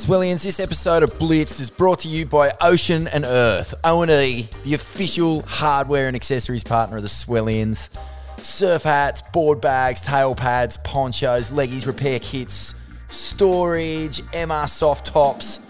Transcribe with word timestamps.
Swellians, 0.00 0.42
this 0.42 0.60
episode 0.60 1.02
of 1.02 1.18
Blitz 1.18 1.60
is 1.60 1.68
brought 1.68 1.98
to 2.00 2.08
you 2.08 2.24
by 2.24 2.50
Ocean 2.62 3.06
and 3.08 3.26
Earth. 3.26 3.74
O&E, 3.84 4.48
the 4.64 4.72
official 4.72 5.42
hardware 5.42 6.06
and 6.06 6.16
accessories 6.16 6.64
partner 6.64 6.96
of 6.96 7.02
the 7.02 7.08
Swellians. 7.08 7.90
Surf 8.38 8.84
hats, 8.84 9.20
board 9.30 9.60
bags, 9.60 10.00
tail 10.00 10.34
pads, 10.34 10.78
ponchos, 10.78 11.50
leggies, 11.50 11.86
repair 11.86 12.18
kits, 12.18 12.74
storage, 13.10 14.22
MR 14.32 14.66
soft 14.66 15.08
tops. 15.08 15.60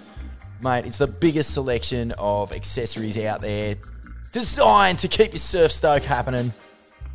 Mate, 0.60 0.86
it's 0.86 0.98
the 0.98 1.08
biggest 1.08 1.52
selection 1.52 2.12
of 2.16 2.52
accessories 2.52 3.18
out 3.18 3.40
there 3.40 3.74
designed 4.32 5.00
to 5.00 5.08
keep 5.08 5.32
your 5.32 5.38
surf 5.38 5.72
stoke 5.72 6.04
happening. 6.04 6.54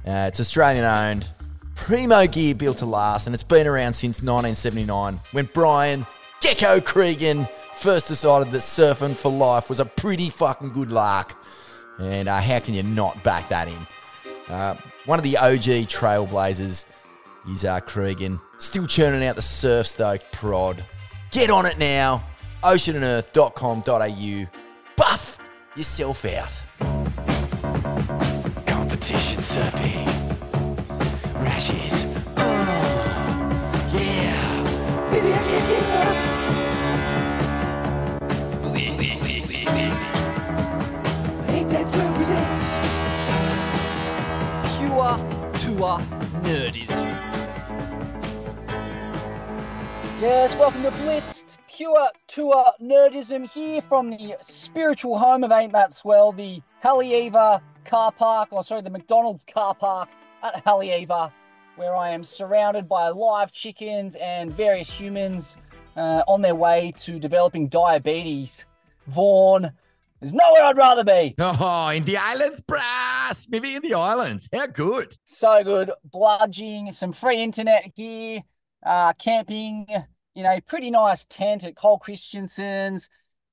Uh, 0.06 0.26
it's 0.28 0.42
Australian 0.42 0.84
owned, 0.84 1.30
primo 1.76 2.28
gear 2.28 2.54
built 2.54 2.80
to 2.80 2.86
last, 2.86 3.26
and 3.26 3.34
it's 3.34 3.42
been 3.42 3.68
around 3.68 3.94
since 3.94 4.22
1979 4.22 5.22
when 5.32 5.46
Brian 5.54 6.06
Gecko 6.46 6.80
Cregan 6.80 7.50
first 7.76 8.08
decided 8.08 8.52
that 8.52 8.60
surfing 8.60 9.16
for 9.16 9.32
life 9.32 9.68
was 9.68 9.80
a 9.80 9.86
pretty 9.86 10.30
fucking 10.30 10.74
good 10.74 10.92
lark. 10.92 11.34
And 11.98 12.30
uh, 12.30 12.40
how 12.40 12.60
can 12.60 12.76
you 12.76 12.84
not 12.84 13.24
back 13.24 13.50
that 13.50 13.68
in? 13.68 13.88
Uh, 14.48 14.76
one 15.08 15.18
of 15.18 15.24
the 15.24 15.38
OG 15.38 15.90
trailblazers 15.90 16.86
is 17.52 17.66
uh, 17.66 17.80
Cregan, 17.80 18.40
still 18.60 18.86
churning 18.86 19.26
out 19.26 19.36
the 19.36 19.42
surf 19.42 19.88
stoke 19.88 20.22
prod. 20.32 20.84
Get 21.32 21.50
on 21.50 21.66
it 21.66 21.80
now, 21.80 22.24
oceanearth.com.au. 22.62 24.60
Buff 24.96 25.40
yourself 25.76 26.26
out. 26.26 26.62
Competition 28.68 29.40
surfing. 29.40 30.06
Rashes. 31.44 31.95
Eight 39.78 41.68
Bad 41.70 41.88
Surf 41.88 42.16
presents. 42.16 42.76
pure 44.78 45.18
tour 45.60 46.00
nerdism. 46.44 47.06
Yes, 50.22 50.56
welcome 50.56 50.84
to 50.84 50.92
Blitzed, 50.92 51.58
pure 51.68 52.08
tour 52.28 52.72
nerdism 52.82 53.50
here 53.52 53.82
from 53.82 54.12
the 54.12 54.38
spiritual 54.40 55.20
home 55.20 55.44
of 55.44 55.52
Ain't 55.52 55.74
That 55.74 55.94
Swell, 55.94 56.32
the 56.32 56.62
Haleiwa 56.82 57.62
car 57.84 58.14
park, 58.14 58.54
or 58.54 58.64
sorry, 58.64 58.82
the 58.82 58.90
McDonald's 58.90 59.44
car 59.44 59.76
park 59.76 60.08
at 60.42 60.64
Haleiwa, 60.64 61.34
where 61.76 61.94
I 61.98 62.12
am 62.12 62.24
surrounded 62.24 62.88
by 62.88 63.10
live 63.10 63.52
chickens 63.52 64.16
and 64.16 64.54
various 64.54 64.90
humans 64.90 65.58
uh, 65.98 66.24
on 66.30 66.42
their 66.42 66.56
way 66.56 66.94
to 67.02 67.20
developing 67.20 67.68
diabetes. 67.68 68.64
Vaughan, 69.08 69.72
there's 70.20 70.34
nowhere 70.34 70.64
I'd 70.64 70.78
rather 70.78 71.04
be. 71.04 71.36
Oh, 71.40 71.90
in 71.90 72.04
the 72.06 72.18
islands, 72.18 72.62
brass. 72.62 73.48
Maybe 73.50 73.76
in 73.76 73.82
the 73.82 73.94
islands. 73.94 74.50
How 74.54 74.68
good. 74.68 75.16
so 75.26 75.64
good. 75.64 75.92
Bludging, 76.14 76.92
some 76.94 77.12
free 77.12 77.42
internet 77.42 77.96
gear, 77.96 78.42
uh, 78.86 79.14
camping 79.14 79.88
in 80.36 80.46
a 80.46 80.62
pretty 80.62 80.92
nice 80.92 81.26
tent 81.26 81.64
at 81.66 81.76
Cole 81.76 82.00
Christensen's. 82.00 83.10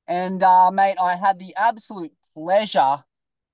And, 0.07 0.43
uh, 0.43 0.71
mate, 0.71 0.97
I 1.01 1.17
had 1.17 1.39
the 1.39 1.55
absolute 1.57 2.13
pleasure 2.35 3.05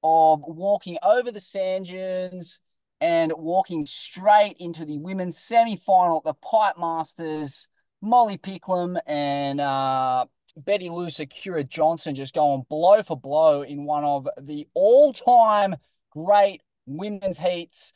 of 0.03 0.41
walking 0.43 0.99
over 1.03 1.33
the 1.33 1.41
sand 1.41 1.87
dunes 1.87 2.61
and 3.01 3.33
walking 3.37 3.87
straight 3.87 4.57
into 4.59 4.85
the 4.85 4.99
women's 4.99 5.39
semi 5.39 5.77
final 5.77 6.19
at 6.19 6.25
the 6.25 6.35
Pipe 6.35 6.77
Masters. 6.79 7.69
Molly 8.01 8.39
Picklum 8.39 9.01
and 9.07 9.61
uh, 9.61 10.27
Betty 10.65 10.91
Lou 10.91 11.11
Sakura 11.11 11.65
Johnson 11.65 12.15
just 12.15 12.35
going 12.35 12.65
blow 12.69 13.03
for 13.03 13.19
blow 13.19 13.63
in 13.63 13.85
one 13.85 14.05
of 14.05 14.29
the 14.41 14.67
all 14.75 15.13
time 15.13 15.77
great 16.11 16.63
women's 16.87 17.39
heats. 17.39 17.93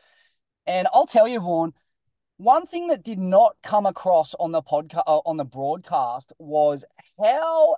And 0.66 0.86
I'll 0.92 1.06
tell 1.06 1.26
you, 1.26 1.40
Vaughn, 1.40 1.72
one 2.36 2.66
thing 2.66 2.88
that 2.88 3.02
did 3.02 3.18
not 3.18 3.56
come 3.62 3.86
across 3.86 4.34
on 4.34 4.52
the 4.52 4.62
podcast 4.62 5.04
uh, 5.06 5.18
on 5.18 5.36
the 5.36 5.44
broadcast 5.44 6.32
was 6.38 6.84
how 7.18 7.76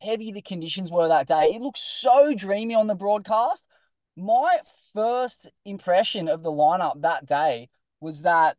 heavy 0.00 0.32
the 0.32 0.42
conditions 0.42 0.90
were 0.90 1.08
that 1.08 1.28
day. 1.28 1.52
It 1.54 1.62
looked 1.62 1.78
so 1.78 2.34
dreamy 2.34 2.74
on 2.74 2.86
the 2.86 2.94
broadcast. 2.94 3.64
My 4.16 4.58
first 4.94 5.50
impression 5.64 6.28
of 6.28 6.42
the 6.42 6.50
lineup 6.50 7.02
that 7.02 7.26
day 7.26 7.68
was 8.00 8.22
that, 8.22 8.56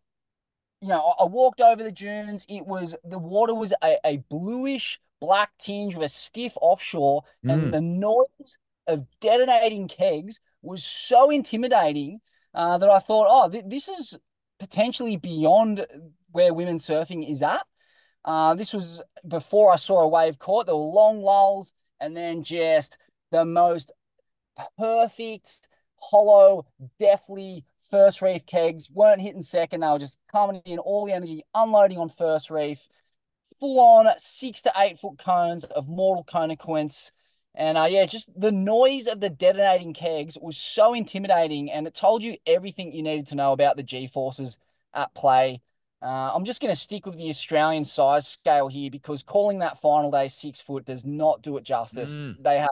you 0.81 0.89
know, 0.89 1.13
I 1.19 1.23
I 1.23 1.25
walked 1.25 1.61
over 1.61 1.83
the 1.83 1.91
dunes. 1.91 2.45
It 2.49 2.65
was 2.65 2.95
the 3.03 3.19
water 3.19 3.55
was 3.55 3.73
a, 3.83 3.97
a 4.05 4.17
bluish 4.29 4.99
black 5.19 5.51
tinge 5.59 5.95
with 5.95 6.05
a 6.05 6.09
stiff 6.09 6.53
offshore, 6.61 7.23
Mm. 7.45 7.53
and 7.53 7.73
the 7.73 7.81
noise 7.81 8.57
of 8.87 9.05
detonating 9.19 9.87
kegs 9.87 10.39
was 10.61 10.83
so 10.83 11.29
intimidating 11.29 12.19
uh, 12.53 12.77
that 12.77 12.89
I 12.89 12.99
thought, 12.99 13.27
oh, 13.29 13.49
th- 13.49 13.65
this 13.67 13.87
is 13.87 14.17
potentially 14.59 15.17
beyond 15.17 15.85
where 16.31 16.53
women 16.53 16.77
surfing 16.77 17.29
is 17.29 17.43
at. 17.43 17.65
Uh, 18.25 18.55
this 18.55 18.73
was 18.73 19.01
before 19.27 19.71
I 19.71 19.75
saw 19.75 20.01
a 20.01 20.07
wave 20.07 20.39
caught. 20.39 20.65
There 20.65 20.75
were 20.75 20.81
long 20.81 21.21
lulls 21.21 21.73
and 21.99 22.15
then 22.17 22.43
just 22.43 22.97
the 23.31 23.45
most 23.45 23.91
perfect, 24.77 25.67
hollow, 25.97 26.65
deftly 26.99 27.65
first 27.89 28.21
reef 28.21 28.45
kegs 28.45 28.89
weren't 28.91 29.21
hitting 29.21 29.41
second. 29.41 29.81
They 29.81 29.87
were 29.87 29.99
just 29.99 30.17
coming 30.31 30.61
in 30.65 30.79
all 30.79 31.05
the 31.05 31.13
energy, 31.13 31.43
unloading 31.53 31.99
on 31.99 32.09
first 32.09 32.49
reef, 32.49 32.85
full 33.59 33.79
on 33.79 34.07
six 34.17 34.61
to 34.63 34.73
eight 34.77 34.99
foot 34.99 35.17
cones 35.17 35.63
of 35.63 35.87
mortal 35.87 36.23
consequence. 36.23 37.11
And 37.55 37.77
uh, 37.77 37.87
yeah, 37.89 38.05
just 38.05 38.29
the 38.39 38.51
noise 38.51 39.07
of 39.07 39.19
the 39.19 39.29
detonating 39.29 39.93
kegs 39.93 40.37
was 40.39 40.57
so 40.57 40.93
intimidating, 40.93 41.71
and 41.71 41.87
it 41.87 41.95
told 41.95 42.23
you 42.23 42.37
everything 42.45 42.93
you 42.93 43.01
needed 43.01 43.27
to 43.27 43.35
know 43.35 43.51
about 43.51 43.77
the 43.77 43.83
G 43.83 44.07
forces 44.07 44.57
at 44.93 45.13
play. 45.15 45.61
Uh, 46.01 46.31
I'm 46.33 46.45
just 46.45 46.61
going 46.61 46.73
to 46.73 46.79
stick 46.79 47.07
with 47.07 47.17
the 47.17 47.29
Australian 47.29 47.83
size 47.83 48.27
scale 48.27 48.67
here 48.67 48.91
because 48.91 49.23
calling 49.23 49.59
that 49.59 49.81
final 49.81 50.11
day 50.11 50.27
six 50.27 50.61
foot 50.61 50.85
does 50.85 51.03
not 51.03 51.41
do 51.41 51.57
it 51.57 51.63
justice. 51.63 52.13
Mm. 52.13 52.43
They 52.43 52.59
had 52.59 52.67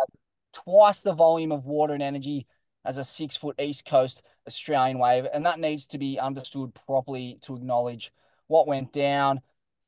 twice 0.54 1.02
the 1.02 1.14
volume 1.14 1.52
of 1.52 1.66
water 1.66 1.96
and 1.96 2.04
energy 2.04 2.46
as 2.86 3.00
a 3.00 3.04
six 3.04 3.36
foot 3.36 3.60
East 3.60 3.86
Coast 3.86 4.22
Australian 4.46 5.00
wave, 5.00 5.26
and 5.34 5.46
that 5.48 5.60
needs 5.60 5.88
to 5.88 5.98
be 5.98 6.20
understood 6.20 6.76
properly 6.86 7.40
to 7.42 7.56
acknowledge 7.56 8.14
what 8.46 8.68
went 8.68 8.94
down. 8.94 9.42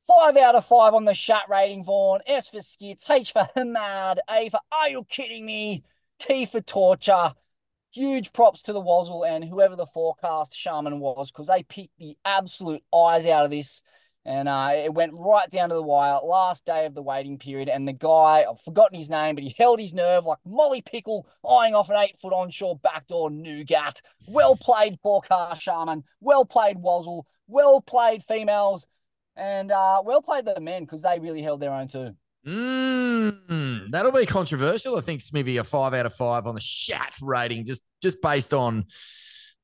Five 0.08 0.38
out 0.38 0.54
of 0.54 0.64
five 0.64 0.94
on 0.94 1.04
the 1.04 1.12
shat 1.12 1.42
rating, 1.50 1.84
Vaughn. 1.84 2.20
S 2.26 2.48
for 2.48 2.60
skits, 2.60 3.08
H 3.10 3.30
for 3.30 3.46
Hamad, 3.54 4.16
A 4.30 4.48
for 4.48 4.60
Are 4.72 4.88
you 4.88 5.04
kidding 5.06 5.44
me? 5.44 5.84
T 6.18 6.46
for 6.46 6.62
torture. 6.62 7.34
Huge 7.92 8.32
props 8.32 8.62
to 8.62 8.72
the 8.72 8.80
Wazzle 8.80 9.24
and 9.24 9.44
whoever 9.44 9.76
the 9.76 9.84
forecast 9.84 10.56
shaman 10.56 10.98
was, 10.98 11.30
because 11.30 11.48
they 11.48 11.62
picked 11.62 11.98
the 11.98 12.16
absolute 12.24 12.82
eyes 12.92 13.26
out 13.26 13.44
of 13.44 13.50
this. 13.50 13.82
And 14.24 14.48
uh, 14.48 14.70
it 14.74 14.94
went 14.94 15.12
right 15.14 15.48
down 15.50 15.68
to 15.68 15.74
the 15.74 15.82
wire, 15.82 16.20
last 16.24 16.64
day 16.64 16.86
of 16.86 16.94
the 16.94 17.02
waiting 17.02 17.38
period. 17.38 17.68
And 17.68 17.86
the 17.86 17.92
guy, 17.92 18.46
I've 18.48 18.60
forgotten 18.60 18.96
his 18.96 19.10
name, 19.10 19.34
but 19.34 19.44
he 19.44 19.54
held 19.58 19.78
his 19.78 19.92
nerve 19.92 20.24
like 20.24 20.38
Molly 20.46 20.80
Pickle 20.80 21.26
eyeing 21.46 21.74
off 21.74 21.90
an 21.90 21.96
eight 21.96 22.18
foot 22.18 22.32
onshore 22.32 22.78
backdoor 22.78 23.30
nougat. 23.30 24.00
Well 24.26 24.56
played, 24.56 24.98
forecast 25.02 25.60
shaman. 25.60 26.04
Well 26.20 26.46
played, 26.46 26.78
Wazzle. 26.78 27.26
Well 27.46 27.82
played, 27.82 28.24
females. 28.24 28.86
And 29.38 29.70
uh, 29.70 30.02
well 30.04 30.20
played 30.20 30.44
the 30.44 30.60
men 30.60 30.82
because 30.82 31.02
they 31.02 31.20
really 31.20 31.42
held 31.42 31.60
their 31.60 31.72
own 31.72 31.86
too. 31.88 32.10
Mm, 32.46 33.88
that'll 33.90 34.12
be 34.12 34.26
controversial. 34.26 34.96
I 34.96 35.00
think 35.00 35.22
maybe 35.32 35.56
a 35.58 35.64
five 35.64 35.94
out 35.94 36.06
of 36.06 36.14
five 36.14 36.46
on 36.46 36.54
the 36.54 36.60
shat 36.60 37.14
rating, 37.22 37.64
just 37.64 37.82
just 38.02 38.20
based 38.20 38.52
on 38.52 38.86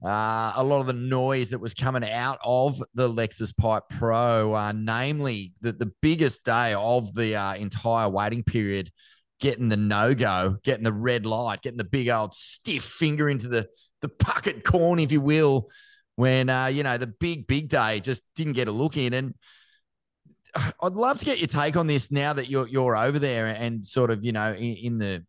uh, 0.05 0.53
a 0.57 0.63
lot 0.63 0.81
of 0.81 0.87
the 0.87 0.93
noise 0.93 1.51
that 1.51 1.61
was 1.61 1.73
coming 1.73 2.09
out 2.09 2.39
of 2.45 2.83
the 2.95 3.09
Lexus 3.09 3.57
Pipe 3.57 3.85
Pro, 3.89 4.55
uh, 4.55 4.73
namely 4.73 5.55
the, 5.61 5.73
the 5.73 5.91
biggest 6.03 6.45
day 6.45 6.75
of 6.75 7.15
the 7.15 7.37
uh, 7.37 7.55
entire 7.55 8.09
waiting 8.09 8.43
period, 8.43 8.91
getting 9.41 9.69
the 9.69 9.77
no 9.77 10.15
go, 10.15 10.59
getting 10.63 10.85
the 10.85 10.93
red 10.93 11.27
light, 11.27 11.63
getting 11.63 11.79
the 11.79 11.85
big 11.85 12.09
old 12.11 12.35
stiff 12.35 12.85
finger 12.85 13.29
into 13.29 13.49
the 13.49 13.67
the 14.03 14.09
puckered 14.09 14.63
corn, 14.63 14.99
if 14.99 15.11
you 15.11 15.21
will, 15.21 15.71
when 16.17 16.51
uh, 16.51 16.67
you 16.67 16.83
know 16.83 16.99
the 16.99 17.07
big 17.07 17.47
big 17.47 17.69
day 17.69 18.01
just 18.01 18.23
didn't 18.37 18.53
get 18.53 18.69
a 18.69 18.73
look 18.73 18.97
in 18.97 19.15
and. 19.15 19.35
I'd 20.83 20.93
love 20.93 21.19
to 21.19 21.25
get 21.25 21.39
your 21.39 21.49
take 21.49 21.77
on 21.77 21.87
this 21.87 22.11
now 22.11 22.33
that 22.33 22.49
you're 22.49 22.69
you're 22.69 22.97
over 22.97 23.19
there 23.19 23.47
and 23.47 23.85
sort 23.85 24.11
of 24.11 24.25
you 24.25 24.33
know 24.33 24.53
in, 24.53 24.77
in 24.77 24.99
the 24.99 25.25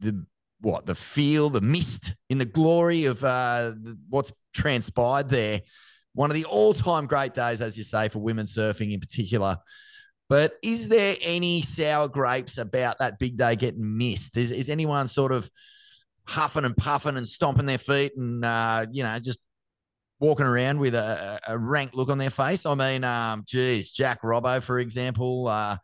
the 0.00 0.24
what 0.60 0.86
the 0.86 0.94
feel 0.94 1.50
the 1.50 1.60
mist 1.60 2.14
in 2.30 2.38
the 2.38 2.44
glory 2.44 3.04
of 3.04 3.22
uh, 3.22 3.72
what's 4.08 4.32
transpired 4.54 5.28
there. 5.28 5.60
One 6.14 6.30
of 6.30 6.34
the 6.34 6.46
all 6.46 6.72
time 6.72 7.06
great 7.06 7.34
days, 7.34 7.60
as 7.60 7.76
you 7.76 7.84
say, 7.84 8.08
for 8.08 8.20
women 8.20 8.46
surfing 8.46 8.92
in 8.92 9.00
particular. 9.00 9.58
But 10.28 10.54
is 10.62 10.88
there 10.88 11.16
any 11.20 11.62
sour 11.62 12.08
grapes 12.08 12.58
about 12.58 12.98
that 12.98 13.18
big 13.18 13.36
day 13.36 13.54
getting 13.54 13.96
missed? 13.96 14.36
Is 14.36 14.50
is 14.50 14.70
anyone 14.70 15.08
sort 15.08 15.32
of 15.32 15.50
huffing 16.26 16.64
and 16.64 16.76
puffing 16.76 17.16
and 17.16 17.28
stomping 17.28 17.66
their 17.66 17.78
feet 17.78 18.16
and 18.16 18.44
uh, 18.44 18.86
you 18.90 19.02
know 19.02 19.18
just 19.18 19.38
walking 20.18 20.46
around 20.46 20.78
with 20.78 20.94
a, 20.94 21.40
a 21.46 21.58
rank 21.58 21.92
look 21.94 22.08
on 22.08 22.18
their 22.18 22.30
face. 22.30 22.64
I 22.66 22.74
mean, 22.74 23.04
um, 23.04 23.44
geez, 23.46 23.90
Jack 23.90 24.22
Robbo, 24.22 24.62
for 24.62 24.78
example, 24.78 25.48
uh, 25.48 25.76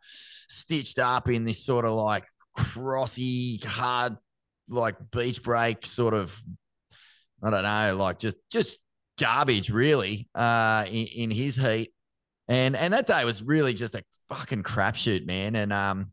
stitched 0.47 0.99
up 0.99 1.29
in 1.29 1.43
this 1.43 1.63
sort 1.63 1.85
of 1.85 1.91
like 1.91 2.23
crossy, 2.57 3.63
hard, 3.63 4.17
like 4.69 4.95
beach 5.11 5.43
break 5.43 5.85
sort 5.85 6.13
of, 6.13 6.41
I 7.43 7.49
don't 7.49 7.63
know, 7.63 7.95
like 7.97 8.19
just 8.19 8.37
just 8.51 8.79
garbage, 9.19 9.69
really, 9.69 10.29
uh, 10.33 10.85
in, 10.87 11.07
in 11.07 11.31
his 11.31 11.55
heat. 11.55 11.93
And 12.47 12.75
and 12.75 12.93
that 12.93 13.07
day 13.07 13.23
was 13.25 13.43
really 13.43 13.73
just 13.73 13.95
a 13.95 14.03
fucking 14.29 14.63
crapshoot, 14.63 15.25
man. 15.25 15.55
And 15.55 15.71
um, 15.71 16.11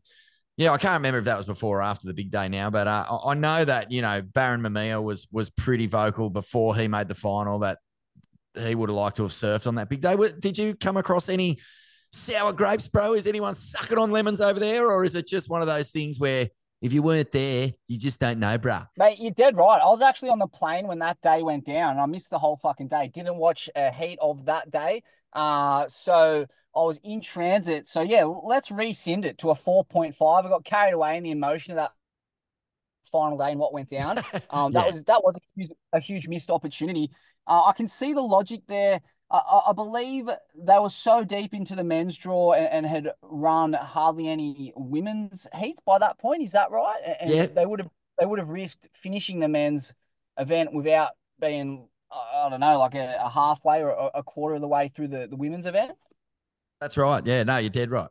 yeah, 0.57 0.71
I 0.71 0.77
can't 0.77 0.95
remember 0.95 1.19
if 1.19 1.25
that 1.25 1.37
was 1.37 1.45
before 1.45 1.79
or 1.79 1.81
after 1.81 2.07
the 2.07 2.13
big 2.13 2.31
day 2.31 2.47
now, 2.47 2.69
but 2.69 2.87
uh, 2.87 3.19
I 3.25 3.33
know 3.33 3.65
that 3.65 3.91
you 3.91 4.01
know 4.01 4.21
Barron 4.21 4.61
Mamiya 4.61 5.01
was 5.01 5.27
was 5.31 5.49
pretty 5.49 5.87
vocal 5.87 6.29
before 6.29 6.75
he 6.75 6.87
made 6.87 7.07
the 7.07 7.15
final 7.15 7.59
that 7.59 7.79
he 8.57 8.75
would 8.75 8.89
have 8.89 8.95
liked 8.95 9.17
to 9.17 9.23
have 9.23 9.31
surfed 9.31 9.67
on 9.67 9.75
that 9.75 9.89
big 9.89 10.01
day. 10.01 10.15
Did 10.39 10.57
you 10.57 10.75
come 10.75 10.97
across 10.97 11.29
any 11.29 11.59
sour 12.11 12.53
grapes, 12.53 12.87
bro? 12.87 13.13
Is 13.13 13.27
anyone 13.27 13.55
sucking 13.55 13.97
on 13.97 14.11
lemons 14.11 14.41
over 14.41 14.59
there, 14.59 14.91
or 14.91 15.03
is 15.03 15.15
it 15.15 15.27
just 15.27 15.49
one 15.49 15.61
of 15.61 15.67
those 15.67 15.91
things 15.91 16.19
where 16.19 16.49
if 16.81 16.93
you 16.93 17.03
weren't 17.03 17.31
there, 17.31 17.71
you 17.87 17.99
just 17.99 18.19
don't 18.19 18.39
know, 18.39 18.57
bro? 18.57 18.79
Mate, 18.97 19.19
you're 19.19 19.31
dead 19.31 19.55
right. 19.55 19.79
I 19.81 19.85
was 19.85 20.01
actually 20.01 20.29
on 20.29 20.39
the 20.39 20.47
plane 20.47 20.87
when 20.87 20.99
that 20.99 21.21
day 21.21 21.43
went 21.43 21.65
down, 21.65 21.91
and 21.91 22.01
I 22.01 22.05
missed 22.05 22.29
the 22.29 22.39
whole 22.39 22.57
fucking 22.57 22.87
day. 22.87 23.09
Didn't 23.13 23.37
watch 23.37 23.69
a 23.75 23.91
heat 23.91 24.17
of 24.21 24.45
that 24.45 24.71
day, 24.71 25.03
uh, 25.33 25.87
so 25.87 26.45
I 26.75 26.79
was 26.79 26.99
in 27.03 27.21
transit. 27.21 27.87
So 27.87 28.01
yeah, 28.01 28.25
let's 28.25 28.71
rescind 28.71 29.25
it 29.25 29.37
to 29.39 29.51
a 29.51 29.55
four 29.55 29.85
point 29.85 30.15
five. 30.15 30.45
I 30.45 30.49
got 30.49 30.65
carried 30.65 30.93
away 30.93 31.17
in 31.17 31.23
the 31.23 31.31
emotion 31.31 31.71
of 31.71 31.77
that 31.77 31.91
final 33.11 33.37
day 33.37 33.51
and 33.51 33.59
what 33.59 33.73
went 33.73 33.89
down. 33.89 34.17
Um, 34.49 34.73
that 34.73 34.85
yeah. 34.85 34.91
was 34.91 35.03
that 35.03 35.23
was 35.23 35.35
a 35.35 35.39
huge, 35.55 35.69
a 35.93 35.99
huge 35.99 36.27
missed 36.27 36.49
opportunity. 36.49 37.09
Uh, 37.47 37.63
I 37.65 37.73
can 37.73 37.87
see 37.87 38.13
the 38.13 38.21
logic 38.21 38.61
there. 38.67 39.01
I, 39.29 39.61
I, 39.67 39.73
believe 39.73 40.29
they 40.55 40.77
were 40.77 40.89
so 40.89 41.23
deep 41.23 41.53
into 41.53 41.75
the 41.75 41.83
men's 41.83 42.17
draw 42.17 42.51
and, 42.53 42.67
and, 42.67 42.85
had 42.85 43.11
run 43.21 43.73
hardly 43.73 44.27
any 44.27 44.73
women's 44.75 45.47
heats 45.55 45.79
by 45.85 45.99
that 45.99 46.19
point. 46.19 46.43
Is 46.43 46.51
that 46.51 46.69
right? 46.69 46.99
And 47.19 47.29
yeah. 47.29 47.45
They 47.45 47.65
would 47.65 47.79
have 47.79 47.89
they 48.19 48.25
would 48.25 48.39
have 48.39 48.49
risked 48.49 48.89
finishing 48.93 49.39
the 49.39 49.47
men's 49.47 49.93
event 50.37 50.73
without 50.73 51.11
being 51.39 51.87
I 52.11 52.49
don't 52.49 52.59
know 52.59 52.77
like 52.77 52.95
a, 52.95 53.17
a 53.23 53.29
halfway 53.29 53.81
or 53.81 53.91
a, 53.91 54.09
a 54.15 54.23
quarter 54.23 54.55
of 54.55 54.61
the 54.61 54.67
way 54.67 54.91
through 54.93 55.07
the, 55.07 55.27
the 55.27 55.37
women's 55.37 55.65
event. 55.65 55.93
That's 56.81 56.97
right. 56.97 57.25
Yeah. 57.25 57.43
No, 57.43 57.57
you're 57.57 57.69
dead 57.69 57.89
right. 57.89 58.09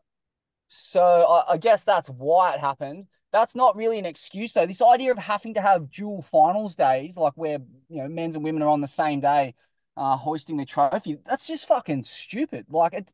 So 0.69 1.03
I, 1.03 1.53
I 1.53 1.57
guess 1.59 1.85
that's 1.85 2.09
why 2.09 2.55
it 2.55 2.61
happened. 2.61 3.07
That's 3.33 3.55
not 3.55 3.77
really 3.77 3.99
an 3.99 4.07
excuse 4.07 4.53
though. 4.53 4.67
This 4.67 4.83
idea 4.83 5.13
of 5.13 5.19
having 5.19 5.55
to 5.55 5.61
have 5.61 5.91
dual 5.91 6.23
finals 6.23 6.75
days, 6.75 7.17
like 7.17 7.35
where 7.37 7.59
you 7.89 8.03
know 8.03 8.09
men's 8.09 8.37
and 8.37 8.45
women 8.45 8.63
are 8.63 8.69
on 8.69 8.81
the 8.81 8.89
same 8.89 9.21
day, 9.21 9.55
uh, 9.97 10.17
hoisting 10.17 10.57
the 10.57 10.65
trophy. 10.65 11.19
That's 11.29 11.47
just 11.47 11.69
fucking 11.69 12.05
stupid. 12.05 12.67
Like 12.71 12.93
it, 12.93 13.13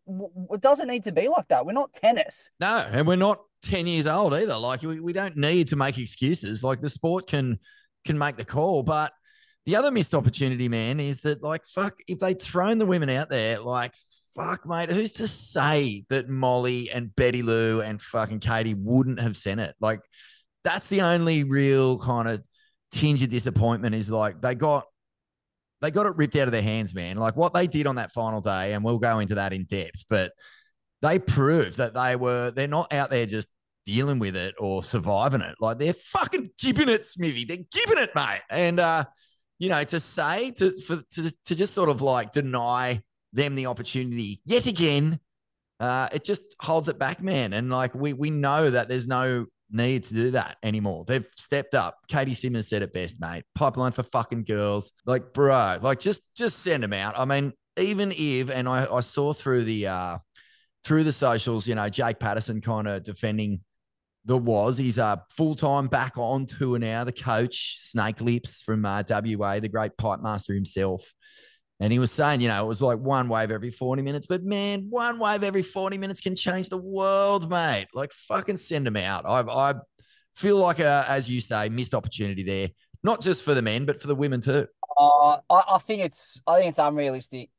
it 0.51 0.61
doesn't 0.61 0.89
need 0.89 1.05
to 1.05 1.13
be 1.13 1.29
like 1.29 1.49
that. 1.49 1.67
We're 1.67 1.73
not 1.73 1.93
tennis. 1.93 2.51
No, 2.61 2.87
and 2.91 3.07
we're 3.07 3.17
not 3.17 3.43
ten 3.63 3.87
years 3.87 4.07
old 4.07 4.33
either. 4.35 4.57
Like 4.57 4.83
we, 4.83 5.01
we 5.01 5.13
don't 5.13 5.37
need 5.37 5.69
to 5.69 5.77
make 5.77 5.99
excuses. 5.99 6.65
Like 6.65 6.81
the 6.81 6.89
sport 6.89 7.27
can 7.27 7.59
can 8.05 8.17
make 8.17 8.37
the 8.37 8.45
call, 8.45 8.83
but 8.83 9.13
the 9.67 9.77
other 9.77 9.91
missed 9.91 10.15
opportunity, 10.15 10.69
man, 10.69 11.01
is 11.01 11.23
that 11.23 11.43
like 11.43 11.67
fuck 11.67 12.01
if 12.07 12.21
they'd 12.21 12.41
thrown 12.41 12.79
the 12.79 12.87
women 12.87 13.11
out 13.11 13.29
there, 13.29 13.59
like 13.59 13.93
fuck, 14.37 14.67
mate, 14.67 14.91
who's 14.91 15.13
to 15.13 15.27
say 15.27 16.05
that 16.11 16.29
Molly 16.29 16.91
and 16.91 17.15
Betty 17.17 17.43
Lou 17.43 17.81
and 17.81 18.01
fucking 18.01 18.41
Caity 18.41 18.75
wouldn't 18.79 19.21
have 19.21 19.37
sent 19.37 19.61
it? 19.61 19.75
Like, 19.81 20.01
that's 20.63 20.89
the 20.89 21.03
only 21.03 21.45
real 21.45 21.99
kind 21.99 22.29
of 22.29 22.45
tinge 22.91 23.23
of 23.23 23.29
disappointment 23.29 23.95
is 23.95 24.11
like 24.11 24.41
they 24.41 24.55
got 24.55 24.85
they 25.81 25.91
got 25.91 26.07
it 26.07 26.17
ripped 26.17 26.37
out 26.37 26.49
of 26.49 26.53
their 26.53 26.63
hands, 26.63 26.95
man. 26.95 27.17
Like 27.17 27.37
what 27.37 27.53
they 27.53 27.67
did 27.67 27.87
on 27.87 27.97
that 27.97 28.13
final 28.13 28.41
day, 28.41 28.73
and 28.73 28.85
we'll 28.85 28.99
go 28.99 29.19
into 29.19 29.37
that 29.37 29.53
in 29.53 29.65
depth, 29.65 30.05
but 30.09 30.33
they 31.03 31.19
proved 31.19 31.77
that 31.79 31.95
they 31.95 32.17
were 32.17 32.51
they're 32.51 32.69
not 32.69 32.93
out 32.93 33.11
there 33.11 33.27
just 33.27 33.49
dealing 33.85 34.19
with 34.19 34.35
it 34.35 34.55
or 34.59 34.83
surviving 34.83 35.43
it. 35.43 35.55
Like 35.61 35.79
they're 35.79 35.93
fucking 35.95 36.51
gibbing 36.59 36.89
it, 36.89 37.05
Smithy. 37.05 37.45
They're 37.45 37.59
gibbing 37.59 38.03
it, 38.03 38.15
mate. 38.15 38.43
And 38.51 38.81
uh, 38.81 39.05
you 39.59 39.69
know, 39.69 39.85
to 39.85 40.01
say 40.01 40.51
to 40.53 40.71
for 40.83 41.03
to, 41.13 41.33
to 41.45 41.55
just 41.55 41.75
sort 41.75 41.89
of 41.89 42.03
like 42.03 42.33
deny 42.33 43.03
them 43.37 43.55
the 43.55 43.67
opportunity 43.67 44.41
yet 44.45 44.67
again. 44.67 45.21
Uh, 45.79 46.09
it 46.13 46.25
just 46.25 46.57
holds 46.61 46.89
it 46.89 46.99
back, 46.99 47.23
man. 47.23 47.53
And 47.53 47.71
like 47.71 47.95
we 47.95 48.13
we 48.15 48.31
know 48.31 48.69
that 48.71 48.89
there's 48.89 49.07
no 49.07 49.47
need 49.71 50.05
to 50.05 50.15
do 50.15 50.31
that 50.33 50.57
anymore. 50.63 51.05
They've 51.07 51.27
stepped 51.37 51.75
up. 51.75 51.99
Caity 52.11 52.35
Simmers 52.35 52.69
said 52.69 52.83
it 52.83 52.93
best, 52.93 53.21
mate. 53.21 53.45
Pipeline 53.55 53.93
for 53.93 54.03
fucking 54.03 54.45
girls. 54.45 54.93
Like, 55.05 55.33
bro, 55.33 55.79
like 55.81 56.01
just 56.01 56.23
just 56.35 56.61
send 56.61 56.83
them 56.83 56.93
out. 56.93 57.19
I 57.19 57.25
mean, 57.25 57.53
even 57.77 58.13
if 58.17 58.51
and 58.51 58.69
I, 58.69 58.87
I 58.91 59.01
saw 59.01 59.33
through 59.33 59.65
the 59.65 59.87
uh 59.87 60.19
through 60.85 61.05
the 61.05 61.13
socials, 61.13 61.69
you 61.69 61.75
know, 61.75 61.89
Jake 61.89 62.19
Patterson 62.19 62.61
kind 62.61 62.89
of 62.89 63.05
defending 63.05 63.61
the 64.25 64.39
was. 64.39 64.79
He's 64.79 64.99
uh 64.99 65.17
full 65.31 65.55
time 65.55 65.89
back 65.89 66.17
on 66.17 66.47
tour 66.47 66.79
now. 66.79 67.05
The 67.05 67.13
coach, 67.13 67.79
Snake 67.79 68.21
Lips 68.23 68.63
from 68.63 68.85
uh, 68.85 69.03
WA, 69.09 69.61
the 69.61 69.69
great 69.69 69.97
pipe 69.99 70.21
master 70.23 70.55
himself. 70.55 71.13
And 71.79 71.93
he 71.93 71.99
was 71.99 72.11
saying, 72.11 72.41
you 72.41 72.49
know, 72.49 72.65
it 72.65 72.67
was 72.67 72.81
like 72.81 72.99
one 72.99 73.29
wave 73.29 73.51
every 73.51 73.71
40 73.71 74.03
minutes, 74.03 74.27
but 74.27 74.43
man, 74.43 74.87
one 74.89 75.19
wave 75.19 75.43
every 75.43 75.63
40 75.63 75.99
minutes 75.99 76.21
can 76.21 76.35
change 76.35 76.69
the 76.71 76.81
world, 76.81 77.51
mate. 77.51 77.87
Like 77.93 78.13
fucking 78.13 78.57
send 78.57 78.87
them 78.87 78.97
out. 78.97 79.25
I, 79.27 79.41
I 79.41 79.75
feel 80.35 80.57
like, 80.57 80.79
a, 80.79 81.05
as 81.09 81.29
you 81.29 81.41
say, 81.41 81.69
missed 81.69 81.95
opportunity 81.95 82.43
there, 82.43 82.69
not 83.03 83.21
just 83.21 83.45
for 83.45 83.53
the 83.53 83.61
men, 83.61 83.85
but 83.85 84.01
for 84.01 84.07
the 84.07 84.15
women 84.15 84.41
too. 84.41 84.67
Uh, 84.99 85.37
I, 85.51 85.63
I 85.75 85.79
think 85.79 86.03
it's, 86.03 86.41
I 86.47 86.59
think 86.59 86.71
it's 86.71 86.79
unrealistic 86.79 87.51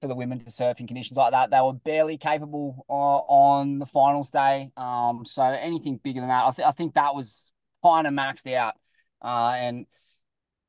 for 0.00 0.08
the 0.08 0.14
women 0.16 0.40
to 0.40 0.50
surf 0.50 0.80
in 0.80 0.88
conditions 0.88 1.16
like 1.16 1.30
that. 1.30 1.50
They 1.50 1.60
were 1.60 1.74
barely 1.74 2.18
capable 2.18 2.84
uh, 2.90 2.92
on 2.92 3.78
the 3.78 3.86
finals 3.86 4.30
day. 4.30 4.72
Um, 4.76 5.24
so 5.24 5.44
anything 5.44 6.00
bigger 6.02 6.18
than 6.18 6.28
that, 6.28 6.44
I, 6.44 6.50
th- 6.50 6.66
I 6.66 6.72
think 6.72 6.94
that 6.94 7.14
was 7.14 7.48
kind 7.84 8.08
of 8.08 8.12
maxed 8.12 8.52
out. 8.52 8.74
Uh, 9.24 9.52
and 9.56 9.86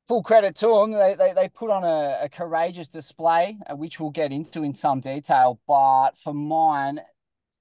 full 0.06 0.22
credit 0.22 0.56
to 0.56 0.66
them. 0.66 0.92
They, 0.92 1.14
they, 1.14 1.32
they 1.34 1.48
put 1.48 1.70
on 1.70 1.84
a, 1.84 2.20
a 2.22 2.28
courageous 2.28 2.88
display, 2.88 3.58
uh, 3.68 3.76
which 3.76 4.00
we'll 4.00 4.10
get 4.10 4.32
into 4.32 4.62
in 4.62 4.74
some 4.74 5.00
detail. 5.00 5.60
But 5.66 6.12
for 6.22 6.34
mine, 6.34 7.00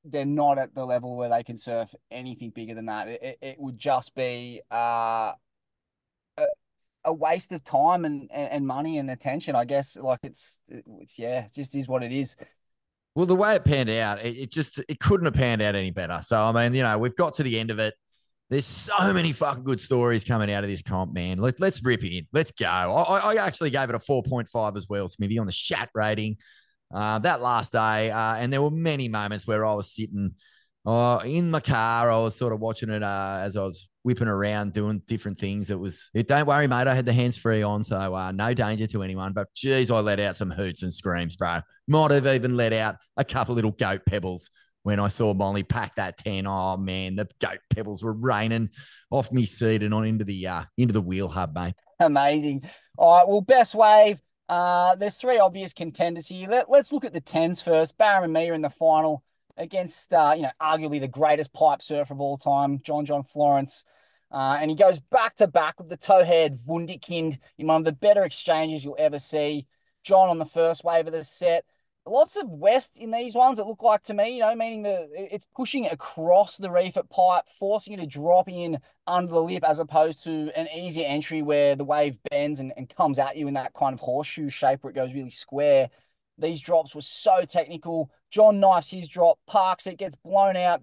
they're 0.04 0.26
not 0.26 0.58
at 0.58 0.76
the 0.76 0.86
level 0.86 1.16
where 1.16 1.30
they 1.30 1.44
can 1.44 1.58
surf 1.58 1.94
anything 2.12 2.50
bigger 2.50 2.76
than 2.76 2.88
that. 2.88 3.08
It, 3.08 3.38
it 3.42 3.60
would 3.60 3.78
just 3.78 4.14
be 4.16 4.62
uh, 4.72 5.34
a, 6.38 6.46
a 7.06 7.14
waste 7.14 7.52
of 7.52 7.64
time 7.64 8.06
and, 8.06 8.30
and, 8.34 8.52
and 8.52 8.68
money 8.68 8.98
and 8.98 9.10
attention. 9.10 9.56
I 9.56 9.66
guess 9.66 9.96
like 9.96 10.20
it's, 10.24 10.60
it's 10.68 11.18
yeah, 11.18 11.46
it 11.46 11.54
just 11.54 11.76
is 11.76 11.88
what 11.88 12.04
it 12.04 12.12
is. 12.12 12.36
Well, 13.16 13.28
the 13.28 13.36
way 13.36 13.56
it 13.56 13.64
panned 13.64 13.92
out, 13.92 14.26
it, 14.26 14.36
it 14.36 14.52
just 14.52 14.84
it 14.90 15.00
couldn't 15.00 15.26
have 15.26 15.36
panned 15.36 15.62
out 15.62 15.76
any 15.76 15.92
better. 15.92 16.20
So 16.24 16.38
I 16.38 16.52
mean, 16.52 16.74
you 16.74 16.84
know, 16.84 16.98
we've 16.98 17.16
got 17.16 17.34
to 17.36 17.44
the 17.44 17.60
end 17.60 17.72
of 17.72 17.80
it. 17.80 17.94
There's 18.54 18.68
so 18.68 19.12
many 19.12 19.32
fucking 19.32 19.64
good 19.64 19.82
stories 19.82 20.24
coming 20.24 20.52
out 20.52 20.64
of 20.64 20.70
this 20.70 20.84
comp, 20.84 21.12
man. 21.12 21.40
Let, 21.40 21.60
let's 21.60 21.84
rip 21.84 22.04
in. 22.04 22.28
Let's 22.34 22.52
go. 22.52 22.68
I, 22.68 23.34
I 23.34 23.36
actually 23.38 23.72
gave 23.72 23.90
it 23.90 23.96
a 23.96 23.98
4.5 23.98 24.78
as 24.78 24.88
well, 24.88 25.10
Smithy, 25.10 25.40
on 25.40 25.48
the 25.48 25.52
chat 25.52 25.90
rating 25.96 26.38
uh, 26.94 27.18
that 27.18 27.42
last 27.42 27.72
day. 27.72 28.12
Uh, 28.12 28.36
and 28.36 28.54
there 28.54 28.62
were 28.62 28.70
many 28.70 29.10
moments 29.10 29.48
where 29.48 29.66
I 29.66 29.74
was 29.74 29.90
sitting 29.92 30.36
uh, 30.86 31.22
in 31.26 31.50
my 31.50 31.62
car. 31.62 32.12
I 32.12 32.18
was 32.20 32.36
sort 32.36 32.54
of 32.54 32.60
watching 32.60 32.92
it 32.92 33.02
uh, 33.02 33.40
as 33.42 33.58
I 33.58 33.64
was 33.64 33.90
whipping 34.04 34.28
around 34.28 34.74
doing 34.74 35.02
different 35.08 35.40
things. 35.40 35.72
It 35.72 35.80
was, 35.80 36.12
it, 36.14 36.28
don't 36.28 36.46
worry, 36.46 36.68
mate. 36.68 36.86
I 36.86 36.94
had 36.94 37.08
the 37.08 37.14
hands 37.14 37.38
free 37.38 37.64
on, 37.64 37.84
so 37.84 38.14
uh, 38.14 38.32
no 38.34 38.54
danger 38.54 38.86
to 38.86 39.02
anyone. 39.02 39.34
But 39.34 39.48
geez, 39.56 39.90
I 39.90 40.00
let 40.00 40.20
out 40.20 40.36
some 40.36 40.52
hoots 40.52 40.84
and 40.84 40.94
screams, 40.94 41.36
bro. 41.36 41.62
Might 41.88 42.12
have 42.12 42.28
even 42.28 42.56
let 42.56 42.72
out 42.72 42.98
a 43.18 43.26
couple 43.26 43.56
little 43.56 43.72
goat 43.72 44.02
pebbles 44.06 44.52
when 44.84 45.00
I 45.00 45.08
saw 45.08 45.34
Molly 45.34 45.64
pack 45.64 45.96
that 45.96 46.18
10. 46.18 46.46
Oh 46.46 46.78
man, 46.78 47.16
the 47.16 47.28
goat 47.40 47.60
pebbles 47.70 48.04
were 48.04 48.14
raining 48.14 48.70
off 49.10 49.32
me 49.32 49.46
seat 49.46 49.82
and 49.82 49.94
on 49.94 50.06
into 50.06 50.26
the 50.26 50.48
uh 50.48 50.64
into 50.78 50.94
the 50.94 51.02
wheel 51.02 51.28
hub, 51.28 51.56
mate. 51.56 51.74
Amazing. 52.00 52.64
All 52.98 53.18
right, 53.18 53.28
well, 53.28 53.42
best 53.42 53.74
wave. 53.74 54.20
Uh, 54.48 54.96
there's 54.96 55.18
three 55.18 55.40
obvious 55.40 55.74
contenders 55.74 56.28
here. 56.28 56.50
Let, 56.50 56.70
let's 56.70 56.92
look 56.92 57.06
at 57.06 57.14
the 57.14 57.22
tens 57.22 57.62
first. 57.62 57.98
Barron 57.98 58.32
Mamiya 58.32 58.54
in 58.54 58.62
the 58.62 58.70
final 58.70 59.24
against 59.58 60.14
uh, 60.14 60.34
you 60.36 60.44
know, 60.44 60.52
arguably 60.62 61.00
the 61.00 61.08
greatest 61.08 61.54
pipe 61.54 61.82
surfer 61.82 62.14
of 62.14 62.22
all 62.22 62.38
time, 62.38 62.80
John 62.84 63.06
John 63.06 63.24
Florence. 63.24 63.86
Uh, 64.32 64.58
and 64.60 64.70
he 64.70 64.76
goes 64.76 65.00
back 65.00 65.36
to 65.36 65.48
back 65.48 65.80
with 65.80 65.90
the 65.90 65.98
towhead 65.98 66.60
Wunderkind 66.68 67.38
in 67.60 67.68
one 67.68 67.78
of 67.78 67.86
the 67.86 67.92
better 67.92 68.24
exchanges 68.24 68.84
you'll 68.84 68.96
ever 68.98 69.20
see. 69.20 69.68
John 70.04 70.30
on 70.30 70.40
the 70.40 70.46
first 70.46 70.84
wave 70.84 71.06
of 71.06 71.14
the 71.14 71.24
set 71.24 71.66
lots 72.06 72.36
of 72.36 72.50
west 72.50 72.98
in 72.98 73.12
these 73.12 73.36
ones. 73.36 73.60
It 73.60 73.66
look 73.66 73.82
like 73.82 74.04
to 74.04 74.14
me, 74.14 74.36
you 74.36 74.42
know, 74.42 74.56
meaning 74.56 74.84
the 74.84 75.08
it's 75.14 75.48
pushing 75.56 75.86
across 75.88 76.58
the 76.58 76.72
reef 76.72 76.98
at 76.98 77.10
pipe, 77.10 77.46
forcing 77.58 77.94
you 77.94 78.00
to 78.00 78.06
drop 78.06 78.50
in 78.50 78.80
under 79.08 79.32
the 79.32 79.42
lip 79.42 79.64
as 79.66 79.80
opposed 79.80 80.24
to 80.24 80.52
an 80.56 80.68
easier 80.76 81.06
entry 81.08 81.42
where 81.42 81.76
the 81.76 81.84
wave 81.84 82.18
bends 82.30 82.60
and, 82.60 82.74
and 82.78 82.94
comes 82.96 83.20
at 83.20 83.38
you 83.38 83.48
in 83.48 83.54
that 83.54 83.74
kind 83.74 83.94
of 83.94 84.00
horseshoe 84.00 84.50
shape 84.50 84.84
where 84.84 84.92
it 84.92 84.96
goes 84.96 85.14
really 85.14 85.30
square. 85.30 85.90
These 86.38 86.62
drops 86.62 86.96
were 86.96 87.02
so 87.02 87.46
technical. 87.46 88.12
John 88.32 88.60
knifes 88.60 88.90
his 88.90 89.08
drop, 89.08 89.40
parks 89.48 89.88
it, 89.88 90.00
gets 90.00 90.16
blown 90.16 90.58
out, 90.58 90.82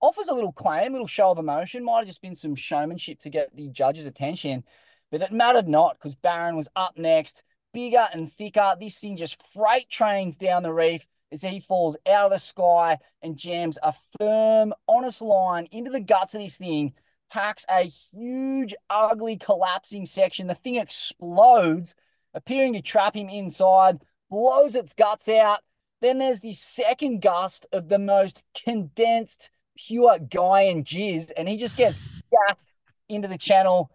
offers 0.00 0.28
a 0.28 0.34
little 0.34 0.52
claim, 0.52 0.92
little 0.92 1.06
show 1.06 1.30
of 1.30 1.38
emotion. 1.38 1.84
Might 1.84 1.98
have 1.98 2.06
just 2.06 2.22
been 2.22 2.36
some 2.36 2.54
showmanship 2.54 3.18
to 3.20 3.30
get 3.30 3.54
the 3.56 3.68
judges' 3.68 4.04
attention, 4.04 4.64
but 5.10 5.22
it 5.22 5.32
mattered 5.32 5.68
not 5.68 5.96
because 5.98 6.14
Barron 6.14 6.56
was 6.56 6.68
up 6.76 6.98
next 6.98 7.42
bigger 7.72 8.06
and 8.12 8.32
thicker. 8.32 8.76
This 8.78 8.98
thing 8.98 9.16
just 9.16 9.42
freight 9.52 9.88
trains 9.88 10.36
down 10.36 10.62
the 10.62 10.72
reef 10.72 11.06
as 11.32 11.42
he 11.42 11.60
falls 11.60 11.96
out 12.06 12.26
of 12.26 12.32
the 12.32 12.38
sky 12.38 12.98
and 13.22 13.36
jams 13.36 13.78
a 13.82 13.94
firm, 14.18 14.74
honest 14.88 15.22
line 15.22 15.68
into 15.70 15.90
the 15.90 16.00
guts 16.00 16.34
of 16.34 16.40
this 16.40 16.56
thing, 16.56 16.92
packs 17.30 17.64
a 17.68 17.82
huge, 17.82 18.74
ugly, 18.88 19.36
collapsing 19.36 20.06
section. 20.06 20.46
The 20.46 20.54
thing 20.54 20.76
explodes, 20.76 21.94
appearing 22.34 22.72
to 22.74 22.82
trap 22.82 23.14
him 23.14 23.28
inside, 23.28 24.00
blows 24.28 24.74
its 24.74 24.94
guts 24.94 25.28
out. 25.28 25.60
Then 26.00 26.18
there's 26.18 26.40
the 26.40 26.52
second 26.52 27.20
gust 27.20 27.66
of 27.72 27.88
the 27.88 27.98
most 27.98 28.44
condensed, 28.64 29.50
pure 29.76 30.18
guy 30.18 30.62
and 30.62 30.84
jizz, 30.84 31.30
and 31.36 31.48
he 31.48 31.56
just 31.56 31.76
gets 31.76 32.00
gassed 32.48 32.74
into 33.08 33.28
the 33.28 33.38
channel. 33.38 33.90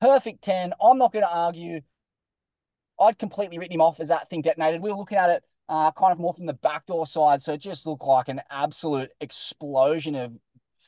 Perfect 0.00 0.42
10. 0.42 0.74
I'm 0.82 0.98
not 0.98 1.12
going 1.12 1.24
to 1.24 1.30
argue. 1.30 1.80
I'd 3.00 3.18
completely 3.18 3.58
written 3.58 3.74
him 3.74 3.80
off 3.80 4.00
as 4.00 4.08
that 4.08 4.30
thing 4.30 4.42
detonated. 4.42 4.82
We 4.82 4.90
were 4.90 4.96
looking 4.96 5.18
at 5.18 5.30
it 5.30 5.44
uh, 5.68 5.90
kind 5.92 6.12
of 6.12 6.18
more 6.18 6.34
from 6.34 6.46
the 6.46 6.52
backdoor 6.52 7.06
side. 7.06 7.42
So 7.42 7.52
it 7.52 7.60
just 7.60 7.86
looked 7.86 8.04
like 8.04 8.28
an 8.28 8.42
absolute 8.50 9.10
explosion 9.20 10.14
of 10.14 10.32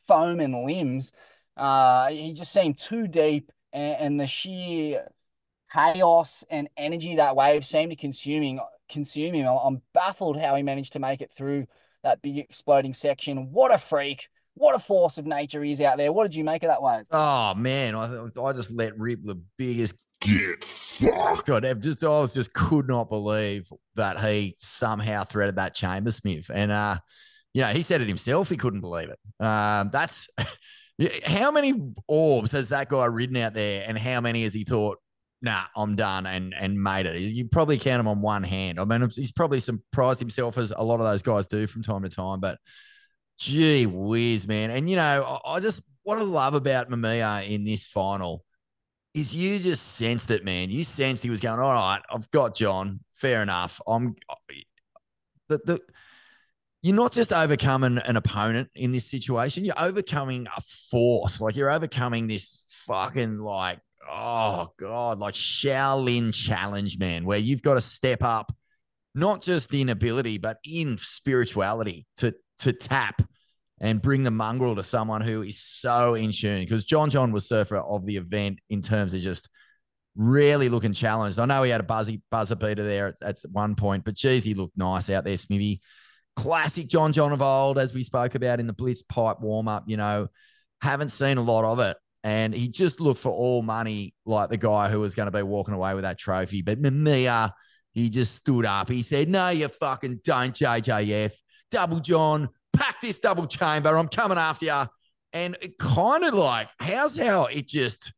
foam 0.07 0.41
and 0.41 0.65
limbs. 0.65 1.13
Uh, 1.57 2.09
he 2.09 2.33
just 2.33 2.53
seemed 2.53 2.79
too 2.79 3.09
deep, 3.09 3.51
and, 3.73 3.97
and, 3.99 4.21
the 4.21 4.27
sheer 4.27 5.09
chaos 5.73 6.45
and 6.51 6.69
energy 6.77 7.17
that 7.17 7.35
wave 7.35 7.65
seemed 7.65 7.91
to 7.91 7.97
consuming 7.97 8.61
consume 8.91 9.35
him. 9.35 9.47
I'm 9.47 9.81
baffled 9.95 10.39
how 10.39 10.55
he 10.55 10.63
managed 10.63 10.93
to 10.93 10.99
make 10.99 11.23
it 11.23 11.33
through 11.33 11.67
that 12.03 12.21
big 12.21 12.39
exploding 12.39 12.93
section. 12.93 13.53
What 13.53 13.73
a 13.73 13.79
freak! 13.79 14.29
What 14.55 14.75
a 14.75 14.79
force 14.79 15.19
of 15.19 15.27
nature 15.27 15.65
is 15.65 15.81
out 15.81 15.99
there. 15.99 16.13
What 16.13 16.25
did 16.25 16.35
you 16.35 16.45
make 16.45 16.63
of 16.63 16.69
that 16.69 16.83
wave? 16.83 17.05
Oh 17.11 17.55
man, 17.55 17.95
I, 17.95 18.29
I 18.41 18.53
just 18.53 18.73
let 18.73 18.99
rip 18.99 19.21
the 19.23 19.41
biggest 19.57 19.95
get 20.21 20.65
fucked. 20.65 21.51
I 21.51 21.75
just 21.75 22.05
I 22.05 22.09
was 22.09 22.35
just 22.35 22.53
could 22.53 22.89
not 22.89 23.09
believe 23.09 23.71
that 23.97 24.19
he 24.21 24.57
somehow 24.59 25.25
threaded 25.25 25.57
that 25.57 25.75
chamber 25.75 26.11
smith. 26.11 26.51
And 26.53 26.73
uh, 26.73 26.99
you 27.55 27.63
know, 27.63 27.69
he 27.69 27.83
said 27.83 28.01
it 28.01 28.09
himself, 28.09 28.49
he 28.49 28.57
couldn't 28.57 28.81
believe 28.81 29.11
it. 29.11 29.19
Um, 29.45 29.91
that's 29.93 30.29
how 31.25 31.51
many 31.51 31.93
orbs 32.09 32.53
has 32.53 32.71
that 32.71 32.89
guy 32.89 33.07
ridden 33.07 33.37
out 33.37 33.55
there, 33.55 33.85
and 33.87 33.99
how 33.99 34.21
many 34.21 34.43
has 34.43 34.55
he 34.55 34.65
thought, 34.65 34.99
nah, 35.43 35.63
I'm 35.77 35.97
done 35.97 36.27
and 36.27 36.55
and 36.55 36.83
made 36.83 37.07
it? 37.07 37.21
You 37.21 37.49
probably 37.49 37.79
count 37.79 38.01
him 38.01 38.09
on 38.09 38.23
one 38.23 38.43
hand. 38.43 38.81
I 38.81 38.85
mean, 38.85 39.09
he's 39.15 39.33
probably 39.33 39.61
surprised 39.61 40.21
himself 40.21 40.59
as 40.59 40.73
a 40.77 40.85
lot 40.85 41.01
of 41.01 41.07
those 41.07 41.23
guys 41.23 41.47
do 41.47 41.67
from 41.67 41.83
time 41.83 42.03
to 42.03 42.09
time, 42.09 42.41
but 42.41 42.59
gee 43.39 43.87
whiz, 43.87 44.49
man. 44.49 44.71
And 44.71 44.89
you 44.89 44.97
know, 44.97 45.41
I, 45.45 45.57
I 45.57 45.61
just 45.61 45.83
what 46.05 46.19
I 46.19 46.23
love 46.23 46.55
about 46.55 46.89
Mamiya 46.89 47.49
in 47.49 47.65
this 47.65 47.87
final 47.87 48.46
is 49.17 49.35
you 49.35 49.59
just 49.59 49.97
sensed 49.97 50.31
it, 50.31 50.45
man. 50.45 50.71
You 50.71 50.85
sensed 50.85 51.25
he 51.25 51.31
was 51.31 51.41
going, 51.41 51.59
all 51.59 51.73
right, 51.73 52.01
I've 52.11 52.31
got 52.31 52.55
John. 52.55 53.01
Fair 53.15 53.41
enough. 53.43 53.81
I'm 53.87 54.15
the, 55.49 55.59
the 55.65 55.81
you're 56.83 56.95
not 56.95 57.13
just 57.13 57.33
overcoming 57.33 57.99
an 57.99 58.17
opponent 58.17 58.69
in 58.75 58.93
this 58.93 59.07
situation, 59.07 59.65
you're 59.65 59.81
overcoming 59.81 60.47
a 60.55 60.61
force. 60.61 61.41
Like 61.41 61.57
you're 61.57 61.71
overcoming 61.71 62.27
this 62.27 62.63
fucking 62.87 63.39
like, 63.39 63.81
oh 64.09 64.69
God, 64.79 65.19
like 65.19 65.35
Shaolin 65.35 66.35
challenge, 66.35 66.99
man, 66.99 67.25
where 67.25 67.39
you've 67.39 67.63
got 67.63 67.75
to 67.75 67.81
step 67.81 68.23
up, 68.23 68.53
not 69.15 69.41
just 69.41 69.73
in 69.73 69.89
ability, 69.89 70.37
but 70.37 70.59
in 70.63 70.99
spirituality 70.99 72.07
to 72.19 72.35
to 72.59 72.73
tap 72.75 73.23
and 73.81 74.01
bring 74.01 74.23
the 74.23 74.31
mongrel 74.31 74.77
to 74.77 74.83
someone 74.83 75.21
who 75.21 75.43
is 75.43 75.59
so 75.59 76.15
in 76.15 76.33
tune. 76.33 76.61
Because 76.61 76.85
John 76.85 77.11
John 77.11 77.33
was 77.33 77.49
surfer 77.49 77.77
of 77.77 78.07
the 78.07 78.17
event 78.17 78.59
in 78.71 78.83
terms 78.83 79.15
of 79.15 79.21
just 79.21 79.49
really 80.17 80.69
looking 80.69 80.95
challenged. 80.95 81.39
I 81.39 81.45
know 81.45 81.63
he 81.63 81.71
had 81.71 81.81
a 81.81 81.85
buzzy 81.85 82.23
buzzer 82.31 82.57
beater 82.57 82.83
there 82.83 83.09
at, 83.09 83.23
at 83.23 83.39
one 83.53 83.75
point, 83.75 84.05
but 84.05 84.15
geez, 84.15 84.45
he 84.45 84.55
looked 84.55 84.77
nice 84.77 85.11
out 85.11 85.25
there, 85.25 85.37
Smithy. 85.37 85.83
Classic 86.37 86.87
John 86.87 87.13
John 87.13 87.33
of 87.33 87.43
old, 87.43 87.79
as 87.79 87.95
we 87.95 88.03
spoke 88.03 88.35
about 88.35 88.61
in 88.61 88.67
the 88.67 88.73
Blitz 88.73 89.03
pipe 89.03 89.41
warm 89.41 89.69
up. 89.69 89.85
You 89.87 89.97
know, 89.97 90.29
haven't 90.81 91.11
seen 91.11 91.39
a 91.39 91.43
lot 91.43 91.65
of 91.65 91.79
it. 91.81 91.97
And 92.25 92.53
he 92.53 92.69
just 92.69 93.01
looked 93.01 93.21
for 93.21 93.31
all 93.31 93.63
money 93.63 94.15
like 94.25 94.51
the 94.51 94.57
guy 94.57 94.89
who 94.89 95.01
was 95.01 95.15
going 95.15 95.27
to 95.27 95.37
be 95.37 95.43
walking 95.43 95.75
away 95.75 95.95
with 95.95 96.03
that 96.03 96.19
trophy. 96.19 96.61
But 96.61 96.81
Mamiya, 96.81 97.53
he 97.93 98.11
just 98.11 98.35
stood 98.35 98.67
up. 98.67 98.89
He 98.89 99.03
said, 99.03 99.29
No, 99.29 99.51
you 99.51 99.69
fucking 99.69 100.21
don't, 100.25 100.55
JJF. 100.55 101.33
Double 101.71 102.01
John, 102.01 102.49
pack 102.77 103.01
this 103.01 103.21
double 103.21 103.47
chamber. 103.47 103.97
I'm 103.97 104.09
coming 104.09 104.39
after 104.39 104.67
you. 104.67 104.83
And 105.33 105.57
it 105.61 105.79
kind 105.79 106.25
of 106.25 106.35
like, 106.35 106.69
how's 106.79 107.17
how 107.17 107.47
it 107.47 107.67
just, 107.67 108.13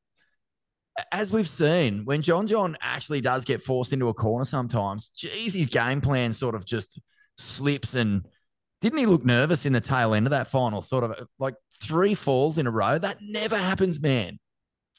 as 1.13 1.33
we've 1.33 1.49
seen, 1.49 2.05
when 2.05 2.23
John 2.23 2.47
John 2.47 2.77
actually 2.81 3.21
does 3.21 3.45
get 3.45 3.63
forced 3.63 3.93
into 3.93 4.09
a 4.09 4.15
corner 4.15 4.45
sometimes, 4.45 5.11
geez, 5.17 5.55
his 5.55 5.67
game 5.67 6.01
plan 6.01 6.33
sort 6.33 6.55
of 6.55 6.65
just 6.65 7.01
slips. 7.37 7.95
And 7.95 8.27
didn't 8.81 8.99
he 8.99 9.07
look 9.07 9.25
nervous 9.25 9.67
in 9.67 9.73
the 9.73 9.81
tail 9.81 10.15
end 10.15 10.27
of 10.27 10.31
that 10.31 10.49
final? 10.49 10.83
Sort 10.83 11.05
of 11.05 11.13
uh, 11.13 11.25
like 11.39 11.55
three 11.83 12.15
falls 12.15 12.59
in 12.59 12.67
a 12.67 12.71
row. 12.71 12.99
That 12.99 13.17
never 13.21 13.57
happens, 13.57 14.01
man 14.01 14.39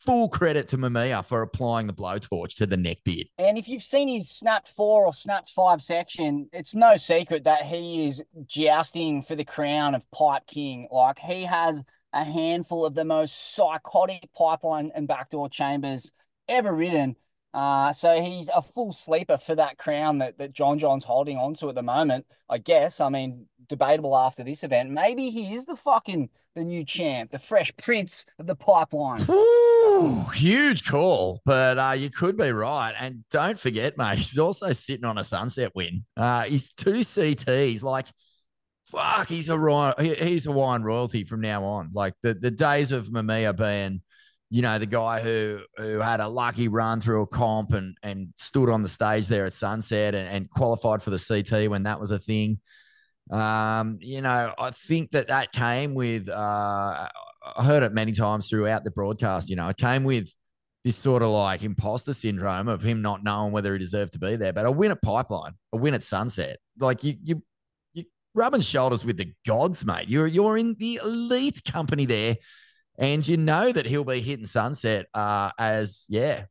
full 0.01 0.29
credit 0.29 0.67
to 0.69 0.77
Mamiya 0.77 1.25
for 1.25 1.41
applying 1.41 1.87
the 1.87 1.93
blowtorch 1.93 2.55
to 2.57 2.65
the 2.65 2.77
neck 2.77 2.97
beard. 3.03 3.27
And 3.37 3.57
if 3.57 3.67
you've 3.67 3.83
seen 3.83 4.07
his 4.07 4.29
snapped 4.29 4.67
four 4.67 5.05
or 5.05 5.13
snapped 5.13 5.49
five 5.49 5.81
section, 5.81 6.49
it's 6.53 6.75
no 6.75 6.95
secret 6.95 7.43
that 7.43 7.63
he 7.63 8.05
is 8.05 8.23
jousting 8.45 9.21
for 9.21 9.35
the 9.35 9.45
crown 9.45 9.95
of 9.95 10.09
Pipe 10.11 10.43
King. 10.47 10.87
Like 10.91 11.19
he 11.19 11.43
has 11.43 11.81
a 12.13 12.23
handful 12.23 12.85
of 12.85 12.95
the 12.95 13.05
most 13.05 13.55
psychotic 13.55 14.29
pipeline 14.33 14.91
and 14.95 15.07
backdoor 15.07 15.49
chambers 15.49 16.11
ever 16.47 16.73
ridden. 16.73 17.15
Uh, 17.53 17.91
so 17.91 18.21
he's 18.21 18.49
a 18.53 18.61
full 18.61 18.91
sleeper 18.91 19.37
for 19.37 19.55
that 19.55 19.77
crown 19.77 20.19
that, 20.19 20.37
that 20.37 20.53
John 20.53 20.77
John's 20.77 21.03
holding 21.03 21.37
on 21.37 21.55
to 21.55 21.69
at 21.69 21.75
the 21.75 21.81
moment. 21.81 22.25
I 22.49 22.57
guess. 22.57 22.99
I 22.99 23.09
mean, 23.09 23.47
debatable 23.67 24.17
after 24.17 24.43
this 24.43 24.63
event. 24.63 24.91
Maybe 24.91 25.29
he 25.29 25.53
is 25.55 25.65
the 25.65 25.75
fucking 25.75 26.29
the 26.55 26.63
new 26.63 26.83
champ, 26.83 27.31
the 27.31 27.39
fresh 27.39 27.71
prince 27.77 28.25
of 28.39 28.47
the 28.47 28.55
pipeline. 28.55 29.23
Ooh, 29.29 30.25
huge 30.33 30.87
call, 30.89 31.41
but 31.45 31.77
uh, 31.77 31.93
you 31.95 32.09
could 32.09 32.37
be 32.37 32.51
right. 32.51 32.93
And 32.99 33.23
don't 33.29 33.59
forget, 33.59 33.97
mate, 33.97 34.17
he's 34.17 34.39
also 34.39 34.71
sitting 34.73 35.05
on 35.05 35.17
a 35.17 35.23
sunset 35.23 35.71
win. 35.75 36.05
Uh, 36.17 36.43
he's 36.43 36.71
two 36.71 36.99
CTs. 37.01 37.83
Like, 37.83 38.07
fuck, 38.87 39.27
he's 39.27 39.49
a 39.49 39.95
he's 39.99 40.47
a 40.47 40.51
wine 40.51 40.81
royalty 40.81 41.23
from 41.23 41.41
now 41.41 41.63
on. 41.63 41.91
Like 41.93 42.13
the 42.23 42.33
the 42.33 42.51
days 42.51 42.91
of 42.91 43.09
Mamiya 43.09 43.55
being 43.55 44.01
you 44.49 44.63
know, 44.63 44.79
the 44.79 44.85
guy 44.85 45.21
who 45.21 45.59
who 45.77 45.99
had 45.99 46.19
a 46.19 46.27
lucky 46.27 46.67
run 46.67 47.01
through 47.01 47.21
a 47.21 47.27
comp 47.27 47.73
and 47.73 47.95
and 48.01 48.29
stood 48.35 48.69
on 48.69 48.81
the 48.81 48.89
stage 48.89 49.27
there 49.27 49.45
at 49.45 49.53
Sunset 49.53 50.15
and, 50.15 50.27
and 50.27 50.49
qualified 50.49 51.03
for 51.03 51.11
the 51.11 51.19
CT 51.19 51.69
when 51.69 51.83
that 51.83 51.99
was 51.99 52.11
a 52.11 52.19
thing. 52.19 52.59
Um, 53.29 53.99
you 54.01 54.21
know, 54.21 54.53
I 54.57 54.71
think 54.71 55.11
that 55.11 55.27
that 55.27 55.51
came 55.51 55.93
with. 55.93 56.29
Uh, 56.29 57.07
I 57.55 57.63
heard 57.63 57.83
it 57.83 57.93
many 57.93 58.11
times 58.11 58.49
throughout 58.49 58.83
the 58.83 58.91
broadcast. 58.91 59.49
You 59.49 59.55
know, 59.55 59.69
it 59.69 59.77
came 59.77 60.03
with 60.03 60.33
this 60.83 60.95
sort 60.95 61.21
of 61.21 61.29
like 61.29 61.61
imposter 61.61 62.13
syndrome 62.13 62.67
of 62.67 62.81
him 62.81 63.01
not 63.01 63.23
knowing 63.23 63.51
whether 63.51 63.73
he 63.73 63.79
deserved 63.79 64.13
to 64.13 64.19
be 64.19 64.35
there. 64.35 64.53
But 64.53 64.65
a 64.65 64.71
win 64.71 64.91
at 64.91 65.01
Pipeline, 65.01 65.53
a 65.73 65.77
win 65.77 65.93
at 65.93 66.01
Sunset, 66.01 66.57
like 66.79 67.03
you 67.03 67.15
you 67.21 67.43
you 67.93 68.05
rubbing 68.33 68.61
shoulders 68.61 69.05
with 69.05 69.17
the 69.17 69.31
gods, 69.45 69.85
mate. 69.85 70.09
You're 70.09 70.25
you're 70.25 70.57
in 70.57 70.75
the 70.79 70.99
elite 71.03 71.61
company 71.63 72.05
there 72.05 72.37
and 72.99 73.25
you 73.25 73.37
know 73.37 73.71
that 73.71 73.85
he'll 73.85 74.03
be 74.03 74.19
hitting 74.19 74.45
sunset 74.45 75.05
uh, 75.13 75.51
as, 75.57 76.05
yeah, 76.09 76.43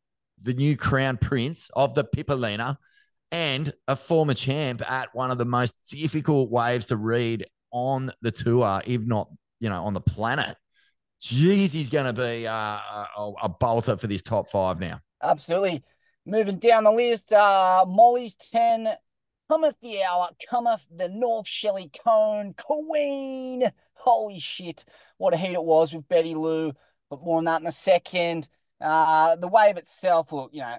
the 0.43 0.55
new 0.55 0.79
crown 0.79 1.19
prince 1.19 1.71
of 1.77 1.95
the 1.95 2.05
Pippolina 2.05 2.79
and 3.31 3.71
a 3.87 3.95
former 3.95 4.33
champ 4.33 4.83
at 4.91 5.15
one 5.15 5.31
of 5.31 5.37
the 5.37 5.45
most 5.45 5.75
difficult 5.91 6.51
waves 6.51 6.87
to 6.87 6.97
read 6.97 7.45
on 7.71 8.11
the 8.23 8.31
tour, 8.31 8.81
if 8.87 9.03
not, 9.03 9.29
you 9.61 9.69
know, 9.69 9.85
on 9.85 9.93
the 9.93 10.01
planet. 10.01 10.57
Jeez, 11.21 11.73
he's 11.73 11.91
going 11.91 12.07
to 12.07 12.19
be 12.19 12.47
uh, 12.47 12.53
a, 12.53 13.33
a 13.43 13.49
bolter 13.49 13.99
for 13.99 14.07
this 14.07 14.23
top 14.23 14.49
five 14.49 14.81
now. 14.81 15.01
Absolutely. 15.23 15.85
Moving 16.25 16.59
down 16.59 16.85
the 16.85 16.93
list, 16.93 17.31
uh, 17.31 17.85
Molly's 17.87 18.37
10, 18.37 18.89
cometh 19.51 19.77
the 19.83 20.03
hour, 20.03 20.29
cometh 20.49 20.87
the 20.97 21.09
North 21.11 21.47
Shelley 21.47 21.91
Cone, 22.05 22.55
Queen. 22.55 23.71
Holy 23.95 24.39
shit 24.39 24.85
what 25.19 25.35
a 25.35 25.37
heat 25.37 25.53
it 25.53 25.63
was 25.63 25.93
with 25.93 26.09
Betty 26.09 26.35
Lou, 26.35 26.73
but 27.11 27.23
more 27.23 27.39
on 27.39 27.45
that 27.45 27.61
in 27.61 27.67
a 27.67 27.73
second. 27.73 28.49
Uh, 28.81 29.37
the 29.37 29.49
wave 29.49 29.77
itself, 29.77 30.33
well, 30.33 30.49
you 30.53 30.61
know, 30.61 30.77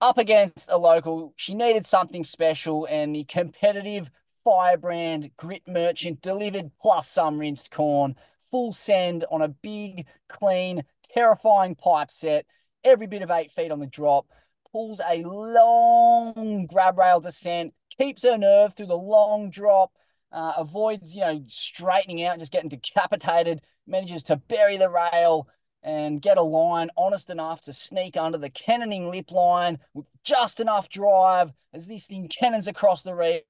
up 0.00 0.18
against 0.18 0.70
a 0.70 0.78
local, 0.78 1.34
she 1.36 1.54
needed 1.54 1.84
something 1.84 2.24
special, 2.24 2.86
and 2.86 3.14
the 3.14 3.24
competitive 3.24 4.10
firebrand 4.44 5.30
grit 5.36 5.62
merchant 5.68 6.22
delivered 6.22 6.70
plus 6.80 7.08
some 7.08 7.38
rinsed 7.38 7.70
corn, 7.70 8.16
full 8.50 8.72
send 8.72 9.24
on 9.30 9.42
a 9.42 9.48
big, 9.48 10.06
clean, 10.28 10.84
terrifying 11.12 11.74
pipe 11.74 12.10
set, 12.10 12.46
every 12.84 13.06
bit 13.06 13.22
of 13.22 13.30
eight 13.30 13.50
feet 13.50 13.70
on 13.70 13.80
the 13.80 13.86
drop, 13.86 14.26
pulls 14.72 15.00
a 15.08 15.22
long 15.24 16.66
grab 16.66 16.98
rail 16.98 17.20
descent, 17.20 17.74
keeps 17.98 18.22
her 18.22 18.38
nerve 18.38 18.74
through 18.74 18.86
the 18.86 18.94
long 18.94 19.50
drop, 19.50 19.92
uh, 20.32 20.52
avoids, 20.56 21.14
you 21.14 21.22
know, 21.22 21.42
straightening 21.46 22.24
out, 22.24 22.38
just 22.38 22.52
getting 22.52 22.68
decapitated, 22.68 23.60
manages 23.90 24.22
to 24.24 24.36
bury 24.36 24.76
the 24.76 24.88
rail, 24.88 25.48
and 25.82 26.20
get 26.20 26.36
a 26.36 26.42
line 26.42 26.90
honest 26.96 27.30
enough 27.30 27.62
to 27.62 27.72
sneak 27.72 28.16
under 28.16 28.38
the 28.38 28.50
cannoning 28.50 29.10
lip 29.10 29.30
line 29.30 29.78
with 29.94 30.06
just 30.24 30.60
enough 30.60 30.88
drive 30.88 31.52
as 31.72 31.86
this 31.86 32.06
thing 32.06 32.28
cannons 32.28 32.68
across 32.68 33.02
the 33.02 33.14
reef. 33.14 33.42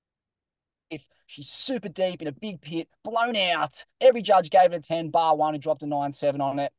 She's 1.27 1.49
super 1.49 1.89
deep 1.89 2.23
in 2.23 2.29
a 2.29 2.33
big 2.33 2.61
pit, 2.61 2.89
blown 3.05 3.37
out. 3.37 3.85
Every 4.01 4.23
judge 4.23 4.51
gave 4.51 4.73
it 4.73 4.77
a 4.77 4.81
10, 4.81 5.11
bar 5.11 5.37
one, 5.37 5.55
and 5.55 5.63
dropped 5.63 5.83
a 5.83 5.87
9 5.87 6.13
7 6.13 6.41
on 6.41 6.59
it. 6.59 6.73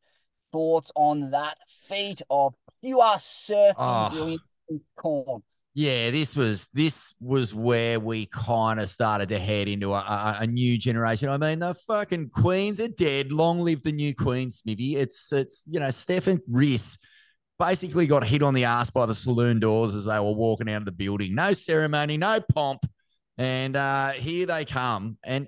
Thoughts 0.51 0.91
on 0.96 1.32
that 1.32 1.58
feat 1.88 2.22
of 2.30 2.53
pure 2.84 3.15
surfing 3.15 3.74
oh. 3.77 4.80
corn? 4.98 5.44
Yeah, 5.74 6.12
this 6.12 6.36
was 6.36 6.68
this 6.74 7.16
was 7.22 7.54
where 7.54 7.98
we 7.98 8.25
kind 8.25 8.80
of 8.80 8.90
started 8.90 9.30
to 9.30 9.40
head 9.40 9.70
into 9.70 9.94
a, 9.94 10.36
a, 10.40 10.46
new 10.46 10.78
generation. 10.78 11.30
I 11.30 11.38
mean, 11.38 11.60
the 11.60 11.74
fucking 11.74 12.32
queens 12.32 12.82
are 12.82 12.90
dead. 12.90 13.32
Long 13.32 13.62
live 13.62 13.82
the 13.82 13.94
new 13.94 14.13
queen, 14.13 14.51
Smithy. 14.51 14.98
It's 14.98 15.32
it's 15.32 15.63
you 15.72 15.80
know 15.80 15.90
Steph 15.90 16.28
and 16.28 16.42
Riss 16.51 16.98
basically 17.58 18.06
got 18.06 18.25
hit 18.25 18.44
on 18.44 18.54
the 18.54 18.66
ass 18.66 18.90
by 18.90 19.06
the 19.06 19.16
saloon 19.16 19.62
doors 19.62 19.96
as 19.96 20.04
they 20.06 20.20
were 20.20 20.34
walking 20.34 20.70
out 20.70 20.82
of 20.82 20.86
the 20.86 20.92
building. 20.92 21.36
No 21.36 21.54
ceremony, 21.54 22.18
no 22.18 22.42
pomp, 22.54 22.82
and 23.38 23.78
uh, 23.78 24.10
here 24.10 24.48
they 24.48 24.66
come. 24.66 25.18
And 25.24 25.48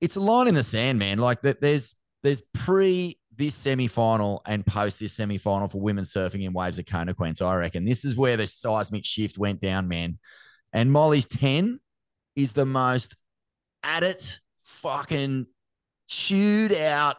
it's 0.00 0.16
a 0.16 0.20
line 0.20 0.48
in 0.48 0.54
the 0.56 0.64
sand, 0.64 0.98
man. 0.98 1.18
Like 1.18 1.42
that, 1.42 1.60
there's 1.60 1.94
there's 2.24 2.42
pre 2.52 3.16
this 3.36 3.54
semi-final 3.54 4.42
and 4.46 4.66
post 4.66 5.00
this 5.00 5.14
semi-final 5.14 5.68
for 5.68 5.80
women 5.80 6.04
surfing 6.04 6.44
in 6.44 6.52
waves 6.52 6.78
of 6.78 6.84
Konnaqueen. 6.84 7.36
So 7.36 7.46
I 7.46 7.56
reckon 7.56 7.84
this 7.84 8.04
is 8.04 8.16
where 8.16 8.36
the 8.36 8.46
seismic 8.46 9.04
shift 9.04 9.38
went 9.38 9.60
down, 9.60 9.88
man. 9.88 10.18
And 10.72 10.92
Molly's 10.92 11.26
10 11.28 11.80
is 12.36 12.52
the 12.52 12.66
most 12.66 13.16
at 13.82 14.02
it, 14.02 14.38
fucking 14.62 15.46
chewed 16.08 16.72
out. 16.72 17.16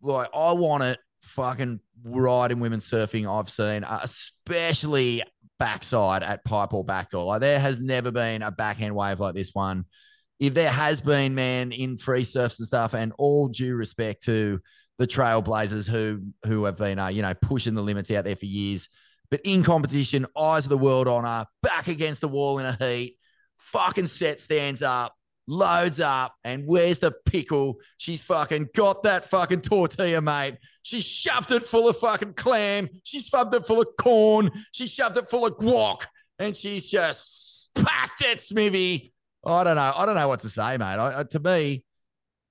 Like, 0.00 0.28
I 0.34 0.52
want 0.52 0.84
it 0.84 0.98
fucking 1.22 1.80
ride 2.04 2.52
in 2.52 2.60
women's 2.60 2.88
surfing 2.88 3.26
I've 3.28 3.50
seen, 3.50 3.84
uh, 3.84 4.00
especially 4.02 5.22
backside 5.58 6.22
at 6.22 6.44
pipe 6.44 6.72
or 6.72 6.84
backdoor. 6.84 7.24
Like, 7.24 7.40
there 7.40 7.58
has 7.58 7.80
never 7.80 8.10
been 8.10 8.42
a 8.42 8.50
backhand 8.50 8.94
wave 8.94 9.20
like 9.20 9.34
this 9.34 9.54
one. 9.54 9.84
If 10.38 10.54
there 10.54 10.70
has 10.70 11.00
been, 11.00 11.34
man, 11.34 11.72
in 11.72 11.96
free 11.96 12.24
surfs 12.24 12.60
and 12.60 12.66
stuff, 12.66 12.94
and 12.94 13.12
all 13.18 13.48
due 13.48 13.74
respect 13.74 14.22
to 14.24 14.60
the 14.98 15.06
Trailblazers 15.06 15.88
who 15.88 16.22
who 16.44 16.64
have 16.64 16.76
been 16.76 16.98
uh, 16.98 17.08
you 17.08 17.22
know 17.22 17.34
pushing 17.34 17.74
the 17.74 17.82
limits 17.82 18.10
out 18.10 18.24
there 18.24 18.36
for 18.36 18.46
years. 18.46 18.88
But 19.30 19.40
in 19.44 19.62
competition, 19.62 20.26
eyes 20.36 20.64
of 20.64 20.70
the 20.70 20.78
world 20.78 21.06
on 21.06 21.24
her, 21.24 21.46
back 21.62 21.88
against 21.88 22.20
the 22.22 22.28
wall 22.28 22.58
in 22.58 22.66
a 22.66 22.72
heat, 22.72 23.18
fucking 23.58 24.06
set 24.06 24.40
stands 24.40 24.82
up, 24.82 25.14
loads 25.46 26.00
up, 26.00 26.34
and 26.44 26.64
where's 26.66 26.98
the 26.98 27.12
pickle? 27.26 27.76
She's 27.98 28.24
fucking 28.24 28.70
got 28.74 29.02
that 29.02 29.28
fucking 29.28 29.60
tortilla, 29.60 30.22
mate. 30.22 30.56
She 30.82 31.02
shoved 31.02 31.50
it 31.50 31.62
full 31.62 31.88
of 31.88 31.98
fucking 31.98 32.34
clam. 32.34 32.88
She 33.04 33.20
shoved 33.20 33.54
it 33.54 33.66
full 33.66 33.82
of 33.82 33.88
corn. 33.98 34.50
She 34.72 34.86
shoved 34.86 35.18
it 35.18 35.28
full 35.28 35.44
of 35.44 35.56
guac, 35.58 36.06
and 36.38 36.56
she's 36.56 36.90
just 36.90 37.74
packed 37.74 38.24
it, 38.24 38.40
Smithy. 38.40 39.12
I 39.44 39.64
don't 39.64 39.76
know. 39.76 39.92
I 39.94 40.06
don't 40.06 40.14
know 40.14 40.28
what 40.28 40.40
to 40.40 40.48
say, 40.48 40.76
mate. 40.78 40.98
I, 40.98 41.22
to 41.22 41.40
me, 41.40 41.84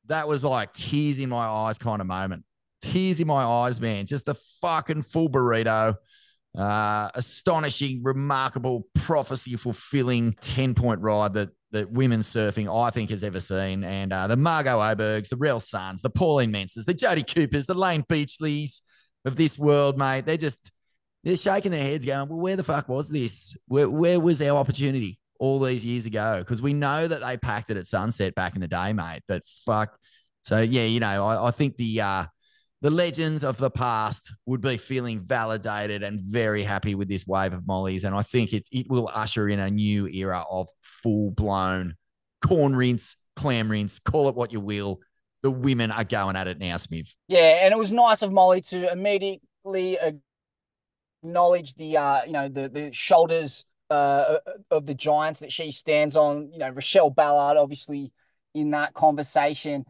that 0.07 0.27
was 0.27 0.43
like 0.43 0.73
tears 0.73 1.19
in 1.19 1.29
my 1.29 1.45
eyes 1.45 1.77
kind 1.77 2.01
of 2.01 2.07
moment. 2.07 2.43
Tears 2.81 3.19
in 3.19 3.27
my 3.27 3.43
eyes, 3.43 3.81
man. 3.81 4.05
Just 4.05 4.25
the 4.25 4.35
fucking 4.61 5.03
full 5.03 5.29
burrito. 5.29 5.95
Uh, 6.57 7.09
astonishing, 7.13 8.01
remarkable, 8.03 8.87
prophecy 8.95 9.55
fulfilling 9.55 10.33
10 10.41 10.73
point 10.73 11.01
ride 11.01 11.33
that 11.33 11.49
that 11.71 11.91
women's 11.91 12.27
surfing 12.27 12.73
I 12.73 12.89
think 12.89 13.09
has 13.09 13.23
ever 13.23 13.39
seen. 13.39 13.83
And 13.83 14.13
uh, 14.13 14.27
the 14.27 14.37
Margo 14.37 14.79
Obergs, 14.79 15.29
the 15.29 15.37
Rell 15.37 15.59
Sunns, 15.59 16.01
the 16.01 16.09
Pauline 16.09 16.51
Menczers, 16.51 16.85
the 16.85 16.93
Jodie 16.93 17.27
Coopers, 17.31 17.65
the 17.65 17.73
Layne 17.73 18.03
Beachleys 18.03 18.81
of 19.25 19.35
this 19.35 19.59
world, 19.59 19.97
mate. 19.97 20.25
They're 20.25 20.37
just 20.37 20.71
they're 21.23 21.37
shaking 21.37 21.71
their 21.71 21.83
heads, 21.83 22.05
going, 22.05 22.29
"Well, 22.29 22.39
where 22.39 22.55
the 22.55 22.63
fuck 22.63 22.87
was 22.87 23.09
this? 23.09 23.55
Where 23.67 23.89
where 23.89 24.19
was 24.19 24.41
our 24.41 24.57
opportunity?" 24.57 25.19
All 25.39 25.59
these 25.59 25.85
years 25.85 26.05
ago 26.05 26.39
because 26.39 26.61
we 26.61 26.73
know 26.73 27.07
that 27.07 27.21
they 27.21 27.37
packed 27.37 27.69
it 27.69 27.77
at 27.77 27.87
sunset 27.87 28.35
back 28.35 28.55
in 28.55 28.61
the 28.61 28.67
day, 28.67 28.93
mate. 28.93 29.21
But 29.27 29.43
fuck. 29.65 29.97
So 30.41 30.59
yeah, 30.59 30.83
you 30.83 30.99
know, 30.99 31.25
I, 31.25 31.47
I 31.47 31.51
think 31.51 31.77
the 31.77 32.01
uh 32.01 32.25
the 32.81 32.89
legends 32.91 33.43
of 33.43 33.57
the 33.57 33.71
past 33.71 34.31
would 34.45 34.61
be 34.61 34.77
feeling 34.77 35.19
validated 35.19 36.03
and 36.03 36.21
very 36.21 36.61
happy 36.63 36.93
with 36.93 37.09
this 37.09 37.25
wave 37.25 37.53
of 37.53 37.65
mollies. 37.65 38.03
And 38.03 38.15
I 38.15 38.21
think 38.21 38.53
it's 38.53 38.69
it 38.71 38.87
will 38.89 39.09
usher 39.13 39.49
in 39.49 39.59
a 39.59 39.69
new 39.69 40.07
era 40.07 40.45
of 40.49 40.67
full 40.81 41.31
blown 41.31 41.95
corn 42.41 42.75
rinse, 42.75 43.15
clam 43.35 43.69
rinse, 43.69 43.99
call 43.99 44.29
it 44.29 44.35
what 44.35 44.53
you 44.53 44.59
will. 44.59 44.99
The 45.41 45.51
women 45.51 45.91
are 45.91 46.03
going 46.03 46.35
at 46.35 46.47
it 46.47 46.59
now, 46.59 46.77
Smith. 46.77 47.13
Yeah, 47.27 47.59
and 47.63 47.71
it 47.71 47.77
was 47.77 47.91
nice 47.91 48.21
of 48.21 48.31
Molly 48.31 48.61
to 48.61 48.91
immediately 48.91 49.97
acknowledge 51.23 51.73
the 51.75 51.97
uh, 51.97 52.25
you 52.25 52.33
know, 52.33 52.49
the 52.49 52.69
the 52.69 52.91
shoulders 52.91 53.65
uh, 53.89 54.37
of 54.71 54.85
the 54.85 54.93
Giants 54.93 55.39
that 55.39 55.51
she 55.51 55.71
stands 55.71 56.15
on. 56.15 56.51
You 56.51 56.59
know, 56.59 56.69
Rochelle 56.69 57.09
Ballard, 57.09 57.57
obviously, 57.57 58.11
in 58.53 58.71
that 58.71 58.93
conversation. 58.93 59.85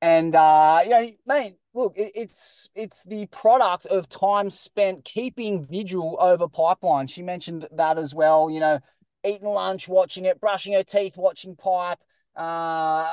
And 0.00 0.34
uh, 0.34 0.80
you 0.84 0.90
know, 0.90 1.10
mate, 1.26 1.56
look, 1.74 1.94
it, 1.96 2.12
it's 2.14 2.68
it's 2.74 3.04
the 3.04 3.26
product 3.26 3.86
of 3.86 4.08
time 4.08 4.50
spent 4.50 5.04
keeping 5.04 5.64
vigil 5.64 6.16
over 6.20 6.48
pipeline. 6.48 7.06
She 7.06 7.22
mentioned 7.22 7.68
that 7.72 7.98
as 7.98 8.14
well. 8.14 8.50
You 8.50 8.60
know, 8.60 8.80
eating 9.24 9.48
lunch, 9.48 9.88
watching 9.88 10.24
it, 10.24 10.40
brushing 10.40 10.74
her 10.74 10.82
teeth, 10.82 11.16
watching 11.16 11.56
pipe. 11.56 11.98
Uh, 12.36 13.06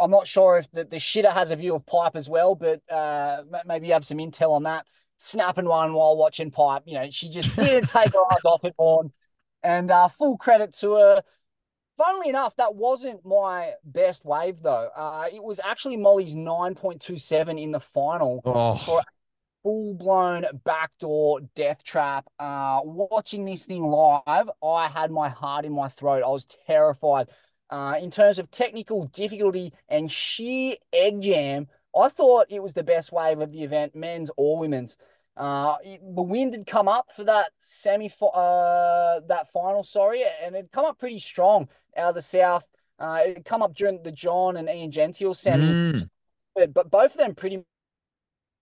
I'm 0.00 0.10
not 0.10 0.26
sure 0.26 0.56
if 0.56 0.70
the, 0.70 0.84
the 0.84 0.96
shitter 0.96 1.32
has 1.32 1.50
a 1.50 1.56
view 1.56 1.74
of 1.74 1.84
pipe 1.84 2.16
as 2.16 2.28
well, 2.28 2.54
but 2.54 2.80
uh, 2.90 3.42
maybe 3.66 3.88
you 3.88 3.92
have 3.92 4.06
some 4.06 4.18
intel 4.18 4.52
on 4.52 4.62
that. 4.62 4.86
Snapping 5.18 5.66
one 5.66 5.92
while 5.92 6.16
watching 6.16 6.50
pipe. 6.50 6.82
You 6.86 6.94
know, 6.94 7.10
she 7.10 7.28
just 7.28 7.54
didn't 7.56 7.88
take 7.88 8.12
her 8.12 8.24
eyes 8.32 8.44
off 8.44 8.64
it 8.64 8.74
on. 8.78 9.12
And 9.62 9.90
uh, 9.90 10.08
full 10.08 10.36
credit 10.36 10.74
to 10.78 10.94
her. 10.94 11.22
Funnily 11.98 12.30
enough, 12.30 12.56
that 12.56 12.74
wasn't 12.74 13.24
my 13.24 13.72
best 13.84 14.24
wave 14.24 14.60
though. 14.60 14.90
Uh, 14.96 15.26
it 15.32 15.42
was 15.42 15.60
actually 15.62 15.96
Molly's 15.96 16.34
9.27 16.34 17.62
in 17.62 17.70
the 17.70 17.80
final 17.80 18.40
oh. 18.44 18.76
for 18.76 19.02
full 19.62 19.94
blown 19.94 20.46
backdoor 20.64 21.40
death 21.54 21.84
trap. 21.84 22.26
Uh, 22.38 22.80
watching 22.82 23.44
this 23.44 23.66
thing 23.66 23.84
live, 23.84 24.50
I 24.62 24.88
had 24.88 25.10
my 25.10 25.28
heart 25.28 25.64
in 25.64 25.72
my 25.72 25.88
throat. 25.88 26.22
I 26.24 26.28
was 26.28 26.46
terrified. 26.66 27.28
Uh, 27.70 27.94
in 28.00 28.10
terms 28.10 28.38
of 28.38 28.50
technical 28.50 29.06
difficulty 29.06 29.72
and 29.88 30.10
sheer 30.10 30.76
egg 30.92 31.20
jam, 31.20 31.68
I 31.96 32.08
thought 32.08 32.46
it 32.50 32.62
was 32.62 32.74
the 32.74 32.82
best 32.82 33.12
wave 33.12 33.40
of 33.40 33.52
the 33.52 33.62
event, 33.62 33.94
men's 33.94 34.30
or 34.36 34.58
women's. 34.58 34.96
Uh, 35.36 35.76
the 36.14 36.22
wind 36.22 36.52
had 36.52 36.66
come 36.66 36.88
up 36.88 37.06
for 37.16 37.24
that 37.24 37.50
semi, 37.60 38.10
uh, 38.34 39.20
that 39.26 39.50
final, 39.52 39.82
sorry, 39.82 40.24
and 40.42 40.54
it'd 40.54 40.72
come 40.72 40.84
up 40.84 40.98
pretty 40.98 41.18
strong 41.18 41.68
out 41.96 42.10
of 42.10 42.14
the 42.14 42.22
south. 42.22 42.68
Uh, 42.98 43.20
it 43.24 43.36
had 43.36 43.44
come 43.44 43.62
up 43.62 43.74
during 43.74 44.02
the 44.02 44.12
John 44.12 44.56
and 44.56 44.68
Ian 44.68 44.90
Gentil 44.90 45.34
semi, 45.34 45.64
mm. 45.64 46.10
but, 46.54 46.74
but 46.74 46.90
both 46.90 47.12
of 47.12 47.16
them 47.16 47.34
pretty 47.34 47.64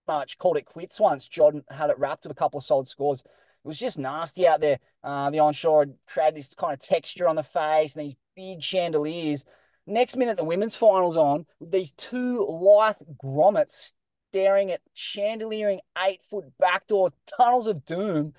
much 0.07 0.37
called 0.37 0.57
it 0.57 0.65
quits 0.65 0.99
once 0.99 1.27
John 1.27 1.63
had 1.69 1.89
it 1.89 1.99
wrapped 1.99 2.23
with 2.23 2.31
a 2.31 2.39
couple 2.39 2.57
of 2.57 2.63
solid 2.63 2.87
scores. 2.87 3.21
It 3.21 3.67
was 3.67 3.77
just 3.77 3.99
nasty 3.99 4.47
out 4.47 4.61
there. 4.61 4.79
Uh, 5.03 5.29
the 5.29 5.39
onshore 5.39 5.87
had 6.15 6.35
this 6.35 6.53
kind 6.53 6.73
of 6.73 6.79
texture 6.79 7.27
on 7.27 7.35
the 7.35 7.43
face 7.43 7.95
and 7.95 8.05
these 8.05 8.15
big 8.35 8.63
chandeliers. 8.63 9.45
Next 9.85 10.15
minute, 10.15 10.37
the 10.37 10.43
women's 10.43 10.75
finals 10.75 11.17
on 11.17 11.45
with 11.59 11.71
these 11.71 11.91
two 11.91 12.45
lithe 12.45 12.95
grommets 13.23 13.93
staring 14.31 14.71
at 14.71 14.79
chandeliering 14.93 15.81
eight 16.07 16.21
foot 16.29 16.45
backdoor 16.57 17.11
tunnels 17.37 17.67
of 17.67 17.85
doom. 17.85 18.33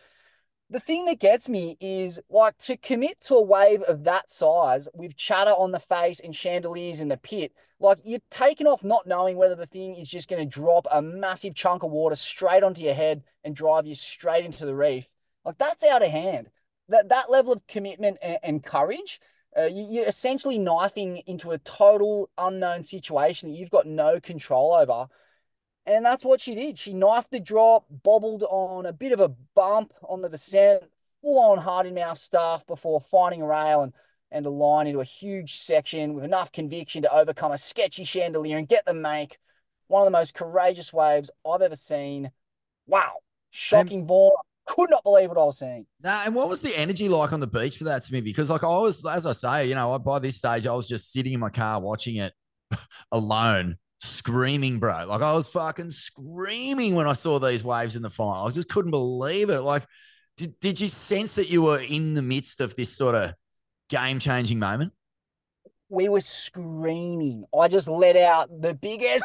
The 0.70 0.81
thing 0.81 1.05
that 1.05 1.20
gets 1.20 1.50
me 1.50 1.76
is 1.81 2.18
like 2.31 2.57
to 2.61 2.78
commit 2.78 3.20
to 3.22 3.35
a 3.35 3.42
wave 3.42 3.83
of 3.83 4.05
that 4.05 4.31
size 4.31 4.88
with 4.94 5.18
chatter 5.18 5.50
on 5.50 5.70
the 5.70 5.78
face 5.78 6.18
and 6.18 6.35
chandeliers 6.35 7.00
in 7.00 7.09
the 7.09 7.18
pit. 7.18 7.52
Like 7.78 7.98
you're 8.05 8.20
taking 8.31 8.66
off 8.66 8.83
not 8.83 9.07
knowing 9.07 9.37
whether 9.37 9.55
the 9.55 9.66
thing 9.66 9.96
is 9.96 10.09
just 10.09 10.31
going 10.31 10.42
to 10.42 10.48
drop 10.48 10.87
a 10.90 11.02
massive 11.02 11.55
chunk 11.55 11.83
of 11.83 11.90
water 11.90 12.14
straight 12.14 12.62
onto 12.62 12.81
your 12.81 12.94
head 12.94 13.22
and 13.44 13.55
drive 13.55 13.87
you 13.87 13.94
straight 13.94 14.46
into 14.46 14.64
the 14.64 14.74
reef. 14.74 15.07
Like 15.44 15.59
that's 15.59 15.85
out 15.85 16.02
of 16.02 16.11
hand. 16.11 16.48
That 16.88 17.11
that 17.11 17.31
level 17.31 17.52
of 17.52 17.66
commitment 17.66 18.16
and, 18.22 18.38
and 18.42 18.64
courage, 18.64 19.20
uh, 19.59 19.64
you, 19.66 19.87
you're 19.90 20.07
essentially 20.07 20.59
knifing 20.59 21.18
into 21.26 21.50
a 21.50 21.59
total 21.59 22.31
unknown 22.38 22.83
situation 22.83 23.50
that 23.50 23.59
you've 23.59 23.70
got 23.70 23.87
no 23.87 24.20
control 24.20 24.72
over. 24.72 25.09
And 25.87 26.05
that's 26.05 26.25
what 26.25 26.40
she 26.40 26.55
did. 26.55 26.79
She 26.79 26.95
knifed 26.95 27.31
the 27.31 27.40
drop, 27.40 27.87
bobbled 28.05 28.45
on 28.45 28.87
a 28.87 28.92
bit 28.92 29.12
of 29.12 29.21
a 29.21 29.29
bump 29.55 29.92
on 30.09 30.23
the 30.23 30.29
descent, 30.29 30.85
full 31.23 31.38
on 31.38 31.59
hard 31.59 31.87
in 31.87 31.95
mouth 31.95 32.18
stuff 32.18 32.64
before 32.66 33.01
finding 33.01 33.42
a 33.42 33.47
rail 33.47 33.83
and, 33.83 33.92
and 34.31 34.47
a 34.47 34.51
line 34.51 34.87
into 34.87 35.01
a 35.01 35.05
huge 35.05 35.59
section 35.59 36.14
with 36.14 36.25
enough 36.25 36.53
conviction 36.53 37.03
to 37.03 37.12
overcome 37.12 37.53
a 37.53 37.59
sketchy 37.59 38.05
chandelier 38.05 38.59
and 38.59 38.68
get 38.68 38.87
the 38.87 38.95
make. 38.95 39.38
One 39.88 40.03
of 40.03 40.07
the 40.07 40.16
most 40.16 40.35
courageous 40.35 40.92
waves 40.92 41.31
I've 41.47 41.62
ever 41.62 41.77
seen. 41.77 42.31
Wow. 42.87 43.14
Shocking 43.51 44.07
ball. 44.07 44.38
Could 44.64 44.90
not 44.90 45.03
believe 45.03 45.29
what 45.29 45.38
I 45.38 45.45
was 45.45 45.59
seeing. 45.59 45.87
Nah, 46.03 46.23
and 46.25 46.37
what 46.37 46.49
was 46.49 46.62
the 46.62 46.79
energy 46.79 47.09
like 47.09 47.33
on 47.33 47.40
the 47.40 47.49
beach 47.49 47.77
for 47.77 47.85
that, 47.85 48.05
Smithy? 48.05 48.31
Because, 48.31 48.49
like, 48.49 48.62
I 48.62 48.79
was, 48.79 49.05
as 49.05 49.27
I 49.27 49.33
say, 49.33 49.68
you 49.68 49.75
know, 49.75 49.99
by 49.99 50.21
this 50.21 50.37
stage, 50.37 50.68
I 50.68 50.75
was 50.75 50.88
just 50.88 51.12
sitting 51.12 51.33
in 51.33 51.40
my 51.40 51.51
car 51.51 51.81
watching 51.81 52.16
it 52.16 52.33
alone 53.12 53.77
screaming, 54.02 54.78
bro. 54.78 55.04
Like 55.06 55.22
I 55.22 55.34
was 55.34 55.48
fucking 55.48 55.90
screaming 55.90 56.94
when 56.94 57.06
I 57.06 57.12
saw 57.12 57.38
these 57.38 57.64
waves 57.64 57.96
in 57.96 58.02
the 58.02 58.10
final. 58.10 58.46
I 58.46 58.50
just 58.50 58.68
couldn't 58.68 58.90
believe 58.90 59.48
it. 59.48 59.60
Like, 59.60 59.84
did, 60.36 60.58
did 60.60 60.80
you 60.80 60.88
sense 60.88 61.36
that 61.36 61.48
you 61.48 61.62
were 61.62 61.80
in 61.80 62.14
the 62.14 62.22
midst 62.22 62.60
of 62.60 62.74
this 62.74 62.94
sort 62.94 63.14
of 63.14 63.34
game 63.88 64.18
changing 64.18 64.58
moment? 64.58 64.92
We 65.88 66.08
were 66.08 66.20
screaming. 66.20 67.44
I 67.56 67.68
just 67.68 67.88
let 67.88 68.16
out 68.16 68.48
the 68.60 68.74
biggest. 68.74 69.24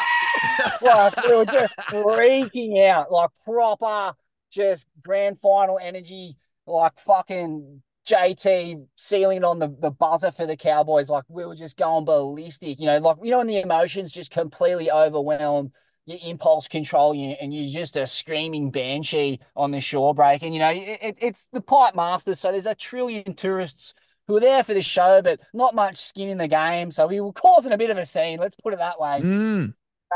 like 0.82 1.24
we 1.24 1.36
were 1.36 1.44
just 1.44 1.76
freaking 1.76 2.88
out, 2.88 3.10
like 3.12 3.30
proper, 3.44 4.16
just 4.50 4.86
grand 5.02 5.40
final 5.40 5.78
energy, 5.82 6.36
like 6.66 6.98
fucking 6.98 7.82
JT 8.06 8.86
sealing 8.96 9.44
on 9.44 9.58
the, 9.58 9.74
the 9.80 9.90
buzzer 9.90 10.30
for 10.30 10.46
the 10.46 10.56
Cowboys. 10.56 11.08
Like 11.08 11.24
we 11.28 11.44
were 11.44 11.54
just 11.54 11.76
going 11.76 12.04
ballistic, 12.04 12.80
you 12.80 12.86
know, 12.86 12.98
like, 12.98 13.18
you 13.22 13.30
know, 13.30 13.38
when 13.38 13.46
the 13.46 13.60
emotions 13.60 14.12
just 14.12 14.30
completely 14.30 14.90
overwhelm 14.90 15.72
your 16.06 16.18
impulse 16.24 16.66
control 16.66 17.14
you 17.14 17.30
and 17.40 17.54
you're 17.54 17.72
just 17.72 17.96
a 17.96 18.06
screaming 18.06 18.70
banshee 18.70 19.40
on 19.54 19.70
the 19.70 19.80
shore 19.80 20.14
break. 20.14 20.42
And, 20.42 20.52
you 20.52 20.58
know, 20.58 20.70
it, 20.72 21.16
it's 21.20 21.46
the 21.52 21.60
pipe 21.60 21.94
masters. 21.94 22.40
So 22.40 22.50
there's 22.50 22.66
a 22.66 22.74
trillion 22.74 23.34
tourists 23.34 23.94
who 24.26 24.36
are 24.36 24.40
there 24.40 24.64
for 24.64 24.74
the 24.74 24.82
show, 24.82 25.22
but 25.22 25.40
not 25.52 25.74
much 25.74 25.98
skin 25.98 26.28
in 26.28 26.38
the 26.38 26.48
game. 26.48 26.90
So 26.90 27.06
we 27.06 27.20
were 27.20 27.32
causing 27.32 27.72
a 27.72 27.78
bit 27.78 27.90
of 27.90 27.98
a 27.98 28.04
scene. 28.04 28.38
Let's 28.40 28.56
put 28.56 28.72
it 28.72 28.78
that 28.78 29.00
way. 29.00 29.20
Mm. 29.22 29.74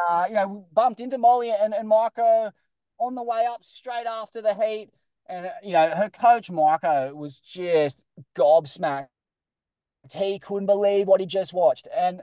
Uh, 0.08 0.24
you 0.28 0.34
know, 0.34 0.66
bumped 0.72 1.00
into 1.00 1.18
Molly 1.18 1.50
and, 1.52 1.72
and 1.72 1.88
Marco 1.88 2.50
on 2.98 3.14
the 3.14 3.22
way 3.22 3.46
up 3.48 3.64
straight 3.64 4.06
after 4.06 4.42
the 4.42 4.54
heat. 4.54 4.88
And, 5.28 5.50
you 5.62 5.72
know, 5.72 5.90
her 5.90 6.10
coach, 6.10 6.50
Marco, 6.50 7.14
was 7.14 7.38
just 7.38 8.04
gobsmacked. 8.36 9.08
He 10.14 10.38
couldn't 10.38 10.66
believe 10.66 11.08
what 11.08 11.20
he 11.20 11.26
just 11.26 11.52
watched. 11.52 11.88
And 11.94 12.22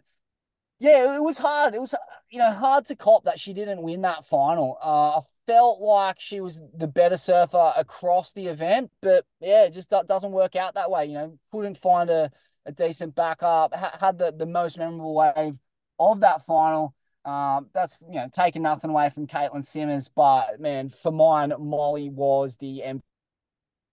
yeah, 0.79 1.15
it 1.15 1.21
was 1.21 1.37
hard. 1.37 1.75
It 1.75 1.81
was, 1.81 1.93
you 2.29 2.39
know, 2.39 2.51
hard 2.51 2.85
to 2.87 2.95
cop 2.95 3.25
that 3.25 3.39
she 3.39 3.53
didn't 3.53 3.81
win 3.81 4.01
that 4.01 4.25
final. 4.25 4.77
Uh, 4.83 5.19
I 5.19 5.21
felt 5.47 5.81
like 5.81 6.19
she 6.19 6.41
was 6.41 6.61
the 6.77 6.87
better 6.87 7.17
surfer 7.17 7.73
across 7.75 8.31
the 8.33 8.47
event, 8.47 8.91
but 9.01 9.25
yeah, 9.39 9.63
it 9.63 9.71
just 9.71 9.89
doesn't 9.89 10.31
work 10.31 10.55
out 10.55 10.75
that 10.75 10.91
way. 10.91 11.05
You 11.05 11.13
know, 11.13 11.39
couldn't 11.51 11.77
find 11.77 12.09
a, 12.09 12.31
a 12.65 12.71
decent 12.71 13.15
backup, 13.15 13.75
had 13.75 14.17
the, 14.17 14.33
the 14.37 14.45
most 14.45 14.77
memorable 14.77 15.15
wave 15.15 15.59
of 15.99 16.21
that 16.21 16.45
final. 16.45 16.95
Um, 17.25 17.67
that's 17.73 18.01
you 18.07 18.15
know 18.15 18.27
taking 18.31 18.62
nothing 18.62 18.89
away 18.89 19.09
from 19.09 19.27
Caitlin 19.27 19.65
Simmers, 19.65 20.09
but 20.09 20.59
man, 20.59 20.89
for 20.89 21.12
mine, 21.12 21.53
Molly 21.57 22.09
was 22.09 22.57
the 22.57 22.83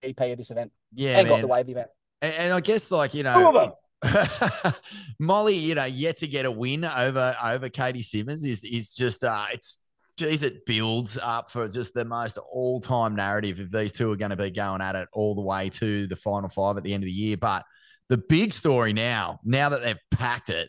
MVP 0.04 0.32
of 0.32 0.38
this 0.38 0.50
event. 0.50 0.72
Yeah, 0.94 1.18
and 1.18 1.28
man. 1.28 1.36
got 1.36 1.40
the 1.42 1.46
wave 1.46 1.66
the 1.66 1.72
event. 1.72 1.88
And, 2.22 2.34
and 2.34 2.52
I 2.54 2.60
guess 2.60 2.90
like 2.90 3.14
you 3.14 3.22
know. 3.22 3.76
Molly, 5.20 5.54
you 5.54 5.74
know, 5.74 5.84
yet 5.84 6.16
to 6.16 6.26
get 6.26 6.46
a 6.46 6.50
win 6.50 6.86
over 6.86 7.36
over 7.44 7.68
Caity 7.68 8.02
Simmers 8.02 8.46
is 8.46 8.64
is 8.64 8.94
just 8.94 9.22
uh 9.22 9.44
it's 9.52 9.84
geez, 10.20 10.42
it 10.42 10.66
builds 10.66 11.18
up 11.22 11.50
for 11.50 11.66
just 11.68 11.94
the 11.94 12.04
most 12.04 12.38
all 12.38 12.80
time 12.80 13.14
narrative 13.16 13.58
if 13.58 13.70
these 13.70 13.92
two 13.92 14.10
are 14.10 14.16
going 14.16 14.30
to 14.30 14.36
be 14.36 14.50
going 14.50 14.82
at 14.82 14.94
it 14.94 15.08
all 15.12 15.34
the 15.34 15.40
way 15.40 15.68
to 15.70 16.06
the 16.06 16.16
final 16.16 16.48
five 16.48 16.76
at 16.76 16.82
the 16.82 16.92
end 16.92 17.02
of 17.02 17.06
the 17.06 17.12
year. 17.12 17.36
But 17.36 17.64
the 18.08 18.18
big 18.18 18.52
story 18.52 18.92
now, 18.92 19.40
now 19.44 19.70
that 19.70 19.82
they've 19.82 19.98
packed 20.10 20.50
it, 20.50 20.68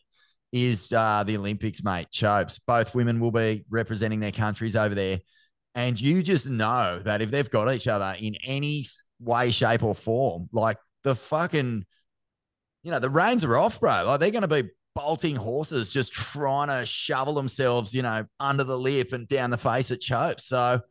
is 0.51 0.91
uh, 0.91 1.23
the 1.25 1.37
Olympics, 1.37 1.83
mate. 1.83 2.09
Chopes. 2.11 2.59
Both 2.59 2.93
women 2.93 3.19
will 3.19 3.31
be 3.31 3.65
representing 3.69 4.19
their 4.19 4.31
countries 4.31 4.75
over 4.75 4.93
there. 4.93 5.19
And 5.75 5.99
you 5.99 6.21
just 6.21 6.47
know 6.47 6.99
that 6.99 7.21
if 7.21 7.31
they've 7.31 7.49
got 7.49 7.73
each 7.73 7.87
other 7.87 8.15
in 8.19 8.35
any 8.43 8.83
way, 9.19 9.51
shape, 9.51 9.83
or 9.83 9.95
form, 9.95 10.49
like 10.51 10.77
the 11.03 11.15
fucking, 11.15 11.85
you 12.83 12.91
know, 12.91 12.99
the 12.99 13.09
reins 13.09 13.45
are 13.45 13.55
off, 13.55 13.79
bro. 13.79 14.03
Like 14.05 14.19
they're 14.19 14.31
going 14.31 14.41
to 14.41 14.63
be 14.63 14.69
bolting 14.93 15.37
horses, 15.37 15.93
just 15.93 16.11
trying 16.11 16.67
to 16.67 16.85
shovel 16.85 17.33
themselves, 17.33 17.93
you 17.93 18.01
know, 18.01 18.25
under 18.39 18.65
the 18.65 18.77
lip 18.77 19.13
and 19.13 19.27
down 19.27 19.49
the 19.49 19.57
face 19.57 19.91
at 19.91 20.01
Chopes. 20.01 20.45
So, 20.45 20.81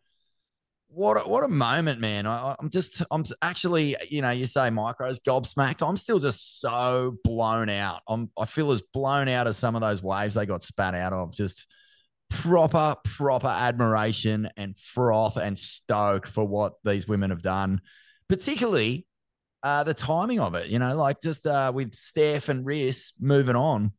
what 0.92 1.16
a, 1.16 1.28
what 1.28 1.44
a 1.44 1.48
moment, 1.48 2.00
man! 2.00 2.26
I, 2.26 2.56
am 2.60 2.68
just 2.68 3.02
I'm 3.10 3.24
actually 3.42 3.96
you 4.08 4.22
know 4.22 4.30
you 4.30 4.46
say 4.46 4.70
Marco's 4.70 5.20
gobsmacked. 5.20 5.86
I'm 5.86 5.96
still 5.96 6.18
just 6.18 6.60
so 6.60 7.16
blown 7.22 7.68
out. 7.68 8.00
I'm 8.08 8.30
I 8.38 8.44
feel 8.44 8.72
as 8.72 8.82
blown 8.82 9.28
out 9.28 9.46
as 9.46 9.56
some 9.56 9.76
of 9.76 9.82
those 9.82 10.02
waves 10.02 10.34
they 10.34 10.46
got 10.46 10.62
spat 10.62 10.94
out 10.94 11.12
of. 11.12 11.34
Just 11.34 11.66
proper 12.28 12.96
proper 13.04 13.48
admiration 13.48 14.48
and 14.56 14.76
froth 14.76 15.36
and 15.36 15.56
stoke 15.56 16.26
for 16.26 16.44
what 16.44 16.74
these 16.84 17.06
women 17.06 17.30
have 17.30 17.42
done, 17.42 17.80
particularly 18.28 19.06
uh, 19.62 19.84
the 19.84 19.94
timing 19.94 20.40
of 20.40 20.56
it. 20.56 20.68
You 20.68 20.80
know, 20.80 20.96
like 20.96 21.22
just 21.22 21.46
uh, 21.46 21.70
with 21.72 21.94
Steph 21.94 22.48
and 22.48 22.66
Riss 22.66 23.12
moving 23.20 23.56
on. 23.56 23.92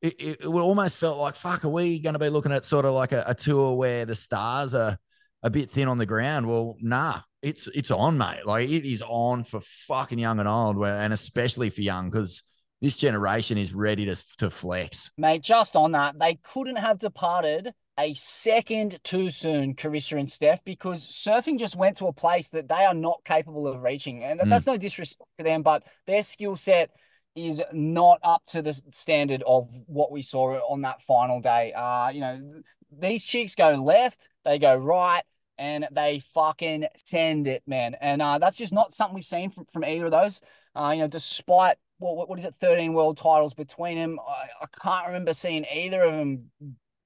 It, 0.00 0.14
it, 0.18 0.40
it 0.40 0.46
almost 0.46 0.96
felt 0.96 1.18
like 1.18 1.34
fuck. 1.34 1.66
Are 1.66 1.68
we 1.68 2.00
going 2.00 2.14
to 2.14 2.18
be 2.18 2.30
looking 2.30 2.52
at 2.52 2.64
sort 2.64 2.86
of 2.86 2.94
like 2.94 3.12
a, 3.12 3.24
a 3.26 3.34
tour 3.34 3.76
where 3.76 4.06
the 4.06 4.14
stars 4.14 4.72
are 4.72 4.96
a 5.42 5.50
bit 5.50 5.70
thin 5.70 5.88
on 5.88 5.98
the 5.98 6.06
ground. 6.06 6.46
Well, 6.46 6.76
nah, 6.80 7.20
it's 7.42 7.66
it's 7.68 7.90
on, 7.90 8.18
mate. 8.18 8.44
Like 8.44 8.68
it 8.68 8.84
is 8.84 9.02
on 9.06 9.44
for 9.44 9.60
fucking 9.60 10.18
young 10.18 10.38
and 10.38 10.48
old, 10.48 10.84
and 10.84 11.12
especially 11.12 11.70
for 11.70 11.80
young 11.80 12.10
because 12.10 12.42
this 12.80 12.96
generation 12.96 13.58
is 13.58 13.74
ready 13.74 14.06
to 14.06 14.14
to 14.38 14.50
flex. 14.50 15.10
Mate, 15.16 15.42
just 15.42 15.76
on 15.76 15.92
that, 15.92 16.18
they 16.18 16.38
couldn't 16.42 16.76
have 16.76 16.98
departed 16.98 17.72
a 17.98 18.14
second 18.14 18.98
too 19.04 19.30
soon, 19.30 19.74
Carissa 19.74 20.18
and 20.18 20.30
Steph, 20.30 20.64
because 20.64 21.06
surfing 21.06 21.58
just 21.58 21.76
went 21.76 21.98
to 21.98 22.06
a 22.06 22.12
place 22.12 22.48
that 22.48 22.68
they 22.68 22.84
are 22.84 22.94
not 22.94 23.20
capable 23.24 23.66
of 23.66 23.82
reaching, 23.82 24.24
and 24.24 24.40
that's 24.46 24.64
mm. 24.64 24.68
no 24.68 24.76
disrespect 24.76 25.30
to 25.38 25.44
them, 25.44 25.62
but 25.62 25.82
their 26.06 26.22
skill 26.22 26.56
set 26.56 26.90
is 27.36 27.62
not 27.72 28.18
up 28.22 28.42
to 28.48 28.62
the 28.62 28.72
standard 28.90 29.42
of 29.46 29.68
what 29.86 30.10
we 30.10 30.22
saw 30.22 30.54
on 30.68 30.82
that 30.82 31.02
final 31.02 31.40
day. 31.40 31.72
Uh, 31.72 32.08
you 32.08 32.20
know, 32.20 32.62
these 32.90 33.24
chicks 33.24 33.54
go 33.54 33.70
left, 33.70 34.28
they 34.44 34.58
go 34.58 34.74
right, 34.74 35.22
and 35.58 35.86
they 35.92 36.20
fucking 36.34 36.86
send 37.04 37.46
it, 37.46 37.62
man. 37.66 37.94
And 38.00 38.22
uh, 38.22 38.38
that's 38.38 38.56
just 38.56 38.72
not 38.72 38.94
something 38.94 39.14
we've 39.14 39.24
seen 39.24 39.50
from, 39.50 39.66
from 39.66 39.84
either 39.84 40.06
of 40.06 40.10
those. 40.10 40.40
Uh, 40.74 40.92
you 40.94 41.00
know, 41.00 41.08
despite 41.08 41.76
what 41.98 42.28
what 42.28 42.38
is 42.38 42.44
it, 42.44 42.54
13 42.60 42.94
world 42.94 43.18
titles 43.18 43.54
between 43.54 43.98
them, 43.98 44.18
I, 44.26 44.64
I 44.64 44.66
can't 44.82 45.08
remember 45.08 45.34
seeing 45.34 45.66
either 45.72 46.02
of 46.02 46.12
them 46.12 46.50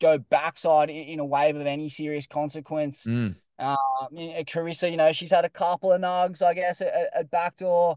go 0.00 0.18
backside 0.18 0.90
in, 0.90 0.96
in 0.96 1.18
a 1.18 1.24
wave 1.24 1.56
of 1.56 1.66
any 1.66 1.88
serious 1.88 2.26
consequence. 2.26 3.06
Mm. 3.06 3.36
Uh, 3.58 3.76
I 4.02 4.06
mean, 4.10 4.44
Carissa, 4.44 4.90
you 4.90 4.96
know, 4.96 5.12
she's 5.12 5.30
had 5.30 5.44
a 5.44 5.50
couple 5.50 5.92
of 5.92 6.00
nugs, 6.00 6.42
I 6.42 6.54
guess, 6.54 6.80
at, 6.80 6.92
at 7.14 7.30
backdoor. 7.30 7.96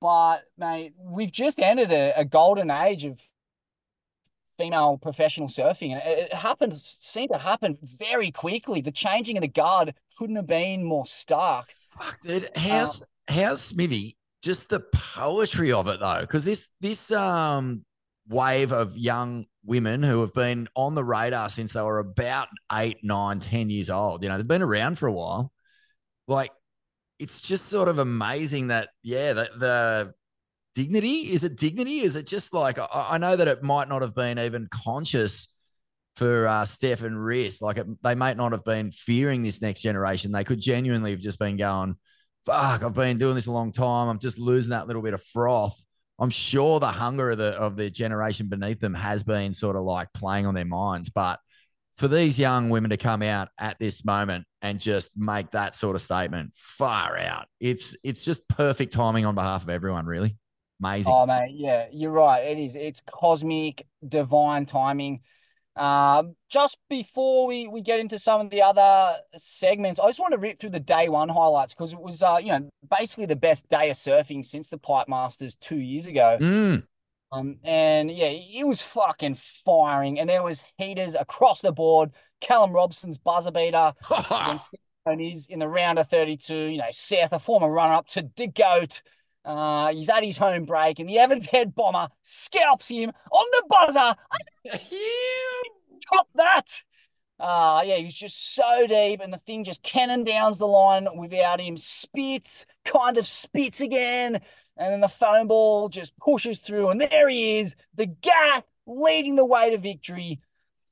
But, 0.00 0.42
mate, 0.58 0.92
we've 0.98 1.32
just 1.32 1.58
entered 1.58 1.90
a, 1.90 2.20
a 2.20 2.24
golden 2.24 2.70
age 2.70 3.04
of 3.04 3.18
female 4.58 4.98
professional 4.98 5.48
surfing. 5.48 5.92
And 5.92 6.02
it, 6.04 6.32
happened, 6.32 6.74
seemed 6.76 7.30
to 7.32 7.38
happen 7.38 7.78
very 7.82 8.30
quickly. 8.30 8.80
The 8.80 8.92
changing 8.92 9.36
of 9.36 9.42
the 9.42 9.48
guard 9.48 9.94
couldn't 10.18 10.36
have 10.36 10.46
been 10.46 10.84
more 10.84 11.06
stark. 11.06 11.66
Fuck, 11.98 12.20
dude. 12.22 12.50
How's, 12.56 13.02
um, 13.02 13.08
how's 13.28 13.62
Smithy? 13.62 14.16
Just 14.42 14.68
the 14.68 14.80
poetry 14.80 15.72
of 15.72 15.88
it, 15.88 16.00
though, 16.00 16.20
because 16.20 16.44
this, 16.44 16.68
this, 16.80 17.10
um, 17.10 17.84
wave 18.26 18.72
of 18.72 18.96
young 18.96 19.44
women 19.66 20.02
who 20.02 20.22
have 20.22 20.32
been 20.32 20.66
on 20.74 20.94
the 20.94 21.04
radar 21.04 21.48
since 21.48 21.74
they 21.74 21.82
were 21.82 21.98
about 21.98 22.48
eight, 22.72 22.98
nine, 23.02 23.38
ten 23.38 23.68
years 23.68 23.90
old. 23.90 24.22
You 24.22 24.28
know, 24.28 24.38
they've 24.38 24.48
been 24.48 24.62
around 24.62 24.98
for 24.98 25.06
a 25.06 25.12
while. 25.12 25.52
Like, 26.26 26.50
it's 27.18 27.40
just 27.40 27.66
sort 27.66 27.88
of 27.88 27.98
amazing 27.98 28.68
that, 28.68 28.88
yeah, 29.02 29.34
the, 29.34 29.48
the 29.56 30.14
dignity? 30.74 31.32
Is 31.32 31.44
it 31.44 31.56
dignity? 31.56 32.00
Is 32.00 32.16
it 32.16 32.26
just 32.26 32.52
like 32.52 32.78
I, 32.78 32.86
I 32.92 33.18
know 33.18 33.36
that 33.36 33.48
it 33.48 33.62
might 33.62 33.88
not 33.88 34.02
have 34.02 34.14
been 34.14 34.38
even 34.38 34.68
conscious 34.70 35.48
for 36.16 36.46
uh, 36.46 36.64
Steph 36.64 37.02
and. 37.02 37.24
Like 37.60 37.78
it, 37.78 37.86
they 38.02 38.14
might 38.14 38.36
not 38.36 38.52
have 38.52 38.64
been 38.64 38.90
fearing 38.90 39.42
this 39.42 39.60
next 39.60 39.80
generation. 39.80 40.32
They 40.32 40.44
could 40.44 40.60
genuinely 40.60 41.10
have 41.10 41.20
just 41.20 41.38
been 41.38 41.56
going, 41.56 41.96
"Fuck, 42.46 42.82
I've 42.82 42.94
been 42.94 43.16
doing 43.16 43.34
this 43.34 43.46
a 43.46 43.52
long 43.52 43.72
time. 43.72 44.08
I'm 44.08 44.18
just 44.18 44.38
losing 44.38 44.70
that 44.70 44.86
little 44.86 45.02
bit 45.02 45.14
of 45.14 45.22
froth." 45.22 45.80
I'm 46.18 46.30
sure 46.30 46.78
the 46.78 46.86
hunger 46.86 47.30
of 47.30 47.38
the 47.38 47.58
of 47.58 47.76
the 47.76 47.90
generation 47.90 48.48
beneath 48.48 48.80
them 48.80 48.94
has 48.94 49.24
been 49.24 49.52
sort 49.52 49.76
of 49.76 49.82
like 49.82 50.12
playing 50.12 50.46
on 50.46 50.54
their 50.54 50.64
minds, 50.64 51.08
but 51.08 51.40
for 51.96 52.08
these 52.08 52.38
young 52.38 52.70
women 52.70 52.90
to 52.90 52.96
come 52.96 53.22
out 53.22 53.48
at 53.58 53.78
this 53.78 54.04
moment 54.04 54.46
and 54.62 54.80
just 54.80 55.16
make 55.16 55.50
that 55.52 55.74
sort 55.74 55.94
of 55.94 56.02
statement 56.02 56.52
far 56.54 57.16
out 57.16 57.46
it's 57.60 57.96
it's 58.02 58.24
just 58.24 58.48
perfect 58.48 58.92
timing 58.92 59.24
on 59.24 59.34
behalf 59.34 59.62
of 59.62 59.70
everyone 59.70 60.06
really 60.06 60.36
Amazing. 60.84 61.12
Oh 61.12 61.26
mate, 61.26 61.52
yeah, 61.54 61.86
you're 61.92 62.10
right. 62.10 62.40
It 62.40 62.58
is. 62.58 62.74
It's 62.74 63.00
cosmic, 63.00 63.86
divine 64.06 64.66
timing. 64.66 65.20
Um, 65.76 66.36
just 66.48 66.78
before 66.88 67.46
we, 67.46 67.66
we 67.66 67.80
get 67.80 67.98
into 67.98 68.18
some 68.18 68.40
of 68.40 68.50
the 68.50 68.62
other 68.62 69.16
segments, 69.36 69.98
I 69.98 70.06
just 70.06 70.20
want 70.20 70.32
to 70.32 70.38
rip 70.38 70.60
through 70.60 70.70
the 70.70 70.80
day 70.80 71.08
one 71.08 71.28
highlights 71.28 71.74
because 71.74 71.92
it 71.92 72.00
was 72.00 72.22
uh, 72.22 72.36
you 72.40 72.52
know, 72.52 72.68
basically 72.96 73.26
the 73.26 73.34
best 73.34 73.68
day 73.68 73.90
of 73.90 73.96
surfing 73.96 74.44
since 74.44 74.68
the 74.68 74.78
Pipe 74.78 75.08
Masters 75.08 75.56
two 75.56 75.78
years 75.78 76.06
ago. 76.06 76.38
Mm. 76.40 76.86
Um, 77.32 77.56
and 77.64 78.10
yeah, 78.10 78.28
it 78.28 78.66
was 78.66 78.80
fucking 78.82 79.34
firing, 79.34 80.20
and 80.20 80.28
there 80.28 80.42
was 80.42 80.62
heaters 80.78 81.14
across 81.14 81.62
the 81.62 81.72
board. 81.72 82.10
Callum 82.40 82.72
Robson's 82.72 83.18
buzzer 83.18 83.50
beater 83.50 83.94
and 85.06 85.20
he's 85.20 85.46
in 85.48 85.58
the 85.58 85.68
round 85.68 85.98
of 85.98 86.08
32. 86.08 86.54
You 86.54 86.78
know, 86.78 86.84
Seth, 86.90 87.32
a 87.32 87.38
former 87.38 87.70
runner 87.70 87.94
up 87.94 88.06
to 88.08 88.28
the 88.36 88.46
goat 88.46 89.02
Uh, 89.44 89.92
he's 89.92 90.08
at 90.08 90.24
his 90.24 90.36
home 90.36 90.64
break, 90.64 90.98
and 90.98 91.08
the 91.08 91.18
Evans 91.18 91.46
head 91.46 91.74
bomber 91.74 92.08
scalps 92.22 92.88
him 92.88 93.12
on 93.30 93.46
the 93.52 93.64
buzzer. 93.68 94.16
Top 96.12 96.28
that. 96.34 96.82
Uh, 97.38 97.82
yeah, 97.84 97.96
he 97.96 98.04
was 98.04 98.14
just 98.14 98.54
so 98.54 98.86
deep, 98.86 99.20
and 99.20 99.32
the 99.32 99.38
thing 99.38 99.64
just 99.64 99.82
cannon 99.82 100.24
downs 100.24 100.56
the 100.58 100.66
line 100.66 101.08
without 101.16 101.60
him. 101.60 101.76
Spits, 101.76 102.64
kind 102.84 103.18
of 103.18 103.26
spits 103.26 103.80
again, 103.80 104.40
and 104.76 104.92
then 104.92 105.00
the 105.00 105.08
phone 105.08 105.48
ball 105.48 105.88
just 105.88 106.16
pushes 106.16 106.60
through, 106.60 106.88
and 106.88 107.00
there 107.00 107.28
he 107.28 107.58
is, 107.58 107.74
the 107.94 108.06
gaff 108.06 108.64
leading 108.86 109.36
the 109.36 109.44
way 109.44 109.70
to 109.70 109.78
victory. 109.78 110.40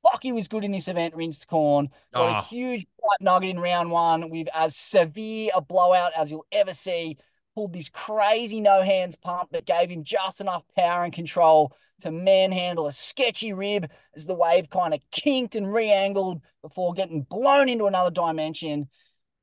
Fuck, 0.02 0.24
he 0.24 0.32
was 0.32 0.48
good 0.48 0.64
in 0.64 0.72
this 0.72 0.88
event, 0.88 1.14
Rinsed 1.14 1.46
Corn. 1.46 1.88
Got 2.12 2.30
oh. 2.30 2.38
a 2.38 2.42
huge 2.42 2.86
nugget 3.20 3.50
in 3.50 3.60
round 3.60 3.90
one 3.90 4.30
with 4.30 4.48
as 4.52 4.76
severe 4.76 5.52
a 5.54 5.60
blowout 5.60 6.12
as 6.16 6.30
you'll 6.30 6.46
ever 6.50 6.72
see 6.72 7.18
pulled 7.54 7.72
this 7.72 7.88
crazy 7.88 8.60
no 8.60 8.82
hands 8.82 9.16
pump 9.16 9.50
that 9.52 9.66
gave 9.66 9.90
him 9.90 10.04
just 10.04 10.40
enough 10.40 10.64
power 10.76 11.04
and 11.04 11.12
control 11.12 11.72
to 12.00 12.10
manhandle 12.10 12.86
a 12.86 12.92
sketchy 12.92 13.52
rib 13.52 13.88
as 14.16 14.26
the 14.26 14.34
wave 14.34 14.68
kind 14.68 14.92
of 14.94 15.00
kinked 15.10 15.54
and 15.54 15.72
re-angled 15.72 16.40
before 16.60 16.92
getting 16.94 17.22
blown 17.22 17.68
into 17.68 17.86
another 17.86 18.10
dimension. 18.10 18.88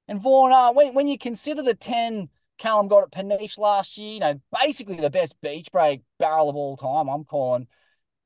And 0.07 0.21
Vaughan, 0.21 0.51
uh, 0.51 0.73
when, 0.73 0.93
when 0.93 1.07
you 1.07 1.17
consider 1.17 1.61
the 1.61 1.75
10 1.75 2.29
Callum 2.57 2.89
got 2.89 3.03
at 3.03 3.11
Peniche 3.11 3.57
last 3.57 3.97
year, 3.97 4.13
you 4.13 4.19
know, 4.19 4.41
basically 4.61 4.97
the 4.97 5.09
best 5.09 5.39
beach 5.41 5.71
break 5.71 6.01
barrel 6.19 6.49
of 6.49 6.55
all 6.55 6.75
time, 6.75 7.07
I'm 7.07 7.23
calling. 7.23 7.67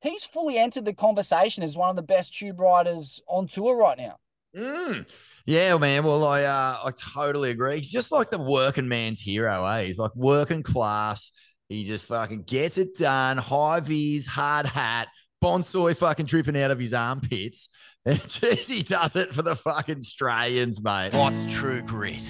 He's 0.01 0.23
fully 0.23 0.57
entered 0.57 0.85
the 0.85 0.93
conversation 0.93 1.63
as 1.63 1.77
one 1.77 1.89
of 1.89 1.95
the 1.95 2.01
best 2.01 2.35
tube 2.35 2.59
riders 2.59 3.21
on 3.27 3.47
tour 3.47 3.77
right 3.77 3.97
now. 3.97 4.17
Mm. 4.55 5.07
Yeah, 5.45 5.77
man. 5.77 6.03
Well, 6.03 6.23
I 6.23 6.43
uh, 6.43 6.77
I 6.85 6.91
totally 6.97 7.51
agree. 7.51 7.77
He's 7.77 7.91
just 7.91 8.11
like 8.11 8.29
the 8.29 8.41
working 8.41 8.87
man's 8.87 9.19
hero, 9.19 9.65
eh? 9.65 9.83
He's 9.83 9.99
like 9.99 10.15
working 10.15 10.63
class. 10.63 11.31
He 11.67 11.83
just 11.83 12.05
fucking 12.05 12.43
gets 12.43 12.77
it 12.77 12.95
done. 12.97 13.37
High 13.37 13.81
vis, 13.81 14.25
hard 14.25 14.65
hat, 14.67 15.09
bonsai 15.43 15.97
fucking 15.97 16.27
dripping 16.27 16.61
out 16.61 16.71
of 16.71 16.79
his 16.79 16.93
armpits. 16.93 17.69
And 18.05 18.19
geez, 18.27 18.67
he 18.67 18.83
does 18.83 19.15
it 19.15 19.33
for 19.33 19.43
the 19.43 19.55
fucking 19.55 19.99
Australians, 19.99 20.83
mate. 20.83 21.13
What's 21.13 21.45
true 21.45 21.81
grit? 21.81 22.21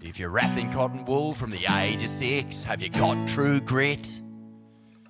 If 0.00 0.20
you're 0.20 0.30
wrapped 0.30 0.56
in 0.56 0.72
cotton 0.72 1.04
wool 1.04 1.34
from 1.34 1.50
the 1.50 1.66
age 1.80 2.04
of 2.04 2.08
six, 2.08 2.62
have 2.62 2.80
you 2.80 2.88
got 2.88 3.26
true 3.26 3.60
grit? 3.60 4.20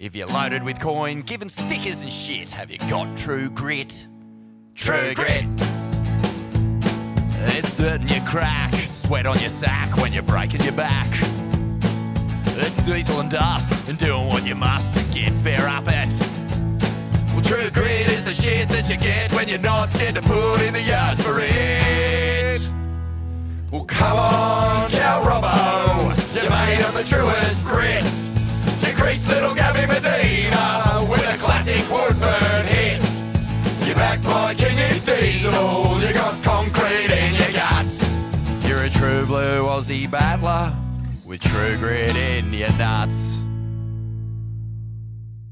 If 0.00 0.16
you're 0.16 0.28
loaded 0.28 0.62
with 0.62 0.80
coin, 0.80 1.20
given 1.20 1.50
stickers 1.50 2.00
and 2.00 2.10
shit, 2.10 2.48
have 2.48 2.70
you 2.70 2.78
got 2.88 3.14
true 3.18 3.50
grit? 3.50 4.06
True, 4.74 5.12
true 5.12 5.14
grit. 5.14 5.56
grit. 5.56 5.87
It's 7.56 7.74
dirt 7.76 8.00
in 8.00 8.08
your 8.08 8.24
crack, 8.24 8.72
sweat 8.90 9.26
on 9.26 9.38
your 9.38 9.48
sack 9.48 9.96
when 9.96 10.12
you're 10.12 10.22
breaking 10.22 10.62
your 10.62 10.72
back. 10.72 11.08
It's 12.60 12.76
diesel 12.84 13.20
and 13.20 13.30
dust 13.30 13.88
and 13.88 13.96
doing 13.96 14.26
what 14.26 14.44
you 14.46 14.54
must 14.54 14.96
to 14.98 15.04
get 15.14 15.32
fair 15.44 15.68
up 15.68 15.88
at. 15.88 16.12
Well, 17.32 17.42
true 17.42 17.70
grit 17.70 18.08
is 18.08 18.24
the 18.24 18.34
shit 18.34 18.68
that 18.70 18.88
you 18.90 18.96
get 18.96 19.32
when 19.32 19.48
you're 19.48 19.58
not 19.58 19.90
scared 19.90 20.16
to 20.16 20.22
put 20.22 20.60
in 20.62 20.74
the 20.74 20.82
yards 20.82 21.22
for 21.22 21.38
it. 21.40 22.68
Well, 23.70 23.84
come 23.84 24.18
on, 24.18 24.90
Cal 24.90 25.22
Robbo, 25.22 26.34
you're 26.34 26.50
made 26.50 26.82
of 26.84 26.94
the 26.94 27.04
truest 27.04 27.64
grit. 27.64 28.02
You 28.82 28.96
creased 28.96 29.28
little 29.28 29.54
Gabby 29.54 29.86
Medina 29.86 31.06
with 31.08 31.22
a 31.22 31.38
classic 31.38 31.88
woodburn 31.90 32.66
hit. 32.66 33.00
You're 33.86 33.94
backed 33.94 34.24
by 34.24 34.54
King 34.54 34.76
is 34.78 35.02
Diesel, 35.02 36.00
you 36.00 36.12
got 36.12 36.42
concrete 36.42 36.87
Aussie 39.68 40.10
battler 40.10 40.74
with 41.26 41.42
true 41.42 41.76
grit 41.76 42.16
in 42.16 42.54
your 42.54 42.72
nuts. 42.78 43.36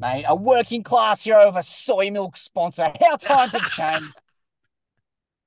Mate, 0.01 0.25
a 0.27 0.35
working 0.35 0.83
class 0.83 1.23
hero 1.25 1.47
of 1.47 1.55
a 1.55 1.63
soy 1.63 2.11
milk 2.11 2.39
sponsor. 2.39 2.91
How 2.99 3.17
times 3.17 3.53
have 3.53 3.71
changed. 4.01 4.15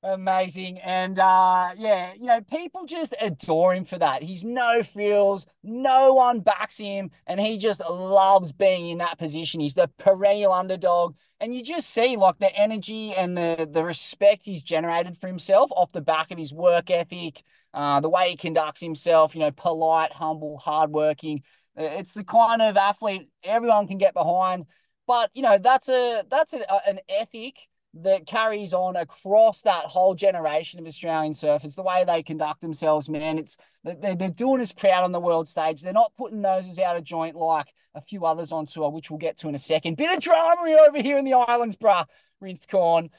Amazing. 0.03 0.77
And 0.79 1.17
uh 1.19 1.71
yeah, 1.77 2.13
you 2.13 2.25
know, 2.27 2.41
people 2.41 2.85
just 2.85 3.15
adore 3.19 3.73
him 3.73 3.85
for 3.85 3.97
that. 3.97 4.21
He's 4.21 4.43
no 4.43 4.83
frills, 4.83 5.47
no 5.63 6.13
one 6.13 6.39
backs 6.39 6.77
him, 6.77 7.09
and 7.25 7.39
he 7.39 7.57
just 7.57 7.81
loves 7.81 8.51
being 8.51 8.89
in 8.91 8.99
that 8.99 9.17
position. 9.17 9.61
He's 9.61 9.73
the 9.73 9.89
perennial 9.97 10.53
underdog. 10.53 11.15
And 11.41 11.55
you 11.55 11.63
just 11.63 11.89
see 11.89 12.17
like 12.17 12.37
the 12.37 12.55
energy 12.55 13.15
and 13.15 13.35
the 13.35 13.67
the 13.69 13.83
respect 13.83 14.45
he's 14.45 14.61
generated 14.61 15.17
for 15.17 15.25
himself 15.25 15.71
off 15.75 15.91
the 15.91 16.01
back 16.01 16.31
of 16.31 16.37
his 16.37 16.53
work 16.53 16.91
ethic, 16.91 17.43
uh, 17.73 17.99
the 17.99 18.09
way 18.09 18.31
he 18.31 18.35
conducts 18.35 18.81
himself, 18.81 19.35
you 19.35 19.41
know, 19.41 19.51
polite, 19.51 20.11
humble, 20.11 20.57
hardworking. 20.57 21.43
Uh, 21.77 21.83
it's 21.83 22.13
the 22.13 22.23
kind 22.23 22.61
of 22.61 22.77
athlete 22.77 23.29
everyone 23.43 23.87
can 23.87 23.97
get 23.97 24.13
behind. 24.13 24.65
But 25.07 25.31
you 25.33 25.41
know, 25.41 25.57
that's 25.57 25.89
a 25.89 26.23
that's 26.29 26.53
a, 26.53 26.87
an 26.87 26.99
ethic 27.09 27.55
that 27.95 28.27
carries 28.27 28.73
on 28.73 28.95
across 28.95 29.61
that 29.61 29.85
whole 29.85 30.13
generation 30.13 30.79
of 30.79 30.85
Australian 30.85 31.33
surfers. 31.33 31.75
The 31.75 31.81
way 31.81 32.03
they 32.05 32.21
conduct 32.21 32.61
themselves, 32.61 33.09
man, 33.09 33.39
it's 33.39 33.57
they're, 33.83 34.15
they're 34.15 34.29
doing 34.29 34.61
us 34.61 34.71
proud 34.71 35.03
on 35.03 35.11
the 35.11 35.19
world 35.19 35.49
stage. 35.49 35.81
They're 35.81 35.93
not 35.93 36.13
putting 36.17 36.41
noses 36.41 36.77
out 36.79 36.97
of 36.97 37.03
joint 37.03 37.35
like 37.35 37.73
a 37.95 38.01
few 38.01 38.25
others 38.25 38.51
on 38.51 38.67
tour, 38.67 38.91
which 38.91 39.09
we'll 39.09 39.17
get 39.17 39.37
to 39.39 39.49
in 39.49 39.55
a 39.55 39.59
second. 39.59 39.97
Bit 39.97 40.15
of 40.15 40.21
drama 40.21 40.61
over 40.87 41.01
here 41.01 41.17
in 41.17 41.25
the 41.25 41.33
islands, 41.33 41.75
bruh, 41.75 42.05
rinsed 42.39 42.69
corn. 42.69 43.09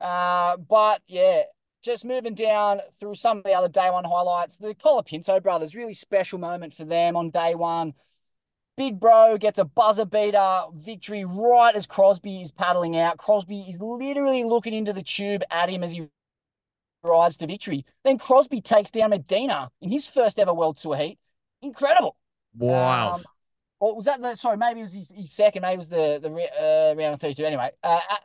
Uh, 0.00 0.56
but 0.56 1.02
yeah, 1.06 1.42
just 1.82 2.04
moving 2.04 2.34
down 2.34 2.80
through 2.98 3.14
some 3.16 3.38
of 3.38 3.44
the 3.44 3.52
other 3.52 3.68
day 3.68 3.90
one 3.90 4.04
highlights. 4.04 4.56
The 4.56 4.74
Colapinto 4.74 5.42
brothers, 5.42 5.74
really 5.74 5.94
special 5.94 6.38
moment 6.38 6.72
for 6.72 6.84
them 6.84 7.16
on 7.16 7.30
day 7.30 7.54
one. 7.54 7.94
Big 8.76 8.98
Bro 8.98 9.36
gets 9.38 9.58
a 9.58 9.64
buzzer 9.64 10.06
beater 10.06 10.62
victory 10.74 11.24
right 11.24 11.74
as 11.74 11.86
Crosby 11.86 12.40
is 12.40 12.50
paddling 12.50 12.96
out. 12.96 13.18
Crosby 13.18 13.66
is 13.68 13.78
literally 13.80 14.44
looking 14.44 14.72
into 14.72 14.92
the 14.92 15.02
tube 15.02 15.42
at 15.50 15.68
him 15.68 15.82
as 15.82 15.92
he 15.92 16.08
rides 17.02 17.36
to 17.38 17.46
victory. 17.46 17.84
Then 18.04 18.18
Crosby 18.18 18.60
takes 18.60 18.90
down 18.90 19.10
Medina 19.10 19.70
in 19.82 19.90
his 19.90 20.08
first 20.08 20.38
ever 20.38 20.54
World 20.54 20.78
Tour 20.78 20.96
heat. 20.96 21.18
Incredible. 21.60 22.16
Wild. 22.56 23.18
Um, 23.18 23.24
or 23.82 23.96
was 23.96 24.04
that 24.04 24.22
the 24.22 24.36
sorry? 24.36 24.56
Maybe 24.56 24.78
it 24.78 24.84
was 24.84 24.92
his, 24.92 25.10
his 25.10 25.32
second. 25.32 25.62
Maybe 25.62 25.74
it 25.74 25.76
was 25.78 25.88
the 25.88 26.20
the 26.22 26.28
uh, 26.30 26.94
round 26.96 27.14
of 27.14 27.20
thirty 27.20 27.34
two. 27.34 27.44
Anyway, 27.44 27.68
uh, 27.82 28.00
uh, 28.08 28.14
uh, 28.14 28.16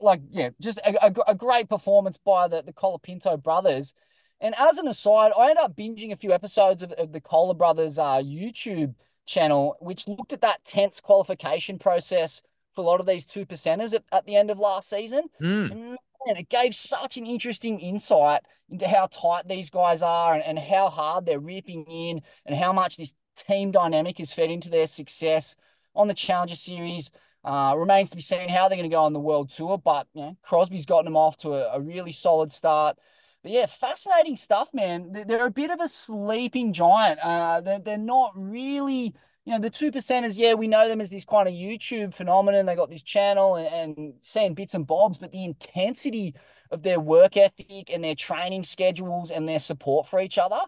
like 0.00 0.20
yeah, 0.30 0.50
just 0.60 0.78
a, 0.78 1.04
a, 1.04 1.12
a, 1.26 1.34
great 1.34 1.68
performance 1.68 2.16
by 2.16 2.46
the 2.46 2.62
the 2.62 2.72
Colapinto 2.72 3.42
brothers. 3.42 3.92
And 4.40 4.54
as 4.56 4.78
an 4.78 4.86
aside, 4.86 5.32
I 5.36 5.50
ended 5.50 5.64
up 5.64 5.76
binging 5.76 6.12
a 6.12 6.16
few 6.16 6.32
episodes 6.32 6.84
of, 6.84 6.92
of 6.92 7.10
the 7.10 7.20
Cola 7.20 7.54
brothers 7.54 7.98
uh, 7.98 8.18
YouTube 8.18 8.94
channel, 9.26 9.76
which 9.80 10.06
looked 10.06 10.32
at 10.32 10.42
that 10.42 10.64
tense 10.64 11.00
qualification 11.00 11.76
process 11.76 12.40
for 12.72 12.82
a 12.82 12.84
lot 12.84 13.00
of 13.00 13.06
these 13.06 13.26
two 13.26 13.44
percenters 13.44 13.92
at, 13.92 14.04
at 14.12 14.26
the 14.26 14.36
end 14.36 14.48
of 14.48 14.60
last 14.60 14.88
season. 14.88 15.24
Mm. 15.42 15.72
And 15.72 15.80
man, 15.90 16.36
it 16.36 16.48
gave 16.48 16.72
such 16.72 17.16
an 17.16 17.26
interesting 17.26 17.80
insight 17.80 18.42
into 18.70 18.86
how 18.86 19.06
tight 19.06 19.48
these 19.48 19.70
guys 19.70 20.02
are 20.02 20.34
and, 20.34 20.44
and 20.44 20.56
how 20.56 20.88
hard 20.88 21.26
they're 21.26 21.40
ripping 21.40 21.84
in 21.86 22.22
and 22.46 22.56
how 22.56 22.72
much 22.72 22.96
this 22.96 23.16
team 23.36 23.70
dynamic 23.70 24.20
is 24.20 24.32
fed 24.32 24.50
into 24.50 24.70
their 24.70 24.86
success 24.86 25.56
on 25.94 26.08
the 26.08 26.14
Challenger 26.14 26.54
Series. 26.54 27.10
Uh, 27.42 27.74
remains 27.76 28.10
to 28.10 28.16
be 28.16 28.22
seen 28.22 28.50
how 28.50 28.68
they're 28.68 28.76
going 28.76 28.88
to 28.88 28.94
go 28.94 29.02
on 29.02 29.14
the 29.14 29.18
World 29.20 29.50
Tour, 29.50 29.78
but 29.78 30.06
you 30.12 30.20
know, 30.20 30.36
Crosby's 30.42 30.84
gotten 30.84 31.06
them 31.06 31.16
off 31.16 31.38
to 31.38 31.54
a, 31.54 31.76
a 31.76 31.80
really 31.80 32.12
solid 32.12 32.52
start. 32.52 32.98
But 33.42 33.52
yeah, 33.52 33.64
fascinating 33.64 34.36
stuff, 34.36 34.74
man. 34.74 35.24
They're 35.26 35.46
a 35.46 35.50
bit 35.50 35.70
of 35.70 35.80
a 35.80 35.88
sleeping 35.88 36.74
giant. 36.74 37.18
Uh, 37.20 37.62
they're, 37.62 37.78
they're 37.78 37.96
not 37.96 38.32
really, 38.36 39.14
you 39.46 39.52
know, 39.52 39.58
the 39.58 39.70
two 39.70 39.90
percenters. 39.90 40.38
Yeah, 40.38 40.52
we 40.52 40.68
know 40.68 40.86
them 40.86 41.00
as 41.00 41.08
this 41.08 41.24
kind 41.24 41.48
of 41.48 41.54
YouTube 41.54 42.14
phenomenon. 42.14 42.66
They 42.66 42.76
got 42.76 42.90
this 42.90 43.02
channel 43.02 43.56
and, 43.56 43.96
and 43.96 44.14
seeing 44.20 44.52
bits 44.52 44.74
and 44.74 44.86
bobs, 44.86 45.16
but 45.16 45.32
the 45.32 45.46
intensity 45.46 46.34
of 46.70 46.82
their 46.82 47.00
work 47.00 47.38
ethic 47.38 47.90
and 47.90 48.04
their 48.04 48.14
training 48.14 48.64
schedules 48.64 49.30
and 49.30 49.48
their 49.48 49.58
support 49.58 50.06
for 50.06 50.20
each 50.20 50.36
other 50.36 50.60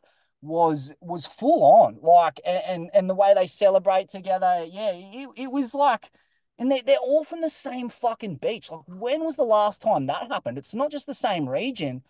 was 0.42 0.92
was 1.00 1.26
full 1.26 1.64
on. 1.64 1.98
Like 2.02 2.40
and 2.44 2.90
and, 2.92 3.08
the 3.08 3.14
way 3.14 3.32
they 3.34 3.46
celebrate 3.46 4.10
together. 4.10 4.66
Yeah, 4.68 4.92
it, 4.92 5.28
it 5.36 5.52
was 5.52 5.74
like. 5.74 6.10
And 6.58 6.70
they're, 6.70 6.82
they're 6.84 6.98
all 6.98 7.24
from 7.24 7.40
the 7.40 7.50
same 7.50 7.88
fucking 7.88 8.36
beach. 8.36 8.70
Like, 8.70 8.82
when 8.86 9.24
was 9.24 9.36
the 9.36 9.42
last 9.42 9.80
time 9.80 10.06
that 10.06 10.30
happened? 10.30 10.58
It's 10.58 10.74
not 10.74 10.92
just 10.92 11.06
the 11.06 11.14
same 11.14 11.48
region 11.48 12.02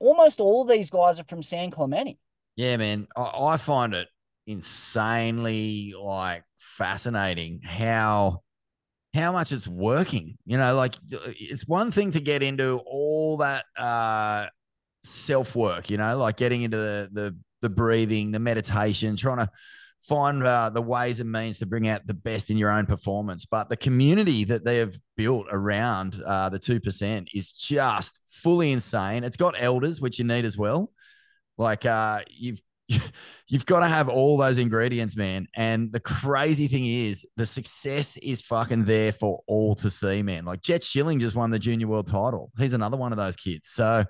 almost 0.00 0.40
all 0.40 0.64
these 0.64 0.90
guys 0.90 1.20
are 1.20 1.24
from 1.24 1.42
San 1.42 1.70
Clemente. 1.70 2.18
Yeah, 2.56 2.76
man. 2.78 3.06
I, 3.16 3.30
I 3.40 3.56
find 3.58 3.94
it 3.94 4.08
insanely 4.46 5.94
like 5.96 6.42
fascinating 6.58 7.60
how 7.62 8.42
how 9.14 9.30
much 9.32 9.52
it's 9.52 9.68
working. 9.68 10.36
You 10.46 10.56
know, 10.56 10.74
like 10.74 10.96
it's 11.10 11.68
one 11.68 11.92
thing 11.92 12.10
to 12.12 12.20
get 12.20 12.42
into 12.42 12.80
all 12.84 13.36
that 13.36 13.64
uh 13.76 14.48
self 15.04 15.54
work, 15.54 15.90
you 15.90 15.98
know, 15.98 16.16
like 16.16 16.36
getting 16.36 16.62
into 16.62 16.78
the 16.78 17.08
the 17.12 17.36
the 17.60 17.70
breathing, 17.70 18.30
the 18.32 18.38
meditation, 18.38 19.16
trying 19.16 19.38
to 19.38 19.50
find 20.00 20.42
uh, 20.42 20.70
the 20.70 20.82
ways 20.82 21.20
and 21.20 21.30
means 21.30 21.58
to 21.58 21.66
bring 21.66 21.86
out 21.86 22.06
the 22.06 22.14
best 22.14 22.50
in 22.50 22.56
your 22.56 22.70
own 22.70 22.86
performance. 22.86 23.44
But 23.44 23.68
the 23.68 23.76
community 23.76 24.44
that 24.44 24.64
they 24.64 24.76
have 24.76 24.96
built 25.16 25.46
around 25.50 26.20
uh, 26.24 26.48
the 26.48 26.58
2% 26.58 27.26
is 27.34 27.52
just 27.52 28.20
fully 28.28 28.72
insane. 28.72 29.24
It's 29.24 29.36
got 29.36 29.54
elders, 29.58 30.00
which 30.00 30.18
you 30.18 30.24
need 30.24 30.44
as 30.44 30.56
well. 30.56 30.90
Like 31.58 31.84
uh, 31.84 32.22
you've 32.28 32.60
you've 33.48 33.66
got 33.66 33.80
to 33.80 33.86
have 33.86 34.08
all 34.08 34.36
those 34.36 34.58
ingredients, 34.58 35.16
man. 35.16 35.46
And 35.56 35.92
the 35.92 36.00
crazy 36.00 36.66
thing 36.66 36.86
is, 36.86 37.26
the 37.36 37.46
success 37.46 38.16
is 38.16 38.42
fucking 38.42 38.84
there 38.84 39.12
for 39.12 39.40
all 39.46 39.74
to 39.76 39.90
see, 39.90 40.22
man. 40.22 40.44
Like 40.44 40.62
Jett 40.62 40.82
Schilling 40.82 41.20
just 41.20 41.36
won 41.36 41.50
the 41.50 41.58
junior 41.58 41.86
world 41.86 42.06
title. 42.06 42.50
He's 42.58 42.72
another 42.72 42.96
one 42.96 43.12
of 43.12 43.18
those 43.18 43.36
kids. 43.36 43.68
So, 43.68 44.04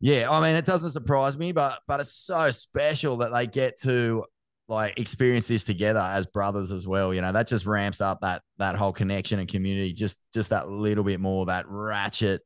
yeah, 0.00 0.30
I 0.30 0.40
mean, 0.46 0.56
it 0.56 0.64
doesn't 0.64 0.90
surprise 0.90 1.36
me, 1.36 1.52
but 1.52 1.80
but 1.88 2.00
it's 2.00 2.12
so 2.12 2.50
special 2.50 3.18
that 3.18 3.32
they 3.32 3.46
get 3.46 3.80
to 3.80 4.24
like 4.68 4.98
experience 4.98 5.48
this 5.48 5.64
together 5.64 6.00
as 6.00 6.26
brothers 6.26 6.70
as 6.70 6.86
well. 6.86 7.12
You 7.12 7.22
know, 7.22 7.32
that 7.32 7.48
just 7.48 7.66
ramps 7.66 8.00
up 8.00 8.20
that 8.20 8.42
that 8.58 8.76
whole 8.76 8.92
connection 8.92 9.38
and 9.38 9.48
community 9.48 9.92
just 9.92 10.18
just 10.32 10.50
that 10.50 10.68
little 10.68 11.04
bit 11.04 11.20
more, 11.20 11.46
that 11.46 11.66
ratchet 11.68 12.42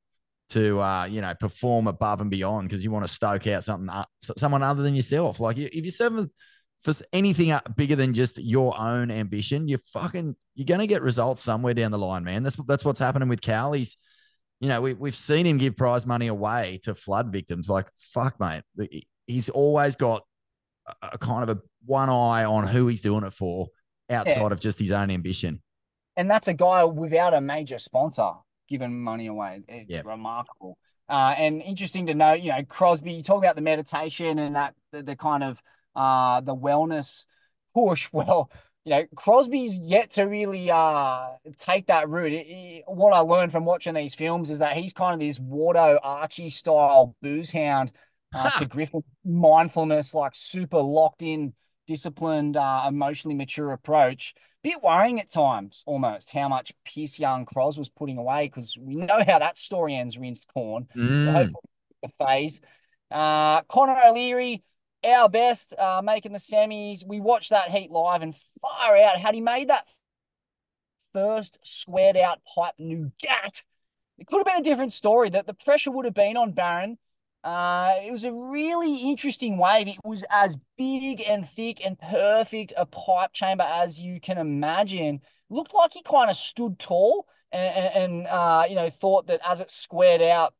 to 0.51 0.81
uh, 0.81 1.05
you 1.05 1.21
know 1.21 1.35
perform 1.39 1.89
above 1.89 2.21
and 2.21 2.31
beyond 2.31 2.69
because 2.69 2.85
you 2.85 2.91
want 2.91 3.05
to 3.05 3.13
stoke 3.13 3.47
out 3.47 3.65
something 3.65 3.91
uh, 3.91 4.05
someone 4.21 4.63
other 4.63 4.83
than 4.83 4.95
yourself. 4.95 5.41
Like 5.41 5.59
if 5.59 5.75
you're 5.75 5.91
serving 5.91 6.31
for 6.83 6.95
anything 7.13 7.55
bigger 7.77 7.97
than 7.97 8.15
just 8.15 8.39
your 8.39 8.79
own 8.79 9.11
ambition, 9.11 9.69
you're 9.69 9.79
fucking 9.93 10.37
you're 10.55 10.67
gonna 10.67 10.87
get 10.87 11.03
results 11.03 11.43
somewhere 11.43 11.75
down 11.75 11.91
the 11.91 11.99
line, 11.99 12.25
man. 12.25 12.43
That's 12.45 12.57
that's 12.67 12.85
what's 12.85 13.01
happening 13.01 13.29
with 13.29 13.41
Cal. 13.41 13.75
You 14.63 14.69
know 14.69 14.81
we 14.81 14.95
we've 14.95 15.17
seen 15.17 15.45
him 15.45 15.59
give 15.59 15.77
prize 15.77 16.07
money 16.07 16.29
away 16.29 16.79
to 16.85 16.95
flood 16.95 17.33
victims. 17.33 17.69
Like 17.69 17.89
fuck, 17.97 18.39
mate. 18.39 18.63
He's 19.27 19.49
always 19.49 19.97
got 19.97 20.25
a, 20.87 21.11
a 21.15 21.19
kind 21.19 21.49
of 21.49 21.59
a 21.59 21.61
one 21.85 22.09
eye 22.09 22.45
on 22.45 22.67
who 22.67 22.87
he's 22.87 23.01
doing 23.01 23.25
it 23.25 23.33
for 23.33 23.67
outside 24.09 24.37
yeah. 24.37 24.47
of 24.47 24.61
just 24.61 24.79
his 24.79 24.93
own 24.93 25.11
ambition. 25.11 25.61
And 26.17 26.31
that's 26.31 26.47
a 26.47 26.55
guy 26.55 26.85
without 26.85 27.35
a 27.35 27.41
major 27.41 27.79
sponsor 27.79 28.31
giving 28.69 29.03
money 29.03 29.27
away. 29.27 29.63
It's 29.67 29.91
yep. 29.91 30.07
remarkable. 30.07 30.79
Uh, 31.09 31.35
and 31.37 31.61
interesting 31.61 32.07
to 32.07 32.15
know, 32.15 32.33
you 32.33 32.51
know, 32.51 32.63
Crosby, 32.65 33.13
you 33.13 33.23
talk 33.25 33.39
about 33.39 33.57
the 33.57 33.63
meditation 33.63 34.39
and 34.39 34.55
that 34.55 34.75
the, 34.93 35.03
the 35.03 35.17
kind 35.17 35.43
of 35.43 35.61
uh, 35.97 36.41
the 36.41 36.55
wellness 36.55 37.25
push. 37.75 38.09
Well, 38.13 38.51
you 38.85 38.91
know, 38.91 39.05
Crosby's 39.15 39.79
yet 39.79 40.11
to 40.13 40.25
really 40.25 40.71
uh, 40.71 41.29
take 41.57 41.87
that 41.87 42.09
route. 42.09 42.33
It, 42.33 42.47
it, 42.49 42.85
what 42.87 43.15
I 43.15 43.21
learned 43.21 43.53
from 43.53 43.65
watching 43.65 43.95
these 43.95 44.15
films 44.15 44.51
is 44.51 44.59
that 44.59 44.77
he's 44.77 44.93
kind 44.93 45.15
of 45.15 45.21
this 45.21 45.39
Wardo 45.39 45.99
Archie 46.03 46.51
style 46.51 47.15
booze 47.23 47.51
hound 47.51 47.93
uh, 48.35 48.51
to 48.59 48.67
Griffin 48.67 49.05
mindfulness, 49.25 50.15
like 50.15 50.35
super 50.35 50.81
locked 50.81 51.23
in, 51.23 51.53
disciplined, 51.87 52.57
uh, 52.57 52.85
emotionally 52.89 53.37
mature 53.37 53.73
approach 53.73 54.35
bit 54.63 54.83
worrying 54.83 55.21
at 55.21 55.31
times 55.31 55.83
almost 55.87 56.31
how 56.31 56.49
much 56.49 56.73
piss 56.85 57.19
young 57.19 57.45
Cros 57.45 57.79
was 57.79 57.89
putting 57.89 58.19
away 58.19 58.47
because 58.47 58.77
we 58.81 58.95
know 58.95 59.23
how 59.27 59.39
that 59.39 59.57
story 59.57 59.95
ends 59.97 60.19
rinsed 60.19 60.49
corn. 60.53 60.87
Mm. 60.97 61.25
So 61.25 61.33
hopefully 61.33 61.63
the 62.03 62.09
phase. 62.09 62.61
Uh, 63.11 63.63
Conor 63.63 64.01
O'Leary, 64.07 64.63
our 65.05 65.29
best, 65.29 65.75
uh, 65.79 66.03
making 66.03 66.33
the 66.33 66.39
semis. 66.39 67.07
We 67.07 67.21
watched 67.21 67.51
that 67.51 67.71
heat 67.71 67.91
live 67.91 68.23
and 68.23 68.35
far 68.61 68.97
out. 68.97 69.19
Had 69.19 69.35
he 69.35 69.41
made 69.41 69.69
that 69.69 69.89
first 71.13 71.59
squared 71.63 72.17
out 72.17 72.41
pipe 72.45 72.75
nougat, 72.79 73.63
it 74.19 74.27
could 74.27 74.39
have 74.39 74.47
been 74.47 74.61
a 74.61 74.63
different 74.63 74.93
story. 74.93 75.31
That 75.31 75.47
the 75.47 75.55
pressure 75.55 75.91
would 75.91 76.05
have 76.05 76.15
been 76.15 76.37
on 76.37 76.53
Barron 76.53 76.99
uh, 77.45 77.95
it 78.05 78.13
was 78.13 78.25
a 78.25 78.33
really 78.33 78.97
interesting 78.97 79.59
wave. 79.59 79.89
It 79.89 79.99
was 80.05 80.25
as 80.31 80.57
big 80.79 81.21
and 81.21 81.49
thick 81.49 81.85
and 81.85 81.99
perfect 81.99 82.73
a 82.77 82.87
pipe 82.87 83.33
chamber 83.33 83.65
as 83.65 83.99
you 83.99 84.21
can 84.21 84.39
imagine. 84.39 85.21
Looked 85.51 85.75
like 85.75 85.93
he 85.93 86.03
kind 86.03 86.31
of 86.31 86.37
stood 86.37 86.79
tall 86.79 87.27
and, 87.51 87.77
and, 87.77 88.13
and 88.13 88.27
uh, 88.29 88.65
you 88.69 88.77
know, 88.77 88.89
thought 88.91 89.27
that 89.27 89.41
as 89.45 89.61
it 89.61 89.71
squared 89.73 90.23
out, 90.23 90.55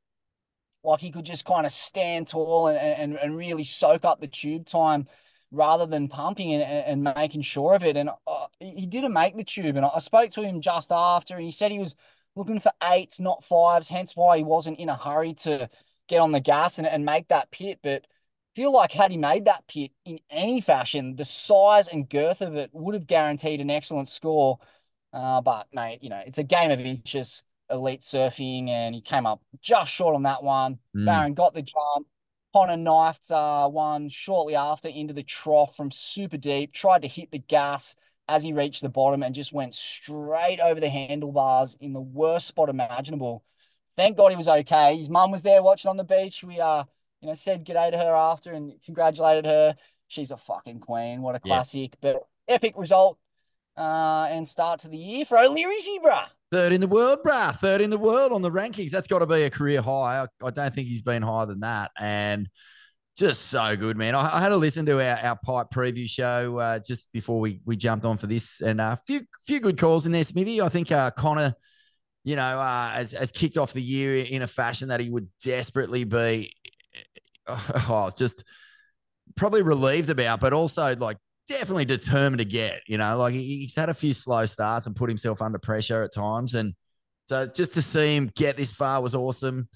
like 0.85 1.01
he 1.01 1.11
could 1.11 1.25
just 1.25 1.45
kind 1.45 1.67
of 1.67 1.73
stand 1.73 2.29
tall 2.29 2.69
and, 2.69 2.79
and, 2.79 3.17
and 3.17 3.37
really 3.37 3.65
soak 3.65 4.05
up 4.05 4.21
the 4.21 4.27
tube 4.27 4.67
time 4.67 5.07
rather 5.51 5.87
than 5.87 6.09
pumping 6.09 6.55
and, 6.55 6.63
and 6.63 7.17
making 7.17 7.43
sure 7.43 7.75
of 7.75 7.85
it. 7.85 7.97
And 7.97 8.11
uh, 8.27 8.47
he 8.59 8.87
didn't 8.87 9.13
make 9.13 9.37
the 9.37 9.45
tube. 9.45 9.77
And 9.77 9.85
I 9.85 9.99
spoke 9.99 10.31
to 10.33 10.43
him 10.43 10.61
just 10.61 10.91
after, 10.91 11.37
and 11.37 11.45
he 11.45 11.51
said 11.51 11.71
he 11.71 11.79
was 11.79 11.95
looking 12.35 12.61
for 12.61 12.73
eights, 12.83 13.21
not 13.21 13.45
fives, 13.45 13.89
hence 13.89 14.17
why 14.17 14.39
he 14.39 14.45
wasn't 14.45 14.79
in 14.79 14.89
a 14.89 14.97
hurry 14.97 15.35
to 15.35 15.69
get 16.09 16.19
on 16.19 16.33
the 16.33 16.41
gas 16.41 16.79
and, 16.79 16.87
and 16.87 17.05
make 17.05 17.29
that 17.29 17.51
pit. 17.51 17.81
But 17.83 18.07
feel 18.55 18.73
like 18.73 18.93
had 18.93 19.11
he 19.11 19.17
made 19.17 19.45
that 19.45 19.67
pit 19.67 19.93
in 20.05 20.19
any 20.31 20.61
fashion, 20.61 21.17
the 21.17 21.25
size 21.25 21.89
and 21.89 22.09
girth 22.09 22.41
of 22.41 22.57
it 22.57 22.71
would 22.73 22.95
have 22.95 23.07
guaranteed 23.07 23.61
an 23.61 23.71
excellent 23.71 24.09
score. 24.09 24.59
Uh, 25.13 25.41
but 25.43 25.67
mate, 25.73 25.99
you 26.03 26.09
know, 26.09 26.23
it's 26.27 26.39
a 26.39 26.43
game 26.43 26.71
of 26.71 26.81
inches, 26.81 27.45
elite 27.73 28.03
surfing, 28.03 28.69
and 28.69 28.95
he 28.95 29.01
came 29.01 29.27
up 29.27 29.43
just 29.61 29.93
short 29.93 30.15
on 30.15 30.25
that 30.25 30.43
one. 30.43 30.79
Mm. 30.97 31.07
Barron 31.07 31.35
got 31.35 31.55
the 31.55 31.63
jump. 31.63 32.07
Connor 32.53 32.77
knifed 32.77 33.31
uh, 33.31 33.67
one 33.69 34.09
shortly 34.11 34.55
after 34.55 34.89
into 34.89 35.15
the 35.15 35.23
trough 35.23 35.75
from 35.75 35.91
super 35.91 36.37
deep, 36.37 36.73
tried 36.73 37.03
to 37.03 37.09
hit 37.09 37.31
the 37.31 37.39
gas 37.39 37.95
as 38.29 38.43
he 38.43 38.53
reached 38.53 38.83
the 38.83 38.89
bottom 38.89 39.23
and 39.23 39.35
just 39.35 39.53
went 39.53 39.75
straight 39.75 40.61
over 40.61 40.79
the 40.79 40.89
handlebars 40.89 41.77
in 41.81 41.93
the 41.93 42.01
worst 42.01 42.47
spot 42.47 42.69
imaginable 42.69 43.43
thank 43.97 44.17
God 44.17 44.31
he 44.31 44.37
was 44.37 44.49
okay. 44.49 44.97
His 44.97 45.09
mum 45.09 45.31
was 45.31 45.43
there 45.43 45.63
watching 45.63 45.89
on 45.89 45.97
the 45.97 46.05
beach. 46.05 46.43
We 46.45 46.61
uh, 46.61 46.85
you 47.21 47.29
know, 47.29 47.35
said 47.35 47.65
g'day 47.65 47.91
to 47.91 47.99
her 47.99 48.15
after 48.15 48.53
and 48.53 48.73
congratulated 48.85 49.47
her. 49.47 49.77
She's 50.09 50.31
a 50.31 50.37
fucking 50.37 50.81
queen. 50.81 51.23
What 51.23 51.37
a 51.37 51.41
classic. 51.41 51.97
Yeah. 52.03 52.13
But 52.13 52.27
epic 52.49 52.75
result 52.77 53.19
uh, 53.77 54.27
and 54.29 54.47
start 54.47 54.81
to 54.81 54.89
the 54.89 54.99
year 54.99 55.25
for 55.25 55.39
O'Learyzy 55.39 56.03
Brah. 56.05 56.27
Third 56.53 56.73
in 56.73 56.81
the 56.81 56.87
world, 56.87 57.19
bruh. 57.25 57.57
Third 57.57 57.81
in 57.81 57.91
the 57.91 57.99
world 57.99 58.31
on 58.31 58.43
the 58.43 58.51
rankings. 58.51 58.91
That's 58.91 59.09
got 59.09 59.19
to 59.21 59.27
be 59.27 59.43
a 59.43 59.51
career 59.51 59.83
high. 59.83 60.23
I, 60.23 60.47
I, 60.47 60.51
don't 60.51 60.73
think 60.73 60.87
he's 60.87 61.03
been 61.03 61.23
higher 61.23 61.47
than 61.47 61.61
that. 61.61 61.91
And 61.99 62.49
just 63.17 63.47
so 63.49 63.77
good, 63.77 63.97
man. 63.97 64.15
I, 64.15 64.37
I 64.37 64.41
had 64.41 64.51
to 64.51 64.57
listen 64.57 64.87
to 64.87 65.01
our, 65.03 65.19
our 65.27 65.39
pipe 65.45 65.69
preview 65.75 66.09
show 66.09 66.59
uh, 66.59 66.79
just 66.79 67.11
before 67.11 67.41
we, 67.41 67.61
we 67.65 67.77
jumped 67.77 68.05
on 68.05 68.19
for 68.19 68.29
this, 68.29 68.61
and 68.61 68.81
a 68.81 68.85
uh, 68.85 68.97
few 69.07 69.23
few 69.47 69.59
good 69.59 69.79
calls 69.79 70.07
in 70.07 70.13
there, 70.13 70.25
Smithy. 70.25 70.61
I 70.61 70.69
think 70.69 70.93
uh, 70.93 71.11
Connor– 71.11 71.55
you 72.25 72.37
know, 72.37 72.61
uh, 72.61 72.91
has, 72.91 73.13
has 73.13 73.33
kicked 73.33 73.59
off 73.59 73.73
the 73.73 73.83
year 73.83 74.25
in 74.25 74.43
a 74.43 74.47
fashion 74.47 74.89
that 74.89 75.01
he 75.01 75.11
would 75.11 75.29
desperately 75.43 76.05
be, 76.05 76.55
oh, 77.49 78.11
just 78.17 78.45
probably 79.35 79.63
relieved 79.63 80.11
about, 80.11 80.41
but 80.41 80.53
also 80.53 80.95
like 80.97 81.17
definitely 81.49 81.85
determined 81.85 82.39
to 82.39 82.45
get, 82.45 82.81
you 82.87 82.99
know, 82.99 83.17
like 83.19 83.35
he's 83.35 83.77
had 83.77 83.89
a 83.89 83.95
few 83.95 84.13
slow 84.13 84.47
starts 84.47 84.87
and 84.87 84.97
put 84.97 85.09
himself 85.09 85.43
under 85.43 85.59
pressure 85.59 86.03
at 86.03 86.15
times. 86.15 86.55
And 86.55 86.75
so 87.27 87.47
just 87.47 87.75
to 87.75 87.83
see 87.83 88.17
him 88.17 88.31
get 88.35 88.57
this 88.57 88.73
far 88.73 89.03
was 89.03 89.15
awesome. 89.15 89.69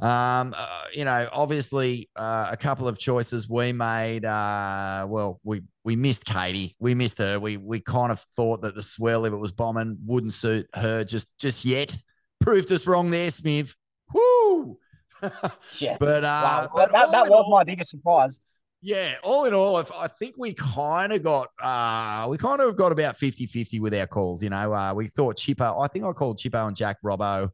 Um, 0.00 0.54
uh, 0.56 0.84
you 0.92 1.04
know, 1.04 1.28
obviously, 1.32 2.10
uh, 2.16 2.48
a 2.50 2.56
couple 2.56 2.88
of 2.88 2.98
choices 2.98 3.48
we 3.48 3.72
made. 3.72 4.24
Uh, 4.24 5.06
well, 5.08 5.40
we 5.44 5.62
we 5.84 5.94
missed 5.94 6.24
Caity. 6.24 6.74
We 6.80 6.94
missed 6.94 7.18
her. 7.18 7.38
We 7.38 7.58
we 7.58 7.78
kind 7.78 8.10
of 8.10 8.18
thought 8.34 8.62
that 8.62 8.74
the 8.74 8.82
swell, 8.82 9.24
if 9.24 9.32
it 9.32 9.36
was 9.36 9.52
bombing, 9.52 9.98
wouldn't 10.04 10.32
suit 10.32 10.66
her 10.74 11.04
just 11.04 11.28
just 11.38 11.64
yet. 11.64 11.96
Proved 12.40 12.72
us 12.72 12.88
wrong 12.88 13.10
there, 13.10 13.30
Smith. 13.30 13.74
Woo! 14.12 14.78
yeah. 15.78 15.96
But 16.00 16.24
uh, 16.24 16.42
wow. 16.44 16.70
but 16.74 16.90
that, 16.90 17.12
that 17.12 17.30
was 17.30 17.44
all, 17.44 17.50
my 17.50 17.62
biggest 17.62 17.90
surprise. 17.90 18.40
Yeah, 18.86 19.14
all 19.22 19.46
in 19.46 19.54
all, 19.54 19.76
I 19.78 20.08
think 20.08 20.34
we 20.36 20.52
kind 20.52 21.10
of 21.14 21.22
got 21.22 21.48
uh 21.58 22.26
we 22.28 22.36
kind 22.36 22.60
of 22.60 22.76
got 22.76 22.92
about 22.92 23.16
50-50 23.16 23.80
with 23.80 23.94
our 23.94 24.06
calls. 24.06 24.42
You 24.42 24.50
know, 24.50 24.74
uh, 24.74 24.92
we 24.94 25.06
thought 25.06 25.38
Chippo. 25.38 25.82
I 25.82 25.88
think 25.88 26.04
I 26.04 26.12
called 26.12 26.38
Chippo 26.38 26.66
and 26.66 26.76
Jack 26.76 26.98
Robbo 27.02 27.48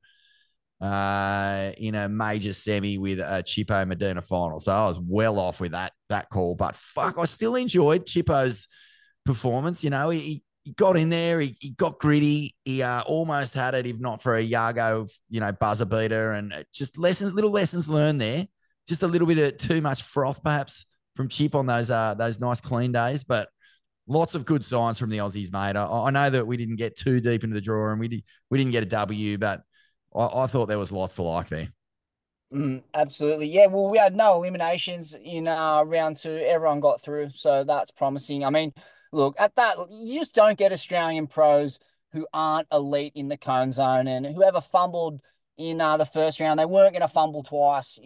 uh, 0.80 1.70
in 1.78 1.94
a 1.94 2.08
major 2.08 2.52
semi 2.52 2.98
with 2.98 3.20
a 3.20 3.44
Chippo 3.46 3.86
Medina 3.86 4.20
final. 4.22 4.58
So 4.58 4.72
I 4.72 4.88
was 4.88 4.98
well 4.98 5.38
off 5.38 5.60
with 5.60 5.70
that 5.70 5.92
that 6.08 6.30
call. 6.30 6.56
But 6.56 6.74
fuck, 6.74 7.16
I 7.16 7.26
still 7.26 7.54
enjoyed 7.54 8.06
Chippo's 8.06 8.66
performance. 9.24 9.84
You 9.84 9.90
know, 9.90 10.10
he, 10.10 10.42
he 10.64 10.72
got 10.72 10.96
in 10.96 11.10
there, 11.10 11.38
he, 11.38 11.56
he 11.60 11.70
got 11.70 12.00
gritty, 12.00 12.56
he 12.64 12.82
uh, 12.82 13.02
almost 13.02 13.54
had 13.54 13.76
it, 13.76 13.86
if 13.86 14.00
not 14.00 14.20
for 14.20 14.36
a 14.36 14.44
Yago, 14.44 15.08
you 15.28 15.38
know, 15.38 15.52
buzzer 15.52 15.84
beater, 15.84 16.32
and 16.32 16.66
just 16.74 16.98
lessons, 16.98 17.34
little 17.34 17.52
lessons 17.52 17.88
learned 17.88 18.20
there. 18.20 18.48
Just 18.88 19.04
a 19.04 19.06
little 19.06 19.28
bit 19.28 19.38
of 19.38 19.56
too 19.56 19.80
much 19.80 20.02
froth, 20.02 20.42
perhaps, 20.42 20.86
from 21.20 21.28
Chip 21.28 21.54
on 21.54 21.66
those 21.66 21.90
uh 21.90 22.14
those 22.14 22.40
nice 22.40 22.62
clean 22.62 22.92
days, 22.92 23.24
but 23.24 23.50
lots 24.06 24.35
of 24.35 24.46
good 24.46 24.64
signs 24.64 24.98
from 24.98 25.11
the 25.11 25.18
Aussies, 25.18 25.52
mate. 25.52 25.76
I, 25.76 25.85
I, 25.85 26.11
know 26.11 26.30
that 26.30 26.46
we 26.46 26.56
didn't 26.56 26.76
get 26.76 26.96
too 26.96 27.20
deep 27.20 27.44
into 27.44 27.52
the 27.52 27.61
draw 27.61 27.90
and 27.90 28.00
we 28.00 28.09
did 28.09 28.24
we 28.48 28.56
didn't 28.56 28.72
get 28.72 28.85
a 28.85 28.87
W, 28.87 29.37
but 29.37 29.61
I, 30.16 30.24
I 30.24 30.46
thought 30.46 30.66
there 30.66 30.78
was 30.78 30.92
lots 30.92 31.16
to 31.16 31.22
like 31.22 31.48
there. 31.50 31.68
Mm, 32.54 32.83
absolutely. 32.94 33.48
Yeah. 33.48 33.66
Well, 33.66 33.90
we 33.90 33.98
had 33.98 34.16
no 34.16 34.35
eliminations 34.35 35.14
in 35.14 35.46
uh, 35.46 35.83
round 35.83 36.16
two. 36.16 36.42
Everyone 36.42 36.80
got 36.80 37.02
through. 37.02 37.30
So 37.35 37.64
that's 37.64 37.90
promising. 37.90 38.42
I 38.42 38.48
mean, 38.48 38.72
look, 39.12 39.37
at 39.38 39.54
that, 39.56 39.76
you 39.90 40.18
just 40.18 40.34
don't 40.34 40.59
get 40.59 40.72
Australian 40.72 41.26
pros 41.26 41.78
who 42.12 42.26
aren't 42.32 42.66
elite 42.72 43.12
in 43.14 43.28
the 43.28 43.36
cone 43.36 43.72
zone. 43.72 44.09
And 44.09 44.24
whoever 44.24 44.62
fumbled 44.62 45.20
in 45.59 45.82
uh, 45.82 45.99
the 45.99 46.07
first 46.07 46.40
round, 46.40 46.59
they 46.59 46.64
weren't 46.64 46.94
going 46.94 47.03
to 47.03 47.09
fumble 47.09 47.42
twice 47.42 48.01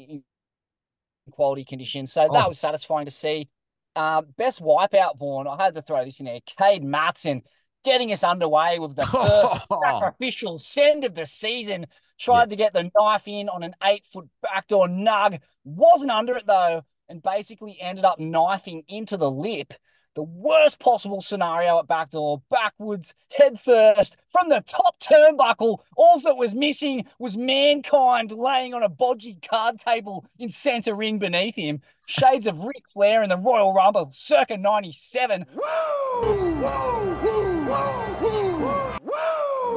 quality 1.30 1.64
conditions. 1.64 2.12
So 2.12 2.28
that 2.32 2.44
oh. 2.44 2.48
was 2.48 2.58
satisfying 2.58 3.06
to 3.06 3.10
see. 3.10 3.48
Uh, 3.96 4.22
best 4.36 4.60
wipeout, 4.60 5.18
Vaughn. 5.18 5.46
I 5.46 5.62
had 5.62 5.74
to 5.74 5.82
throw 5.82 6.04
this 6.04 6.20
in 6.20 6.26
there. 6.26 6.40
Cade 6.58 6.82
Matson 6.82 7.42
getting 7.84 8.10
us 8.12 8.24
underway 8.24 8.78
with 8.78 8.96
the 8.96 9.06
first 9.06 9.66
sacrificial 9.84 10.58
send 10.58 11.04
of 11.04 11.14
the 11.14 11.26
season. 11.26 11.86
Tried 12.18 12.44
yeah. 12.44 12.46
to 12.46 12.56
get 12.56 12.72
the 12.72 12.90
knife 12.96 13.28
in 13.28 13.48
on 13.48 13.62
an 13.62 13.74
eight 13.82 14.04
foot 14.06 14.28
backdoor 14.42 14.88
nug. 14.88 15.40
Wasn't 15.64 16.10
under 16.10 16.36
it 16.36 16.46
though. 16.46 16.82
and 17.08 17.22
basically 17.22 17.78
ended 17.80 18.04
up 18.04 18.18
knifing 18.18 18.82
into 18.88 19.16
the 19.16 19.30
lip. 19.30 19.74
The 20.14 20.22
worst 20.22 20.78
possible 20.78 21.20
scenario 21.20 21.80
at 21.80 21.88
backdoor, 21.88 22.40
backwards, 22.48 23.14
head 23.36 23.58
first, 23.58 24.16
from 24.30 24.48
the 24.48 24.62
top 24.64 25.00
turnbuckle. 25.00 25.78
All 25.96 26.20
that 26.20 26.36
was 26.36 26.54
missing 26.54 27.06
was 27.18 27.36
mankind 27.36 28.30
laying 28.30 28.74
on 28.74 28.84
a 28.84 28.88
bodgy 28.88 29.44
card 29.48 29.80
table 29.80 30.24
in 30.38 30.50
center 30.50 30.94
ring 30.94 31.18
beneath 31.18 31.56
him. 31.56 31.80
Shades 32.06 32.46
of 32.46 32.60
Ric 32.60 32.84
Flair 32.88 33.24
in 33.24 33.30
the 33.30 33.36
Royal 33.36 33.74
Rumble, 33.74 34.10
circa 34.12 34.56
97. 34.56 35.46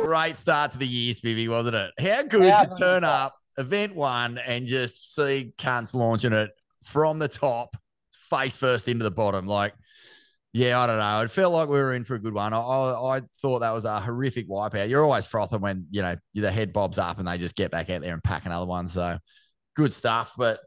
Great 0.04 0.36
start 0.38 0.72
to 0.72 0.78
the 0.78 0.88
year, 0.88 1.14
Smivvy, 1.14 1.50
wasn't 1.50 1.76
it? 1.76 1.92
How 2.00 2.22
good 2.24 2.44
Yeah, 2.44 2.64
to 2.64 2.76
turn 2.76 3.04
up, 3.04 3.36
event 3.58 3.96
one, 3.96 4.38
and 4.38 4.68
just 4.68 5.16
see 5.16 5.52
cunts 5.58 5.96
launching 5.96 6.32
it 6.32 6.52
from 6.84 7.18
the 7.18 7.28
top, 7.28 7.76
face 8.30 8.56
first 8.56 8.88
into 8.88 9.04
the 9.04 9.12
bottom. 9.12 9.48
Like, 9.48 9.74
yeah, 10.54 10.80
I 10.80 10.88
don't 10.88 10.98
know. 10.98 11.22
It 11.22 11.32
felt 11.32 11.54
like 11.54 11.70
we 11.70 11.76
were 11.78 11.94
in 11.94 12.04
for 12.04 12.16
a 12.16 12.20
good 12.20 12.34
one. 12.34 12.54
I, 12.54 12.58
I, 12.60 13.18
I 13.18 13.22
thought 13.42 13.60
that 13.60 13.72
was 13.72 13.86
a 13.86 14.00
horrific 14.00 14.50
wipeout. 14.50 14.90
You're 14.90 15.04
always 15.04 15.26
frothing 15.28 15.62
when, 15.62 15.88
you 15.92 16.02
know, 16.02 16.16
the 16.34 16.52
head 16.52 16.74
bobs 16.74 16.98
up 16.98 17.20
and 17.20 17.28
they 17.28 17.38
just 17.38 17.56
get 17.56 17.72
back 17.72 17.90
out 17.90 18.02
there 18.02 18.14
and 18.14 18.24
pack 18.24 18.46
another 18.46 18.66
one. 18.66 18.88
So 18.88 19.18
good 19.76 19.94
stuff. 19.94 20.34
But 20.38 20.60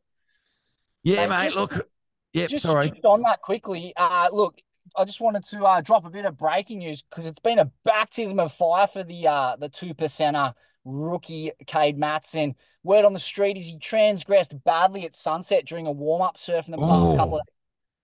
yeah, 1.03 1.27
mate, 1.27 1.45
just- 1.53 1.57
look. 1.57 1.87
Yep, 2.33 2.51
just, 2.51 2.63
sorry. 2.63 2.89
just 2.91 3.05
on 3.05 3.23
that 3.23 3.41
quickly. 3.43 3.93
Uh, 3.97 4.29
look, 4.33 4.57
I 4.97 5.05
just 5.05 5.21
wanted 5.21 5.45
to 5.47 5.65
uh, 5.65 5.81
drop 5.81 6.05
a 6.05 6.11
bit 6.11 6.25
of 6.27 6.39
breaking 6.39 6.79
news 6.79 7.03
because 7.03 7.27
it's 7.27 7.41
been 7.41 7.59
a 7.59 7.71
baptism 7.85 8.39
of 8.39 8.53
fire 8.53 8.87
for 8.87 9.03
the 9.03 9.27
uh, 9.27 9.57
the 9.57 9.69
two 9.69 9.95
percenter 9.95 10.55
rookie 10.85 11.51
Cade 11.67 11.99
Matson. 11.99 12.55
Word 12.85 13.05
on 13.05 13.15
the 13.15 13.19
street 13.19 13.57
is 13.57 13.67
he 13.67 13.79
transgressed 13.81 14.55
badly 14.65 15.05
at 15.07 15.17
sunset 15.17 15.67
during 15.67 15.89
a 15.89 15.91
warm 15.93 16.23
up 16.23 16.39
surf 16.39 16.67
in 16.67 16.71
the 16.73 16.79
past 16.79 17.13
Oh. 17.13 17.17
couple 17.17 17.37
of. 17.39 17.43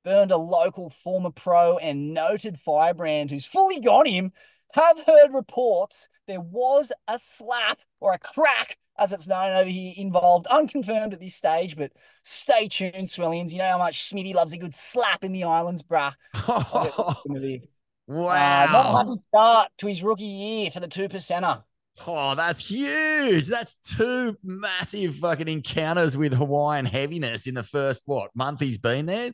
Burned 0.06 0.30
a 0.30 0.36
local 0.36 0.88
former 0.88 1.30
pro 1.30 1.78
and 1.78 2.14
noted 2.14 2.60
firebrand 2.60 3.32
who's 3.32 3.44
fully 3.44 3.80
got 3.80 4.06
him. 4.06 4.32
Have 4.74 5.00
heard 5.04 5.34
reports 5.34 6.08
there 6.28 6.40
was 6.40 6.92
a 7.08 7.18
slap 7.18 7.80
or 7.98 8.12
a 8.12 8.18
crack, 8.18 8.78
as 8.96 9.12
it's 9.12 9.26
known 9.26 9.56
over 9.56 9.68
here, 9.68 9.94
involved. 9.96 10.46
Unconfirmed 10.46 11.12
at 11.12 11.18
this 11.18 11.34
stage, 11.34 11.76
but 11.76 11.90
stay 12.22 12.68
tuned, 12.68 13.08
Swellians. 13.08 13.50
You 13.50 13.58
know 13.58 13.70
how 13.70 13.78
much 13.78 14.08
Smitty 14.08 14.32
loves 14.32 14.52
a 14.52 14.58
good 14.58 14.76
slap 14.76 15.24
in 15.24 15.32
the 15.32 15.42
islands, 15.42 15.82
bruh. 15.82 16.14
I'll 16.34 16.84
get 16.84 17.16
into 17.26 17.40
this. 17.40 17.80
Uh, 18.08 18.14
not 18.14 19.06
a 19.06 19.08
wow. 19.08 19.16
start 19.28 19.72
to 19.78 19.88
his 19.88 20.04
rookie 20.04 20.24
year 20.24 20.70
for 20.70 20.78
the 20.78 20.86
two 20.86 21.08
percenter. 21.08 21.64
Oh, 22.06 22.36
that's 22.36 22.64
huge. 22.64 23.48
That's 23.48 23.74
two 23.74 24.36
massive 24.44 25.16
fucking 25.16 25.48
encounters 25.48 26.16
with 26.16 26.32
Hawaiian 26.32 26.86
heaviness 26.86 27.48
in 27.48 27.54
the 27.54 27.64
first, 27.64 28.02
what, 28.06 28.30
month 28.36 28.60
he's 28.60 28.78
been 28.78 29.06
there? 29.06 29.32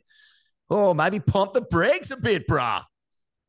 Oh, 0.69 0.93
maybe 0.93 1.19
pump 1.19 1.53
the 1.53 1.61
brakes 1.61 2.11
a 2.11 2.17
bit, 2.17 2.47
bruh. 2.47 2.83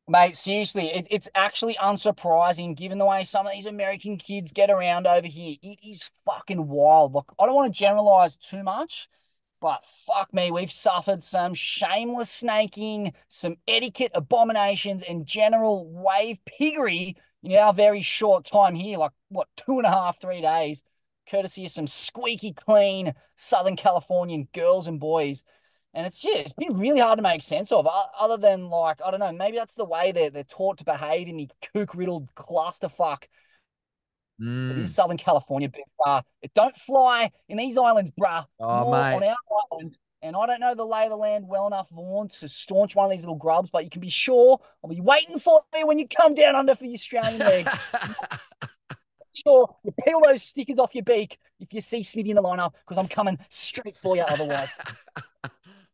Mate, 0.07 0.35
seriously, 0.35 0.91
it, 0.91 1.07
it's 1.09 1.29
actually 1.33 1.75
unsurprising 1.81 2.75
given 2.75 2.99
the 2.99 3.05
way 3.05 3.23
some 3.23 3.47
of 3.47 3.53
these 3.53 3.65
American 3.65 4.17
kids 4.17 4.51
get 4.51 4.69
around 4.69 5.07
over 5.07 5.25
here. 5.25 5.55
It 5.63 5.79
is 5.83 6.11
fucking 6.25 6.67
wild. 6.67 7.15
Look, 7.15 7.33
I 7.39 7.45
don't 7.45 7.55
want 7.55 7.73
to 7.73 7.79
generalize 7.79 8.35
too 8.35 8.61
much, 8.61 9.07
but 9.59 9.83
fuck 9.83 10.31
me, 10.31 10.51
we've 10.51 10.71
suffered 10.71 11.23
some 11.23 11.55
shameless 11.55 12.29
snaking, 12.29 13.13
some 13.29 13.55
etiquette 13.67 14.11
abominations, 14.13 15.01
and 15.01 15.25
general 15.25 15.89
wave 15.91 16.37
piggery 16.45 17.17
in 17.41 17.57
our 17.57 17.73
very 17.73 18.01
short 18.01 18.45
time 18.45 18.75
here 18.75 18.99
like, 18.99 19.11
what, 19.29 19.47
two 19.57 19.79
and 19.79 19.87
a 19.87 19.91
half, 19.91 20.21
three 20.21 20.41
days, 20.41 20.83
courtesy 21.27 21.65
of 21.65 21.71
some 21.71 21.87
squeaky 21.87 22.53
clean 22.53 23.15
Southern 23.37 23.75
Californian 23.75 24.47
girls 24.53 24.87
and 24.87 24.99
boys. 24.99 25.43
And 25.95 26.05
it's 26.05 26.19
just, 26.19 26.37
it's 26.37 26.53
been 26.53 26.77
really 26.77 26.99
hard 26.99 27.17
to 27.17 27.23
make 27.23 27.41
sense 27.41 27.71
of, 27.71 27.87
other 28.19 28.37
than 28.37 28.69
like, 28.69 28.99
I 29.03 29.09
don't 29.09 29.21
know, 29.21 29.31
maybe 29.31 29.57
that's 29.57 29.75
the 29.75 29.85
way 29.85 30.11
they're, 30.11 30.29
they're 30.29 30.43
taught 30.43 30.77
to 30.79 30.85
behave 30.85 31.27
in 31.27 31.37
the 31.37 31.49
kook 31.73 31.95
riddled 31.95 32.29
clusterfuck 32.35 33.23
Mm. 34.41 34.81
is 34.81 34.93
Southern 34.93 35.15
California. 35.15 35.71
But, 36.03 36.25
it 36.41 36.53
don't 36.53 36.75
fly 36.75 37.31
in 37.47 37.57
these 37.57 37.77
islands, 37.77 38.11
bruh. 38.11 38.45
Oh, 38.59 38.91
mate. 38.91 39.15
on 39.15 39.23
our 39.23 39.35
island. 39.71 39.97
And 40.21 40.35
I 40.35 40.45
don't 40.45 40.59
know 40.59 40.75
the 40.75 40.83
lay 40.83 41.05
of 41.05 41.11
the 41.11 41.15
land 41.15 41.47
well 41.47 41.67
enough, 41.67 41.89
Vaughan, 41.89 42.27
to 42.39 42.47
staunch 42.49 42.97
one 42.97 43.05
of 43.05 43.11
these 43.11 43.21
little 43.21 43.35
grubs, 43.35 43.69
but 43.69 43.85
you 43.85 43.89
can 43.89 44.01
be 44.01 44.09
sure 44.09 44.59
I'll 44.83 44.89
be 44.89 44.99
waiting 44.99 45.39
for 45.39 45.63
you 45.77 45.87
when 45.87 45.99
you 45.99 46.07
come 46.07 46.33
down 46.33 46.55
under 46.55 46.75
for 46.75 46.83
the 46.83 46.93
Australian 46.93 47.39
leg. 47.39 47.67
Sure, 49.45 49.75
you 49.83 49.91
peel 50.05 50.21
those 50.23 50.43
stickers 50.43 50.79
off 50.79 50.95
your 50.95 51.03
beak 51.03 51.37
if 51.59 51.73
you 51.73 51.81
see 51.81 52.01
Smithy 52.01 52.29
in 52.29 52.37
the 52.37 52.41
lineup, 52.41 52.71
because 52.79 52.97
I'm 52.97 53.09
coming 53.09 53.37
straight 53.49 53.97
for 53.97 54.15
you 54.15 54.21
otherwise. 54.21 54.73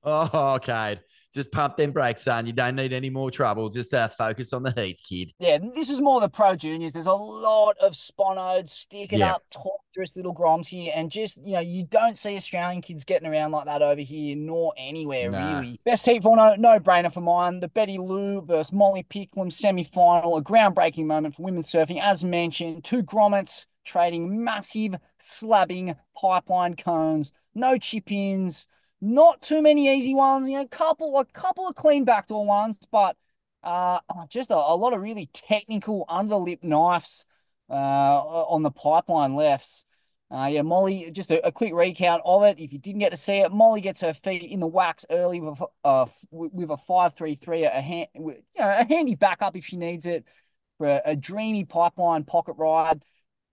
oh, 0.03 0.53
okay. 0.55 0.99
Just 1.33 1.49
pump 1.53 1.77
them 1.77 1.91
brakes, 1.91 2.23
son. 2.23 2.45
You 2.45 2.51
don't 2.51 2.75
need 2.75 2.91
any 2.91 3.09
more 3.09 3.31
trouble. 3.31 3.69
Just 3.69 3.93
uh, 3.93 4.09
focus 4.09 4.51
on 4.51 4.63
the 4.63 4.71
heats, 4.75 4.99
kid. 4.99 5.31
Yeah, 5.39 5.59
this 5.59 5.89
is 5.89 6.01
more 6.01 6.19
the 6.19 6.27
pro 6.27 6.57
juniors. 6.57 6.91
There's 6.91 7.05
a 7.05 7.13
lot 7.13 7.77
of 7.81 7.93
sponoed, 7.93 8.69
sticking 8.69 9.19
Yeah. 9.19 9.35
up, 9.35 9.43
torturous 9.49 10.17
little 10.17 10.35
groms 10.35 10.67
here, 10.67 10.91
and 10.93 11.09
just 11.09 11.37
you 11.45 11.53
know, 11.53 11.61
you 11.61 11.85
don't 11.85 12.17
see 12.17 12.35
Australian 12.35 12.81
kids 12.81 13.05
getting 13.05 13.29
around 13.29 13.51
like 13.53 13.63
that 13.63 13.81
over 13.81 14.01
here, 14.01 14.35
nor 14.35 14.73
anywhere 14.75 15.31
Nah. 15.31 15.59
really. 15.59 15.79
Best 15.85 16.05
heat 16.05 16.21
for 16.21 16.35
no 16.35 16.55
no 16.55 16.79
brainer 16.79 17.11
for 17.13 17.21
mine. 17.21 17.61
The 17.61 17.69
Betty 17.69 17.97
Lou 17.97 18.41
versus 18.41 18.73
Molly 18.73 19.03
Picklum 19.09 19.49
semi 19.53 19.85
final, 19.85 20.35
a 20.35 20.43
groundbreaking 20.43 21.05
moment 21.05 21.35
for 21.35 21.43
women's 21.43 21.71
surfing, 21.71 22.01
as 22.01 22.25
mentioned. 22.25 22.83
Two 22.83 23.03
grommets 23.03 23.67
trading 23.85 24.43
massive 24.43 24.95
slabbing 25.17 25.95
pipeline 26.19 26.75
cones, 26.75 27.31
no 27.55 27.77
chip 27.77 28.11
ins. 28.11 28.67
Not 29.01 29.41
too 29.41 29.61
many 29.63 29.91
easy 29.95 30.13
ones, 30.13 30.47
you 30.47 30.57
know, 30.57 30.67
couple 30.67 31.17
a 31.17 31.25
couple 31.25 31.67
of 31.67 31.75
clean 31.75 32.05
backdoor 32.05 32.45
ones, 32.45 32.77
but 32.91 33.17
uh, 33.63 33.99
oh, 34.09 34.25
just 34.29 34.51
a, 34.51 34.55
a 34.55 34.75
lot 34.75 34.93
of 34.93 35.01
really 35.01 35.27
technical 35.33 36.05
underlip 36.07 36.63
knives 36.63 37.25
uh, 37.69 37.73
on 37.73 38.61
the 38.61 38.69
pipeline 38.69 39.35
lefts. 39.35 39.85
Uh, 40.29 40.45
yeah, 40.45 40.61
Molly, 40.61 41.09
just 41.11 41.31
a, 41.31 41.45
a 41.45 41.51
quick 41.51 41.73
recount 41.73 42.21
of 42.23 42.43
it. 42.43 42.59
If 42.59 42.71
you 42.71 42.79
didn't 42.79 42.99
get 42.99 43.09
to 43.09 43.17
see 43.17 43.39
it, 43.39 43.51
Molly 43.51 43.81
gets 43.81 44.01
her 44.01 44.13
feet 44.13 44.43
in 44.43 44.59
the 44.59 44.67
wax 44.67 45.05
early 45.09 45.41
with, 45.41 45.59
a- 45.59 45.87
uh, 45.87 46.05
with 46.31 46.69
a 46.69 46.77
5-3-3, 46.77 47.63
a, 47.63 47.69
hand, 47.81 48.07
a 48.57 48.85
handy 48.85 49.15
backup 49.15 49.55
if 49.55 49.65
she 49.65 49.77
needs 49.77 50.05
it 50.05 50.25
for 50.77 50.87
a, 50.87 51.01
a 51.05 51.15
dreamy 51.15 51.65
pipeline 51.65 52.23
pocket 52.23 52.53
ride. 52.53 53.03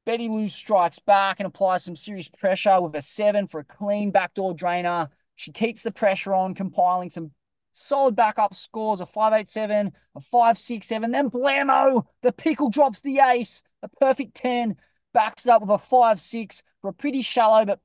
Betty 0.05 0.29
Lou 0.29 0.47
strikes 0.49 0.99
back 1.01 1.41
and 1.41 1.47
applies 1.47 1.85
some 1.85 1.97
serious 1.97 2.29
pressure 2.29 2.81
with 2.81 2.95
a 2.95 3.03
7 3.03 3.47
for 3.47 3.61
a 3.61 3.65
clean 3.65 4.11
backdoor 4.11 4.55
drainer. 4.55 5.09
She 5.39 5.53
keeps 5.53 5.84
the 5.84 5.93
pressure 5.93 6.34
on, 6.34 6.53
compiling 6.53 7.11
some 7.11 7.30
solid 7.70 8.16
backup 8.16 8.57
scores 8.57 9.01
a 9.01 9.07
587, 9.07 9.93
a 10.16 10.20
567. 10.20 11.12
Then 11.12 11.30
blammo, 11.30 12.05
the 12.22 12.32
pickle 12.32 12.70
drops 12.70 13.01
the 13.03 13.20
ace, 13.20 13.62
a 13.84 13.89
perfect 13.89 14.34
10, 14.34 14.76
backs 15.14 15.47
it 15.47 15.51
up 15.51 15.62
with 15.62 15.70
a 15.70 15.78
5 15.78 16.18
6 16.18 16.64
for 16.82 16.89
a 16.89 16.93
pretty 16.93 17.22
shallow 17.22 17.64
but 17.64 17.78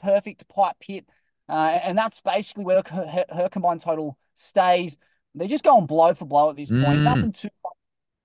perfect 0.00 0.48
pipe 0.48 0.76
pit. 0.80 1.04
Uh, 1.50 1.80
and 1.84 1.98
that's 1.98 2.22
basically 2.22 2.64
where 2.64 2.82
her, 2.86 3.06
her, 3.06 3.24
her 3.28 3.48
combined 3.50 3.82
total 3.82 4.16
stays. 4.32 4.96
They're 5.34 5.48
just 5.48 5.64
going 5.64 5.84
blow 5.84 6.14
for 6.14 6.24
blow 6.24 6.48
at 6.48 6.56
this 6.56 6.70
point. 6.70 7.00
Mm. 7.00 7.02
Nothing 7.02 7.32
too, 7.32 7.48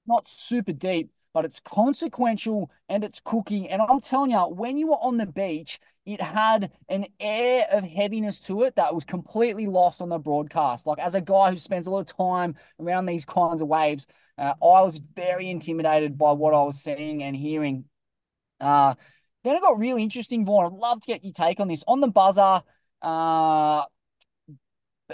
not 0.08 0.30
super 0.30 0.72
deep, 0.72 1.12
but 1.34 1.44
it's 1.44 1.60
consequential 1.60 2.72
and 2.88 3.04
it's 3.04 3.20
cooking. 3.20 3.70
And 3.70 3.82
I'm 3.82 4.00
telling 4.00 4.32
you, 4.32 4.40
when 4.44 4.78
you 4.78 4.94
are 4.94 5.00
on 5.02 5.18
the 5.18 5.26
beach, 5.26 5.78
it 6.06 6.22
had 6.22 6.72
an 6.90 7.06
air 7.20 7.66
of 7.72 7.84
heaviness 7.84 8.40
to 8.42 8.64
it 8.64 8.76
that 8.76 8.94
was 8.94 9.04
completely 9.04 9.68
lost 9.68 10.02
on 10.02 10.10
the 10.10 10.18
broadcast. 10.18 10.86
Like 10.86 11.00
as 11.00 11.16
a 11.16 11.22
guy 11.22 11.52
who 11.52 11.58
spends 11.58 11.88
a 11.88 11.92
lot 11.92 12.00
of 12.12 12.18
time 12.18 12.56
around 12.80 13.06
these 13.06 13.26
kinds 13.26 13.62
of 13.62 13.68
waves, 13.68 14.06
uh, 14.38 14.54
I 14.62 14.82
was 14.82 14.98
very 14.98 15.50
intimidated 15.50 16.18
by 16.18 16.34
what 16.34 16.54
I 16.54 16.62
was 16.64 16.82
seeing 16.82 17.24
and 17.24 17.36
hearing. 17.36 17.86
Uh, 18.60 18.96
then 19.44 19.56
it 19.56 19.62
got 19.62 19.80
really 19.80 20.04
interesting, 20.04 20.46
Vaughn. 20.46 20.66
I'd 20.66 20.74
love 20.74 21.02
to 21.02 21.08
get 21.08 21.24
your 21.24 21.34
take 21.34 21.60
on 21.60 21.68
this. 21.68 21.84
On 21.88 22.00
the 22.00 22.08
buzzer, 22.08 22.64
uh, 23.02 23.84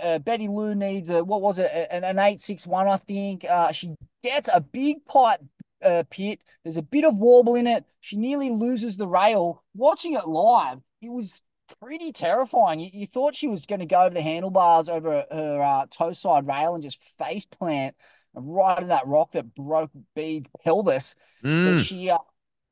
uh, 0.02 0.20
Betty 0.20 0.48
Lou 0.48 0.76
needs 0.76 1.10
a 1.10 1.24
what 1.24 1.42
was 1.42 1.60
it 1.60 1.70
an, 1.92 2.20
eight 2.20 2.42
six 2.42 2.66
one 2.66 2.88
I 2.88 2.98
think. 2.98 3.46
Uh, 3.46 3.72
she 3.72 3.96
gets 4.24 4.50
a 4.52 4.62
big 4.62 5.06
pipe 5.06 5.42
uh, 5.84 6.04
pit. 6.10 6.40
There's 6.64 6.78
a 6.78 6.82
bit 6.82 7.06
of 7.06 7.18
warble 7.18 7.56
in 7.56 7.68
it. 7.68 7.86
She 8.02 8.18
nearly 8.18 8.50
loses 8.50 8.98
the 8.98 9.08
rail. 9.08 9.64
Watching 9.76 10.14
it 10.14 10.28
live, 10.28 10.80
it 11.02 11.10
was 11.10 11.42
pretty 11.82 12.12
terrifying. 12.12 12.80
You, 12.80 12.90
you 12.94 13.08
thought 13.08 13.36
she 13.36 13.48
was 13.48 13.66
going 13.66 13.80
to 13.80 13.86
go 13.86 14.02
over 14.04 14.14
the 14.14 14.22
handlebars 14.22 14.90
over 14.90 15.26
her 15.32 15.62
uh, 15.62 15.86
toe 15.92 16.14
side 16.14 16.48
rail 16.48 16.74
and 16.76 16.84
just 16.84 17.02
face 17.18 17.46
plant 17.46 17.96
right 18.34 18.80
in 18.82 18.90
that 18.90 19.08
rock 19.08 19.32
that 19.34 19.54
broke 19.56 19.92
Bede's 20.16 20.50
pelvis. 20.64 21.16
But 21.64 21.76
Mm. 21.76 21.86
she 21.86 22.10
uh, 22.10 22.18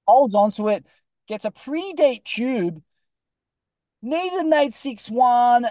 holds 0.08 0.36
onto 0.36 0.70
it, 0.70 0.86
gets 1.28 1.46
a 1.46 1.52
pretty 1.52 1.94
deep 1.94 2.24
tube. 2.24 2.82
Needed 4.02 4.40
an 4.40 4.54
861, 4.54 5.66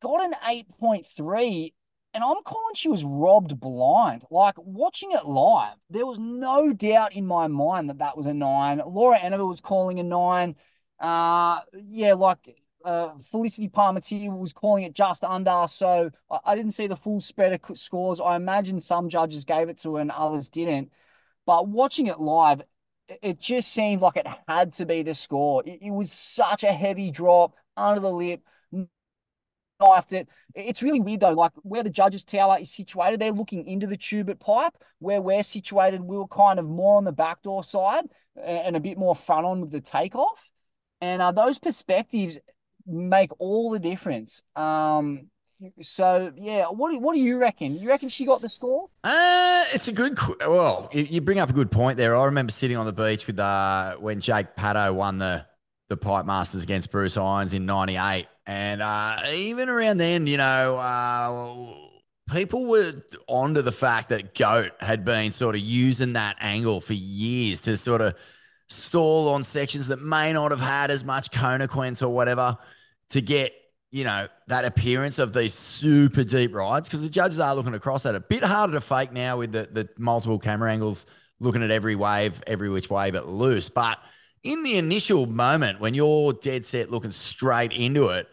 got 0.00 0.24
an 0.24 0.34
8.3, 0.42 1.74
and 2.16 2.24
I'm 2.24 2.42
calling 2.44 2.74
she 2.74 2.88
was 2.88 3.04
robbed 3.04 3.60
blind. 3.60 4.24
Like 4.30 4.54
watching 4.56 5.12
it 5.12 5.26
live, 5.26 5.76
there 5.90 6.06
was 6.06 6.18
no 6.18 6.72
doubt 6.72 7.12
in 7.12 7.26
my 7.26 7.46
mind 7.46 7.90
that 7.90 7.98
that 7.98 8.16
was 8.16 8.24
a 8.24 8.32
nine. 8.32 8.80
Laura 8.86 9.18
Annabelle 9.18 9.46
was 9.46 9.60
calling 9.60 10.00
a 10.00 10.02
nine. 10.02 10.56
Uh, 10.98 11.60
yeah, 11.74 12.14
like 12.14 12.38
uh, 12.86 13.10
Felicity 13.30 13.68
Palmateer 13.68 14.34
was 14.34 14.54
calling 14.54 14.84
it 14.84 14.94
just 14.94 15.24
under, 15.24 15.66
so 15.68 16.10
I, 16.30 16.38
I 16.46 16.54
didn't 16.56 16.72
see 16.72 16.86
the 16.86 16.96
full 16.96 17.20
spread 17.20 17.52
of 17.52 17.76
scores. 17.76 18.18
I 18.18 18.36
imagine 18.36 18.80
some 18.80 19.10
judges 19.10 19.44
gave 19.44 19.68
it 19.68 19.78
to 19.82 19.96
her 19.96 20.00
and 20.00 20.10
others 20.10 20.48
didn't. 20.48 20.90
But 21.44 21.68
watching 21.68 22.06
it 22.06 22.18
live, 22.18 22.62
it 23.20 23.38
just 23.38 23.72
seemed 23.72 24.00
like 24.00 24.16
it 24.16 24.26
had 24.48 24.72
to 24.74 24.86
be 24.86 25.02
the 25.02 25.12
score. 25.14 25.62
It 25.66 25.92
was 25.92 26.10
such 26.10 26.64
a 26.64 26.72
heavy 26.72 27.10
drop 27.10 27.56
under 27.76 28.00
the 28.00 28.10
lip, 28.10 28.40
knifed 29.80 30.12
it. 30.12 30.28
It's 30.54 30.82
really 30.82 31.00
weird 31.00 31.20
though, 31.20 31.30
like 31.30 31.52
where 31.62 31.82
the 31.82 31.90
judges' 31.90 32.24
tower 32.24 32.58
is 32.60 32.72
situated, 32.72 33.20
they're 33.20 33.32
looking 33.32 33.66
into 33.66 33.86
the 33.86 33.96
tube 33.96 34.30
at 34.30 34.40
pipe. 34.40 34.74
Where 34.98 35.20
we're 35.20 35.42
situated, 35.42 36.02
we 36.02 36.16
were 36.16 36.28
kind 36.28 36.58
of 36.58 36.66
more 36.66 36.96
on 36.96 37.04
the 37.04 37.12
backdoor 37.12 37.64
side 37.64 38.04
and 38.42 38.76
a 38.76 38.80
bit 38.80 38.98
more 38.98 39.14
front 39.14 39.46
on 39.46 39.60
with 39.60 39.70
the 39.70 39.80
takeoff. 39.80 40.50
And 41.00 41.20
uh, 41.20 41.32
those 41.32 41.58
perspectives 41.58 42.38
make 42.86 43.30
all 43.38 43.70
the 43.70 43.78
difference. 43.78 44.42
Um, 44.54 45.28
so 45.80 46.32
yeah, 46.36 46.66
what 46.66 46.90
do, 46.90 46.98
what 46.98 47.14
do 47.14 47.20
you 47.20 47.38
reckon? 47.38 47.78
You 47.78 47.88
reckon 47.88 48.08
she 48.08 48.26
got 48.26 48.40
the 48.40 48.48
score? 48.48 48.88
Uh, 49.04 49.64
it's 49.74 49.88
a 49.88 49.92
good. 49.92 50.18
Well, 50.40 50.88
you 50.92 51.20
bring 51.20 51.38
up 51.38 51.50
a 51.50 51.52
good 51.52 51.70
point 51.70 51.96
there. 51.96 52.16
I 52.16 52.24
remember 52.26 52.52
sitting 52.52 52.76
on 52.76 52.86
the 52.86 52.92
beach 52.92 53.26
with 53.26 53.38
uh 53.38 53.96
when 53.96 54.20
Jake 54.20 54.54
Paddo 54.56 54.94
won 54.94 55.18
the 55.18 55.46
the 55.88 55.96
Pipe 55.96 56.26
Masters 56.26 56.64
against 56.64 56.90
Bruce 56.90 57.16
Irons 57.16 57.54
in 57.54 57.64
'98, 57.64 58.26
and 58.46 58.82
uh, 58.82 59.18
even 59.32 59.68
around 59.68 59.98
then, 59.98 60.26
you 60.26 60.36
know, 60.36 60.76
uh, 60.76 62.32
people 62.32 62.66
were 62.66 62.92
onto 63.26 63.62
the 63.62 63.72
fact 63.72 64.10
that 64.10 64.34
Goat 64.34 64.72
had 64.80 65.04
been 65.04 65.32
sort 65.32 65.54
of 65.54 65.60
using 65.60 66.14
that 66.14 66.36
angle 66.40 66.80
for 66.80 66.94
years 66.94 67.60
to 67.62 67.76
sort 67.76 68.00
of 68.00 68.14
stall 68.68 69.28
on 69.28 69.44
sections 69.44 69.88
that 69.88 70.00
may 70.00 70.32
not 70.32 70.50
have 70.50 70.60
had 70.60 70.90
as 70.90 71.04
much 71.04 71.30
consequence 71.30 72.02
or 72.02 72.12
whatever 72.12 72.58
to 73.10 73.20
get 73.20 73.52
you 73.96 74.04
know, 74.04 74.28
that 74.48 74.64
appearance 74.64 75.18
of 75.18 75.32
these 75.32 75.54
super 75.54 76.24
deep 76.24 76.54
rides 76.54 76.88
because 76.88 77.02
the 77.02 77.08
judges 77.08 77.38
are 77.38 77.54
looking 77.54 77.74
across 77.74 78.04
at 78.04 78.14
it. 78.14 78.18
A 78.18 78.20
bit 78.20 78.44
harder 78.44 78.74
to 78.74 78.80
fake 78.80 79.12
now 79.12 79.38
with 79.38 79.52
the, 79.52 79.68
the 79.72 79.88
multiple 79.96 80.38
camera 80.38 80.70
angles 80.70 81.06
looking 81.40 81.62
at 81.62 81.70
every 81.70 81.94
wave, 81.94 82.42
every 82.46 82.68
which 82.68 82.90
way 82.90 83.10
but 83.10 83.28
loose. 83.28 83.70
But 83.70 83.98
in 84.42 84.62
the 84.64 84.76
initial 84.76 85.26
moment 85.26 85.80
when 85.80 85.94
you're 85.94 86.32
dead 86.34 86.64
set 86.64 86.90
looking 86.90 87.10
straight 87.10 87.72
into 87.72 88.08
it, 88.08 88.28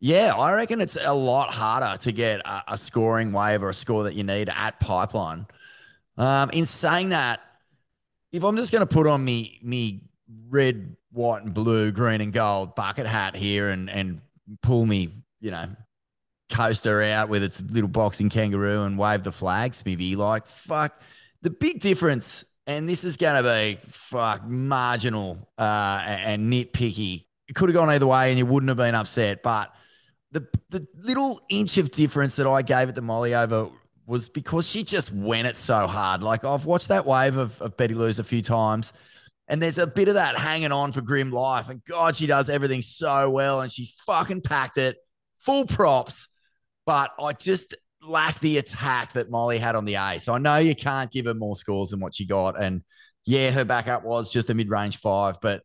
yeah, 0.00 0.34
I 0.34 0.52
reckon 0.54 0.80
it's 0.80 0.98
a 1.02 1.14
lot 1.14 1.50
harder 1.50 1.98
to 2.02 2.12
get 2.12 2.40
a, 2.40 2.62
a 2.68 2.78
scoring 2.78 3.32
wave 3.32 3.62
or 3.62 3.70
a 3.70 3.74
score 3.74 4.04
that 4.04 4.14
you 4.14 4.24
need 4.24 4.48
at 4.48 4.78
pipeline. 4.80 5.46
Um, 6.18 6.50
in 6.50 6.66
saying 6.66 7.10
that, 7.10 7.40
if 8.32 8.42
I'm 8.42 8.56
just 8.56 8.72
going 8.72 8.86
to 8.86 8.92
put 8.92 9.06
on 9.06 9.24
me 9.24 9.58
me 9.62 10.02
red, 10.48 10.96
white, 11.12 11.42
and 11.42 11.54
blue, 11.54 11.92
green 11.92 12.20
and 12.20 12.32
gold 12.32 12.74
bucket 12.74 13.06
hat 13.06 13.36
here 13.36 13.70
and 13.70 13.88
and 13.88 14.20
pull 14.62 14.84
me, 14.84 15.10
you 15.40 15.50
know, 15.50 15.66
coaster 16.50 17.02
out 17.02 17.28
with 17.28 17.42
its 17.42 17.62
little 17.62 17.88
boxing 17.88 18.28
kangaroo 18.28 18.84
and 18.84 18.98
wave 18.98 19.24
the 19.24 19.32
flags 19.32 19.82
to 19.82 19.96
me 19.96 20.14
like 20.14 20.46
fuck 20.46 21.00
the 21.42 21.50
big 21.50 21.80
difference 21.80 22.44
and 22.68 22.88
this 22.88 23.02
is 23.02 23.16
going 23.16 23.42
to 23.42 23.48
be 23.48 23.78
fuck 23.88 24.46
marginal 24.46 25.48
uh, 25.58 26.02
and 26.06 26.52
nitpicky 26.52 27.24
it 27.48 27.54
could 27.54 27.68
have 27.68 27.74
gone 27.74 27.90
either 27.90 28.06
way 28.06 28.30
and 28.30 28.38
you 28.38 28.46
wouldn't 28.46 28.68
have 28.68 28.76
been 28.76 28.94
upset 28.94 29.42
but 29.42 29.74
the 30.32 30.46
the 30.70 30.86
little 30.96 31.40
inch 31.48 31.78
of 31.78 31.90
difference 31.90 32.36
that 32.36 32.46
I 32.46 32.62
gave 32.62 32.88
it 32.88 32.94
to 32.94 33.02
Molly 33.02 33.34
over 33.34 33.70
was 34.06 34.28
because 34.28 34.68
she 34.68 34.84
just 34.84 35.12
went 35.12 35.46
it 35.46 35.56
so 35.56 35.86
hard 35.86 36.22
like 36.22 36.44
I've 36.44 36.64
watched 36.64 36.88
that 36.88 37.06
wave 37.06 37.36
of, 37.36 37.60
of 37.60 37.76
Betty 37.76 37.94
Lou's 37.94 38.18
a 38.18 38.24
few 38.24 38.42
times 38.42 38.92
and 39.48 39.62
there's 39.62 39.78
a 39.78 39.86
bit 39.86 40.08
of 40.08 40.14
that 40.14 40.36
hanging 40.36 40.72
on 40.72 40.92
for 40.92 41.00
Grim 41.00 41.30
Life. 41.30 41.68
And 41.68 41.84
God, 41.84 42.16
she 42.16 42.26
does 42.26 42.48
everything 42.48 42.82
so 42.82 43.30
well. 43.30 43.60
And 43.60 43.70
she's 43.70 43.90
fucking 44.06 44.40
packed 44.40 44.76
it, 44.76 44.96
full 45.38 45.66
props. 45.66 46.28
But 46.84 47.12
I 47.20 47.32
just 47.32 47.76
lack 48.02 48.38
the 48.40 48.58
attack 48.58 49.12
that 49.12 49.30
Molly 49.30 49.58
had 49.58 49.76
on 49.76 49.84
the 49.84 49.94
A. 49.94 50.18
So 50.18 50.34
I 50.34 50.38
know 50.38 50.56
you 50.56 50.74
can't 50.74 51.10
give 51.10 51.26
her 51.26 51.34
more 51.34 51.56
scores 51.56 51.90
than 51.90 52.00
what 52.00 52.14
she 52.14 52.26
got. 52.26 52.60
And 52.60 52.82
yeah, 53.24 53.50
her 53.50 53.64
backup 53.64 54.04
was 54.04 54.32
just 54.32 54.50
a 54.50 54.54
mid-range 54.54 54.98
five, 54.98 55.40
but 55.40 55.62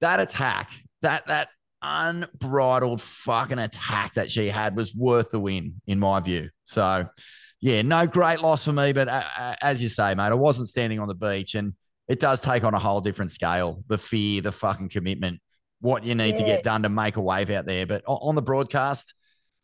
that 0.00 0.20
attack, 0.20 0.70
that 1.02 1.26
that 1.28 1.48
unbridled 1.82 3.00
fucking 3.00 3.58
attack 3.58 4.14
that 4.14 4.30
she 4.30 4.48
had 4.48 4.76
was 4.76 4.94
worth 4.94 5.30
the 5.30 5.40
win, 5.40 5.80
in 5.86 5.98
my 5.98 6.20
view. 6.20 6.50
So 6.64 7.08
yeah, 7.60 7.82
no 7.82 8.06
great 8.06 8.40
loss 8.40 8.64
for 8.64 8.72
me. 8.72 8.92
But 8.92 9.08
uh, 9.08 9.22
uh 9.38 9.54
as 9.62 9.82
you 9.82 9.88
say, 9.88 10.14
mate, 10.14 10.24
I 10.24 10.34
wasn't 10.34 10.68
standing 10.68 11.00
on 11.00 11.08
the 11.08 11.14
beach 11.14 11.54
and 11.54 11.74
it 12.08 12.18
does 12.18 12.40
take 12.40 12.64
on 12.64 12.74
a 12.74 12.78
whole 12.78 13.00
different 13.00 13.30
scale. 13.30 13.84
The 13.88 13.98
fear, 13.98 14.42
the 14.42 14.52
fucking 14.52 14.88
commitment, 14.88 15.40
what 15.80 16.04
you 16.04 16.14
need 16.14 16.34
yeah. 16.34 16.38
to 16.38 16.44
get 16.44 16.62
done 16.62 16.82
to 16.82 16.88
make 16.88 17.16
a 17.16 17.20
wave 17.20 17.50
out 17.50 17.66
there. 17.66 17.86
But 17.86 18.02
on 18.06 18.34
the 18.34 18.42
broadcast, 18.42 19.14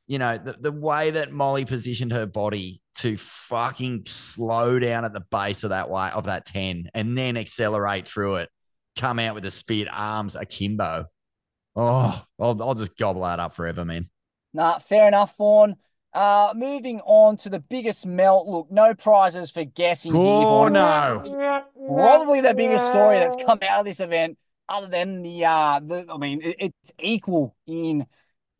you 0.07 0.19
know, 0.19 0.39
the, 0.39 0.53
the 0.53 0.73
way 0.73 1.11
that 1.11 1.33
Molly 1.33 1.65
positioned 1.65 2.13
her 2.13 2.27
body 2.27 2.81
to 2.99 3.17
fucking 3.17 4.05
slow 4.07 4.79
down 4.79 5.05
at 5.05 5.13
the 5.13 5.25
base 5.31 5.65
of 5.65 5.71
that 5.71 5.91
way 5.91 6.09
of 6.15 6.27
that 6.27 6.47
10 6.47 6.89
and 6.95 7.19
then 7.19 7.37
accelerate 7.37 8.09
through 8.09 8.37
it, 8.37 8.49
come 8.97 9.19
out 9.19 9.35
with 9.35 9.45
the 9.45 9.51
speed 9.51 9.89
arms 9.93 10.37
akimbo. 10.37 11.07
Oh, 11.77 12.25
I'll, 12.41 12.63
I'll 12.63 12.75
just 12.75 12.97
gobble 12.97 13.23
that 13.23 13.39
up 13.39 13.55
forever, 13.55 13.85
man. 13.85 14.07
Nah, 14.55 14.79
fair 14.79 15.07
enough, 15.07 15.37
Vaughan. 15.37 15.77
Uh, 16.15 16.55
moving 16.57 17.01
on 17.01 17.37
to 17.37 17.51
the 17.51 17.61
biggest 17.61 18.07
melt. 18.07 18.47
Look, 18.49 18.71
no 18.71 18.95
prizes 18.95 19.51
for 19.51 19.65
guessing. 19.65 20.13
Oh 20.15 20.69
no! 20.69 21.69
Probably 21.87 22.41
the 22.41 22.55
biggest 22.55 22.89
story 22.89 23.19
that's 23.19 23.37
come 23.37 23.59
out 23.61 23.81
of 23.81 23.85
this 23.85 24.01
event, 24.01 24.39
other 24.67 24.87
than 24.87 25.21
the 25.21 25.45
uh, 25.45 25.81
the. 25.85 26.07
I 26.11 26.17
mean, 26.17 26.41
it, 26.43 26.57
it's 26.59 26.93
equal 26.99 27.55
in 27.67 28.07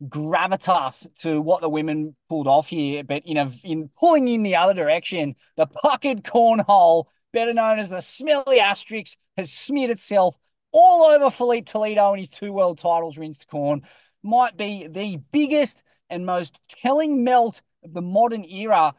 gravitas 0.03 1.07
to 1.21 1.41
what 1.41 1.61
the 1.61 1.69
women 1.69 2.15
pulled 2.29 2.47
off 2.47 2.67
here, 2.67 3.03
but 3.03 3.23
in 3.25 3.37
a, 3.37 3.51
in 3.63 3.89
pulling 3.97 4.27
in 4.27 4.43
the 4.43 4.55
other 4.55 4.75
direction, 4.75 5.35
the 5.55 5.65
puckered 5.65 6.23
cornhole, 6.23 7.05
better 7.33 7.55
known 7.55 7.79
as 7.79 7.89
the 7.89 8.01
smelly 8.01 8.59
asterisk, 8.59 9.17
has 9.35 9.51
smeared 9.51 9.89
itself 9.89 10.35
all 10.71 11.03
over 11.05 11.29
Filipe 11.29 11.65
Toledo 11.65 12.11
and 12.11 12.19
his 12.19 12.29
two 12.29 12.51
world 12.51 12.77
titles 12.77 13.17
rinsed 13.17 13.47
corn. 13.47 13.83
Might 14.23 14.57
be 14.57 14.87
the 14.87 15.17
biggest 15.31 15.83
and 16.09 16.25
most 16.25 16.59
telling 16.81 17.23
melt 17.23 17.61
of 17.83 17.93
the 17.93 18.01
modern 18.01 18.43
era. 18.45 18.93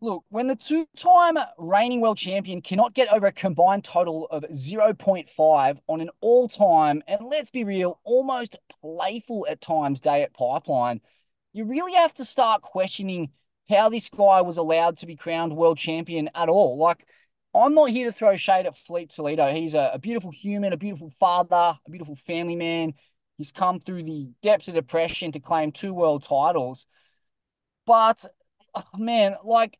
Look, 0.00 0.24
when 0.28 0.46
the 0.46 0.54
two 0.54 0.86
time 0.96 1.36
reigning 1.58 2.00
world 2.00 2.18
champion 2.18 2.62
cannot 2.62 2.94
get 2.94 3.12
over 3.12 3.26
a 3.26 3.32
combined 3.32 3.82
total 3.82 4.26
of 4.30 4.44
0.5 4.44 5.78
on 5.88 6.00
an 6.00 6.10
all 6.20 6.48
time, 6.48 7.02
and 7.08 7.26
let's 7.26 7.50
be 7.50 7.64
real, 7.64 7.98
almost 8.04 8.58
playful 8.80 9.46
at 9.50 9.60
times 9.60 9.98
day 9.98 10.22
at 10.22 10.32
Pipeline, 10.34 11.00
you 11.52 11.64
really 11.64 11.94
have 11.94 12.14
to 12.14 12.24
start 12.24 12.62
questioning 12.62 13.30
how 13.68 13.88
this 13.88 14.08
guy 14.08 14.40
was 14.40 14.56
allowed 14.56 14.98
to 14.98 15.06
be 15.06 15.16
crowned 15.16 15.56
world 15.56 15.78
champion 15.78 16.30
at 16.34 16.48
all. 16.48 16.78
Like, 16.78 17.04
I'm 17.54 17.74
not 17.74 17.90
here 17.90 18.06
to 18.06 18.12
throw 18.12 18.36
shade 18.36 18.66
at 18.66 18.76
Filipe 18.76 19.10
Toledo. 19.10 19.52
He's 19.52 19.74
a, 19.74 19.90
a 19.94 19.98
beautiful 19.98 20.30
human, 20.30 20.72
a 20.72 20.76
beautiful 20.76 21.10
father, 21.18 21.78
a 21.86 21.90
beautiful 21.90 22.16
family 22.16 22.56
man. 22.56 22.94
He's 23.36 23.52
come 23.52 23.80
through 23.80 24.02
the 24.02 24.28
depths 24.42 24.68
of 24.68 24.74
depression 24.74 25.32
to 25.32 25.40
claim 25.40 25.72
two 25.72 25.94
world 25.94 26.24
titles. 26.24 26.86
But 27.86 28.24
oh, 28.74 28.82
man, 28.96 29.36
like 29.44 29.78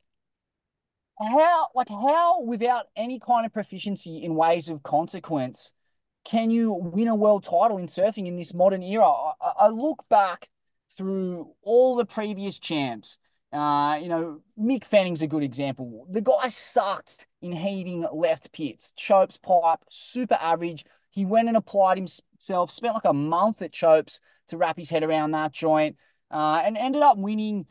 how 1.20 1.68
like 1.74 1.88
how 1.88 2.42
without 2.42 2.86
any 2.96 3.18
kind 3.18 3.44
of 3.44 3.52
proficiency 3.52 4.22
in 4.22 4.34
ways 4.34 4.68
of 4.68 4.82
consequence 4.82 5.72
can 6.28 6.50
you 6.50 6.74
win 6.74 7.08
a 7.08 7.14
world 7.14 7.44
title 7.44 7.78
in 7.78 7.86
surfing 7.86 8.26
in 8.26 8.36
this 8.36 8.52
modern 8.52 8.82
era? 8.82 9.06
I, 9.40 9.52
I 9.60 9.68
look 9.68 10.04
back 10.10 10.50
through 10.94 11.54
all 11.62 11.96
the 11.96 12.04
previous 12.04 12.58
champs. 12.58 13.18
Uh, 13.53 13.99
you 14.01 14.09
know, 14.09 14.40
Mick 14.61 14.84
Fanning's 14.84 15.22
a 15.22 15.26
good 15.26 15.42
example. 15.42 16.07
The 16.11 16.20
guy 16.20 16.49
sucked 16.49 17.26
in 17.40 17.53
heaving 17.53 18.07
left 18.12 18.53
pits. 18.53 18.92
Chopes 18.96 19.38
pipe, 19.38 19.80
super 19.90 20.38
average. 20.40 20.84
He 21.11 21.24
went 21.24 21.49
and 21.49 21.57
applied 21.57 21.96
himself, 21.96 22.70
spent 22.70 22.94
like 22.94 23.05
a 23.07 23.14
month 23.14 23.62
at 23.62 23.72
Chopes 23.72 24.20
to 24.49 24.57
wrap 24.57 24.78
his 24.78 24.90
head 24.90 25.03
around 25.03 25.30
that 25.30 25.53
joint, 25.53 25.96
uh, 26.30 26.62
and 26.64 26.76
ended 26.76 27.03
up 27.03 27.16
winning 27.16 27.66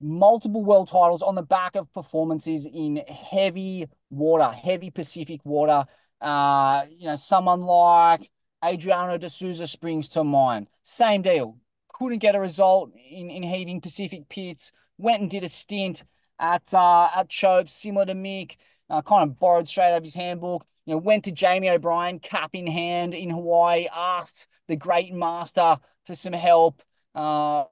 multiple 0.00 0.64
world 0.64 0.88
titles 0.88 1.22
on 1.22 1.34
the 1.34 1.42
back 1.42 1.74
of 1.74 1.92
performances 1.92 2.66
in 2.66 2.96
heavy 3.08 3.86
water, 4.10 4.50
heavy 4.50 4.90
Pacific 4.90 5.40
water. 5.44 5.86
Uh, 6.20 6.84
you 6.90 7.06
know, 7.06 7.16
someone 7.16 7.62
like 7.62 8.30
Adriano 8.64 9.18
de 9.18 9.28
Souza 9.28 9.66
springs 9.66 10.08
to 10.10 10.24
mind. 10.24 10.68
Same 10.82 11.22
deal. 11.22 11.58
Couldn't 11.88 12.18
get 12.18 12.34
a 12.34 12.40
result 12.40 12.92
in, 13.10 13.30
in 13.30 13.42
heaving 13.42 13.80
Pacific 13.80 14.28
pits. 14.28 14.72
Went 14.98 15.20
and 15.20 15.30
did 15.30 15.44
a 15.44 15.48
stint 15.48 16.04
at 16.38 16.72
uh, 16.74 17.08
at 17.14 17.28
Chopes, 17.28 17.74
similar 17.74 18.06
to 18.06 18.14
Mick. 18.14 18.56
Uh, 18.88 19.02
kind 19.02 19.28
of 19.28 19.38
borrowed 19.38 19.66
straight 19.66 19.90
out 19.90 19.98
of 19.98 20.04
his 20.04 20.14
handbook 20.14 20.64
you 20.86 20.94
know, 20.94 20.98
went 20.98 21.24
to 21.24 21.32
Jamie 21.32 21.68
O'Brien, 21.68 22.20
cap 22.20 22.50
in 22.54 22.66
hand 22.66 23.12
in 23.12 23.28
Hawaii, 23.28 23.88
asked 23.92 24.46
the 24.68 24.76
great 24.76 25.12
master 25.12 25.78
for 26.04 26.14
some 26.14 26.32
help, 26.32 26.82
uh, 27.14 27.64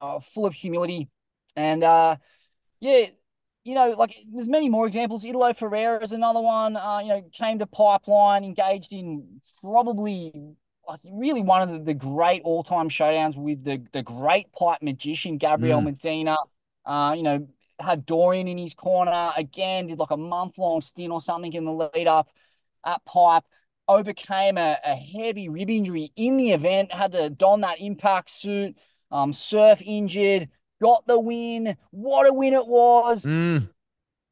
uh 0.00 0.20
full 0.20 0.46
of 0.46 0.54
humility. 0.54 1.08
And 1.56 1.82
uh, 1.82 2.16
yeah, 2.80 3.06
you 3.64 3.74
know, 3.74 3.90
like 3.92 4.14
there's 4.30 4.48
many 4.48 4.68
more 4.68 4.86
examples. 4.86 5.24
Italo 5.24 5.54
Ferreira 5.54 6.02
is 6.02 6.12
another 6.12 6.40
one. 6.40 6.76
Uh, 6.76 6.98
you 6.98 7.08
know, 7.08 7.22
came 7.32 7.58
to 7.60 7.66
Pipeline, 7.66 8.44
engaged 8.44 8.92
in 8.92 9.40
probably 9.62 10.54
like 10.88 11.00
really 11.04 11.42
one 11.42 11.62
of 11.62 11.70
the, 11.70 11.78
the 11.84 11.94
great 11.94 12.42
all 12.44 12.62
time 12.64 12.88
showdowns 12.88 13.36
with 13.36 13.62
the 13.64 13.82
the 13.92 14.02
great 14.02 14.52
pipe 14.52 14.82
magician 14.82 15.36
Gabriel 15.36 15.80
Mm. 15.80 15.84
Medina. 15.84 16.36
Uh, 16.86 17.14
you 17.16 17.22
know, 17.22 17.46
had 17.78 18.06
Dorian 18.06 18.48
in 18.48 18.56
his 18.58 18.74
corner 18.74 19.30
again, 19.36 19.86
did 19.86 19.98
like 19.98 20.10
a 20.10 20.16
month 20.16 20.56
long 20.58 20.80
stint 20.80 21.12
or 21.12 21.20
something 21.20 21.52
in 21.52 21.64
the 21.64 21.72
lead 21.72 22.06
up 22.06 22.28
at 22.84 23.04
pipe. 23.04 23.44
Overcame 23.86 24.58
a, 24.58 24.76
a 24.84 24.94
heavy 24.96 25.48
rib 25.48 25.70
injury 25.70 26.12
in 26.16 26.36
the 26.36 26.52
event, 26.52 26.92
had 26.92 27.12
to 27.12 27.30
don 27.30 27.60
that 27.62 27.80
impact 27.80 28.30
suit, 28.30 28.76
um, 29.10 29.32
surf 29.32 29.80
injured, 29.84 30.48
got 30.80 31.06
the 31.06 31.18
win. 31.18 31.76
What 31.90 32.26
a 32.26 32.32
win 32.32 32.52
it 32.54 32.66
was. 32.66 33.24
Mm, 33.24 33.70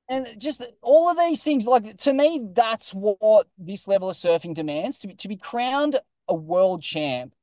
And 0.09 0.28
just 0.38 0.62
all 0.82 1.09
of 1.09 1.18
these 1.18 1.42
things, 1.42 1.66
like 1.66 1.96
to 1.98 2.12
me, 2.12 2.48
that's 2.52 2.92
what 2.92 3.46
this 3.59 3.88
level 3.88 4.11
of 4.11 4.16
surfing 4.16 4.54
demands. 4.54 4.98
To 5.00 5.09
be 5.09 5.14
to 5.14 5.28
be 5.28 5.36
crowned 5.36 5.98
a 6.29 6.35
world 6.35 6.83
champ, 6.83 7.35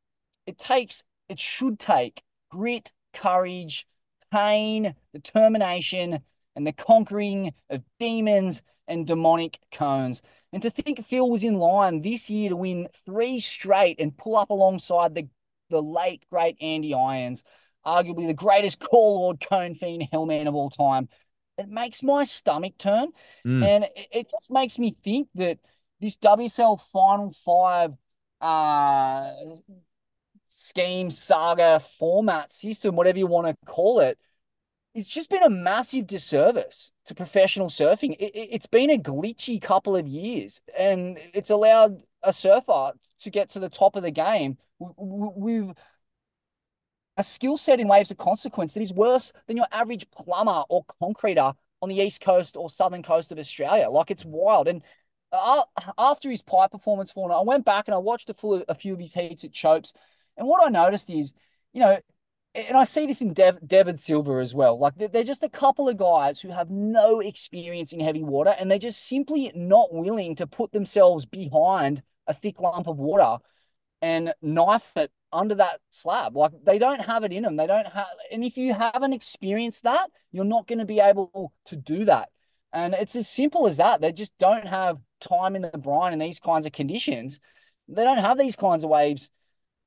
it 0.45 0.57
takes, 0.57 1.03
it 1.29 1.39
should 1.39 1.79
take 1.79 2.23
grit, 2.49 2.91
courage, 3.13 3.87
pain, 4.31 4.95
determination, 5.13 6.19
and 6.55 6.67
the 6.67 6.73
conquering 6.73 7.53
of 7.69 7.83
demons 7.99 8.61
and 8.87 9.07
demonic 9.07 9.59
cones. 9.71 10.21
And 10.51 10.61
to 10.61 10.69
think 10.69 11.03
Phil 11.03 11.29
was 11.29 11.43
in 11.43 11.55
line 11.55 12.01
this 12.01 12.29
year 12.29 12.49
to 12.49 12.55
win 12.55 12.87
three 13.05 13.39
straight 13.39 13.99
and 13.99 14.15
pull 14.15 14.35
up 14.35 14.49
alongside 14.49 15.15
the, 15.15 15.27
the 15.69 15.81
late, 15.81 16.23
great 16.29 16.57
Andy 16.61 16.93
Irons, 16.93 17.43
arguably 17.85 18.27
the 18.27 18.33
greatest 18.33 18.79
call 18.79 19.21
lord 19.21 19.43
cone 19.45 19.75
fiend 19.75 20.07
hellman 20.13 20.47
of 20.47 20.55
all 20.55 20.69
time 20.69 21.09
it 21.57 21.69
makes 21.69 22.03
my 22.03 22.23
stomach 22.23 22.77
turn. 22.77 23.09
mm. 23.45 23.63
And 23.63 23.83
it, 23.83 24.07
it 24.11 24.31
just 24.31 24.49
makes 24.49 24.79
me 24.79 24.95
think 25.03 25.27
that 25.35 25.59
this 25.99 26.17
WSL 26.17 26.79
Final 26.91 27.31
Five 27.31 27.93
uh, 28.43 29.31
scheme, 30.49 31.09
saga, 31.09 31.79
format, 31.79 32.51
system, 32.51 32.95
whatever 32.95 33.17
you 33.17 33.27
want 33.27 33.47
to 33.47 33.55
call 33.65 33.99
it, 34.01 34.17
it's 34.93 35.07
just 35.07 35.29
been 35.29 35.41
a 35.43 35.49
massive 35.49 36.05
disservice 36.05 36.91
to 37.05 37.15
professional 37.15 37.67
surfing. 37.67 38.15
It, 38.19 38.35
it, 38.35 38.49
it's 38.51 38.67
been 38.67 38.89
a 38.89 38.97
glitchy 38.97 39.61
couple 39.61 39.95
of 39.95 40.07
years, 40.07 40.61
and 40.77 41.17
it's 41.33 41.49
allowed 41.49 42.03
a 42.21 42.33
surfer 42.33 42.91
to 43.21 43.29
get 43.29 43.49
to 43.51 43.59
the 43.59 43.69
top 43.69 43.95
of 43.95 44.03
the 44.03 44.11
game 44.11 44.57
with 44.79 45.75
a 47.15 47.23
skill 47.23 47.57
set 47.57 47.79
in 47.79 47.87
waves 47.87 48.11
of 48.11 48.17
consequence 48.17 48.73
that 48.73 48.81
is 48.81 48.93
worse 48.93 49.31
than 49.47 49.55
your 49.55 49.67
average 49.71 50.09
plumber 50.11 50.63
or 50.69 50.83
concreter 51.01 51.53
on 51.81 51.89
the 51.89 51.99
east 51.99 52.21
coast 52.21 52.57
or 52.57 52.69
southern 52.69 53.03
coast 53.03 53.31
of 53.31 53.39
Australia. 53.39 53.89
Like 53.89 54.11
it's 54.11 54.25
wild. 54.25 54.67
And 54.67 54.81
after 55.33 56.29
his 56.29 56.41
pipe 56.41 56.71
performance 56.71 57.11
for 57.11 57.31
I 57.31 57.41
went 57.41 57.65
back 57.65 57.87
and 57.87 57.95
I 57.95 57.97
watched 57.97 58.29
a, 58.29 58.33
full, 58.33 58.63
a 58.67 58.75
few 58.75 58.93
of 58.93 58.99
his 58.99 59.13
heats 59.13 59.43
at 59.43 59.51
Chopes. 59.51 59.93
And 60.37 60.47
what 60.47 60.65
I 60.65 60.69
noticed 60.69 61.09
is, 61.09 61.33
you 61.73 61.81
know, 61.81 61.99
and 62.55 62.77
I 62.77 62.83
see 62.83 63.07
this 63.07 63.21
in 63.21 63.33
Dev, 63.33 63.59
Deivid 63.65 63.99
Silva 63.99 64.33
as 64.33 64.53
well. 64.53 64.77
Like 64.77 64.95
they're, 64.95 65.07
they're 65.07 65.23
just 65.23 65.43
a 65.43 65.49
couple 65.49 65.89
of 65.89 65.97
guys 65.97 66.39
who 66.39 66.49
have 66.49 66.69
no 66.69 67.19
experience 67.19 67.93
in 67.93 67.99
heavy 67.99 68.23
water 68.23 68.55
and 68.57 68.69
they're 68.69 68.77
just 68.77 69.07
simply 69.07 69.51
not 69.55 69.93
willing 69.93 70.35
to 70.35 70.45
put 70.45 70.71
themselves 70.71 71.25
behind 71.25 72.03
a 72.27 72.33
thick 72.33 72.59
lump 72.59 72.87
of 72.87 72.99
water 72.99 73.37
and 74.01 74.33
knife 74.41 74.91
it 74.97 75.11
under 75.31 75.55
that 75.55 75.79
slab. 75.89 76.37
Like 76.37 76.51
they 76.63 76.77
don't 76.77 77.01
have 77.01 77.23
it 77.23 77.31
in 77.31 77.43
them. 77.43 77.55
They 77.55 77.67
don't 77.67 77.87
have, 77.87 78.05
and 78.31 78.43
if 78.43 78.57
you 78.57 78.73
haven't 78.73 79.13
experienced 79.13 79.83
that, 79.83 80.11
you're 80.31 80.45
not 80.45 80.67
going 80.67 80.79
to 80.79 80.85
be 80.85 80.99
able 80.99 81.53
to 81.65 81.75
do 81.75 82.05
that. 82.05 82.29
And 82.71 82.93
it's 82.93 83.15
as 83.15 83.29
simple 83.29 83.67
as 83.67 83.77
that. 83.77 84.01
They 84.01 84.11
just 84.11 84.37
don't 84.39 84.67
have 84.67 84.97
time 85.23 85.55
in 85.55 85.63
the 85.63 85.77
brine 85.77 86.13
in 86.13 86.19
these 86.19 86.39
kinds 86.39 86.65
of 86.65 86.71
conditions. 86.71 87.39
They 87.87 88.03
don't 88.03 88.17
have 88.17 88.37
these 88.37 88.55
kinds 88.55 88.83
of 88.83 88.89
waves 88.89 89.29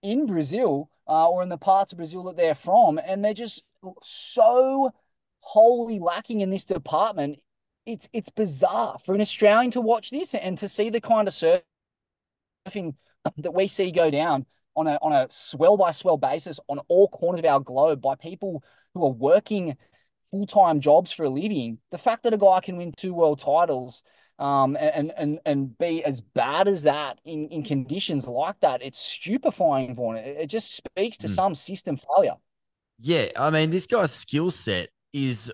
in 0.03 0.27
Brazil 0.27 0.91
uh, 1.09 1.29
or 1.29 1.43
in 1.43 1.49
the 1.49 1.57
parts 1.57 1.93
of 1.93 1.99
Brazil 1.99 2.25
that 2.25 2.37
they're 2.37 2.55
from, 2.55 2.99
and 2.99 3.25
they're 3.25 3.35
just 3.35 3.63
so 4.03 4.93
wholly 5.41 5.99
lacking 5.99 6.41
in 6.41 6.51
this 6.51 6.65
department. 6.65 7.39
It's 7.85 8.09
it's 8.13 8.31
bizarre 8.31 8.99
for 9.05 9.15
an 9.15 9.21
Australian 9.21 9.71
to 9.73 9.81
watch 9.81 10.11
this 10.11 10.35
and 10.35 10.59
to 10.59 10.69
see 10.69 10.91
the 10.91 11.01
kind 11.01 11.29
of 11.29 11.35
surfing 11.35 12.95
that 13.39 13.55
we 13.55 13.69
see 13.69 13.93
go 13.93 14.11
down 14.11 14.47
on 14.75 14.87
a 14.87 14.99
on 15.01 15.13
a 15.13 15.27
swell 15.31 15.77
by 15.77 15.93
swell 15.93 16.17
basis 16.17 16.59
on 16.69 16.81
all 16.89 17.09
corners 17.09 17.39
of 17.39 17.45
our 17.45 17.61
globe 17.61 18.01
by 18.01 18.15
people 18.17 18.63
who 18.95 19.05
are 19.05 19.13
working 19.13 19.77
full 20.31 20.47
time 20.47 20.81
jobs 20.81 21.13
for 21.13 21.25
a 21.25 21.31
living. 21.31 21.79
The 21.91 21.99
fact 21.99 22.25
that 22.25 22.35
a 22.35 22.39
guy 22.39 22.61
can 22.61 22.77
win 22.77 22.93
two 22.97 23.15
world 23.15 23.41
titles 23.41 24.03
um, 24.39 24.77
and 24.77 25.13
and 25.17 25.39
and 25.47 25.79
be 25.79 26.05
as 26.05 26.21
bad 26.21 26.69
as 26.69 26.83
that 26.83 27.19
in, 27.25 27.49
in 27.49 27.63
conditions 27.63 28.27
like 28.27 28.61
that, 28.61 28.83
it's 28.83 28.99
stupefying, 28.99 29.95
Vaughn. 29.95 30.17
It, 30.17 30.37
it 30.43 30.47
just 30.47 30.77
speaks 30.77 31.17
to 31.19 31.27
Mm. 31.27 31.31
some 31.35 31.55
system 31.55 31.97
failure. 31.97 32.35
Yeah, 32.99 33.27
I 33.37 33.51
mean, 33.51 33.71
this 33.71 33.87
guy's 33.87 34.13
skill 34.13 34.51
set 34.51 34.89
is 35.13 35.53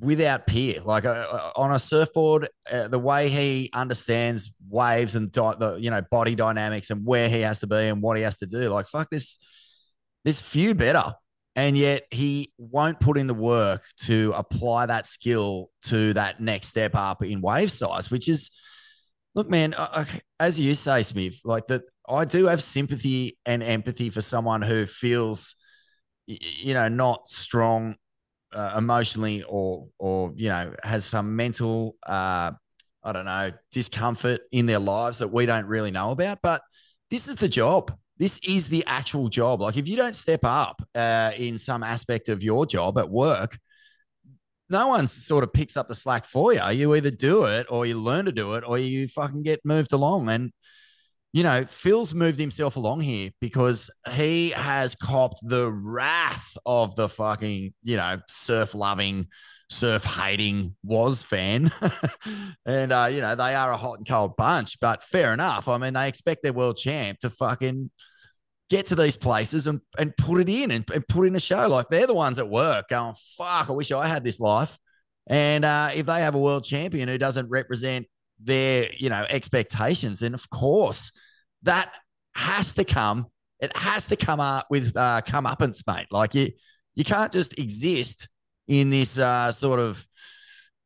without 0.00 0.46
peer. 0.46 0.80
Like 0.84 1.04
uh, 1.04 1.26
uh, 1.30 1.52
on 1.56 1.72
a 1.72 1.78
surfboard, 1.78 2.48
uh, 2.72 2.88
the 2.88 2.98
way 2.98 3.28
he 3.28 3.70
understands 3.74 4.56
waves 4.68 5.14
and 5.14 5.30
di- 5.30 5.54
the 5.58 5.74
you 5.76 5.90
know 5.90 6.02
body 6.10 6.34
dynamics 6.34 6.90
and 6.90 7.04
where 7.04 7.28
he 7.28 7.40
has 7.42 7.60
to 7.60 7.66
be 7.66 7.76
and 7.76 8.02
what 8.02 8.16
he 8.16 8.22
has 8.22 8.38
to 8.38 8.46
do. 8.46 8.68
Like 8.68 8.86
fuck 8.86 9.10
this, 9.10 9.38
this 10.24 10.40
few 10.40 10.74
better, 10.74 11.14
and 11.56 11.76
yet 11.76 12.04
he 12.10 12.52
won't 12.58 13.00
put 13.00 13.18
in 13.18 13.26
the 13.26 13.34
work 13.34 13.82
to 14.04 14.32
apply 14.36 14.86
that 14.86 15.06
skill 15.06 15.70
to 15.82 16.12
that 16.14 16.40
next 16.40 16.68
step 16.68 16.92
up 16.94 17.22
in 17.22 17.40
wave 17.40 17.70
size, 17.70 18.10
which 18.10 18.28
is. 18.28 18.50
Look, 19.34 19.48
man, 19.48 19.72
uh, 19.72 19.88
uh, 19.92 20.04
as 20.38 20.60
you 20.60 20.74
say, 20.74 21.02
Smith, 21.02 21.40
like 21.42 21.66
that, 21.68 21.84
I 22.06 22.26
do 22.26 22.44
have 22.48 22.62
sympathy 22.62 23.38
and 23.46 23.62
empathy 23.62 24.10
for 24.10 24.20
someone 24.20 24.60
who 24.60 24.84
feels 24.84 25.54
you 26.26 26.74
know 26.74 26.88
not 26.88 27.28
strong 27.28 27.96
uh, 28.52 28.74
emotionally 28.76 29.42
or 29.48 29.88
or 29.98 30.32
you 30.36 30.48
know 30.48 30.72
has 30.82 31.04
some 31.04 31.34
mental 31.36 31.96
uh 32.06 32.52
i 33.02 33.12
don't 33.12 33.24
know 33.24 33.50
discomfort 33.72 34.40
in 34.52 34.66
their 34.66 34.78
lives 34.78 35.18
that 35.18 35.28
we 35.28 35.46
don't 35.46 35.66
really 35.66 35.90
know 35.90 36.10
about 36.10 36.38
but 36.42 36.62
this 37.10 37.28
is 37.28 37.36
the 37.36 37.48
job 37.48 37.96
this 38.18 38.38
is 38.46 38.68
the 38.68 38.84
actual 38.86 39.28
job. 39.28 39.60
Like 39.60 39.76
if 39.76 39.88
you 39.88 39.96
don't 39.96 40.16
step 40.16 40.40
up 40.44 40.82
uh, 40.94 41.32
in 41.36 41.58
some 41.58 41.82
aspect 41.82 42.28
of 42.28 42.42
your 42.42 42.66
job 42.66 42.98
at 42.98 43.10
work 43.10 43.58
no 44.72 44.88
one 44.88 45.06
sort 45.06 45.44
of 45.44 45.52
picks 45.52 45.76
up 45.76 45.86
the 45.86 45.94
slack 45.94 46.24
for 46.24 46.54
you 46.54 46.66
you 46.70 46.94
either 46.94 47.10
do 47.10 47.44
it 47.44 47.66
or 47.68 47.84
you 47.84 47.94
learn 47.94 48.24
to 48.24 48.32
do 48.32 48.54
it 48.54 48.64
or 48.66 48.78
you 48.78 49.06
fucking 49.06 49.42
get 49.42 49.60
moved 49.64 49.92
along. 49.92 50.28
And 50.28 50.50
you 51.32 51.42
know, 51.42 51.64
Phil's 51.64 52.12
moved 52.12 52.38
himself 52.38 52.76
along 52.76 53.00
here 53.00 53.30
because 53.40 53.90
he 54.14 54.50
has 54.50 54.94
copped 54.94 55.38
the 55.42 55.70
wrath 55.70 56.56
of 56.66 56.94
the 56.94 57.08
fucking, 57.08 57.72
you 57.82 57.96
know, 57.96 58.18
surf 58.28 58.74
loving, 58.74 59.28
surf 59.68 60.04
hating 60.04 60.76
was 60.82 61.22
fan. 61.22 61.72
and, 62.66 62.92
uh, 62.92 63.08
you 63.10 63.20
know, 63.20 63.34
they 63.34 63.54
are 63.54 63.72
a 63.72 63.76
hot 63.76 63.98
and 63.98 64.08
cold 64.08 64.36
bunch, 64.36 64.78
but 64.80 65.02
fair 65.02 65.32
enough. 65.32 65.68
I 65.68 65.78
mean, 65.78 65.94
they 65.94 66.08
expect 66.08 66.42
their 66.42 66.52
world 66.52 66.76
champ 66.76 67.18
to 67.20 67.30
fucking 67.30 67.90
get 68.70 68.86
to 68.86 68.94
these 68.94 69.16
places 69.16 69.66
and, 69.66 69.80
and 69.98 70.16
put 70.16 70.40
it 70.40 70.48
in 70.48 70.70
and, 70.70 70.88
and 70.92 71.06
put 71.06 71.26
in 71.26 71.36
a 71.36 71.40
show. 71.40 71.68
Like 71.68 71.88
they're 71.90 72.06
the 72.06 72.14
ones 72.14 72.38
at 72.38 72.48
work 72.48 72.88
going, 72.88 73.14
fuck, 73.36 73.68
I 73.68 73.72
wish 73.72 73.92
I 73.92 74.06
had 74.06 74.24
this 74.24 74.40
life. 74.40 74.78
And 75.26 75.64
uh, 75.64 75.90
if 75.94 76.06
they 76.06 76.20
have 76.20 76.34
a 76.34 76.38
world 76.38 76.64
champion 76.64 77.08
who 77.08 77.18
doesn't 77.18 77.50
represent 77.50 78.06
their, 78.42 78.88
you 78.96 79.08
know, 79.08 79.24
expectations, 79.28 80.20
then 80.20 80.34
of 80.34 80.48
course 80.50 81.12
that 81.62 81.94
has 82.34 82.74
to 82.74 82.84
come. 82.84 83.26
It 83.60 83.76
has 83.76 84.08
to 84.08 84.16
come 84.16 84.40
up 84.40 84.66
with 84.70 84.96
uh, 84.96 85.20
comeuppance, 85.24 85.86
mate. 85.86 86.08
Like 86.10 86.34
you, 86.34 86.48
you 86.94 87.04
can't 87.04 87.32
just 87.32 87.58
exist 87.58 88.28
in 88.68 88.90
this 88.90 89.18
uh, 89.18 89.50
sort 89.52 89.80
of 89.80 90.06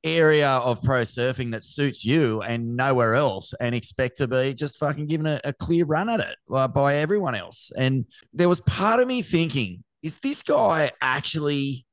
area 0.06 0.48
of 0.48 0.80
pro 0.82 1.02
surfing 1.02 1.50
that 1.52 1.64
suits 1.64 2.04
you 2.04 2.40
and 2.42 2.76
nowhere 2.76 3.14
else 3.14 3.52
and 3.60 3.74
expect 3.74 4.16
to 4.18 4.28
be 4.28 4.54
just 4.54 4.78
fucking 4.78 5.06
given 5.06 5.26
a, 5.26 5.40
a 5.44 5.52
clear 5.52 5.84
run 5.84 6.08
at 6.08 6.20
it 6.20 6.36
uh, 6.52 6.68
by 6.68 6.96
everyone 6.96 7.34
else. 7.34 7.72
And 7.76 8.06
there 8.32 8.48
was 8.48 8.60
part 8.62 9.00
of 9.00 9.08
me 9.08 9.22
thinking, 9.22 9.82
is 10.02 10.18
this 10.18 10.42
guy 10.42 10.90
actually 11.02 11.84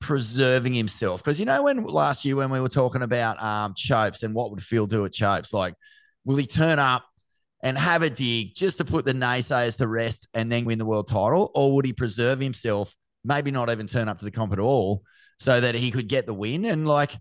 preserving 0.00 0.74
himself? 0.74 1.22
Because 1.22 1.38
you 1.38 1.46
know, 1.46 1.62
when 1.64 1.84
last 1.84 2.24
year 2.24 2.36
when 2.36 2.50
we 2.50 2.60
were 2.60 2.68
talking 2.68 3.02
about 3.02 3.40
um, 3.42 3.74
Chopes 3.76 4.22
and 4.22 4.34
what 4.34 4.50
would 4.50 4.62
Phil 4.62 4.86
do 4.86 5.04
at 5.04 5.12
Chopes, 5.12 5.52
like, 5.52 5.74
will 6.24 6.36
he 6.36 6.46
turn 6.46 6.78
up 6.78 7.04
and 7.62 7.76
have 7.76 8.02
a 8.02 8.08
dig 8.08 8.54
just 8.54 8.78
to 8.78 8.84
put 8.84 9.04
the 9.04 9.12
naysayers 9.12 9.76
to 9.76 9.86
rest 9.86 10.28
and 10.32 10.50
then 10.50 10.64
win 10.64 10.78
the 10.78 10.86
world 10.86 11.08
title? 11.08 11.50
Or 11.54 11.74
would 11.74 11.84
he 11.84 11.92
preserve 11.92 12.40
himself, 12.40 12.94
maybe 13.22 13.50
not 13.50 13.68
even 13.68 13.86
turn 13.86 14.08
up 14.08 14.18
to 14.18 14.24
the 14.24 14.30
comp 14.30 14.54
at 14.54 14.58
all, 14.58 15.02
so 15.40 15.60
that 15.60 15.74
he 15.74 15.90
could 15.90 16.08
get 16.08 16.26
the 16.26 16.34
win? 16.34 16.64
And 16.64 16.86
like, 16.86 17.12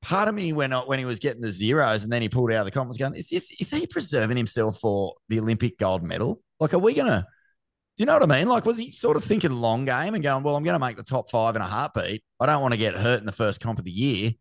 part 0.00 0.28
of 0.28 0.34
me 0.34 0.52
when 0.52 0.72
when 0.72 0.98
he 0.98 1.04
was 1.04 1.20
getting 1.20 1.42
the 1.42 1.50
zeros 1.50 2.02
and 2.02 2.12
then 2.12 2.22
he 2.22 2.28
pulled 2.28 2.50
out 2.52 2.60
of 2.60 2.64
the 2.64 2.70
comp 2.70 2.88
was 2.88 2.98
going, 2.98 3.14
is 3.14 3.28
this 3.28 3.50
is 3.60 3.70
he 3.70 3.86
preserving 3.86 4.36
himself 4.36 4.78
for 4.78 5.14
the 5.28 5.40
Olympic 5.40 5.78
gold 5.78 6.02
medal? 6.02 6.40
Like, 6.58 6.72
are 6.72 6.78
we 6.78 6.94
gonna? 6.94 7.26
Do 7.98 8.02
you 8.02 8.06
know 8.06 8.14
what 8.14 8.22
I 8.22 8.38
mean? 8.38 8.48
Like, 8.48 8.64
was 8.64 8.78
he 8.78 8.90
sort 8.90 9.18
of 9.18 9.24
thinking 9.24 9.52
long 9.52 9.84
game 9.84 10.14
and 10.14 10.22
going, 10.22 10.42
well, 10.42 10.56
I'm 10.56 10.64
to 10.64 10.78
make 10.78 10.96
the 10.96 11.02
top 11.02 11.30
five 11.30 11.56
in 11.56 11.62
a 11.62 11.66
heartbeat. 11.66 12.24
I 12.40 12.46
don't 12.46 12.62
want 12.62 12.72
to 12.72 12.78
get 12.78 12.96
hurt 12.96 13.20
in 13.20 13.26
the 13.26 13.32
first 13.32 13.60
comp 13.60 13.78
of 13.78 13.84
the 13.84 13.90
year. 13.90 14.32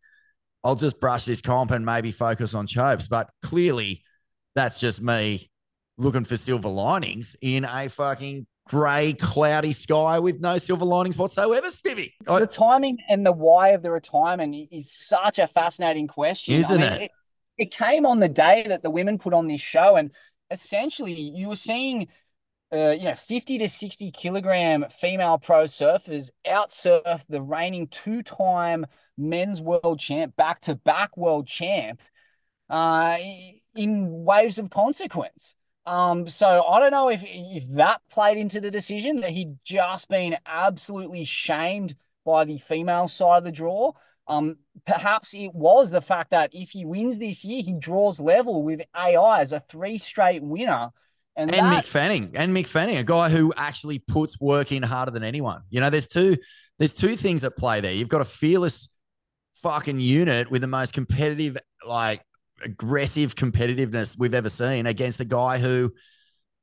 I'll 0.64 0.76
just 0.76 1.02
brush 1.02 1.26
this 1.26 1.42
comp 1.42 1.72
and 1.72 1.86
maybe 1.86 2.12
focus 2.12 2.54
on 2.54 2.66
Chopes. 2.66 3.10
But 3.10 3.30
clearly, 3.44 4.04
that's 4.56 4.80
just 4.80 5.02
me 5.02 5.50
looking 5.98 6.24
for 6.24 6.38
silver 6.38 6.70
linings 6.70 7.36
in 7.42 7.66
a 7.66 7.90
fucking 7.90 8.48
grey, 8.72 9.12
cloudy 9.12 9.74
sky 9.74 10.18
with 10.18 10.40
no 10.40 10.58
silver 10.58 10.86
linings 10.86 11.18
whatsoever, 11.18 11.68
Smivvy. 11.68 12.14
The 12.26 12.48
timing 12.48 13.00
and 13.10 13.26
the 13.26 13.34
why 13.34 13.70
of 13.70 13.82
the 13.82 13.92
retirement 13.92 14.56
is 14.72 14.90
such 14.90 15.40
a 15.40 15.46
fascinating 15.46 16.08
question, 16.08 16.54
Isn't 16.54 16.82
I 16.82 16.90
mean, 16.90 16.94
it? 16.94 17.02
it? 17.02 17.12
It 17.58 17.72
came 17.74 18.06
on 18.06 18.22
the 18.22 18.30
day 18.30 18.64
that 18.66 18.82
the 18.82 18.90
women 18.90 19.18
put 19.18 19.34
on 19.34 19.48
this 19.48 19.60
show, 19.60 19.98
and 19.98 20.12
essentially 20.50 21.12
you 21.12 21.50
were 21.50 21.56
seeing, 21.56 22.08
uh, 22.74 22.92
you 22.92 23.04
know, 23.04 23.14
fifty 23.14 23.58
to 23.58 23.68
sixty 23.68 24.10
kilogram 24.10 24.86
female 25.02 25.38
pro 25.38 25.66
surfers 25.66 26.32
outsurf 26.48 27.26
the 27.28 27.42
reigning 27.42 27.88
two-time 27.88 28.86
men's 29.18 29.62
world 29.62 30.00
champ, 30.00 30.34
back-to-back 30.38 31.18
world 31.18 31.46
champ, 31.46 32.00
uh, 32.70 33.18
in 33.76 34.24
waves 34.24 34.60
of 34.60 34.70
consequence. 34.70 35.56
Um, 35.86 36.28
so 36.28 36.64
I 36.64 36.80
don't 36.80 36.92
know 36.92 37.10
if 37.10 37.24
if 37.26 37.68
that 37.72 38.02
played 38.10 38.38
into 38.38 38.62
the 38.62 38.70
decision 38.70 39.22
that 39.22 39.32
he'd 39.32 39.58
just 39.64 40.10
been 40.10 40.38
absolutely 40.46 41.24
shamed 41.24 41.96
by 42.24 42.46
the 42.46 42.58
female 42.58 43.08
side 43.08 43.40
of 43.40 43.44
the 43.44 43.52
draw. 43.52 43.94
Um, 44.28 44.58
perhaps 44.86 45.34
it 45.34 45.54
was 45.54 45.92
the 45.92 46.02
fact 46.02 46.32
that 46.32 46.52
if 46.54 46.70
he 46.70 46.86
wins 46.86 47.18
this 47.18 47.44
year, 47.44 47.64
he 47.64 47.74
draws 47.74 48.20
level 48.20 48.64
with 48.64 48.82
AI 48.96 49.42
as 49.42 49.52
a 49.52 49.60
three 49.60 49.98
straight 49.98 50.44
winner. 50.44 50.92
And, 51.36 51.54
and 51.54 51.66
that, 51.66 51.84
Mick 51.84 51.88
Fanning, 51.88 52.32
and 52.36 52.56
Mick 52.56 52.68
Fanning, 52.68 52.98
a 52.98 53.04
guy 53.04 53.30
who 53.30 53.54
actually 53.58 54.00
puts 54.00 54.40
work 54.40 54.72
in 54.72 54.84
harder 54.84 55.12
than 55.12 55.24
anyone. 55.24 55.64
You 55.70 55.80
know, 55.80 55.90
there's 55.90 56.08
two, 56.08 56.38
there's 56.78 56.94
two 56.94 57.16
things 57.16 57.44
at 57.44 57.58
play 57.58 57.82
there. 57.82 57.94
You've 57.94 58.10
got 58.10 58.22
a 58.22 58.26
fearless 58.26 58.90
fucking 59.56 60.00
unit 60.00 60.52
with 60.52 60.62
the 60.62 60.68
most 60.68 60.94
competitive, 60.94 61.58
like 61.86 62.22
aggressive 62.64 63.36
competitiveness 63.36 64.18
we've 64.18 64.34
ever 64.34 64.50
seen 64.50 64.86
against 64.86 65.20
a 65.20 65.26
guy 65.26 65.58
who 65.58 65.92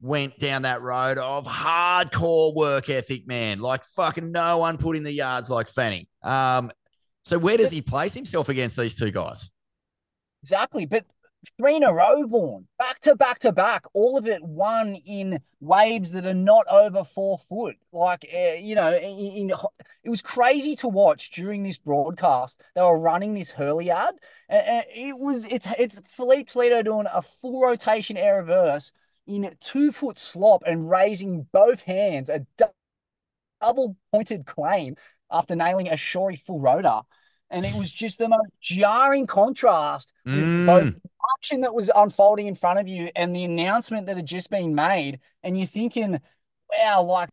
went 0.01 0.39
down 0.39 0.63
that 0.63 0.81
road 0.83 1.19
of 1.19 1.47
hardcore 1.47 2.55
work 2.55 2.89
ethic, 2.89 3.27
man. 3.27 3.59
Like 3.59 3.85
fucking 3.85 4.31
no 4.31 4.59
one 4.59 4.79
put 4.79 4.97
in 4.97 5.03
the 5.03 5.13
yards 5.13 5.51
like 5.51 5.69
Fanning. 5.69 6.07
Um, 6.23 6.71
so 7.25 7.39
where 7.39 7.57
does 7.57 7.71
he 7.71 7.83
place 7.83 8.15
himself 8.15 8.49
against 8.49 8.77
these 8.77 8.97
two 8.97 9.11
guys? 9.11 9.51
Exactly. 10.43 10.87
But 10.87 11.05
three 11.57 11.77
in 11.77 11.83
a 11.83 11.93
row, 11.93 12.27
Vaughn, 12.27 12.67
back 12.79 13.01
to 13.01 13.15
back 13.15 13.39
to 13.41 13.53
back, 13.53 13.85
all 13.93 14.19
of 14.19 14.27
it 14.27 14.43
won 14.43 14.97
in 15.07 15.41
waves 15.61 16.11
that 16.13 16.27
are 16.27 16.35
not 16.35 16.67
over 16.71 17.05
four 17.05 17.39
foot. 17.39 17.77
Like, 17.93 18.29
uh, 18.35 18.55
you 18.55 18.75
know, 18.75 18.95
in, 18.95 19.51
in, 19.51 19.53
it 20.05 20.11
was 20.11 20.23
crazy 20.23 20.77
to 20.77 20.89
watch 20.89 21.31
during 21.31 21.63
this 21.63 21.79
broadcast. 21.79 22.61
They 22.75 22.81
were 22.81 22.99
running 22.99 23.35
this 23.35 23.51
hurley 23.51 23.91
ad. 23.91 24.15
And 24.49 24.85
it 24.95 25.19
was, 25.19 25.45
it's, 25.45 25.67
it's 25.79 26.01
Filipe 26.09 26.49
Toledo 26.49 26.83
doing 26.83 27.07
a 27.13 27.23
full 27.23 27.61
rotation 27.63 28.17
air 28.17 28.39
reverse 28.39 28.93
in 29.27 29.55
two 29.61 29.93
foot 29.93 30.19
slop 30.19 30.63
and 30.67 30.89
raising 30.89 31.47
both 31.53 31.83
hands, 31.83 32.31
a 32.31 32.47
double 33.61 33.97
pointed 34.13 34.47
claim 34.47 34.97
after 35.31 35.55
nailing 35.55 35.89
a 35.89 35.97
shory 35.97 36.37
full 36.37 36.61
rotor 36.61 37.01
and 37.51 37.65
it 37.65 37.75
was 37.75 37.91
just 37.91 38.19
the 38.19 38.29
most 38.29 38.51
jarring 38.61 39.27
contrast 39.27 40.13
Mm. 40.27 40.67
both 40.67 40.95
action 41.41 41.61
that 41.63 41.75
was 41.75 41.91
unfolding 41.95 42.47
in 42.47 42.55
front 42.55 42.79
of 42.79 42.89
you 42.89 43.11
and 43.15 43.35
the 43.35 43.45
announcement 43.45 44.07
that 44.07 44.17
had 44.17 44.27
just 44.27 44.51
been 44.51 44.75
made. 44.75 45.21
And 45.43 45.57
you're 45.57 45.67
thinking, 45.67 46.21
wow, 46.73 47.03
like, 47.03 47.31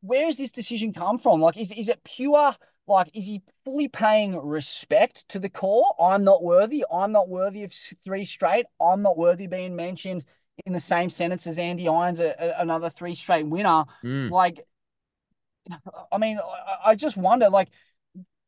where 0.00 0.26
has 0.26 0.36
this 0.36 0.50
decision 0.50 0.92
come 0.92 1.18
from? 1.18 1.40
Like, 1.40 1.56
is, 1.56 1.72
is 1.72 1.88
it 1.88 2.02
pure? 2.04 2.54
Like, 2.86 3.10
is 3.14 3.26
he 3.26 3.42
fully 3.64 3.88
paying 3.88 4.36
respect 4.36 5.28
to 5.28 5.38
the 5.38 5.48
core? 5.48 5.94
I'm 6.00 6.24
not 6.24 6.42
worthy. 6.42 6.84
I'm 6.92 7.12
not 7.12 7.28
worthy 7.28 7.62
of 7.62 7.72
three 7.72 8.24
straight. 8.24 8.66
I'm 8.80 9.02
not 9.02 9.16
worthy 9.16 9.46
being 9.46 9.76
mentioned 9.76 10.24
in 10.66 10.72
the 10.72 10.80
same 10.80 11.08
sentence 11.08 11.46
as 11.46 11.58
Andy 11.58 11.88
Irons, 11.88 12.20
a, 12.20 12.34
a- 12.38 12.60
another 12.60 12.90
three 12.90 13.14
straight 13.14 13.46
winner. 13.46 13.84
Mm. 14.02 14.30
Like, 14.30 14.66
I 16.10 16.18
mean, 16.18 16.38
I, 16.38 16.90
I 16.90 16.94
just 16.96 17.16
wonder, 17.16 17.48
like, 17.48 17.68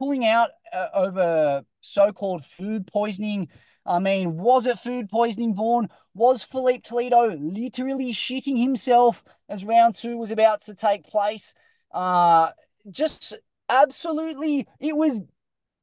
pulling 0.01 0.27
out 0.27 0.51
uh, 0.73 0.89
over 0.93 1.63
so-called 1.81 2.45
food 2.45 2.89
poisoning. 2.89 3.49
I 3.87 3.99
mean, 3.99 4.39
was 4.39 4.67
it 4.67 4.79
food 4.79 5.09
poisoning, 5.11 5.55
Vaughn? 5.55 5.89
Was 6.15 6.43
Filipe 6.43 6.83
Toledo 6.85 7.37
literally 7.39 8.13
shitting 8.13 8.59
himself 8.59 9.23
as 9.49 9.65
round 9.65 9.95
two 9.95 10.17
was 10.17 10.31
about 10.31 10.63
to 10.63 10.75
take 10.75 11.07
place? 11.07 11.55
Uh, 11.93 12.51
just 12.91 13.37
absolutely, 13.69 14.67
it 14.81 14.97
was 14.97 15.21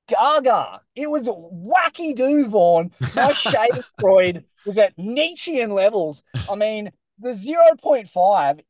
gaga. 0.08 0.82
It 0.96 1.10
was 1.10 1.28
wacky 1.28 2.16
do, 2.16 2.48
Vaughn. 2.48 2.92
My 3.16 3.32
shaving 3.34 3.84
Freud 4.00 4.46
was 4.66 4.78
at 4.78 4.94
Nietzschean 4.98 5.72
levels. 5.72 6.24
I 6.50 6.56
mean, 6.56 6.92
the 7.20 7.30
0.5 7.30 8.62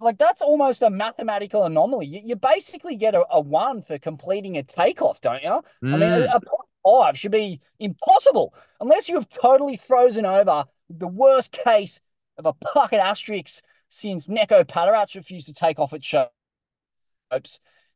like 0.00 0.18
that's 0.18 0.40
almost 0.40 0.82
a 0.82 0.90
mathematical 0.90 1.64
anomaly. 1.64 2.06
You, 2.06 2.20
you 2.24 2.36
basically 2.36 2.94
get 2.96 3.14
a, 3.16 3.24
a 3.30 3.40
one 3.40 3.82
for 3.82 3.98
completing 3.98 4.56
a 4.56 4.62
takeoff, 4.62 5.20
don't 5.20 5.42
you? 5.42 5.62
I 5.92 5.96
mean, 5.96 6.02
a, 6.12 6.28
Mm. 6.28 6.34
a 6.36 6.40
point 6.40 6.67
five 6.84 7.18
should 7.18 7.32
be 7.32 7.60
impossible 7.78 8.54
unless 8.80 9.08
you 9.08 9.14
have 9.14 9.28
totally 9.28 9.76
frozen 9.76 10.24
over 10.26 10.64
the 10.90 11.06
worst 11.08 11.52
case 11.52 12.00
of 12.38 12.46
a 12.46 12.52
pocket 12.52 12.98
asterisk 13.00 13.62
since 13.88 14.28
Neco 14.28 14.62
Padaratz 14.64 15.14
refused 15.14 15.46
to 15.46 15.52
take 15.54 15.78
off 15.78 15.92
at 15.92 16.02
Chopes. 16.02 16.30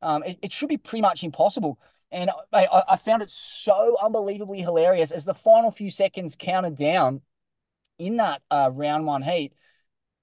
Um, 0.01 0.23
it, 0.25 0.39
it 0.43 0.53
should 0.53 0.69
be 0.69 0.77
pretty 0.79 1.03
much 1.03 1.23
impossible. 1.25 1.79
And 2.11 2.31
I, 2.53 2.67
I- 2.67 2.93
I 2.93 2.97
found 2.97 3.23
it 3.23 3.31
so 3.31 3.97
unbelievably 4.03 4.61
hilarious 4.61 5.11
as 5.11 5.25
the 5.25 5.35
final 5.35 5.71
few 5.71 5.91
seconds 5.91 6.37
counted 6.37 6.77
down 6.77 7.23
in 7.99 8.17
that 8.17 8.43
uh, 8.51 8.71
round 8.73 9.07
one 9.07 9.23
heat. 9.23 9.53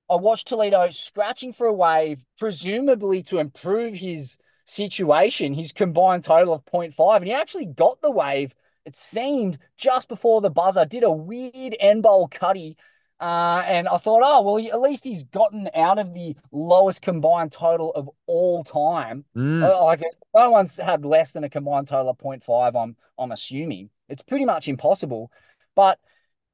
I 0.10 0.16
watched 0.16 0.48
Toledo 0.48 0.90
scratching 0.90 1.54
for 1.54 1.68
a 1.68 1.74
wave, 1.74 2.26
presumably 2.38 3.22
to 3.24 3.40
improve 3.40 3.96
his 3.96 4.38
situation, 4.70 5.54
his 5.54 5.72
combined 5.72 6.24
total 6.24 6.54
of 6.54 6.66
0.5. 6.66 7.18
And 7.18 7.26
he 7.26 7.34
actually 7.34 7.66
got 7.66 8.02
the 8.02 8.12
wave, 8.12 8.54
it 8.86 8.96
seemed, 8.96 9.58
just 9.78 10.08
before 10.08 10.42
the 10.42 10.50
buzzer, 10.50 10.86
did 10.86 11.04
a 11.04 11.12
weird 11.12 11.76
end 11.80 12.04
bowl 12.04 12.28
cutty. 12.28 12.78
Uh, 13.20 13.64
and 13.66 13.90
I 13.90 13.98
thought, 13.98 14.22
oh, 14.24 14.42
well, 14.42 14.66
at 14.66 14.80
least 14.80 15.04
he's 15.04 15.24
gotten 15.26 15.70
out 15.76 16.00
of 16.00 16.14
the 16.14 16.38
lowest 16.52 17.02
combined 17.02 17.52
total 17.52 17.92
of 17.94 18.10
all 18.28 18.64
time. 18.64 19.26
Mm. 19.36 19.62
Uh, 19.62 19.84
Like 19.84 20.04
no 20.34 20.52
one's 20.52 20.78
had 20.78 21.04
less 21.04 21.32
than 21.32 21.44
a 21.44 21.50
combined 21.50 21.90
total 21.90 22.12
of 22.12 22.18
0.5, 22.18 22.82
I'm 22.82 22.96
I'm 23.18 23.32
assuming. 23.32 23.90
It's 24.08 24.24
pretty 24.24 24.46
much 24.46 24.70
impossible. 24.70 25.32
But 25.76 26.00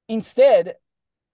instead, 0.07 0.75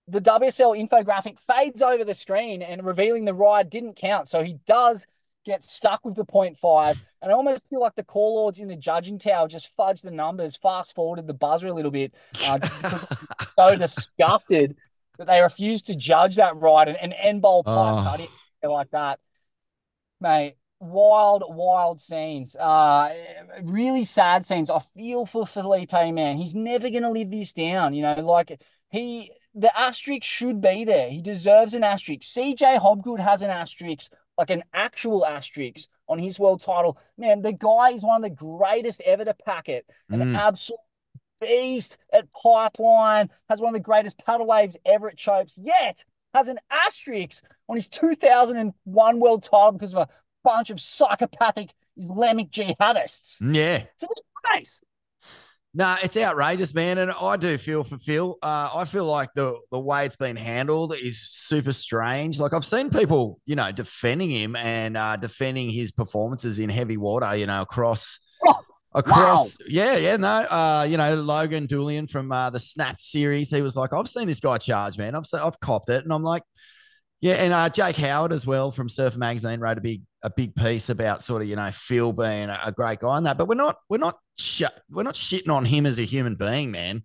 the 0.08 0.20
WSL 0.20 0.78
infographic 0.78 1.40
fades 1.40 1.82
over 1.82 2.04
the 2.04 2.14
screen 2.14 2.62
and 2.62 2.86
revealing 2.86 3.24
the 3.24 3.34
ride 3.34 3.70
didn't 3.70 3.96
count. 3.96 4.28
So 4.28 4.44
he 4.44 4.58
does 4.66 5.06
get 5.46 5.64
stuck 5.64 6.06
with 6.06 6.16
the 6.16 6.26
0.5. 6.26 6.98
And 7.22 7.32
I 7.32 7.36
almost 7.36 7.64
feel 7.70 7.80
like 7.82 7.96
the 7.96 8.04
call 8.04 8.36
lords 8.36 8.60
in 8.60 8.68
the 8.68 8.76
judging 8.76 9.18
tower 9.18 9.48
just 9.48 9.76
fudged 9.78 10.02
the 10.04 10.12
numbers, 10.12 10.56
fast 10.56 10.94
forwarded 10.96 11.28
the 11.28 11.34
buzzer 11.34 11.68
a 11.68 11.74
little 11.74 11.92
bit. 11.92 12.14
Uh, 12.46 12.60
so 13.56 13.76
disgusted 13.76 14.76
that 15.18 15.28
they 15.28 15.42
refused 15.42 15.88
to 15.88 15.96
judge 15.96 16.36
that 16.38 16.56
ride 16.56 16.88
and, 16.88 16.98
and 16.98 17.14
end 17.14 17.42
bowl 17.42 17.64
pipe 17.64 17.76
Oh. 17.76 18.04
cutting 18.10 18.28
like 18.64 18.92
that. 18.92 19.20
Mate, 20.20 20.56
wild, 20.80 21.44
wild 21.48 22.00
scenes. 22.00 22.56
Uh, 22.56 23.14
really 23.64 24.04
sad 24.04 24.46
scenes. 24.46 24.70
I 24.70 24.80
feel 24.80 25.26
for 25.26 25.46
Filipe, 25.48 25.92
man. 26.14 26.38
He's 26.38 26.54
never 26.54 26.90
going 26.90 27.04
to 27.04 27.10
live 27.10 27.32
this 27.32 27.54
down. 27.54 27.94
You 27.94 28.04
know, 28.04 28.14
like 28.22 28.62
he, 28.90 29.32
the 29.56 29.76
asterisk 29.78 30.24
should 30.24 30.62
be 30.62 30.86
there. 30.86 31.10
He 31.10 31.22
deserves 31.22 31.74
an 31.74 31.84
asterisk. 31.84 32.22
CJ 32.22 32.80
Hobgood 32.80 33.20
has 33.20 33.42
an 33.42 33.50
asterisk, 33.50 34.12
like 34.42 34.50
an 34.50 34.64
actual 34.74 35.24
asterisk 35.24 35.88
on 36.10 36.18
his 36.18 36.40
world 36.40 36.62
title. 36.64 36.98
Man, 37.16 37.44
the 37.44 37.54
guy 37.54 37.92
is 37.92 38.04
one 38.04 38.24
of 38.24 38.24
the 38.24 38.36
greatest 38.36 39.00
ever 39.02 39.24
to 39.24 39.36
pack 39.36 39.70
it. 39.70 39.86
An 40.10 40.20
Mm. 40.20 40.36
absolute 40.36 40.80
beast 41.40 41.98
at 42.12 42.26
Pipeline, 42.34 43.30
has 43.50 43.62
one 43.62 43.70
of 43.70 43.80
the 43.80 43.84
greatest 43.84 44.18
paddle 44.26 44.48
waves 44.48 44.76
ever 44.84 45.10
at 45.10 45.18
Chopes, 45.18 45.58
yet 45.62 46.04
has 46.34 46.48
an 46.48 46.60
asterisk 46.72 47.44
on 47.70 47.76
his 47.76 47.88
2001 47.88 49.20
world 49.20 49.44
title 49.44 49.74
because 49.74 49.94
of 49.94 50.10
a 50.10 50.10
bunch 50.44 50.72
of 50.72 50.80
psychopathic 50.82 51.74
Islamic 51.98 52.50
jihadists. 52.50 53.38
Yeah. 53.42 53.84
It's 53.94 54.04
a 54.04 54.08
disgrace. 54.08 54.82
No, 55.74 55.96
it's 56.04 56.18
outrageous, 56.18 56.74
man, 56.74 56.98
and 56.98 57.12
I 57.12 57.38
do 57.38 57.58
feel 57.58 57.86
for 57.86 57.98
Phil. 57.98 58.38
Uh, 58.44 58.70
I 58.76 58.84
feel 58.84 59.06
like 59.06 59.30
the 59.36 59.58
the 59.72 59.80
way 59.80 60.06
it's 60.06 60.18
been 60.18 60.36
handled 60.36 60.94
is 61.02 61.22
super 61.22 61.72
strange. 61.72 62.40
Like 62.42 62.54
I've 62.54 62.66
seen 62.66 62.90
people, 62.90 63.40
you 63.46 63.56
know, 63.56 63.72
defending 63.72 64.30
him 64.30 64.58
and 64.58 64.98
uh, 64.98 65.16
defending 65.16 65.70
his 65.70 65.92
performances 65.92 66.60
in 66.60 66.70
heavy 66.70 66.98
water, 66.98 67.38
you 67.38 67.46
know, 67.46 67.62
across 67.62 68.20
across. 68.94 69.58
Yeah, 69.66 69.96
yeah, 69.96 70.18
no, 70.18 70.28
uh, 70.28 70.86
you 70.90 70.98
know, 70.98 71.16
Logan 71.16 71.68
Doolian 71.68 72.08
from 72.08 72.34
uh, 72.34 72.50
the 72.50 72.60
Snap 72.60 73.00
series, 73.00 73.50
he 73.50 73.62
was 73.62 73.78
like, 73.78 73.94
I've 73.94 74.10
seen 74.10 74.28
this 74.28 74.42
guy 74.42 74.58
charge, 74.58 74.98
man. 74.98 75.16
I've 75.16 75.24
I've 75.34 75.60
copped 75.62 75.88
it, 75.90 76.04
and 76.04 76.12
I'm 76.12 76.24
like, 76.24 76.44
yeah, 77.22 77.36
and 77.36 77.54
uh, 77.54 77.70
Jake 77.70 77.96
Howard 77.96 78.34
as 78.34 78.46
well 78.46 78.72
from 78.72 78.90
Surf 78.90 79.16
Magazine 79.16 79.62
wrote 79.62 79.78
a 79.78 79.82
big 79.82 80.02
a 80.24 80.30
big 80.30 80.56
piece 80.56 80.90
about 80.90 81.24
sort 81.24 81.42
of 81.42 81.48
you 81.48 81.56
know 81.56 81.72
Phil 81.72 82.14
being 82.14 82.50
a, 82.50 82.72
great 82.72 83.00
guy 83.00 83.08
on 83.08 83.24
that, 83.24 83.38
but 83.38 83.48
we're 83.48 83.56
not 83.56 83.78
we're 83.90 83.98
not 83.98 84.18
sh- 84.38 84.64
we're 84.90 85.04
not 85.04 85.16
shitting 85.16 85.54
on 85.54 85.66
him 85.66 85.86
as 85.86 86.00
a 86.00 86.04
human 86.04 86.36
being, 86.36 86.72
man. 86.72 87.04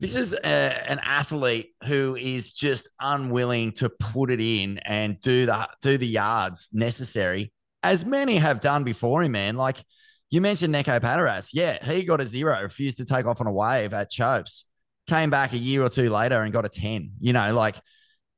this 0.00 0.14
is 0.14 0.34
a, 0.34 0.90
an 0.90 1.00
athlete 1.02 1.70
who 1.84 2.16
is 2.16 2.52
just 2.52 2.88
unwilling 3.00 3.72
to 3.72 3.88
put 3.88 4.30
it 4.30 4.40
in 4.40 4.78
and 4.78 5.20
do 5.20 5.46
the 5.46 5.68
do 5.82 5.98
the 5.98 6.06
yards 6.06 6.70
necessary, 6.72 7.52
as 7.82 8.04
many 8.04 8.36
have 8.36 8.60
done 8.60 8.84
before 8.84 9.22
him. 9.22 9.32
Man, 9.32 9.56
like 9.56 9.76
you 10.30 10.40
mentioned, 10.40 10.72
Neco 10.72 10.98
Padaratz. 10.98 11.50
Yeah, 11.52 11.82
he 11.84 12.04
got 12.04 12.20
a 12.20 12.26
zero, 12.26 12.60
refused 12.60 12.98
to 12.98 13.04
take 13.04 13.26
off 13.26 13.40
on 13.40 13.46
a 13.46 13.52
wave 13.52 13.94
at 13.94 14.10
Chopes, 14.10 14.64
came 15.06 15.30
back 15.30 15.52
a 15.52 15.58
year 15.58 15.82
or 15.82 15.88
two 15.88 16.10
later 16.10 16.42
and 16.42 16.52
got 16.52 16.64
a 16.64 16.68
ten. 16.68 17.12
You 17.20 17.32
know, 17.32 17.54
like 17.54 17.76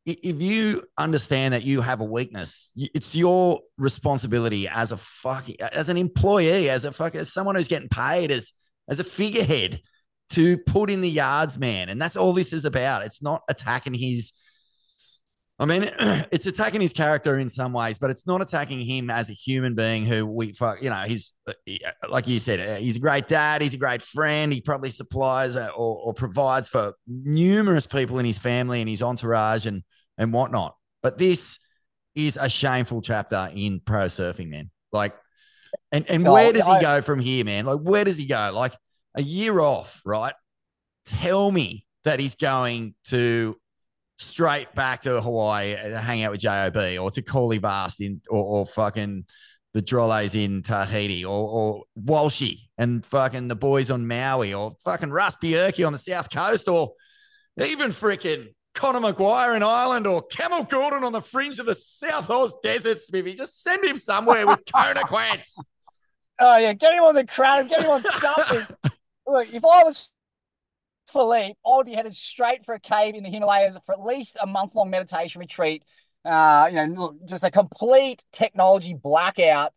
if 0.07 0.41
you 0.41 0.83
understand 0.97 1.55
that 1.55 1.63
you 1.63 1.81
have 1.81 2.01
a 2.01 2.05
weakness, 2.05 2.73
it's 2.77 3.15
your 3.15 3.61
responsibility 3.77 4.67
as 4.69 4.93
a 4.93 4.97
fuck 4.97 5.47
as 5.73 5.89
an 5.89 5.97
employee, 5.97 6.71
as 6.71 6.85
a 6.85 6.93
fuck 6.93 7.15
as 7.15 7.33
someone 7.33 7.55
who's 7.55 7.69
getting 7.69 7.89
paid 7.89 8.31
as 8.31 8.53
as 8.89 9.01
a 9.01 9.05
figurehead 9.05 9.81
to 10.31 10.59
put 10.59 10.91
in 10.91 11.01
the 11.01 11.11
yards 11.11 11.59
man. 11.59 11.89
And 11.89 12.01
that's 12.01 12.17
all 12.17 12.33
this 12.33 12.53
is 12.53 12.65
about. 12.65 13.05
It's 13.05 13.23
not 13.23 13.43
attacking 13.49 13.95
his. 13.95 14.33
I 15.61 15.67
mean, 15.67 15.83
it's 16.33 16.47
attacking 16.47 16.81
his 16.81 16.95
character 16.95 17.39
in 17.39 17.51
some 17.51 17.75
ways, 17.75 17.99
but 17.99 18.09
it's 18.09 18.27
not 18.27 18.41
attacking 18.41 18.81
him 18.81 19.11
as 19.11 19.29
a 19.29 19.35
human 19.35 19.75
being 19.75 20.07
who 20.07 20.27
we 20.27 20.55
fuck, 20.55 20.83
you 20.83 20.89
know, 20.89 21.03
he's 21.07 21.35
uh, 21.47 21.53
like 22.09 22.27
you 22.27 22.39
said, 22.39 22.61
uh, 22.61 22.77
he's 22.77 22.97
a 22.97 23.01
great 23.01 23.29
dad. 23.29 23.61
He's 23.61 23.75
a 23.75 23.79
great 23.79 24.01
friend. 24.01 24.51
He 24.53 24.63
probably 24.63 24.89
supplies 24.89 25.57
uh, 25.57 25.69
or, 25.77 25.97
or 26.07 26.15
provides 26.15 26.71
for 26.71 26.95
numerous 27.07 27.87
people 27.87 28.19
in 28.19 28.25
his 28.25 28.39
family 28.39 28.81
and 28.81 28.89
his 28.89 29.03
entourage 29.03 29.67
and, 29.67 29.83
and 30.17 30.33
whatnot. 30.33 30.77
But 31.03 31.19
this 31.19 31.59
is 32.15 32.39
a 32.39 32.49
shameful 32.49 33.03
chapter 33.03 33.51
in 33.55 33.81
pro 33.85 34.07
surfing, 34.07 34.49
man. 34.49 34.71
Like, 34.93 35.15
and, 35.93 36.09
and 36.09 36.25
where 36.25 36.55
does 36.55 36.67
he 36.67 36.81
go 36.81 37.03
from 37.03 37.21
here, 37.21 37.45
man? 37.45 37.67
Like, 37.67 37.81
where 37.81 38.05
does 38.05 38.17
he 38.17 38.27
go? 38.27 38.51
Like, 38.55 38.73
a 39.15 39.23
year 39.23 39.61
off, 39.61 40.01
right? 40.07 40.35
Tell 41.05 41.51
me 41.51 41.85
that 42.05 42.19
he's 42.19 42.37
going 42.37 42.95
to 43.07 43.57
straight 44.21 44.73
back 44.75 45.01
to 45.03 45.21
Hawaii 45.21 45.75
uh, 45.75 45.89
to 45.89 45.99
hang 45.99 46.23
out 46.23 46.33
with 46.33 46.41
JOB 46.41 46.77
or 47.01 47.11
to 47.11 47.23
Corley 47.23 47.59
Vast 47.59 48.01
in 48.01 48.21
or, 48.29 48.45
or 48.45 48.67
fucking 48.67 49.25
the 49.73 49.83
Drollets 49.83 50.35
in 50.35 50.63
Tahiti 50.63 51.25
or, 51.25 51.49
or 51.49 51.85
Walshy 51.99 52.63
and 52.77 53.05
fucking 53.07 53.49
the 53.49 53.57
boys 53.57 53.91
on 53.91 54.07
Maui 54.07 54.53
or 54.53 54.73
fucking 54.85 55.11
Russ 55.11 55.37
Bierke 55.37 55.87
on 55.87 55.93
the 55.93 55.99
South 55.99 56.31
Coast 56.31 56.69
or 56.69 56.93
even 57.57 57.91
freaking 57.91 58.49
Conor 58.75 59.01
Maguire 59.01 59.55
in 59.55 59.63
Ireland 59.63 60.07
or 60.07 60.23
Camel 60.23 60.65
Gordon 60.65 61.05
on 61.05 61.13
the 61.13 61.21
fringe 61.21 61.59
of 61.59 61.67
the 61.67 61.75
South 61.75 62.31
Oz 62.31 62.55
Desert, 62.63 62.99
maybe. 63.13 63.35
Just 63.35 63.63
send 63.63 63.85
him 63.85 63.97
somewhere 63.97 64.47
with 64.47 64.61
Kona 64.75 65.01
Quants. 65.01 65.59
Oh, 66.39 66.57
yeah. 66.57 66.73
Get 66.73 66.95
him 66.95 67.05
on 67.05 67.15
the 67.15 67.27
crowd. 67.27 67.69
Get 67.69 67.83
him 67.83 67.91
on 67.91 68.03
something. 68.05 68.77
Look, 69.27 69.53
if 69.53 69.65
I 69.65 69.85
was 69.85 70.11
Filipe, 71.11 71.57
be 71.85 71.93
headed 71.93 72.15
straight 72.15 72.65
for 72.65 72.75
a 72.75 72.81
cave 72.81 73.15
in 73.15 73.25
the 73.25 73.31
Himalayas 73.31 73.77
for 73.85 73.93
at 73.93 74.05
least 74.05 74.37
a 74.41 74.47
month 74.47 74.75
long 74.75 74.91
meditation 74.91 75.41
retreat. 75.41 75.85
Uh, 76.25 76.69
you 76.71 76.87
know, 76.87 77.17
just 77.25 77.45
a 77.45 77.51
complete 77.51 78.25
technology 78.33 78.95
blackout. 78.95 79.73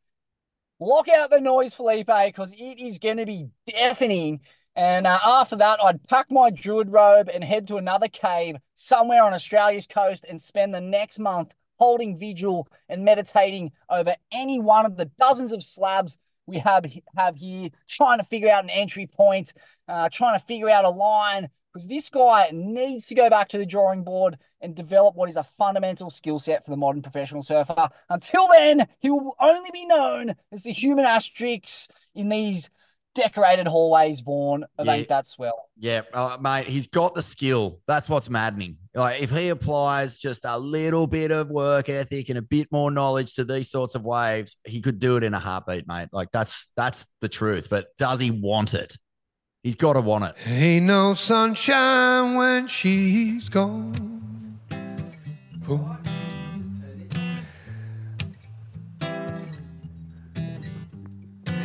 Lock 0.79 1.07
out 1.07 1.29
the 1.29 1.39
noise, 1.39 1.73
Filipe, 1.73 2.07
because 2.07 2.51
it 2.51 2.79
is 2.79 2.99
going 2.99 3.17
to 3.17 3.25
be 3.25 3.47
deafening. 3.65 4.41
And 4.75 5.07
uh, 5.07 5.19
after 5.23 5.55
that, 5.57 5.79
I'd 5.81 6.05
pack 6.07 6.31
my 6.31 6.49
druid 6.49 6.91
robe 6.91 7.29
and 7.33 7.43
head 7.43 7.67
to 7.67 7.77
another 7.77 8.07
cave 8.07 8.55
somewhere 8.73 9.23
on 9.23 9.33
Australia's 9.33 9.87
coast 9.87 10.25
and 10.27 10.41
spend 10.41 10.73
the 10.73 10.81
next 10.81 11.19
month 11.19 11.53
holding 11.77 12.17
vigil 12.17 12.67
and 12.89 13.05
meditating 13.05 13.71
over 13.89 14.15
any 14.31 14.59
one 14.59 14.85
of 14.85 14.97
the 14.97 15.05
dozens 15.19 15.51
of 15.51 15.63
slabs 15.63 16.17
we 16.45 16.59
have 16.59 16.85
have 17.17 17.35
here, 17.35 17.69
trying 17.87 18.19
to 18.19 18.23
figure 18.23 18.49
out 18.49 18.63
an 18.63 18.69
entry 18.69 19.07
point, 19.07 19.53
uh, 19.87 20.09
trying 20.11 20.37
to 20.37 20.45
figure 20.45 20.69
out 20.69 20.85
a 20.85 20.89
line, 20.89 21.49
because 21.71 21.87
this 21.87 22.09
guy 22.09 22.49
needs 22.53 23.07
to 23.07 23.15
go 23.15 23.29
back 23.29 23.49
to 23.49 23.57
the 23.57 23.65
drawing 23.65 24.03
board 24.03 24.37
and 24.61 24.75
develop 24.75 25.15
what 25.15 25.29
is 25.29 25.37
a 25.37 25.43
fundamental 25.43 26.09
skill 26.09 26.39
set 26.39 26.63
for 26.63 26.71
the 26.71 26.77
modern 26.77 27.01
professional 27.01 27.41
surfer. 27.41 27.89
Until 28.09 28.47
then, 28.49 28.87
he 28.99 29.09
will 29.09 29.35
only 29.39 29.69
be 29.71 29.85
known 29.85 30.35
as 30.51 30.63
the 30.63 30.71
human 30.71 31.05
asterisk 31.05 31.89
in 32.13 32.29
these 32.29 32.69
decorated 33.15 33.67
hallways, 33.67 34.21
Vaughn, 34.21 34.65
of 34.77 34.85
yeah. 34.85 34.93
Ain't 34.93 35.07
That 35.07 35.27
Swell. 35.27 35.69
Yeah, 35.77 36.01
uh, 36.13 36.37
mate, 36.41 36.67
he's 36.67 36.87
got 36.87 37.13
the 37.13 37.21
skill. 37.21 37.79
That's 37.87 38.09
what's 38.09 38.29
maddening. 38.29 38.77
Like, 38.93 39.21
if 39.21 39.29
he 39.29 39.49
applies 39.49 40.17
just 40.17 40.45
a 40.45 40.57
little 40.57 41.07
bit 41.07 41.31
of 41.31 41.49
work 41.49 41.89
ethic 41.89 42.29
and 42.29 42.37
a 42.37 42.41
bit 42.41 42.67
more 42.71 42.91
knowledge 42.91 43.35
to 43.35 43.45
these 43.45 43.69
sorts 43.69 43.95
of 43.95 44.03
waves, 44.03 44.57
he 44.65 44.81
could 44.81 44.99
do 44.99 45.17
it 45.17 45.23
in 45.23 45.33
a 45.33 45.39
heartbeat, 45.39 45.87
mate. 45.87 46.09
Like, 46.11 46.29
that's 46.31 46.71
that's 46.75 47.05
the 47.21 47.29
truth. 47.29 47.67
But 47.69 47.87
does 47.97 48.19
he 48.19 48.31
want 48.31 48.73
it? 48.73 48.97
He's 49.63 49.75
got 49.75 49.93
to 49.93 50.01
want 50.01 50.25
it. 50.25 50.35
Ain't 50.45 50.85
no 50.85 51.13
sunshine 51.13 52.35
when 52.35 52.67
she's 52.67 53.49
gone. 53.49 54.59
Ooh. 55.69 55.97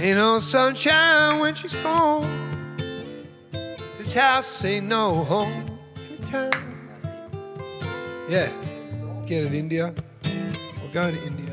Ain't 0.00 0.16
no 0.16 0.38
sunshine 0.38 1.40
when 1.40 1.56
she's 1.56 1.74
gone. 1.74 2.76
This 3.98 4.14
house 4.14 4.64
ain't 4.64 4.86
no 4.86 5.24
home. 5.24 5.76
Time. 6.24 6.52
Yeah, 8.28 8.48
get 9.26 9.44
it, 9.44 9.54
India. 9.54 9.92
We're 10.22 10.92
going 10.92 11.16
to 11.16 11.26
India. 11.26 11.52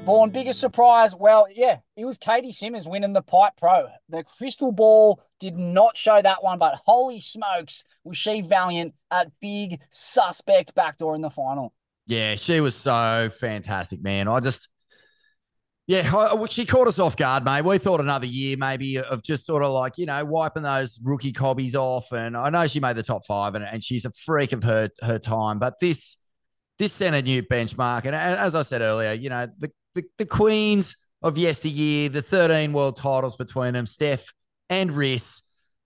Born 0.06 0.30
biggest 0.30 0.60
surprise. 0.60 1.14
Well, 1.14 1.46
yeah, 1.54 1.80
it 1.94 2.06
was 2.06 2.18
Caity 2.18 2.54
Simmers 2.54 2.88
winning 2.88 3.12
the 3.12 3.20
Pipe 3.20 3.52
Pro. 3.58 3.88
The 4.08 4.24
crystal 4.24 4.72
ball 4.72 5.20
did 5.40 5.58
not 5.58 5.94
show 5.94 6.22
that 6.22 6.42
one, 6.42 6.58
but 6.58 6.80
holy 6.86 7.20
smokes, 7.20 7.84
was 8.02 8.16
she 8.16 8.40
valiant 8.40 8.94
at 9.10 9.30
big 9.42 9.78
suspect 9.90 10.74
backdoor 10.74 11.14
in 11.14 11.20
the 11.20 11.28
final. 11.28 11.74
Yeah, 12.06 12.36
she 12.36 12.62
was 12.62 12.74
so 12.74 13.28
fantastic, 13.38 14.02
man. 14.02 14.26
I 14.26 14.40
just 14.40 14.68
yeah, 15.90 16.46
she 16.46 16.66
caught 16.66 16.86
us 16.86 17.00
off 17.00 17.16
guard, 17.16 17.44
mate. 17.44 17.64
We 17.64 17.76
thought 17.78 17.98
another 17.98 18.26
year 18.26 18.56
maybe 18.56 18.96
of 18.98 19.24
just 19.24 19.44
sort 19.44 19.64
of 19.64 19.72
like, 19.72 19.98
you 19.98 20.06
know, 20.06 20.24
wiping 20.24 20.62
those 20.62 21.00
rookie 21.02 21.32
cobbies 21.32 21.74
off. 21.74 22.12
And 22.12 22.36
I 22.36 22.48
know 22.48 22.68
she 22.68 22.78
made 22.78 22.94
the 22.94 23.02
top 23.02 23.24
five 23.26 23.56
and, 23.56 23.64
and 23.64 23.82
she's 23.82 24.04
a 24.04 24.12
freak 24.12 24.52
of 24.52 24.62
her 24.62 24.90
her 25.02 25.18
time. 25.18 25.58
But 25.58 25.80
this 25.80 26.16
this 26.78 26.92
set 26.92 27.12
a 27.12 27.20
new 27.20 27.42
benchmark. 27.42 28.04
And 28.04 28.14
as 28.14 28.54
I 28.54 28.62
said 28.62 28.82
earlier, 28.82 29.14
you 29.14 29.30
know, 29.30 29.48
the, 29.58 29.72
the, 29.96 30.04
the 30.16 30.26
queens 30.26 30.94
of 31.22 31.36
yesteryear, 31.36 32.08
the 32.08 32.22
13 32.22 32.72
world 32.72 32.96
titles 32.96 33.34
between 33.34 33.72
them, 33.72 33.84
Steph 33.84 34.32
and 34.68 34.90
Riss. 34.92 35.42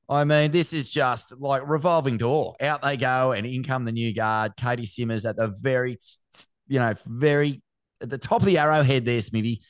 I 0.06 0.24
mean, 0.24 0.50
this 0.50 0.74
is 0.74 0.90
just 0.90 1.32
like 1.40 1.66
revolving 1.66 2.18
door. 2.18 2.56
Out 2.60 2.82
they 2.82 2.98
go, 2.98 3.32
and 3.32 3.46
in 3.46 3.64
come 3.64 3.86
the 3.86 3.92
new 3.92 4.12
guard. 4.12 4.52
Caity 4.58 4.86
Simmers 4.86 5.24
at 5.24 5.36
the 5.36 5.48
very, 5.48 5.96
you 6.68 6.78
know, 6.78 6.92
very 7.06 7.62
at 8.02 8.10
the 8.10 8.18
top 8.18 8.42
of 8.42 8.46
the 8.46 8.58
arrowhead 8.58 9.06
there, 9.06 9.22
Smithy 9.22 9.62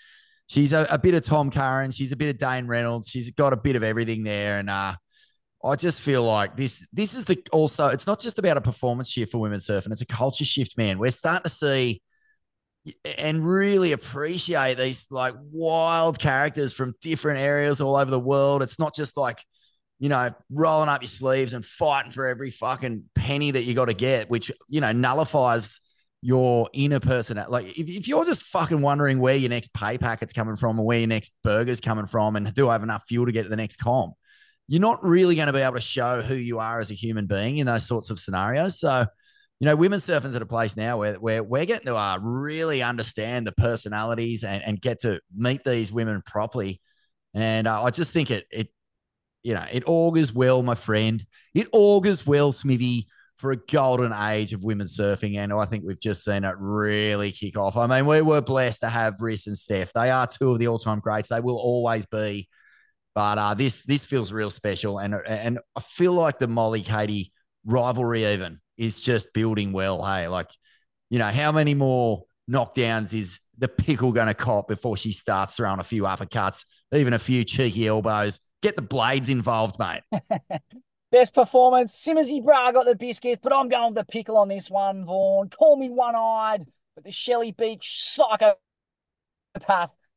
she's 0.48 0.72
a, 0.72 0.86
a, 0.90 0.98
bit 0.98 1.14
of 1.14 1.22
Tom 1.22 1.50
Curren. 1.50 1.90
She's 1.90 2.12
a 2.12 2.16
bit 2.16 2.28
of 2.28 2.38
Dane 2.38 2.66
Reynolds. 2.66 3.08
She's 3.08 3.30
got 3.30 3.52
a 3.52 3.56
bit 3.56 3.76
of 3.76 3.82
everything 3.82 4.24
there. 4.24 4.58
And 4.58 4.70
uh, 4.70 4.94
I 5.64 5.76
just 5.76 6.02
feel 6.02 6.22
like 6.22 6.56
this 6.56 6.88
this 6.92 7.14
is 7.14 7.24
the 7.24 7.42
also 7.52 7.88
it's 7.88 8.06
not 8.06 8.20
just 8.20 8.38
about 8.38 8.56
a 8.56 8.60
performance 8.60 9.10
shift 9.10 9.32
for 9.32 9.38
women 9.38 9.60
surfing, 9.60 9.92
it's 9.92 10.02
a 10.02 10.06
culture 10.06 10.44
shift, 10.44 10.76
man. 10.76 10.98
We're 10.98 11.10
starting 11.10 11.44
to 11.44 11.48
see 11.48 12.02
and 13.18 13.46
really 13.46 13.92
appreciate 13.92 14.76
these 14.76 15.06
like 15.10 15.34
wild 15.50 16.18
characters 16.18 16.74
from 16.74 16.94
different 17.00 17.40
areas 17.40 17.80
all 17.80 17.96
over 17.96 18.10
the 18.10 18.20
world. 18.20 18.62
It's 18.62 18.78
not 18.78 18.94
just 18.94 19.16
like, 19.16 19.42
you 19.98 20.10
know, 20.10 20.30
rolling 20.50 20.90
up 20.90 21.00
your 21.00 21.08
sleeves 21.08 21.54
and 21.54 21.64
fighting 21.64 22.12
for 22.12 22.26
every 22.26 22.50
fucking 22.50 23.04
penny 23.14 23.52
that 23.52 23.62
you 23.62 23.74
got 23.74 23.86
to 23.86 23.94
get, 23.94 24.28
which, 24.28 24.52
you 24.68 24.82
know, 24.82 24.92
nullifies 24.92 25.80
your 26.24 26.70
inner 26.72 27.00
person. 27.00 27.38
Like 27.50 27.78
if, 27.78 27.86
if 27.86 28.08
you're 28.08 28.24
just 28.24 28.44
fucking 28.44 28.80
wondering 28.80 29.18
where 29.18 29.36
your 29.36 29.50
next 29.50 29.74
pay 29.74 29.98
packet's 29.98 30.32
coming 30.32 30.56
from 30.56 30.80
or 30.80 30.86
where 30.86 30.98
your 30.98 31.08
next 31.08 31.34
burger's 31.44 31.82
coming 31.82 32.06
from 32.06 32.34
and 32.34 32.52
do 32.54 32.70
I 32.70 32.72
have 32.72 32.82
enough 32.82 33.04
fuel 33.06 33.26
to 33.26 33.32
get 33.32 33.42
to 33.42 33.50
the 33.50 33.56
next 33.56 33.76
comp, 33.76 34.14
you're 34.66 34.80
not 34.80 35.04
really 35.04 35.34
going 35.34 35.48
to 35.48 35.52
be 35.52 35.60
able 35.60 35.74
to 35.74 35.82
show 35.82 36.22
who 36.22 36.34
you 36.34 36.60
are 36.60 36.80
as 36.80 36.90
a 36.90 36.94
human 36.94 37.26
being 37.26 37.58
in 37.58 37.66
those 37.66 37.86
sorts 37.86 38.08
of 38.08 38.18
scenarios. 38.18 38.80
So, 38.80 39.04
you 39.60 39.66
know, 39.66 39.76
women 39.76 40.00
surfing's 40.00 40.34
at 40.34 40.40
a 40.40 40.46
place 40.46 40.78
now 40.78 40.96
where, 40.96 41.16
where 41.16 41.42
we're 41.42 41.66
getting 41.66 41.88
to 41.88 41.96
uh, 41.96 42.18
really 42.22 42.82
understand 42.82 43.46
the 43.46 43.52
personalities 43.52 44.44
and, 44.44 44.62
and 44.62 44.80
get 44.80 45.02
to 45.02 45.20
meet 45.36 45.62
these 45.62 45.92
women 45.92 46.22
properly. 46.24 46.80
And 47.34 47.68
uh, 47.68 47.82
I 47.82 47.90
just 47.90 48.12
think 48.12 48.30
it, 48.30 48.46
it, 48.50 48.68
you 49.42 49.52
know, 49.52 49.66
it 49.70 49.84
augurs 49.86 50.32
well, 50.32 50.62
my 50.62 50.74
friend. 50.74 51.22
It 51.54 51.68
augurs 51.70 52.26
well, 52.26 52.50
Smithy, 52.50 53.08
for 53.44 53.52
a 53.52 53.56
golden 53.56 54.14
age 54.14 54.54
of 54.54 54.64
women 54.64 54.86
surfing. 54.86 55.36
And 55.36 55.52
I 55.52 55.66
think 55.66 55.84
we've 55.84 56.00
just 56.00 56.24
seen 56.24 56.44
it 56.44 56.54
really 56.58 57.30
kick 57.30 57.58
off. 57.58 57.76
I 57.76 57.86
mean, 57.86 58.06
we 58.06 58.22
were 58.22 58.40
blessed 58.40 58.80
to 58.80 58.88
have 58.88 59.18
Riss 59.18 59.46
and 59.46 59.58
Steph. 59.58 59.92
They 59.92 60.10
are 60.10 60.26
two 60.26 60.50
of 60.50 60.58
the 60.58 60.68
all 60.68 60.78
time 60.78 61.00
greats. 61.00 61.28
They 61.28 61.40
will 61.40 61.58
always 61.58 62.06
be. 62.06 62.48
But 63.14 63.36
uh, 63.36 63.52
this 63.52 63.82
this 63.84 64.06
feels 64.06 64.32
real 64.32 64.48
special. 64.48 64.98
And, 64.98 65.14
and 65.28 65.58
I 65.76 65.80
feel 65.82 66.14
like 66.14 66.38
the 66.38 66.48
Molly 66.48 66.80
Caity 66.80 67.32
rivalry, 67.66 68.24
even, 68.24 68.60
is 68.78 68.98
just 68.98 69.34
building 69.34 69.72
well. 69.72 70.02
Hey, 70.02 70.26
like, 70.26 70.48
you 71.10 71.18
know, 71.18 71.26
how 71.26 71.52
many 71.52 71.74
more 71.74 72.22
knockdowns 72.50 73.12
is 73.12 73.40
the 73.58 73.68
pickle 73.68 74.12
going 74.12 74.28
to 74.28 74.34
cop 74.34 74.68
before 74.68 74.96
she 74.96 75.12
starts 75.12 75.54
throwing 75.54 75.80
a 75.80 75.84
few 75.84 76.04
uppercuts, 76.04 76.64
even 76.94 77.12
a 77.12 77.18
few 77.18 77.44
cheeky 77.44 77.88
elbows? 77.88 78.40
Get 78.62 78.74
the 78.74 78.80
blades 78.80 79.28
involved, 79.28 79.76
mate. 79.78 80.00
Best 81.14 81.32
performance, 81.32 81.94
Simmersy 81.94 82.42
Bra 82.42 82.72
got 82.72 82.86
the 82.86 82.96
biscuits, 82.96 83.38
but 83.40 83.54
I'm 83.54 83.68
going 83.68 83.94
with 83.94 84.04
the 84.04 84.12
pickle 84.12 84.36
on 84.36 84.48
this 84.48 84.68
one, 84.68 85.04
Vaughn. 85.04 85.48
Call 85.48 85.76
me 85.76 85.88
one-eyed, 85.88 86.66
but 86.96 87.04
the 87.04 87.12
Shelley 87.12 87.52
Beach 87.52 88.02
psychopath 88.02 88.58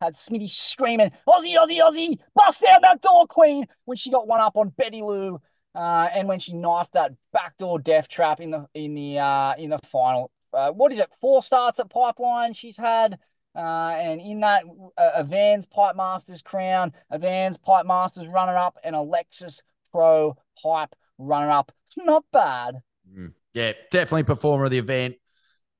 had 0.01 0.13
Smitty 0.13 0.49
screaming, 0.49 1.11
Aussie, 1.29 1.55
Aussie, 1.55 1.83
Aussie, 1.83 2.17
bust 2.33 2.63
down 2.63 2.81
that 2.81 3.03
door, 3.03 3.27
Queen, 3.27 3.67
when 3.85 3.95
she 3.95 4.09
got 4.09 4.27
one 4.27 4.41
up 4.41 4.57
on 4.57 4.69
Betty 4.69 5.03
Lou, 5.03 5.39
uh, 5.75 6.09
and 6.15 6.27
when 6.27 6.39
she 6.39 6.53
knifed 6.53 6.93
that 6.93 7.11
backdoor 7.31 7.77
death 7.77 8.07
trap 8.07 8.41
in 8.41 8.49
the 8.49 8.65
in 8.73 8.95
the 8.95 9.19
uh, 9.19 9.53
in 9.55 9.69
the 9.69 9.77
final. 9.85 10.31
Uh, 10.51 10.71
what 10.71 10.91
is 10.91 10.97
it? 10.97 11.13
Four 11.21 11.43
starts 11.43 11.79
at 11.79 11.91
Pipeline 11.91 12.53
she's 12.53 12.77
had. 12.77 13.19
Uh, 13.55 13.91
and 13.99 14.19
in 14.19 14.39
that, 14.39 14.63
uh, 14.97 15.11
a 15.13 15.23
Vans 15.23 15.67
Pipe 15.67 15.95
Masters 15.95 16.41
crown, 16.41 16.91
a 17.11 17.19
Vans 17.19 17.59
Pipe 17.59 17.85
Masters 17.85 18.27
runner 18.27 18.57
up, 18.57 18.79
and 18.83 18.95
a 18.95 18.99
Lexus 18.99 19.61
Pro 19.91 20.35
Pipe 20.62 20.95
runner 21.18 21.49
up. 21.49 21.72
Not 21.97 22.26
bad. 22.32 22.76
Mm. 23.12 23.34
Yeah, 23.53 23.74
definitely 23.91 24.24
performer 24.24 24.66
of 24.66 24.72
the 24.72 24.78
event. 24.78 25.16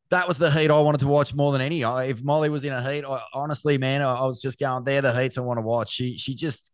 That 0.10 0.28
was 0.28 0.38
the 0.38 0.50
heat 0.50 0.72
I 0.72 0.80
wanted 0.80 1.02
to 1.02 1.08
watch 1.08 1.34
more 1.34 1.52
than 1.52 1.62
any. 1.62 1.84
I, 1.84 2.06
if 2.06 2.24
Molly 2.24 2.50
was 2.50 2.64
in 2.64 2.72
a 2.72 2.82
heat, 2.82 3.04
I, 3.06 3.22
honestly, 3.34 3.78
man, 3.78 4.02
I, 4.02 4.16
I 4.16 4.26
was 4.26 4.42
just 4.42 4.58
going, 4.58 4.84
they're 4.84 5.02
the 5.02 5.12
heats 5.12 5.38
I 5.38 5.42
want 5.42 5.58
to 5.58 5.62
watch. 5.62 5.92
She 5.92 6.18
she 6.18 6.34
just 6.34 6.72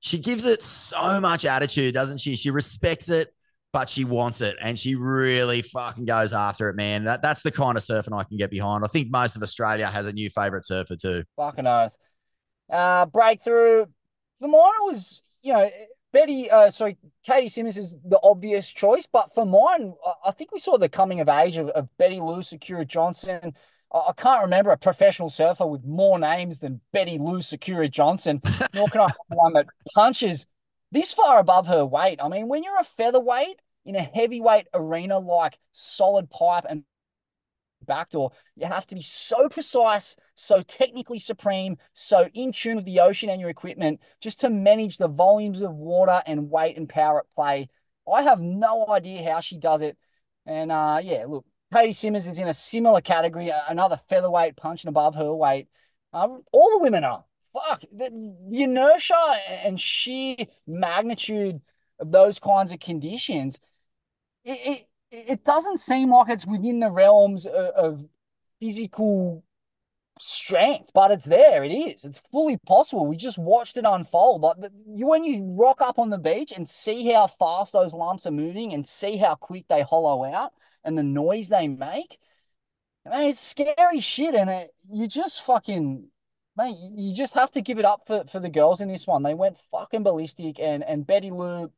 she 0.00 0.18
gives 0.18 0.44
it 0.44 0.62
so 0.62 1.20
much 1.20 1.44
attitude, 1.44 1.94
doesn't 1.94 2.18
she? 2.18 2.36
She 2.36 2.50
respects 2.50 3.08
it, 3.08 3.32
but 3.72 3.88
she 3.88 4.04
wants 4.04 4.40
it, 4.42 4.56
and 4.60 4.78
she 4.78 4.96
really 4.96 5.62
fucking 5.62 6.04
goes 6.04 6.32
after 6.32 6.68
it, 6.68 6.76
man. 6.76 7.04
That, 7.04 7.22
that's 7.22 7.42
the 7.42 7.50
kind 7.50 7.76
of 7.76 7.82
surfing 7.82 8.16
I 8.16 8.24
can 8.24 8.36
get 8.36 8.50
behind. 8.50 8.84
I 8.84 8.88
think 8.88 9.10
most 9.10 9.34
of 9.34 9.42
Australia 9.42 9.86
has 9.86 10.06
a 10.06 10.12
new 10.12 10.28
favorite 10.28 10.64
surfer 10.64 10.96
too. 10.96 11.24
Fucking 11.36 11.66
oath. 11.66 11.94
Uh, 12.70 13.06
breakthrough 13.06 13.86
for 14.38 14.48
mine 14.48 14.80
was, 14.80 15.22
you 15.42 15.52
know, 15.52 15.70
Betty, 16.12 16.50
uh, 16.50 16.70
sorry, 16.70 16.98
Caity 17.26 17.50
Simmers 17.50 17.76
is 17.76 17.96
the 18.04 18.20
obvious 18.22 18.70
choice, 18.70 19.06
but 19.10 19.34
for 19.34 19.46
mine, 19.46 19.94
I 20.24 20.30
think 20.30 20.52
we 20.52 20.58
saw 20.58 20.76
the 20.76 20.88
coming 20.88 21.20
of 21.20 21.28
age 21.28 21.56
of, 21.56 21.68
of 21.70 21.88
Betty 21.96 22.20
Lou, 22.20 22.42
Sakura 22.42 22.84
Johnson. 22.84 23.54
I, 23.92 24.12
can't 24.16 24.42
remember 24.42 24.70
a 24.70 24.76
professional 24.76 25.30
surfer 25.30 25.66
with 25.66 25.84
more 25.84 26.18
names 26.18 26.58
than 26.58 26.80
Betty 26.92 27.18
Lou, 27.18 27.40
Sakura 27.40 27.88
Johnson. 27.88 28.40
Nor 28.74 28.88
can 28.88 29.02
I 29.02 29.08
one 29.28 29.54
that 29.54 29.66
punches 29.94 30.46
this 30.90 31.12
far 31.12 31.38
above 31.38 31.66
her 31.66 31.84
weight. 31.84 32.20
I 32.22 32.28
mean, 32.28 32.48
when 32.48 32.62
you're 32.62 32.80
a 32.80 32.84
featherweight 32.84 33.60
in 33.84 33.96
a 33.96 34.02
heavyweight 34.02 34.68
arena 34.74 35.18
like 35.18 35.58
solid 35.72 36.30
pipe 36.30 36.64
and 36.68 36.84
backdoor, 37.86 38.32
you 38.56 38.66
have 38.66 38.86
to 38.88 38.94
be 38.94 39.02
so 39.02 39.48
precise, 39.48 40.16
so 40.34 40.62
technically 40.62 41.18
supreme, 41.18 41.76
so 41.92 42.28
in 42.34 42.52
tune 42.52 42.76
with 42.76 42.84
the 42.84 43.00
ocean 43.00 43.30
and 43.30 43.40
your 43.40 43.50
equipment 43.50 44.00
just 44.20 44.40
to 44.40 44.50
manage 44.50 44.98
the 44.98 45.08
volumes 45.08 45.60
of 45.60 45.74
water 45.74 46.22
and 46.26 46.50
weight 46.50 46.76
and 46.76 46.88
power 46.88 47.20
at 47.20 47.34
play. 47.34 47.68
I 48.10 48.22
have 48.22 48.40
no 48.40 48.88
idea 48.88 49.30
how 49.30 49.40
she 49.40 49.58
does 49.58 49.80
it. 49.80 49.96
And 50.46 50.72
uh, 50.72 51.00
yeah, 51.02 51.24
look, 51.28 51.46
Caity 51.72 51.94
Simmers 51.94 52.26
is 52.26 52.38
in 52.38 52.48
a 52.48 52.54
similar 52.54 53.00
category, 53.00 53.52
another 53.68 53.96
featherweight 54.08 54.56
punching 54.56 54.88
above 54.88 55.14
her 55.14 55.32
weight. 55.34 55.68
Um, 56.12 56.42
all 56.52 56.70
the 56.70 56.78
women 56.78 57.04
are. 57.04 57.24
Fuck, 57.52 57.82
the, 57.92 58.34
the 58.50 58.62
inertia 58.62 59.36
and 59.64 59.80
sheer 59.80 60.36
magnitude 60.66 61.60
of 61.98 62.10
those 62.10 62.38
kinds 62.38 62.72
of 62.72 62.80
conditions. 62.80 63.60
It, 64.44 64.58
it 64.66 64.88
it 65.12 65.44
doesn't 65.44 65.78
seem 65.78 66.10
like 66.10 66.30
it's 66.30 66.46
within 66.46 66.80
the 66.80 66.90
realms 66.90 67.46
of, 67.46 67.54
of 67.54 68.04
physical 68.60 69.44
strength, 70.18 70.90
but 70.94 71.10
it's 71.10 71.26
there. 71.26 71.64
It 71.64 71.72
is. 71.72 72.04
It's 72.04 72.20
fully 72.30 72.58
possible. 72.66 73.06
We 73.06 73.16
just 73.16 73.38
watched 73.38 73.76
it 73.76 73.84
unfold. 73.86 74.40
Like 74.40 74.56
you, 74.86 75.06
when 75.06 75.24
you 75.24 75.54
rock 75.58 75.82
up 75.82 75.98
on 75.98 76.10
the 76.10 76.18
beach 76.18 76.52
and 76.52 76.68
see 76.68 77.12
how 77.12 77.26
fast 77.26 77.72
those 77.72 77.92
lumps 77.92 78.26
are 78.26 78.30
moving 78.30 78.72
and 78.72 78.86
see 78.86 79.16
how 79.18 79.34
quick 79.34 79.66
they 79.68 79.82
hollow 79.82 80.24
out 80.24 80.52
and 80.84 80.96
the 80.96 81.02
noise 81.02 81.48
they 81.48 81.68
make, 81.68 82.18
man, 83.04 83.24
it's 83.24 83.40
scary 83.40 84.00
shit. 84.00 84.34
And 84.34 84.48
it, 84.48 84.74
you 84.90 85.06
just 85.06 85.42
fucking, 85.42 86.08
mate, 86.56 86.76
you 86.96 87.14
just 87.14 87.34
have 87.34 87.50
to 87.52 87.60
give 87.60 87.78
it 87.78 87.84
up 87.84 88.06
for, 88.06 88.24
for 88.24 88.40
the 88.40 88.48
girls 88.48 88.80
in 88.80 88.88
this 88.88 89.06
one. 89.06 89.22
They 89.22 89.34
went 89.34 89.58
fucking 89.70 90.04
ballistic. 90.04 90.58
And 90.58 90.82
and 90.84 91.06
Betty 91.06 91.30
Lou, 91.30 91.70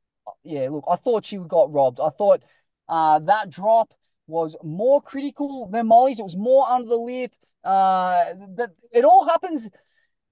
yeah, 0.45 0.68
look, 0.70 0.85
I 0.89 0.97
thought 0.97 1.26
she 1.26 1.39
got 1.39 1.72
robbed. 1.72 1.99
I 2.01 2.11
thought 2.11 2.43
uh, 2.89 3.18
that 3.20 3.51
drop 3.51 3.93
was 4.26 4.57
more 4.62 5.01
critical 5.03 5.68
than 5.70 5.87
Molly's. 5.87 6.18
It 6.18 6.22
was 6.22 6.37
more 6.37 6.68
under 6.68 6.89
the 6.89 6.97
lip. 6.97 7.32
Uh, 7.62 8.35
that 8.57 8.70
it 8.93 9.05
all 9.05 9.26
happens 9.26 9.70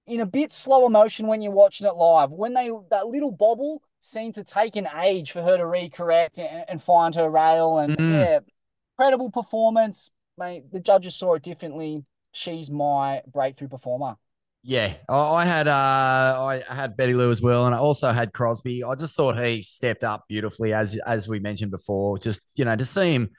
in 0.07 0.21
a 0.21 0.27
bit 0.27 0.53
slower 0.53 0.91
motion 0.91 1.27
when 1.27 1.41
you're 1.41 1.53
watching 1.53 1.87
it 1.87 1.95
live. 1.95 2.31
When 2.31 2.55
they 2.55 2.71
that 2.91 3.07
little 3.07 3.31
bobble 3.31 3.83
seemed 4.01 4.35
to 4.35 4.45
take 4.45 4.77
an 4.77 4.89
age 5.03 5.31
for 5.31 5.43
her 5.43 5.57
to 5.57 5.63
recorrect 5.63 6.39
and, 6.39 6.65
and 6.69 6.83
find 6.83 7.15
her 7.15 7.31
rail. 7.31 7.79
And 7.79 7.97
mm. 7.97 8.13
yeah, 8.13 8.39
incredible 8.99 9.31
performance. 9.31 10.11
Mate, 10.39 10.71
the 10.73 10.81
judges 10.81 11.15
saw 11.15 11.35
it 11.35 11.43
differently. 11.43 12.05
She's 12.33 12.71
my 12.71 13.23
breakthrough 13.31 13.69
performer. 13.69 14.17
Yeah, 14.65 14.95
I 15.09 15.45
had 15.45 15.67
uh, 15.67 15.73
I 15.73 16.63
had 16.69 16.97
Betty 16.97 17.15
Lou 17.15 17.33
as 17.33 17.43
well, 17.43 17.67
and 17.67 17.75
I 17.75 17.79
also 17.79 18.11
had 18.11 18.33
Crosby. 18.33 18.85
I 18.85 18.95
just 18.95 19.17
thought 19.17 19.37
he 19.37 19.61
stepped 19.61 20.05
up 20.05 20.25
beautifully, 20.29 20.73
as 20.73 20.97
as 21.05 21.29
we 21.29 21.41
mentioned 21.41 21.73
before. 21.73 22.17
Just 22.19 22.57
you 22.57 22.65
know 22.65 22.77
to 22.77 22.85
see 22.85 23.13
him 23.13 23.31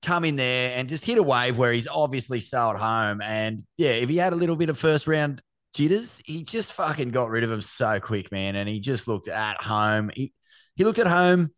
come 0.00 0.24
in 0.24 0.36
there 0.36 0.76
and 0.78 0.88
just 0.88 1.04
hit 1.04 1.18
a 1.18 1.22
wave 1.22 1.58
where 1.58 1.72
he's 1.72 1.88
obviously 1.88 2.40
so 2.40 2.70
at 2.70 2.78
home, 2.78 3.20
and 3.20 3.62
yeah, 3.76 3.90
if 3.90 4.08
he 4.08 4.16
had 4.16 4.32
a 4.32 4.36
little 4.36 4.56
bit 4.56 4.70
of 4.70 4.78
first 4.78 5.06
round 5.06 5.42
jitters, 5.74 6.22
he 6.24 6.42
just 6.42 6.72
fucking 6.72 7.10
got 7.10 7.28
rid 7.28 7.44
of 7.44 7.50
him 7.50 7.62
so 7.62 8.00
quick, 8.00 8.32
man, 8.32 8.56
and 8.56 8.66
he 8.66 8.80
just 8.80 9.06
looked 9.06 9.28
at 9.28 9.60
home. 9.60 10.10
He 10.14 10.32
he 10.74 10.84
looked 10.84 10.98
at 10.98 11.06
home. 11.06 11.50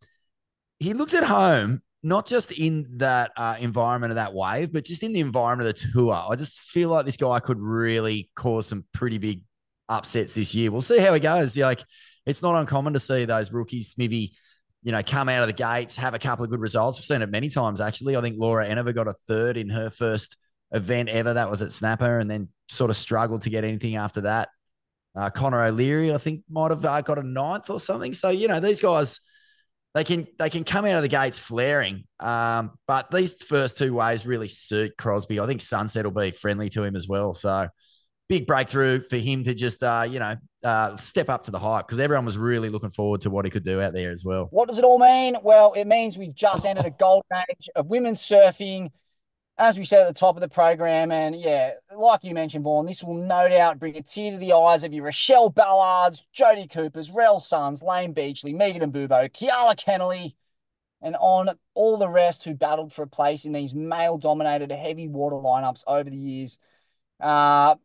He 0.79 0.93
looked 0.93 1.13
at 1.13 1.23
home 1.23 1.81
not 2.05 2.27
just 2.27 2.51
in 2.51 2.85
that 2.97 3.31
uh, 3.35 3.57
environment 3.59 4.11
of 4.11 4.15
that 4.17 4.31
wave, 4.31 4.71
but 4.71 4.85
just 4.85 5.01
in 5.01 5.11
the 5.11 5.21
environment 5.21 5.67
of 5.67 5.73
the 5.73 5.87
tour. 5.91 6.13
I 6.13 6.35
just 6.35 6.59
feel 6.59 6.89
like 6.89 7.03
this 7.03 7.17
guy 7.17 7.39
could 7.39 7.59
really 7.59 8.29
cause 8.35 8.67
some 8.67 8.85
pretty 8.93 9.17
big 9.17 9.41
upsets 9.89 10.35
this 10.35 10.53
year. 10.53 10.69
We'll 10.69 10.81
see 10.81 10.99
how 10.99 11.15
he 11.15 11.19
goes. 11.19 11.57
Like, 11.57 11.83
it's 12.27 12.43
not 12.43 12.53
uncommon 12.53 12.93
to 12.93 12.99
see 12.99 13.25
those 13.25 13.51
rookies, 13.51 13.95
Smivvy, 13.95 14.33
you 14.83 14.91
know, 14.91 15.01
come 15.01 15.29
out 15.29 15.41
of 15.41 15.47
the 15.47 15.53
gates, 15.53 15.95
have 15.95 16.13
a 16.13 16.19
couple 16.19 16.45
of 16.45 16.51
good 16.51 16.59
results. 16.59 16.99
We've 16.99 17.05
seen 17.05 17.23
it 17.23 17.31
many 17.31 17.49
times, 17.49 17.81
actually. 17.81 18.15
I 18.15 18.21
think 18.21 18.35
Laura 18.37 18.67
Enever 18.67 18.93
got 18.93 19.07
a 19.07 19.15
third 19.27 19.57
in 19.57 19.69
her 19.69 19.89
first 19.89 20.37
event 20.71 21.09
ever. 21.09 21.33
That 21.33 21.49
was 21.49 21.63
at 21.63 21.71
Snapper, 21.71 22.19
and 22.19 22.29
then 22.29 22.49
sort 22.69 22.91
of 22.91 22.97
struggled 22.97 23.41
to 23.41 23.49
get 23.49 23.63
anything 23.63 23.95
after 23.95 24.21
that. 24.21 24.49
Uh, 25.15 25.31
Connor 25.31 25.63
O'Leary, 25.63 26.13
I 26.13 26.19
think, 26.19 26.43
might 26.51 26.69
have 26.69 26.85
uh, 26.85 27.01
got 27.01 27.17
a 27.17 27.23
ninth 27.23 27.71
or 27.71 27.79
something. 27.79 28.13
So, 28.13 28.29
you 28.29 28.47
know, 28.47 28.59
these 28.59 28.79
guys– 28.79 29.21
they 29.95 30.03
can 30.03 30.27
they 30.37 30.49
can 30.49 30.65
come 30.65 30.85
out 30.85 30.95
of 30.95 31.01
the 31.01 31.07
gates 31.07 31.39
flaring. 31.39 32.03
Um, 32.19 32.77
but 32.85 33.09
these 33.09 33.41
first 33.41 33.77
two 33.77 33.93
waves 33.93 34.27
really 34.27 34.49
suit 34.49 34.95
Crosby. 34.97 35.39
I 35.39 35.47
think 35.47 35.61
Sunset 35.61 36.03
will 36.03 36.11
be 36.11 36.31
friendly 36.31 36.69
to 36.71 36.83
him 36.83 36.97
as 36.97 37.07
well. 37.07 37.33
So 37.33 37.69
big 38.27 38.45
breakthrough 38.45 39.01
for 39.03 39.15
him 39.15 39.43
to 39.43 39.55
just 39.55 39.81
uh, 39.81 40.05
you 40.07 40.19
know 40.19 40.35
uh, 40.65 40.97
step 40.97 41.29
up 41.29 41.43
to 41.43 41.51
the 41.51 41.59
hype 41.59 41.87
because 41.87 42.01
everyone 42.01 42.25
was 42.25 42.37
really 42.37 42.67
looking 42.67 42.89
forward 42.89 43.21
to 43.21 43.29
what 43.29 43.45
he 43.45 43.51
could 43.51 43.63
do 43.63 43.81
out 43.81 43.93
there 43.93 44.11
as 44.11 44.25
well. 44.25 44.49
What 44.51 44.67
does 44.67 44.77
it 44.77 44.83
all 44.83 44.99
mean? 44.99 45.37
Well, 45.41 45.71
it 45.73 45.85
means 45.85 46.17
we've 46.17 46.35
just 46.35 46.65
entered 46.65 46.85
a 46.85 46.91
golden 46.91 47.37
age 47.49 47.69
of 47.77 47.87
women's 47.87 48.19
surfing 48.19 48.89
as 49.57 49.79
we 49.79 49.85
said 49.85 50.01
at 50.01 50.07
the 50.07 50.19
top 50.19 50.35
of 50.35 50.41
the 50.41 50.49
program, 50.49 51.11
and 51.11 51.35
yeah, 51.35 51.71
like 51.95 52.23
you 52.23 52.33
mentioned, 52.33 52.63
Vaughan, 52.65 52.85
this 52.85 53.03
will 53.03 53.13
no 53.13 53.47
doubt 53.47 53.79
bring 53.79 53.95
a 53.95 54.01
tear 54.01 54.31
to 54.31 54.37
the 54.37 54.53
eyes 54.53 54.83
of 54.83 54.93
your 54.93 55.05
Rochelle 55.05 55.49
Ballards, 55.49 56.23
Jodie 56.35 56.69
Coopers, 56.69 57.11
Rell 57.11 57.39
Sunns, 57.39 57.81
Layne 57.81 58.13
Beachley, 58.13 58.53
Megan 58.53 58.91
Abubo, 58.91 59.31
Keala 59.31 59.77
Kennelly, 59.77 60.35
and 61.01 61.15
on 61.19 61.51
all 61.73 61.97
the 61.97 62.09
rest 62.09 62.43
who 62.43 62.53
battled 62.53 62.91
for 62.91 63.03
a 63.03 63.07
place 63.07 63.45
in 63.45 63.53
these 63.53 63.73
male-dominated 63.73 64.71
heavy 64.71 65.07
water 65.07 65.37
lineups 65.37 65.83
over 65.87 66.09
the 66.09 66.17
years. 66.17 66.57
Uh, 67.21 67.75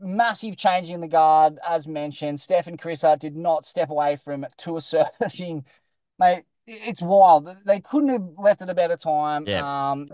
massive 0.00 0.56
change 0.56 0.90
in 0.90 1.00
the 1.00 1.08
guard, 1.08 1.58
as 1.66 1.86
mentioned. 1.86 2.40
Steph 2.40 2.66
and 2.66 2.78
Carissa 2.78 3.18
did 3.18 3.34
not 3.34 3.64
step 3.64 3.88
away 3.88 4.16
from 4.16 4.46
tour 4.58 4.80
surfing. 4.80 5.64
Mate, 6.18 6.44
it's 6.66 7.00
wild. 7.00 7.48
They 7.64 7.80
couldn't 7.80 8.10
have 8.10 8.28
left 8.36 8.60
at 8.60 8.68
a 8.68 8.74
better 8.74 8.96
time. 8.96 9.44
Yeah. 9.46 9.90
Um, 9.90 10.08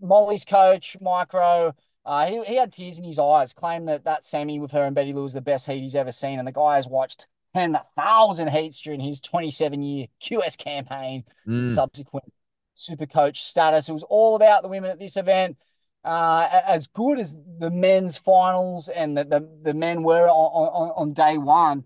Molly's 0.00 0.44
coach, 0.44 0.96
Micro, 1.00 1.74
uh, 2.04 2.26
he, 2.26 2.42
he 2.44 2.56
had 2.56 2.72
tears 2.72 2.98
in 2.98 3.04
his 3.04 3.18
eyes, 3.18 3.52
claimed 3.52 3.88
that 3.88 4.04
that 4.04 4.24
semi 4.24 4.58
with 4.58 4.72
her 4.72 4.84
and 4.84 4.94
Betty 4.94 5.12
Lou 5.12 5.24
was 5.24 5.34
the 5.34 5.40
best 5.40 5.66
heat 5.66 5.82
he's 5.82 5.94
ever 5.94 6.12
seen. 6.12 6.38
And 6.38 6.48
the 6.48 6.52
guy 6.52 6.76
has 6.76 6.88
watched 6.88 7.26
10,000 7.54 8.48
heats 8.48 8.80
during 8.80 9.00
his 9.00 9.20
27 9.20 9.82
year 9.82 10.06
QS 10.22 10.56
campaign, 10.56 11.24
mm. 11.46 11.68
subsequent 11.68 12.32
super 12.72 13.06
coach 13.06 13.42
status. 13.42 13.88
It 13.88 13.92
was 13.92 14.04
all 14.04 14.36
about 14.36 14.62
the 14.62 14.68
women 14.68 14.90
at 14.90 14.98
this 14.98 15.16
event. 15.16 15.58
Uh, 16.04 16.48
as 16.66 16.86
good 16.86 17.18
as 17.18 17.36
the 17.58 17.70
men's 17.70 18.16
finals 18.16 18.88
and 18.88 19.16
the, 19.16 19.24
the, 19.24 19.48
the 19.62 19.74
men 19.74 20.02
were 20.02 20.28
on, 20.28 20.30
on, 20.30 21.08
on 21.08 21.12
day 21.12 21.36
one, 21.36 21.84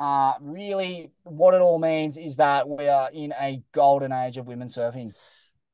uh, 0.00 0.32
really 0.40 1.12
what 1.24 1.54
it 1.54 1.60
all 1.60 1.78
means 1.78 2.16
is 2.16 2.36
that 2.36 2.68
we 2.68 2.88
are 2.88 3.10
in 3.12 3.32
a 3.38 3.62
golden 3.72 4.12
age 4.12 4.38
of 4.38 4.46
women 4.46 4.68
surfing. 4.68 5.14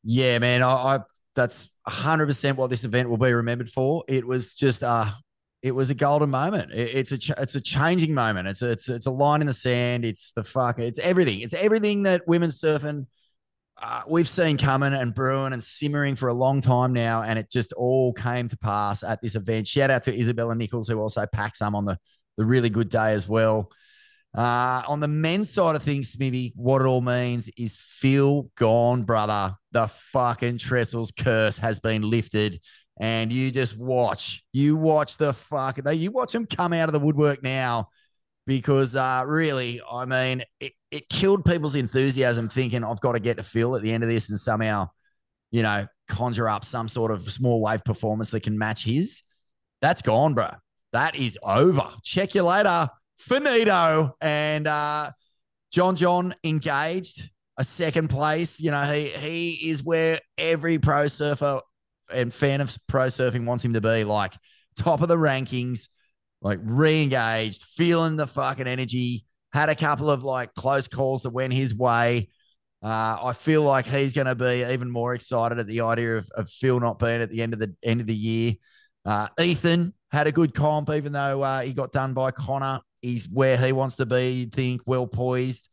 Yeah, 0.03 0.39
man. 0.41 0.62
I, 0.62 0.97
I 0.97 1.01
that's 1.37 1.68
100% 1.87 2.57
what 2.57 2.70
this 2.70 2.84
event 2.84 3.09
will 3.09 3.18
be 3.18 3.32
remembered 3.32 3.70
for. 3.70 4.05
It 4.09 4.26
was 4.26 4.55
just 4.55 4.82
uh 4.82 5.07
it 5.62 5.72
was 5.72 5.91
a 5.91 5.95
golden 5.95 6.30
moment. 6.30 6.72
It, 6.72 6.95
it's 6.95 7.12
a 7.12 7.18
ch- 7.18 7.30
it's 7.39 7.55
a 7.55 7.61
changing 7.61 8.14
moment. 8.14 8.49
It's 8.49 8.62
a, 8.62 8.70
it's 8.70 8.89
it's 8.89 9.07
a 9.07 9.11
line 9.11 9.41
in 9.41 9.47
the 9.47 9.53
sand. 9.53 10.05
It's 10.05 10.32
the 10.32 10.45
fuck. 10.45 10.78
It's 10.78 10.99
everything. 10.99 11.41
It's 11.41 11.55
everything 11.55 12.03
that 12.05 12.26
women's 12.26 12.61
surfing 12.61 13.07
uh, 13.82 14.03
we've 14.09 14.28
seen 14.28 14.57
coming 14.57 14.95
and 14.95 15.14
brewing 15.14 15.53
and 15.53 15.62
simmering 15.62 16.16
for 16.16 16.28
a 16.28 16.34
long 16.34 16.61
time 16.61 16.93
now, 16.93 17.22
and 17.22 17.39
it 17.39 17.51
just 17.51 17.72
all 17.74 18.12
came 18.12 18.49
to 18.49 18.57
pass 18.57 19.03
at 19.03 19.20
this 19.20 19.34
event. 19.34 19.68
Shout 19.68 19.91
out 19.91 20.03
to 20.05 20.18
Isabella 20.18 20.55
Nichols 20.55 20.89
who 20.89 20.99
also 20.99 21.26
packed 21.26 21.57
some 21.57 21.74
on 21.74 21.84
the 21.84 21.99
the 22.39 22.45
really 22.45 22.70
good 22.70 22.89
day 22.89 23.12
as 23.12 23.28
well. 23.28 23.70
Uh, 24.34 24.82
on 24.87 25.01
the 25.01 25.09
men's 25.09 25.49
side 25.49 25.74
of 25.74 25.82
things, 25.82 26.14
Smivvy, 26.14 26.53
what 26.55 26.82
it 26.82 26.87
all 26.87 27.01
means 27.01 27.49
is 27.57 27.78
Phil 27.78 28.51
gone, 28.57 29.05
brother. 29.05 29.55
The 29.76 29.88
fucking 29.88 30.56
Trestles 30.56 31.12
curse 31.14 31.58
has 31.58 31.78
been 31.80 32.00
lifted 32.00 32.62
and 32.98 33.30
you 33.30 33.50
just 33.50 33.78
watch. 33.78 34.42
You 34.50 34.74
watch 34.74 35.18
the 35.18 35.34
fuck. 35.34 35.78
You 35.92 36.10
watch 36.10 36.32
them 36.32 36.46
come 36.46 36.72
out 36.72 36.88
of 36.88 36.94
the 36.94 36.98
woodwork 36.98 37.42
now, 37.42 37.90
because 38.46 38.96
uh, 38.96 39.24
really, 39.26 39.82
I 39.92 40.06
mean, 40.06 40.44
it, 40.60 40.72
it 40.90 41.10
killed 41.10 41.44
people's 41.44 41.74
enthusiasm 41.74 42.48
thinking 42.48 42.84
I've 42.84 43.02
got 43.02 43.12
to 43.12 43.20
get 43.20 43.36
to 43.36 43.42
Phil 43.42 43.76
at 43.76 43.82
the 43.82 43.92
end 43.92 44.02
of 44.02 44.08
this 44.08 44.30
and 44.30 44.40
somehow, 44.40 44.88
you 45.50 45.62
know, 45.62 45.86
conjure 46.08 46.48
up 46.48 46.64
some 46.64 46.88
sort 46.88 47.10
of 47.10 47.30
small 47.30 47.60
wave 47.60 47.84
performance 47.84 48.30
that 48.30 48.44
can 48.44 48.56
match 48.56 48.82
his. 48.82 49.24
That's 49.82 50.00
gone, 50.00 50.32
bro. 50.32 50.52
That 50.94 51.16
is 51.16 51.38
over. 51.42 51.86
Check 52.02 52.34
you 52.34 52.44
later. 52.44 52.88
Finito 53.18 54.16
and 54.22 54.66
uh, 54.66 55.10
John 55.70 55.96
John 55.96 56.34
engaged 56.44 57.28
a 57.59 57.64
second 57.64 58.09
place. 58.09 58.61
You 58.61 58.70
know, 58.70 58.82
he 58.82 59.09
he 59.09 59.70
is 59.70 59.82
where 59.82 60.18
every 60.38 60.78
pro 60.78 61.09
surfer 61.09 61.61
and 62.12 62.32
fan 62.32 62.61
of 62.61 62.76
pro 62.86 63.07
surfing 63.07 63.46
wants 63.46 63.64
him 63.64 63.74
to 63.74 63.80
be 63.80 64.04
like 64.04 64.34
top 64.76 65.00
of 65.00 65.09
the 65.09 65.16
rankings, 65.16 65.88
like 66.40 66.59
re-engaged, 66.62 67.64
feeling 67.64 68.16
the 68.16 68.26
fucking 68.26 68.66
energy. 68.66 69.24
Had 69.52 69.68
a 69.70 69.74
couple 69.74 70.11
of 70.11 70.22
like 70.22 70.52
close 70.54 70.86
calls 70.86 71.22
that 71.22 71.30
went 71.30 71.52
his 71.52 71.74
way. 71.74 72.28
Uh, 72.82 73.18
I 73.22 73.32
feel 73.32 73.62
like 73.62 73.86
he's 73.86 74.12
going 74.12 74.26
to 74.26 74.34
be 74.34 74.64
even 74.70 74.90
more 74.90 75.14
excited 75.14 75.59
at 75.59 75.66
the 75.66 75.80
idea 75.80 76.18
of, 76.18 76.28
of 76.36 76.48
Phil 76.50 76.78
not 76.78 76.98
being 76.98 77.22
at 77.22 77.30
the 77.30 77.42
end 77.42 77.54
of 77.54 77.59
the 77.59 77.74
end 77.82 78.00
of 78.00 78.07
the 78.07 78.14
year. 78.14 78.54
Uh, 79.04 79.28
Ethan 79.40 79.94
had 80.12 80.26
a 80.26 80.32
good 80.32 80.54
comp, 80.54 80.90
even 80.90 81.12
though 81.12 81.42
uh, 81.42 81.61
he 81.61 81.72
got 81.72 81.90
done 81.90 82.12
by 82.12 82.30
Connor. 82.30 82.80
He's 83.00 83.28
where 83.32 83.57
he 83.57 83.72
wants 83.72 83.96
to 83.96 84.07
be. 84.07 84.46
Think 84.52 84.82
well 84.84 85.07
poised. 85.07 85.70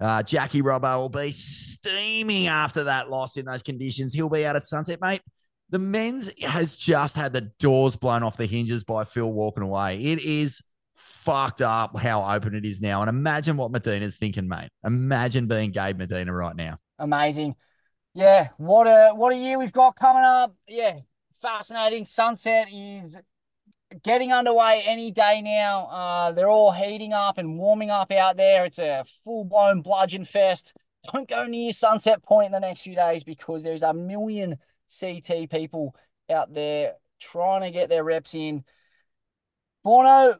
Uh, 0.00 0.22
Jackie 0.22 0.62
Robbo 0.62 0.98
will 0.98 1.08
be 1.08 1.32
steaming 1.32 2.46
after 2.46 2.84
that 2.84 3.10
loss 3.10 3.36
in 3.36 3.44
those 3.44 3.62
conditions. 3.62 4.14
He'll 4.14 4.28
be 4.28 4.46
out 4.46 4.56
at 4.56 4.62
Sunset, 4.62 5.00
mate 5.00 5.20
the 5.70 5.78
men's 5.78 6.32
has 6.42 6.76
just 6.76 7.16
had 7.16 7.32
the 7.32 7.42
doors 7.58 7.96
blown 7.96 8.22
off 8.22 8.36
the 8.36 8.46
hinges 8.46 8.84
by 8.84 9.04
Phil 9.04 9.30
walking 9.30 9.62
away. 9.62 9.98
It 10.02 10.22
is 10.24 10.62
fucked 10.96 11.60
up 11.60 11.96
how 11.98 12.22
open 12.28 12.54
it 12.54 12.64
is 12.64 12.80
now. 12.80 13.02
And 13.02 13.08
imagine 13.08 13.56
what 13.56 13.70
Medina's 13.70 14.16
thinking, 14.16 14.48
mate. 14.48 14.70
Imagine 14.84 15.46
being 15.46 15.70
Gabe 15.70 15.98
Medina 15.98 16.32
right 16.32 16.56
now. 16.56 16.76
Amazing. 16.98 17.54
Yeah, 18.14 18.48
what 18.56 18.86
a 18.86 19.12
what 19.14 19.32
a 19.32 19.36
year 19.36 19.58
we've 19.58 19.72
got 19.72 19.94
coming 19.94 20.24
up. 20.24 20.56
Yeah, 20.66 20.98
fascinating. 21.40 22.06
Sunset 22.06 22.68
is 22.72 23.18
getting 24.02 24.32
underway 24.32 24.82
any 24.86 25.10
day 25.10 25.42
now. 25.42 25.86
Uh, 25.86 26.32
they're 26.32 26.50
all 26.50 26.72
heating 26.72 27.12
up 27.12 27.38
and 27.38 27.58
warming 27.58 27.90
up 27.90 28.12
out 28.12 28.36
there. 28.36 28.64
It's 28.64 28.78
a 28.78 29.04
full 29.24 29.44
blown 29.44 29.82
bludgeon 29.82 30.24
fest. 30.24 30.74
Don't 31.12 31.28
go 31.28 31.46
near 31.46 31.72
Sunset 31.72 32.22
Point 32.22 32.46
in 32.46 32.52
the 32.52 32.60
next 32.60 32.82
few 32.82 32.94
days 32.94 33.24
because 33.24 33.62
there's 33.62 33.82
a 33.82 33.94
million 33.94 34.58
CT 35.00 35.50
people 35.50 35.94
out 36.30 36.52
there 36.52 36.94
trying 37.20 37.62
to 37.62 37.70
get 37.70 37.88
their 37.88 38.04
reps 38.04 38.34
in. 38.34 38.64
Bono, 39.84 40.38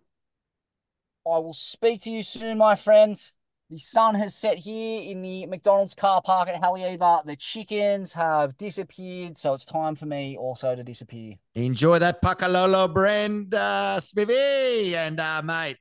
I 1.26 1.38
will 1.38 1.54
speak 1.54 2.02
to 2.02 2.10
you 2.10 2.22
soon, 2.22 2.58
my 2.58 2.74
friends. 2.74 3.32
The 3.70 3.76
sun 3.76 4.14
has 4.14 4.34
set 4.34 4.56
here 4.56 5.02
in 5.02 5.20
the 5.20 5.44
McDonald's 5.44 5.94
car 5.94 6.22
park 6.22 6.48
at 6.48 6.58
Haleiwa. 6.58 7.26
The 7.26 7.36
chickens 7.36 8.14
have 8.14 8.56
disappeared, 8.56 9.36
so 9.36 9.52
it's 9.52 9.66
time 9.66 9.94
for 9.94 10.06
me 10.06 10.38
also 10.38 10.74
to 10.74 10.82
disappear. 10.82 11.34
Enjoy 11.54 11.98
that 11.98 12.22
Pakalolo 12.22 12.90
brand, 12.90 13.54
uh, 13.54 13.98
Smivvy. 14.00 14.94
And, 14.94 15.20
uh, 15.20 15.42
mate, 15.44 15.76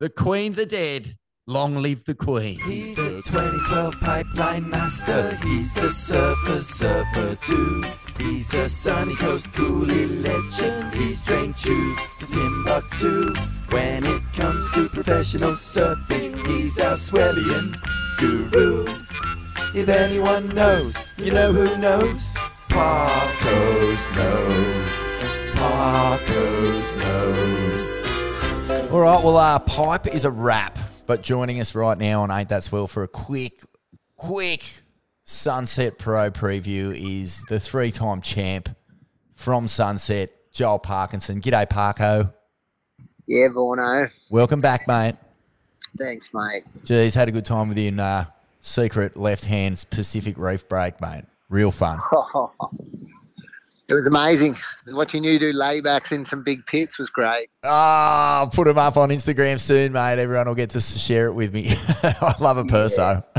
the 0.00 0.10
queens 0.10 0.58
are 0.58 0.66
dead. 0.66 1.16
Long 1.46 1.76
live 1.76 2.04
the 2.04 2.14
Queen. 2.14 2.60
He's 2.60 2.94
the 2.94 3.22
2012 3.24 4.00
pipeline 4.00 4.68
master. 4.68 5.34
He's 5.36 5.72
the 5.74 5.88
surfer 5.88 6.60
surfer 6.62 7.34
too. 7.44 7.82
He's 8.18 8.52
a 8.54 8.68
sunny 8.68 9.16
coast 9.16 9.46
coolie 9.46 10.22
legend. 10.22 10.94
He's 10.94 11.20
trained 11.22 11.56
to 11.56 11.96
Timbuktu. 12.30 13.32
When 13.70 14.04
it 14.04 14.22
comes 14.34 14.70
to 14.72 14.88
professional 14.90 15.52
surfing, 15.52 16.46
he's 16.46 16.78
our 16.78 16.96
Swellian 16.96 17.74
guru. 18.18 18.84
If 19.74 19.88
anyone 19.88 20.54
knows, 20.54 21.18
you 21.18 21.32
know 21.32 21.52
who 21.52 21.64
knows? 21.80 22.22
Parkos 22.68 24.14
knows. 24.14 24.90
Parkos 25.54 26.96
knows. 26.98 28.90
All 28.92 29.00
right, 29.00 29.24
well, 29.24 29.36
uh, 29.38 29.58
pipe 29.60 30.06
is 30.08 30.24
a 30.24 30.30
wrap. 30.30 30.78
But 31.10 31.22
joining 31.22 31.58
us 31.58 31.74
right 31.74 31.98
now 31.98 32.22
on 32.22 32.30
Ain't 32.30 32.50
That 32.50 32.62
Swell 32.62 32.86
for 32.86 33.02
a 33.02 33.08
quick, 33.08 33.62
quick 34.14 34.62
Sunset 35.24 35.98
Pro 35.98 36.30
preview 36.30 36.96
is 36.96 37.44
the 37.48 37.58
three 37.58 37.90
time 37.90 38.20
champ 38.20 38.68
from 39.34 39.66
Sunset, 39.66 40.30
Joel 40.52 40.78
Parkinson. 40.78 41.40
G'day, 41.40 41.66
Parko. 41.66 42.32
Yeah, 43.26 43.48
Vorno. 43.48 44.08
Welcome 44.30 44.60
back, 44.60 44.86
mate. 44.86 45.16
Thanks, 45.98 46.30
mate. 46.32 46.62
Geez, 46.84 47.14
had 47.14 47.26
a 47.26 47.32
good 47.32 47.44
time 47.44 47.68
with 47.68 47.78
you 47.78 47.88
in 47.88 47.98
uh, 47.98 48.26
secret 48.60 49.16
left 49.16 49.42
Hands 49.42 49.82
Pacific 49.86 50.38
Reef 50.38 50.68
break, 50.68 51.00
mate. 51.00 51.24
Real 51.48 51.72
fun. 51.72 51.98
It 53.90 53.94
was 53.94 54.06
amazing. 54.06 54.56
Watching 54.86 55.24
you 55.24 55.36
do 55.40 55.52
laybacks 55.52 56.12
in 56.12 56.24
some 56.24 56.44
big 56.44 56.64
pits 56.64 56.96
was 56.96 57.10
great. 57.10 57.50
Ah, 57.64 58.38
I'll 58.38 58.48
put 58.48 58.66
them 58.66 58.78
up 58.78 58.96
on 58.96 59.08
Instagram 59.08 59.58
soon, 59.58 59.92
mate. 59.92 60.20
Everyone 60.20 60.46
will 60.46 60.54
get 60.54 60.70
to 60.70 60.80
share 60.80 61.26
it 61.26 61.32
with 61.32 61.52
me. 61.52 61.72
I 62.04 62.36
love 62.38 62.56
a 62.56 62.64
perso. 62.64 63.24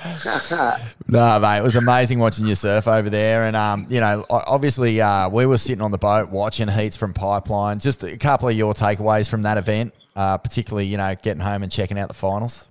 no, 1.08 1.38
mate, 1.40 1.58
it 1.58 1.62
was 1.62 1.76
amazing 1.76 2.18
watching 2.20 2.46
you 2.46 2.54
surf 2.54 2.88
over 2.88 3.10
there. 3.10 3.42
And, 3.42 3.54
um, 3.54 3.86
you 3.90 4.00
know, 4.00 4.24
obviously 4.30 4.98
uh, 4.98 5.28
we 5.28 5.44
were 5.44 5.58
sitting 5.58 5.82
on 5.82 5.90
the 5.90 5.98
boat 5.98 6.30
watching 6.30 6.68
heats 6.68 6.96
from 6.96 7.12
Pipeline. 7.12 7.80
Just 7.80 8.02
a 8.02 8.16
couple 8.16 8.48
of 8.48 8.56
your 8.56 8.72
takeaways 8.72 9.28
from 9.28 9.42
that 9.42 9.58
event, 9.58 9.92
uh, 10.16 10.38
particularly, 10.38 10.86
you 10.86 10.96
know, 10.96 11.14
getting 11.22 11.42
home 11.42 11.62
and 11.62 11.70
checking 11.70 11.98
out 11.98 12.08
the 12.08 12.14
finals. 12.14 12.66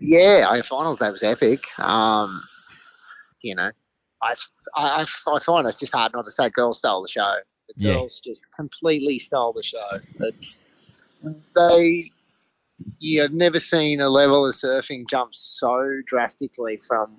Yeah, 0.00 0.46
our 0.48 0.64
finals 0.64 0.98
day 0.98 1.12
was 1.12 1.22
epic. 1.22 1.60
Um, 1.78 2.42
you 3.42 3.54
know, 3.54 3.70
I, 4.22 4.34
I, 4.76 5.06
I 5.28 5.38
find 5.40 5.66
it's 5.66 5.78
just 5.78 5.94
hard 5.94 6.12
not 6.12 6.24
to 6.24 6.30
say 6.30 6.48
girls 6.50 6.78
stole 6.78 7.02
the 7.02 7.08
show. 7.08 7.36
The 7.68 7.74
Yeah. 7.76 7.92
girls 7.94 8.20
just 8.20 8.42
completely 8.54 9.18
stole 9.18 9.52
the 9.52 9.62
show. 9.62 10.00
It's 10.20 10.60
they. 11.54 12.10
You 12.98 13.20
have 13.20 13.32
never 13.32 13.60
seen 13.60 14.00
a 14.00 14.08
level 14.08 14.46
of 14.46 14.54
surfing 14.54 15.08
jump 15.08 15.34
so 15.34 16.00
drastically 16.06 16.76
from. 16.78 17.16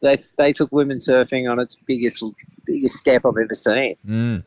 They 0.00 0.16
they 0.38 0.52
took 0.52 0.72
women 0.72 0.98
surfing 0.98 1.50
on 1.50 1.58
its 1.58 1.76
biggest 1.86 2.24
biggest 2.64 2.96
step 2.96 3.24
I've 3.24 3.36
ever 3.36 3.54
seen. 3.54 3.96
Mm. 4.06 4.44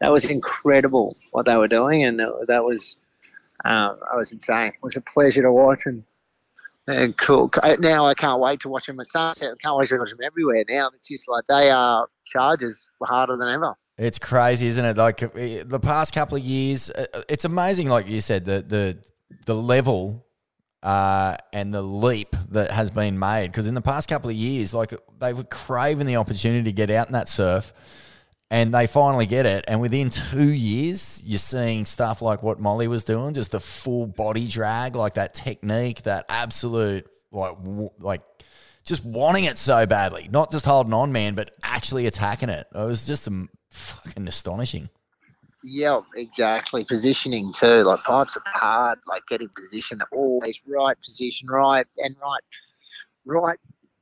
That 0.00 0.12
was 0.12 0.24
incredible 0.24 1.16
what 1.32 1.46
they 1.46 1.56
were 1.56 1.68
doing, 1.68 2.04
and 2.04 2.18
that 2.20 2.44
that 2.46 2.64
was 2.64 2.96
um, 3.64 3.98
I 4.12 4.16
was 4.16 4.32
insane. 4.32 4.68
It 4.68 4.82
was 4.82 4.96
a 4.96 5.00
pleasure 5.00 5.42
to 5.42 5.52
watch, 5.52 5.86
and 5.86 6.04
and 6.88 7.16
cool. 7.16 7.50
Now 7.78 8.06
I 8.06 8.14
can't 8.14 8.40
wait 8.40 8.60
to 8.60 8.68
watch 8.68 8.86
them 8.86 8.98
at 9.00 9.08
sunset. 9.08 9.50
I 9.52 9.56
can't 9.62 9.76
wait 9.76 9.88
to 9.88 9.98
watch 9.98 10.10
them 10.10 10.18
everywhere. 10.22 10.64
Now 10.68 10.90
it's 10.94 11.08
just 11.08 11.28
like 11.28 11.44
they 11.48 11.70
are 11.70 12.08
charges 12.26 12.86
harder 13.02 13.36
than 13.36 13.48
ever. 13.48 13.74
It's 13.96 14.18
crazy, 14.18 14.66
isn't 14.68 14.84
it? 14.84 14.96
Like 14.96 15.22
eh, 15.22 15.64
the 15.66 15.80
past 15.80 16.14
couple 16.14 16.36
of 16.36 16.42
years, 16.42 16.90
uh, 16.90 17.22
it's 17.28 17.44
amazing. 17.44 17.88
Like 17.88 18.08
you 18.08 18.20
said, 18.20 18.44
the 18.44 18.64
the 18.66 18.98
the 19.46 19.54
level 19.54 20.24
uh, 20.82 21.36
and 21.52 21.74
the 21.74 21.82
leap 21.82 22.36
that 22.50 22.70
has 22.70 22.90
been 22.90 23.18
made. 23.18 23.48
Because 23.48 23.68
in 23.68 23.74
the 23.74 23.82
past 23.82 24.08
couple 24.08 24.30
of 24.30 24.36
years, 24.36 24.72
like 24.72 24.94
they 25.18 25.32
were 25.32 25.44
craving 25.44 26.06
the 26.06 26.16
opportunity 26.16 26.64
to 26.64 26.72
get 26.72 26.90
out 26.90 27.06
in 27.08 27.12
that 27.12 27.28
surf, 27.28 27.72
and 28.50 28.72
they 28.72 28.86
finally 28.86 29.26
get 29.26 29.46
it. 29.46 29.64
And 29.68 29.80
within 29.80 30.10
two 30.10 30.50
years, 30.50 31.22
you're 31.24 31.38
seeing 31.38 31.84
stuff 31.84 32.22
like 32.22 32.42
what 32.42 32.60
Molly 32.60 32.88
was 32.88 33.04
doing, 33.04 33.34
just 33.34 33.50
the 33.50 33.60
full 33.60 34.06
body 34.06 34.46
drag, 34.46 34.96
like 34.96 35.14
that 35.14 35.34
technique, 35.34 36.02
that 36.02 36.24
absolute 36.28 37.06
like 37.30 37.56
like 37.98 38.22
just 38.84 39.04
wanting 39.04 39.44
it 39.44 39.58
so 39.58 39.86
badly, 39.86 40.28
not 40.32 40.50
just 40.50 40.64
holding 40.64 40.94
on, 40.94 41.12
man, 41.12 41.34
but 41.34 41.50
actually 41.62 42.06
attacking 42.06 42.48
it. 42.48 42.66
It 42.74 42.86
was 42.86 43.06
just 43.06 43.28
um, 43.28 43.50
fucking 43.70 44.26
astonishing. 44.26 44.88
Yeah, 45.62 46.00
exactly. 46.16 46.84
Positioning 46.84 47.52
too. 47.52 47.82
Like 47.82 48.02
pipes 48.04 48.36
are 48.36 48.42
hard. 48.46 48.98
Like 49.06 49.22
getting 49.28 49.50
position 49.54 50.00
always 50.12 50.60
right 50.66 50.96
position, 51.02 51.48
right 51.48 51.86
and 51.98 52.16
right, 52.22 52.42
right. 53.26 53.58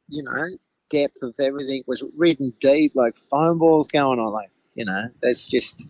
You 0.09 0.23
know, 0.23 0.57
depth 0.91 1.23
of 1.23 1.35
everything 1.41 1.83
was 1.87 2.03
ridden 2.17 2.53
deep. 2.61 2.93
Like 2.95 3.17
foam 3.17 3.59
balls 3.59 3.89
going 3.89 4.19
on. 4.19 4.33
Like 4.33 4.51
you 4.75 4.85
know, 4.85 5.09
that's 5.23 5.49
just 5.49 5.87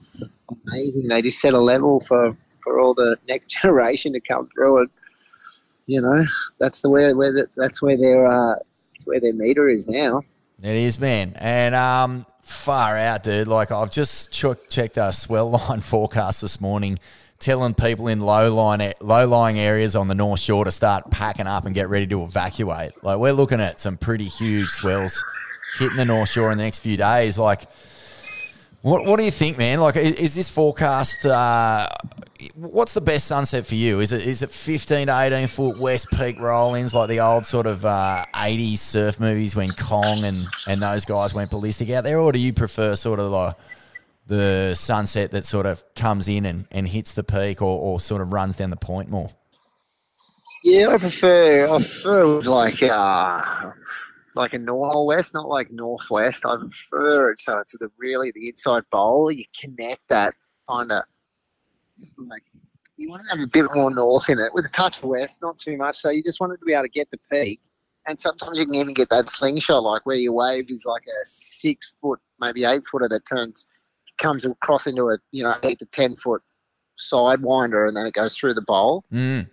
amazing. 0.66 1.08
They 1.08 1.22
just 1.22 1.40
set 1.40 1.52
a 1.52 1.58
level 1.58 2.00
for, 2.00 2.36
for 2.62 2.80
all 2.80 2.94
the 2.94 3.16
next 3.28 3.46
generation 3.62 4.12
to 4.14 4.20
come 4.20 4.48
through, 4.48 4.78
and 4.80 4.90
you 5.86 6.00
know 6.00 6.24
that's 6.58 6.82
the 6.82 6.88
where 6.88 7.14
where 7.16 7.32
the, 7.32 7.48
that's 7.56 7.82
where 7.82 7.96
their 7.96 8.26
uh, 8.26 8.54
that's 8.92 9.06
where 9.06 9.20
their 9.20 9.34
meter 9.34 9.68
is 9.68 9.86
now. 9.86 10.22
It 10.62 10.74
is, 10.74 10.98
man, 10.98 11.34
and 11.36 11.74
um, 11.74 12.24
far 12.42 12.96
out, 12.96 13.22
dude. 13.22 13.48
Like 13.48 13.70
I've 13.70 13.90
just 13.90 14.32
ch- 14.32 14.68
checked 14.70 14.96
our 14.96 15.12
swell 15.12 15.50
line 15.68 15.80
forecast 15.80 16.40
this 16.40 16.60
morning, 16.60 16.98
telling 17.38 17.74
people 17.74 18.08
in 18.08 18.20
low 18.20 18.54
line 18.54 18.92
low 19.00 19.26
lying 19.28 19.58
areas 19.58 19.94
on 19.94 20.08
the 20.08 20.14
North 20.14 20.40
Shore 20.40 20.64
to 20.64 20.72
start 20.72 21.10
packing 21.10 21.46
up 21.46 21.66
and 21.66 21.74
get 21.74 21.88
ready 21.88 22.06
to 22.08 22.22
evacuate. 22.22 22.92
Like 23.02 23.18
we're 23.18 23.32
looking 23.32 23.60
at 23.60 23.80
some 23.80 23.96
pretty 23.96 24.26
huge 24.26 24.70
swells 24.70 25.22
hitting 25.78 25.96
the 25.96 26.04
North 26.04 26.30
Shore 26.30 26.50
in 26.50 26.58
the 26.58 26.64
next 26.64 26.78
few 26.80 26.96
days. 26.96 27.38
Like 27.38 27.62
what, 28.86 29.04
what 29.04 29.18
do 29.18 29.24
you 29.24 29.32
think, 29.32 29.58
man? 29.58 29.80
Like, 29.80 29.96
is, 29.96 30.12
is 30.12 30.34
this 30.36 30.48
forecast? 30.48 31.26
Uh, 31.26 31.88
what's 32.54 32.94
the 32.94 33.00
best 33.00 33.26
sunset 33.26 33.66
for 33.66 33.74
you? 33.74 33.98
Is 33.98 34.12
it 34.12 34.24
is 34.24 34.42
it 34.42 34.50
fifteen 34.50 35.08
to 35.08 35.20
eighteen 35.20 35.48
foot 35.48 35.80
west 35.80 36.06
peak 36.12 36.38
roll-ins 36.38 36.94
like 36.94 37.08
the 37.08 37.18
old 37.18 37.44
sort 37.44 37.66
of 37.66 37.84
uh, 37.84 38.24
'80s 38.32 38.78
surf 38.78 39.18
movies 39.18 39.56
when 39.56 39.72
Kong 39.72 40.24
and 40.24 40.46
and 40.68 40.80
those 40.80 41.04
guys 41.04 41.34
went 41.34 41.50
ballistic 41.50 41.90
out 41.90 42.04
there, 42.04 42.20
or 42.20 42.30
do 42.30 42.38
you 42.38 42.52
prefer 42.52 42.94
sort 42.94 43.18
of 43.18 43.32
like 43.32 43.56
the 44.26 44.74
sunset 44.74 45.30
that 45.30 45.44
sort 45.44 45.66
of 45.66 45.84
comes 45.94 46.28
in 46.28 46.44
and, 46.44 46.66
and 46.70 46.88
hits 46.88 47.12
the 47.12 47.24
peak, 47.24 47.62
or, 47.62 47.78
or 47.80 48.00
sort 48.00 48.22
of 48.22 48.32
runs 48.32 48.56
down 48.56 48.70
the 48.70 48.76
point 48.76 49.08
more? 49.10 49.30
Yeah, 50.64 50.88
I 50.88 50.98
prefer 50.98 51.68
I 51.68 51.76
prefer 51.76 52.40
like 52.40 52.82
uh, 52.82 53.70
like 54.34 54.52
a 54.52 54.58
normal 54.58 55.06
west, 55.06 55.32
not 55.32 55.48
like 55.48 55.70
northwest. 55.70 56.44
I 56.44 56.56
prefer 56.56 57.30
it 57.30 57.38
so 57.38 57.58
it's 57.58 57.76
the 57.78 57.88
really 57.98 58.32
the 58.34 58.48
inside 58.48 58.82
bowl. 58.90 59.30
You 59.30 59.44
connect 59.60 60.08
that 60.08 60.34
kind 60.68 60.90
of 60.90 61.04
like 62.18 62.42
you 62.96 63.08
want 63.08 63.22
to 63.22 63.36
have 63.36 63.44
a 63.44 63.46
bit 63.46 63.66
more 63.74 63.90
north 63.90 64.28
in 64.28 64.38
it 64.38 64.52
with 64.54 64.66
a 64.66 64.70
touch 64.70 64.98
of 64.98 65.04
west, 65.04 65.40
not 65.42 65.58
too 65.58 65.76
much. 65.76 65.96
So 65.96 66.10
you 66.10 66.22
just 66.22 66.40
want 66.40 66.52
it 66.52 66.58
to 66.58 66.64
be 66.64 66.72
able 66.72 66.84
to 66.84 66.88
get 66.88 67.10
the 67.10 67.18
peak. 67.30 67.60
And 68.08 68.18
sometimes 68.18 68.58
you 68.58 68.66
can 68.66 68.74
even 68.76 68.94
get 68.94 69.08
that 69.10 69.28
slingshot, 69.28 69.82
like 69.82 70.06
where 70.06 70.16
your 70.16 70.32
wave 70.32 70.70
is 70.70 70.84
like 70.84 71.02
a 71.02 71.24
six 71.24 71.92
foot, 72.00 72.20
maybe 72.40 72.64
eight 72.64 72.82
footer 72.90 73.08
that 73.08 73.26
turns, 73.26 73.66
comes 74.18 74.44
across 74.44 74.86
into 74.86 75.08
a 75.10 75.18
you 75.32 75.42
know 75.42 75.54
eight 75.62 75.78
to 75.80 75.86
ten 75.86 76.16
foot 76.16 76.42
sidewinder, 76.98 77.86
and 77.86 77.96
then 77.96 78.06
it 78.06 78.14
goes 78.14 78.36
through 78.36 78.54
the 78.54 78.62
bowl. 78.62 79.04
Mm. 79.12 79.50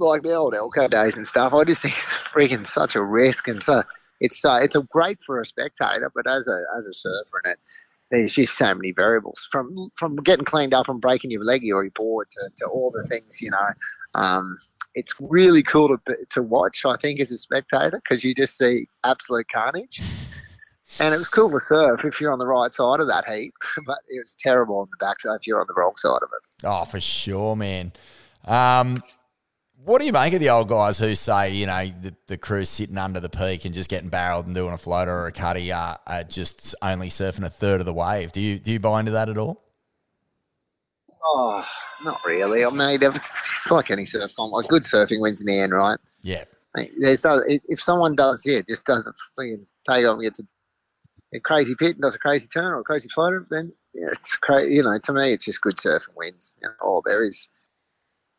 Like 0.00 0.22
the 0.22 0.34
old 0.34 0.54
Elco 0.54 0.88
days 0.88 1.16
and 1.16 1.26
stuff. 1.26 1.52
I 1.52 1.64
just 1.64 1.82
think 1.82 1.96
it's 1.98 2.06
freaking 2.06 2.66
such 2.66 2.94
a 2.94 3.02
risk, 3.02 3.48
and 3.48 3.62
so 3.62 3.82
it's 4.20 4.44
uh, 4.44 4.60
it's 4.62 4.76
a 4.76 4.82
great 4.82 5.20
for 5.20 5.40
a 5.40 5.44
spectator, 5.44 6.10
but 6.14 6.26
as 6.28 6.46
a 6.46 6.62
as 6.76 6.86
a 6.86 6.94
surfer, 6.94 7.40
and 7.44 7.52
it 7.52 7.58
there's 8.10 8.34
just 8.34 8.56
so 8.56 8.74
many 8.74 8.92
variables 8.92 9.46
from 9.50 9.90
from 9.94 10.16
getting 10.16 10.44
cleaned 10.44 10.74
up 10.74 10.88
and 10.88 11.00
breaking 11.00 11.30
your 11.30 11.44
leg 11.44 11.62
or 11.64 11.84
your 11.84 11.90
board 11.94 12.26
to, 12.30 12.50
to 12.56 12.66
all 12.66 12.90
the 12.90 13.06
things 13.08 13.40
you 13.42 13.50
know. 13.50 13.68
Um, 14.14 14.56
it's 14.94 15.12
really 15.20 15.62
cool 15.62 15.88
to 15.88 16.16
to 16.30 16.42
watch. 16.42 16.82
I 16.84 16.96
think 16.96 17.20
as 17.20 17.30
a 17.30 17.38
spectator 17.38 18.00
because 18.02 18.24
you 18.24 18.34
just 18.34 18.56
see 18.56 18.88
absolute 19.04 19.48
carnage. 19.52 20.00
And 21.00 21.14
it 21.14 21.18
was 21.18 21.28
cool 21.28 21.50
to 21.50 21.64
surf 21.64 22.04
if 22.04 22.20
you're 22.20 22.32
on 22.32 22.38
the 22.38 22.46
right 22.46 22.72
side 22.72 23.00
of 23.00 23.08
that 23.08 23.26
heat, 23.26 23.52
but 23.86 23.98
it 24.08 24.20
was 24.20 24.34
terrible 24.38 24.78
on 24.78 24.88
the 24.90 25.04
backside 25.04 25.36
if 25.40 25.46
you're 25.46 25.60
on 25.60 25.66
the 25.68 25.74
wrong 25.74 25.94
side 25.96 26.22
of 26.22 26.30
it. 26.32 26.66
Oh, 26.66 26.84
for 26.84 27.00
sure, 27.00 27.56
man. 27.56 27.92
Um, 28.44 28.96
what 29.84 30.00
do 30.00 30.06
you 30.06 30.12
make 30.12 30.32
of 30.32 30.40
the 30.40 30.50
old 30.50 30.68
guys 30.68 30.98
who 30.98 31.14
say, 31.14 31.52
you 31.52 31.66
know, 31.66 31.92
the, 32.00 32.14
the 32.26 32.38
crew's 32.38 32.68
sitting 32.68 32.98
under 32.98 33.20
the 33.20 33.28
peak 33.28 33.64
and 33.64 33.74
just 33.74 33.88
getting 33.88 34.08
barreled 34.08 34.46
and 34.46 34.54
doing 34.54 34.72
a 34.72 34.78
floater 34.78 35.12
or 35.12 35.26
a 35.26 35.32
cutty, 35.32 35.70
uh, 35.72 35.94
uh, 36.06 36.24
just 36.24 36.74
only 36.82 37.08
surfing 37.08 37.44
a 37.44 37.50
third 37.50 37.80
of 37.80 37.86
the 37.86 37.94
wave? 37.94 38.32
Do 38.32 38.40
you 38.40 38.58
do 38.58 38.72
you 38.72 38.80
buy 38.80 39.00
into 39.00 39.12
that 39.12 39.28
at 39.28 39.38
all? 39.38 39.62
Oh, 41.24 41.66
not 42.04 42.20
really. 42.24 42.64
I 42.64 42.70
mean, 42.70 42.98
it's 43.02 43.70
like 43.70 43.90
any 43.90 44.04
surf 44.04 44.34
comp. 44.34 44.52
Like 44.52 44.68
good 44.68 44.82
surfing 44.84 45.20
wins 45.20 45.40
in 45.40 45.46
the 45.46 45.58
end, 45.58 45.72
right? 45.72 45.98
Yeah. 46.22 46.44
Like, 46.76 46.92
there's 46.98 47.24
no, 47.24 47.42
if 47.46 47.80
someone 47.80 48.14
does, 48.14 48.44
yeah, 48.46 48.60
just 48.66 48.84
doesn't 48.84 49.14
take 49.38 50.06
off 50.06 50.14
and 50.14 50.22
gets 50.22 50.40
a, 50.40 50.42
a, 51.34 51.40
crazy 51.40 51.74
pit 51.74 51.96
and 51.96 52.02
does 52.02 52.14
a 52.14 52.18
crazy 52.18 52.48
turn 52.48 52.72
or 52.72 52.80
a 52.80 52.84
crazy 52.84 53.08
floater, 53.08 53.46
then 53.50 53.72
yeah, 53.94 54.08
it's 54.12 54.36
crazy. 54.36 54.76
You 54.76 54.82
know, 54.82 54.98
to 54.98 55.12
me, 55.12 55.32
it's 55.32 55.44
just 55.44 55.60
good 55.60 55.76
surfing 55.76 56.16
wins. 56.16 56.54
You 56.62 56.68
know, 56.68 56.74
all 56.82 57.02
there 57.04 57.24
is 57.24 57.48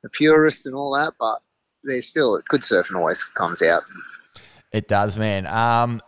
the 0.04 0.10
purists 0.10 0.66
and 0.66 0.76
all 0.76 0.96
that, 0.96 1.14
but 1.20 1.42
there's 1.84 2.08
still 2.08 2.40
good 2.48 2.62
surfing 2.62 2.96
always 2.96 3.24
comes 3.24 3.62
out. 3.62 3.84
It 4.72 4.88
does, 4.88 5.18
man. 5.18 5.48
Um, 5.48 6.02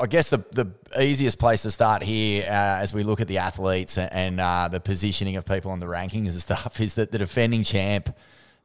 I 0.00 0.06
guess 0.06 0.30
the 0.30 0.44
the 0.52 0.72
easiest 1.00 1.38
place 1.38 1.62
to 1.62 1.70
start 1.70 2.02
here, 2.02 2.44
uh, 2.44 2.80
as 2.82 2.92
we 2.92 3.02
look 3.02 3.20
at 3.20 3.28
the 3.28 3.38
athletes 3.38 3.98
and, 3.98 4.40
uh, 4.40 4.68
the 4.70 4.80
positioning 4.80 5.36
of 5.36 5.44
people 5.44 5.70
on 5.70 5.80
the 5.80 5.86
rankings 5.86 6.32
and 6.32 6.34
stuff, 6.34 6.80
is 6.80 6.94
that 6.94 7.12
the 7.12 7.18
defending 7.18 7.62
champ 7.62 8.14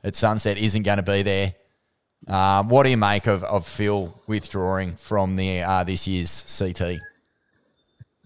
at 0.04 0.16
Sunset 0.16 0.58
isn't 0.58 0.84
going 0.84 0.98
to 0.98 1.04
be 1.04 1.22
there. 1.22 1.56
Um, 2.28 2.70
what 2.70 2.84
do 2.84 2.90
you 2.90 2.98
make 2.98 3.28
of, 3.28 3.44
of 3.44 3.68
Phil 3.68 4.14
withdrawing 4.28 4.96
from 4.96 5.36
the 5.36 5.62
uh, 5.62 5.84
this 5.84 6.08
year's 6.08 6.46
CT? 6.58 7.00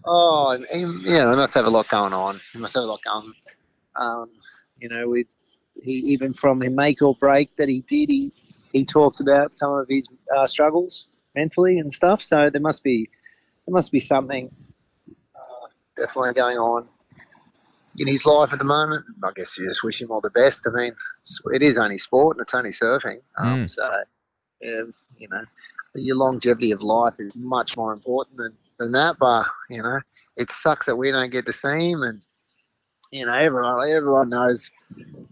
Oh, 0.04 0.52
yeah, 0.72 1.24
they 1.24 1.36
must 1.36 1.54
have 1.54 1.66
a 1.66 1.70
lot 1.70 1.88
going 1.88 2.12
on. 2.12 2.38
He 2.52 2.58
must 2.58 2.74
have 2.74 2.84
a 2.84 2.86
lot 2.86 3.00
going. 3.02 3.32
Um, 3.96 4.30
you 4.78 4.88
know, 4.88 5.08
with 5.08 5.26
he 5.82 5.92
even 5.92 6.32
from 6.32 6.62
a 6.62 6.68
make 6.68 7.02
or 7.02 7.16
break 7.16 7.56
that 7.56 7.68
he 7.68 7.80
did, 7.80 8.08
he 8.08 8.32
he 8.72 8.84
talked 8.84 9.20
about 9.20 9.54
some 9.54 9.72
of 9.72 9.88
his 9.88 10.08
uh, 10.36 10.46
struggles 10.46 11.08
mentally 11.34 11.78
and 11.78 11.92
stuff. 11.92 12.20
So 12.22 12.50
there 12.50 12.60
must 12.60 12.84
be 12.84 13.08
there 13.66 13.72
must 13.72 13.90
be 13.90 14.00
something 14.00 14.50
uh, 15.34 15.66
definitely 15.96 16.34
going 16.34 16.58
on 16.58 16.88
in 17.98 18.06
his 18.08 18.26
life 18.26 18.52
at 18.52 18.58
the 18.58 18.64
moment. 18.64 19.04
I 19.24 19.30
guess 19.34 19.56
you 19.56 19.66
just 19.66 19.82
wish 19.82 20.00
him 20.00 20.10
all 20.10 20.20
the 20.20 20.30
best. 20.30 20.66
I 20.66 20.76
mean, 20.76 20.94
it 21.52 21.62
is 21.62 21.78
only 21.78 21.98
sport 21.98 22.36
and 22.36 22.42
it's 22.42 22.54
only 22.54 22.70
surfing. 22.70 23.18
Um, 23.38 23.64
mm. 23.64 23.70
So, 23.70 23.90
yeah, 24.60 24.82
you 25.18 25.28
know, 25.28 25.44
your 25.94 26.16
longevity 26.16 26.72
of 26.72 26.82
life 26.82 27.14
is 27.18 27.34
much 27.36 27.76
more 27.76 27.92
important 27.92 28.36
than, 28.36 28.52
than 28.78 28.92
that. 28.92 29.16
But, 29.18 29.46
you 29.70 29.82
know, 29.82 30.00
it 30.36 30.50
sucks 30.50 30.86
that 30.86 30.96
we 30.96 31.10
don't 31.10 31.30
get 31.30 31.46
to 31.46 31.52
see 31.52 31.90
him. 31.90 32.02
And, 32.02 32.20
you 33.10 33.26
know, 33.26 33.34
everyone, 33.34 33.88
everyone 33.88 34.30
knows, 34.30 34.70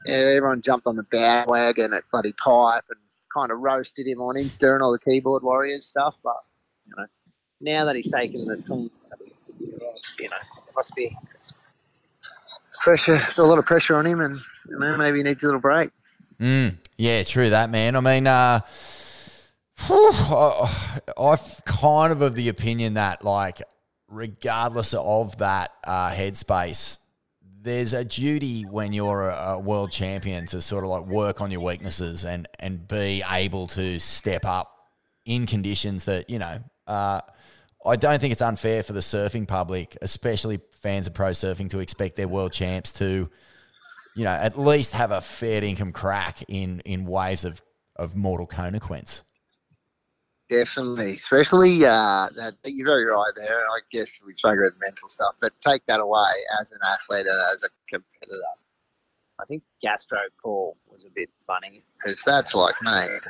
everyone 0.06 0.62
jumped 0.62 0.86
on 0.86 0.96
the 0.96 1.02
bandwagon 1.02 1.92
at 1.92 2.04
Bloody 2.10 2.32
Pipe 2.32 2.84
and 2.88 2.98
kind 3.32 3.50
of 3.50 3.58
roasted 3.58 4.06
him 4.06 4.20
on 4.20 4.36
Insta 4.36 4.74
and 4.74 4.82
all 4.82 4.92
the 4.92 4.98
keyboard 4.98 5.42
warriors 5.42 5.86
stuff. 5.86 6.16
But, 6.22 6.36
you 6.86 6.94
know, 6.96 7.06
now 7.60 7.84
that 7.84 7.96
he's 7.96 8.10
taken 8.10 8.44
the 8.44 8.56
time, 8.56 8.90
you 9.58 10.28
know, 10.28 10.36
it 10.36 10.74
must 10.76 10.94
be 10.94 11.16
pressure, 12.84 13.18
a 13.38 13.42
lot 13.42 13.58
of 13.58 13.64
pressure 13.64 13.96
on 13.96 14.06
him, 14.06 14.20
and 14.20 14.38
you 14.68 14.78
know, 14.78 14.96
maybe 14.98 15.18
he 15.18 15.24
needs 15.24 15.42
a 15.42 15.46
little 15.46 15.60
break. 15.60 15.90
Mm, 16.38 16.76
yeah, 16.98 17.22
true 17.22 17.48
that, 17.48 17.70
man. 17.70 17.96
I 17.96 18.00
mean, 18.00 18.26
uh, 18.26 18.60
I'm 21.16 21.38
kind 21.64 22.12
of 22.12 22.20
of 22.20 22.34
the 22.34 22.50
opinion 22.50 22.94
that, 22.94 23.24
like, 23.24 23.62
regardless 24.06 24.92
of 24.92 25.38
that 25.38 25.72
uh, 25.86 26.10
headspace, 26.10 26.98
there's 27.62 27.94
a 27.94 28.04
duty 28.04 28.62
when 28.62 28.92
you're 28.92 29.30
a, 29.30 29.52
a, 29.52 29.58
world 29.58 29.90
champion 29.90 30.44
to 30.48 30.60
sort 30.60 30.84
of 30.84 30.90
like 30.90 31.06
work 31.06 31.40
on 31.40 31.50
your 31.50 31.62
weaknesses 31.62 32.22
and 32.26 32.46
and 32.60 32.86
be 32.86 33.22
able 33.30 33.66
to 33.68 33.98
step 33.98 34.44
up 34.44 34.70
in 35.24 35.46
conditions 35.46 36.04
that 36.04 36.28
you 36.28 36.38
know. 36.38 36.58
Uh, 36.86 37.22
I 37.86 37.96
don't 37.96 38.18
think 38.18 38.32
it's 38.32 38.42
unfair 38.42 38.82
for 38.82 38.92
the 38.92 39.00
surfing 39.00 39.46
public, 39.46 39.96
especially 40.00 40.60
fans 40.72 41.06
of 41.06 41.14
pro 41.14 41.30
surfing, 41.30 41.68
to 41.70 41.80
expect 41.80 42.16
their 42.16 42.28
world 42.28 42.52
champs 42.52 42.92
to, 42.94 43.28
you 44.16 44.24
know, 44.24 44.32
at 44.32 44.58
least 44.58 44.92
have 44.92 45.10
a 45.10 45.20
fair 45.20 45.62
income 45.62 45.92
crack 45.92 46.42
in 46.48 46.80
in 46.80 47.04
waves 47.04 47.44
of 47.44 47.62
of 47.96 48.16
mortal 48.16 48.46
consequence. 48.46 49.22
Definitely, 50.50 51.14
especially 51.14 51.84
uh, 51.84 52.28
that 52.36 52.54
you're 52.64 52.86
very 52.86 53.06
right 53.06 53.32
there. 53.34 53.58
I 53.58 53.80
guess 53.90 54.20
we 54.26 54.34
spoke 54.34 54.58
about 54.58 54.72
the 54.74 54.84
mental 54.84 55.08
stuff, 55.08 55.34
but 55.40 55.52
take 55.60 55.84
that 55.86 56.00
away 56.00 56.32
as 56.60 56.72
an 56.72 56.78
athlete 56.86 57.26
and 57.26 57.52
as 57.52 57.62
a 57.62 57.68
competitor. 57.88 58.42
I 59.40 59.44
think 59.46 59.62
Gastro 59.82 60.18
call 60.42 60.76
was 60.86 61.04
a 61.04 61.10
bit 61.14 61.30
funny 61.46 61.82
because 61.98 62.22
that's 62.22 62.54
like 62.54 62.74
made 62.82 63.20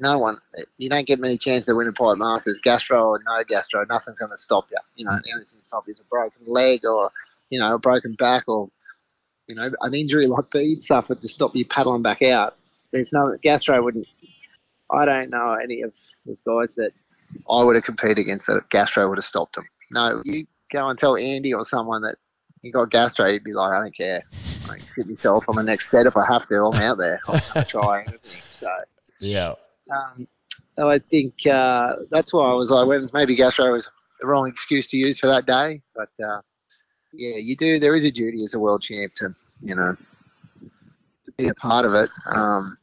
no 0.00 0.18
one, 0.18 0.38
you 0.78 0.88
don't 0.88 1.06
get 1.06 1.20
many 1.20 1.38
chances 1.38 1.66
to 1.66 1.74
win 1.74 1.88
a 1.88 1.92
Pipe 1.92 2.18
Masters. 2.18 2.60
Gastro 2.60 3.10
or 3.10 3.20
no 3.24 3.44
gastro, 3.44 3.84
nothing's 3.88 4.18
going 4.18 4.30
to 4.30 4.36
stop 4.36 4.66
you. 4.70 4.78
You 4.96 5.04
know, 5.04 5.12
the 5.12 5.32
only 5.32 5.44
thing 5.44 5.60
to 5.60 5.64
stop 5.64 5.84
you 5.86 5.92
is 5.92 6.00
a 6.00 6.04
broken 6.04 6.42
leg 6.46 6.84
or, 6.84 7.10
you 7.50 7.58
know, 7.58 7.74
a 7.74 7.78
broken 7.78 8.14
back 8.14 8.44
or, 8.48 8.68
you 9.46 9.54
know, 9.54 9.70
an 9.80 9.94
injury 9.94 10.26
like 10.26 10.50
Bede 10.50 10.82
suffered 10.82 11.22
to 11.22 11.28
stop 11.28 11.54
you 11.54 11.64
paddling 11.64 12.02
back 12.02 12.22
out. 12.22 12.56
There's 12.92 13.12
no, 13.12 13.36
gastro 13.42 13.82
wouldn't, 13.82 14.08
I 14.90 15.04
don't 15.04 15.30
know 15.30 15.54
any 15.54 15.82
of 15.82 15.92
the 16.26 16.36
guys 16.46 16.74
that 16.74 16.92
I 17.50 17.62
would 17.62 17.76
have 17.76 17.84
competed 17.84 18.18
against 18.18 18.46
that 18.48 18.68
gastro 18.70 19.08
would 19.08 19.18
have 19.18 19.24
stopped 19.24 19.54
them. 19.56 19.66
No, 19.90 20.22
you 20.24 20.46
go 20.72 20.88
and 20.88 20.98
tell 20.98 21.16
Andy 21.16 21.54
or 21.54 21.64
someone 21.64 22.02
that 22.02 22.16
you 22.62 22.72
got 22.72 22.90
gastro, 22.90 23.26
you'd 23.26 23.44
be 23.44 23.52
like, 23.52 23.72
I 23.72 23.80
don't 23.80 23.96
care. 23.96 24.24
I 24.68 24.78
hit 24.96 25.06
myself 25.08 25.44
on 25.48 25.56
the 25.56 25.62
next 25.62 25.90
set 25.90 26.06
if 26.06 26.16
I 26.16 26.26
have 26.26 26.48
to. 26.48 26.64
I'm 26.64 26.80
out 26.80 26.98
there. 26.98 27.20
I'm 27.28 27.64
trying. 27.64 28.06
So 28.50 28.70
yeah, 29.20 29.54
um, 29.90 30.26
I 30.78 30.98
think 30.98 31.46
uh, 31.46 31.96
that's 32.10 32.32
why 32.32 32.50
I 32.50 32.54
was 32.54 32.70
like, 32.70 32.86
when 32.86 33.08
maybe 33.12 33.36
gastro 33.36 33.72
was 33.72 33.88
the 34.20 34.26
wrong 34.26 34.48
excuse 34.48 34.86
to 34.88 34.96
use 34.96 35.18
for 35.18 35.26
that 35.26 35.46
day. 35.46 35.82
But 35.94 36.10
uh, 36.24 36.40
yeah, 37.12 37.36
you 37.36 37.56
do. 37.56 37.78
There 37.78 37.94
is 37.94 38.04
a 38.04 38.10
duty 38.10 38.42
as 38.44 38.54
a 38.54 38.58
world 38.58 38.82
champ 38.82 39.14
to 39.16 39.34
you 39.60 39.74
know 39.74 39.94
to 41.24 41.32
be 41.32 41.48
a 41.48 41.54
part 41.54 41.86
of 41.86 41.94
it, 41.94 42.10
um, 42.26 42.76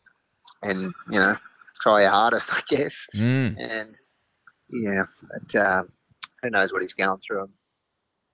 and 0.64 0.94
you 1.10 1.20
know 1.20 1.36
try 1.82 2.02
your 2.02 2.12
hardest, 2.12 2.50
I 2.52 2.62
guess. 2.68 3.08
Mm, 3.16 3.58
And 3.60 3.96
yeah, 4.70 5.04
but 5.30 5.56
uh, 5.56 5.84
who 6.42 6.50
knows 6.50 6.72
what 6.72 6.82
he's 6.82 6.94
going 6.94 7.20
through? 7.26 7.50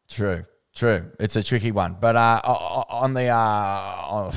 true, 0.10 0.46
true. 0.76 1.12
It's 1.20 1.36
a 1.36 1.44
tricky 1.44 1.72
one, 1.72 1.98
but 2.00 2.16
uh, 2.16 2.42
on 2.90 3.14
the 3.14 3.28
uh, 3.30 4.06
on, 4.10 4.34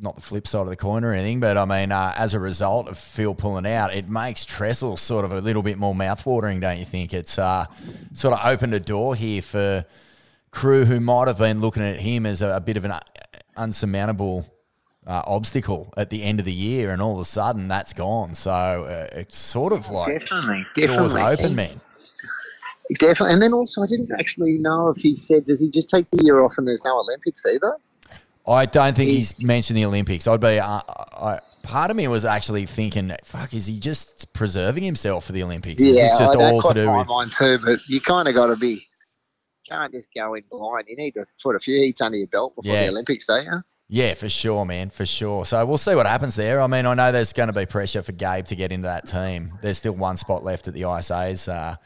not 0.00 0.16
the 0.16 0.22
flip 0.22 0.46
side 0.46 0.62
of 0.62 0.68
the 0.68 0.76
coin 0.76 1.04
or 1.04 1.12
anything, 1.12 1.40
but 1.40 1.56
I 1.56 1.64
mean, 1.64 1.92
uh, 1.92 2.14
as 2.16 2.34
a 2.34 2.38
result 2.38 2.88
of 2.88 2.98
Phil 2.98 3.34
pulling 3.34 3.66
out, 3.66 3.94
it 3.94 4.08
makes 4.08 4.44
Tressel 4.44 4.96
sort 4.96 5.24
of 5.24 5.32
a 5.32 5.40
little 5.40 5.62
bit 5.62 5.78
more 5.78 5.94
mouthwatering, 5.94 6.60
don't 6.60 6.78
you 6.78 6.84
think? 6.84 7.12
It's 7.12 7.38
uh, 7.38 7.66
sort 8.14 8.34
of 8.34 8.44
opened 8.44 8.74
a 8.74 8.80
door 8.80 9.14
here 9.14 9.42
for 9.42 9.84
crew 10.50 10.84
who 10.84 11.00
might 11.00 11.28
have 11.28 11.38
been 11.38 11.60
looking 11.60 11.82
at 11.82 12.00
him 12.00 12.26
as 12.26 12.42
a, 12.42 12.56
a 12.56 12.60
bit 12.60 12.76
of 12.76 12.84
an 12.84 12.92
uh, 12.92 13.00
unsurmountable 13.56 14.46
uh, 15.06 15.22
obstacle 15.26 15.92
at 15.96 16.10
the 16.10 16.22
end 16.22 16.40
of 16.40 16.46
the 16.46 16.52
year, 16.52 16.90
and 16.90 17.02
all 17.02 17.14
of 17.14 17.20
a 17.20 17.24
sudden 17.24 17.68
that's 17.68 17.92
gone. 17.92 18.34
So 18.34 18.50
uh, 18.50 19.08
it's 19.12 19.38
sort 19.38 19.72
of 19.72 19.90
like 19.90 20.20
Definitely, 20.20 20.66
definitely. 20.76 21.08
doors 21.20 21.40
open, 21.40 21.54
man. 21.54 21.80
Definitely, 22.98 23.34
and 23.34 23.42
then 23.42 23.52
also 23.52 23.82
I 23.82 23.86
didn't 23.86 24.10
actually 24.18 24.58
know 24.58 24.88
if 24.88 24.98
he 24.98 25.14
said 25.14 25.46
does 25.46 25.60
he 25.60 25.70
just 25.70 25.90
take 25.90 26.10
the 26.10 26.24
year 26.24 26.40
off 26.40 26.54
and 26.58 26.66
there's 26.66 26.84
no 26.84 26.98
Olympics 26.98 27.46
either? 27.46 27.76
I 28.50 28.66
don't 28.66 28.96
think 28.96 29.10
he's, 29.10 29.30
He's- 29.38 29.44
mentioned 29.44 29.76
the 29.76 29.84
Olympics. 29.84 30.26
I'd 30.26 30.40
be. 30.40 30.58
Uh, 30.58 30.80
I, 30.88 31.38
part 31.62 31.90
of 31.90 31.96
me 31.96 32.08
was 32.08 32.24
actually 32.24 32.66
thinking, 32.66 33.12
"Fuck, 33.24 33.54
is 33.54 33.66
he 33.66 33.78
just 33.78 34.32
preserving 34.32 34.82
himself 34.84 35.24
for 35.26 35.32
the 35.32 35.42
Olympics? 35.42 35.82
Is 35.82 35.96
this 35.96 36.18
just 36.18 36.34
all 36.36 36.62
to 36.62 36.74
do 36.74 36.86
my 36.86 36.98
with?" 36.98 37.06
mind 37.08 37.32
too. 37.32 37.58
But 37.64 37.80
you 37.88 38.00
kind 38.00 38.28
of 38.28 38.34
got 38.34 38.46
to 38.48 38.56
be. 38.56 38.86
Can't 39.68 39.92
just 39.92 40.08
go 40.16 40.34
in 40.34 40.42
blind. 40.50 40.86
You 40.88 40.96
need 40.96 41.12
to 41.12 41.24
put 41.42 41.54
a 41.54 41.60
few 41.60 41.76
heats 41.78 42.00
under 42.00 42.18
your 42.18 42.26
belt 42.26 42.56
before 42.56 42.72
Yeah. 42.72 42.82
the 42.84 42.88
Olympics, 42.88 43.26
don't 43.26 43.44
you? 43.44 43.62
Yeah, 43.88 44.14
for 44.14 44.28
sure, 44.28 44.64
man, 44.64 44.90
for 44.90 45.06
sure. 45.06 45.44
So 45.46 45.64
we'll 45.66 45.78
see 45.78 45.94
what 45.94 46.06
happens 46.06 46.34
there. 46.36 46.60
I 46.60 46.66
mean, 46.66 46.86
I 46.86 46.94
know 46.94 47.12
there's 47.12 47.32
going 47.32 47.48
to 47.48 47.52
be 47.52 47.66
pressure 47.66 48.02
for 48.02 48.12
Gabe 48.12 48.46
to 48.46 48.56
get 48.56 48.72
into 48.72 48.86
that 48.86 49.06
team. 49.06 49.52
There's 49.62 49.78
still 49.78 49.92
one 49.92 50.16
spot 50.16 50.42
left 50.44 50.66
at 50.68 50.74
the 50.74 50.82
ISAs. 50.82 51.48
Uh, 51.52 51.76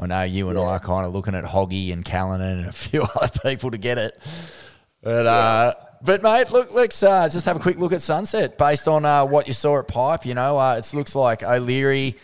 I 0.00 0.06
know 0.06 0.22
you 0.22 0.48
and 0.50 0.58
I 0.58 0.62
are 0.62 0.80
kind 0.80 1.04
of 1.06 1.12
looking 1.12 1.34
at 1.34 1.44
Hoggy 1.44 1.92
and 1.92 2.04
Callinan 2.04 2.58
and 2.60 2.66
a 2.68 2.72
few 2.72 3.02
other 3.20 3.38
people 3.44 3.70
to 3.72 3.78
get 3.78 3.98
it. 3.98 4.18
But 5.02 5.26
uh, 5.26 5.74
but 6.02 6.22
mate, 6.22 6.50
look, 6.50 6.72
let's 6.72 7.02
uh, 7.02 7.28
just 7.28 7.46
have 7.46 7.56
a 7.56 7.60
quick 7.60 7.78
look 7.78 7.92
at 7.92 8.02
Sunset 8.02 8.58
based 8.58 8.88
on 8.88 9.04
uh, 9.04 9.24
what 9.24 9.46
you 9.46 9.52
saw 9.52 9.78
at 9.78 9.88
Pipe. 9.88 10.26
You 10.26 10.34
know, 10.34 10.58
uh, 10.58 10.76
it 10.78 10.94
looks 10.94 11.14
like 11.14 11.42
O'Leary 11.42 12.16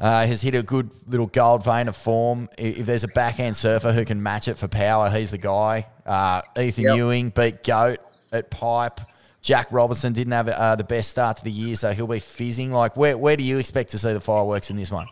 uh, 0.00 0.26
has 0.26 0.42
hit 0.42 0.54
a 0.54 0.62
good 0.62 0.90
little 1.06 1.26
gold 1.26 1.64
vein 1.64 1.88
of 1.88 1.96
form. 1.96 2.48
If 2.56 2.86
there's 2.86 3.04
a 3.04 3.08
backhand 3.08 3.56
surfer 3.56 3.92
who 3.92 4.04
can 4.04 4.22
match 4.22 4.48
it 4.48 4.58
for 4.58 4.68
power, 4.68 5.10
he's 5.10 5.30
the 5.30 5.38
guy. 5.38 5.86
Uh, 6.06 6.42
Ethan 6.58 6.84
Yep. 6.84 6.96
Ewing 6.96 7.30
beat 7.30 7.64
Goat 7.64 7.98
at 8.32 8.50
Pipe. 8.50 9.00
Jack 9.42 9.68
Robertson 9.70 10.12
didn't 10.12 10.32
have 10.32 10.48
uh, 10.48 10.76
the 10.76 10.84
best 10.84 11.10
start 11.10 11.38
to 11.38 11.44
the 11.44 11.50
year, 11.50 11.74
so 11.74 11.92
he'll 11.92 12.06
be 12.06 12.20
fizzing. 12.20 12.72
Like, 12.72 12.96
where 12.96 13.16
where 13.16 13.36
do 13.36 13.42
you 13.42 13.58
expect 13.58 13.90
to 13.90 13.98
see 13.98 14.12
the 14.12 14.20
fireworks 14.20 14.70
in 14.70 14.76
this 14.76 14.90
one? 14.90 15.06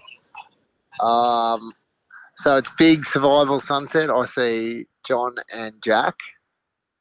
Um, 1.01 1.73
so 2.37 2.57
it's 2.57 2.71
big 2.79 3.07
survival 3.07 3.59
sunset. 3.59 4.11
I 4.11 4.27
see 4.27 4.87
John 5.07 5.37
and 5.53 5.75
Jack 5.83 6.15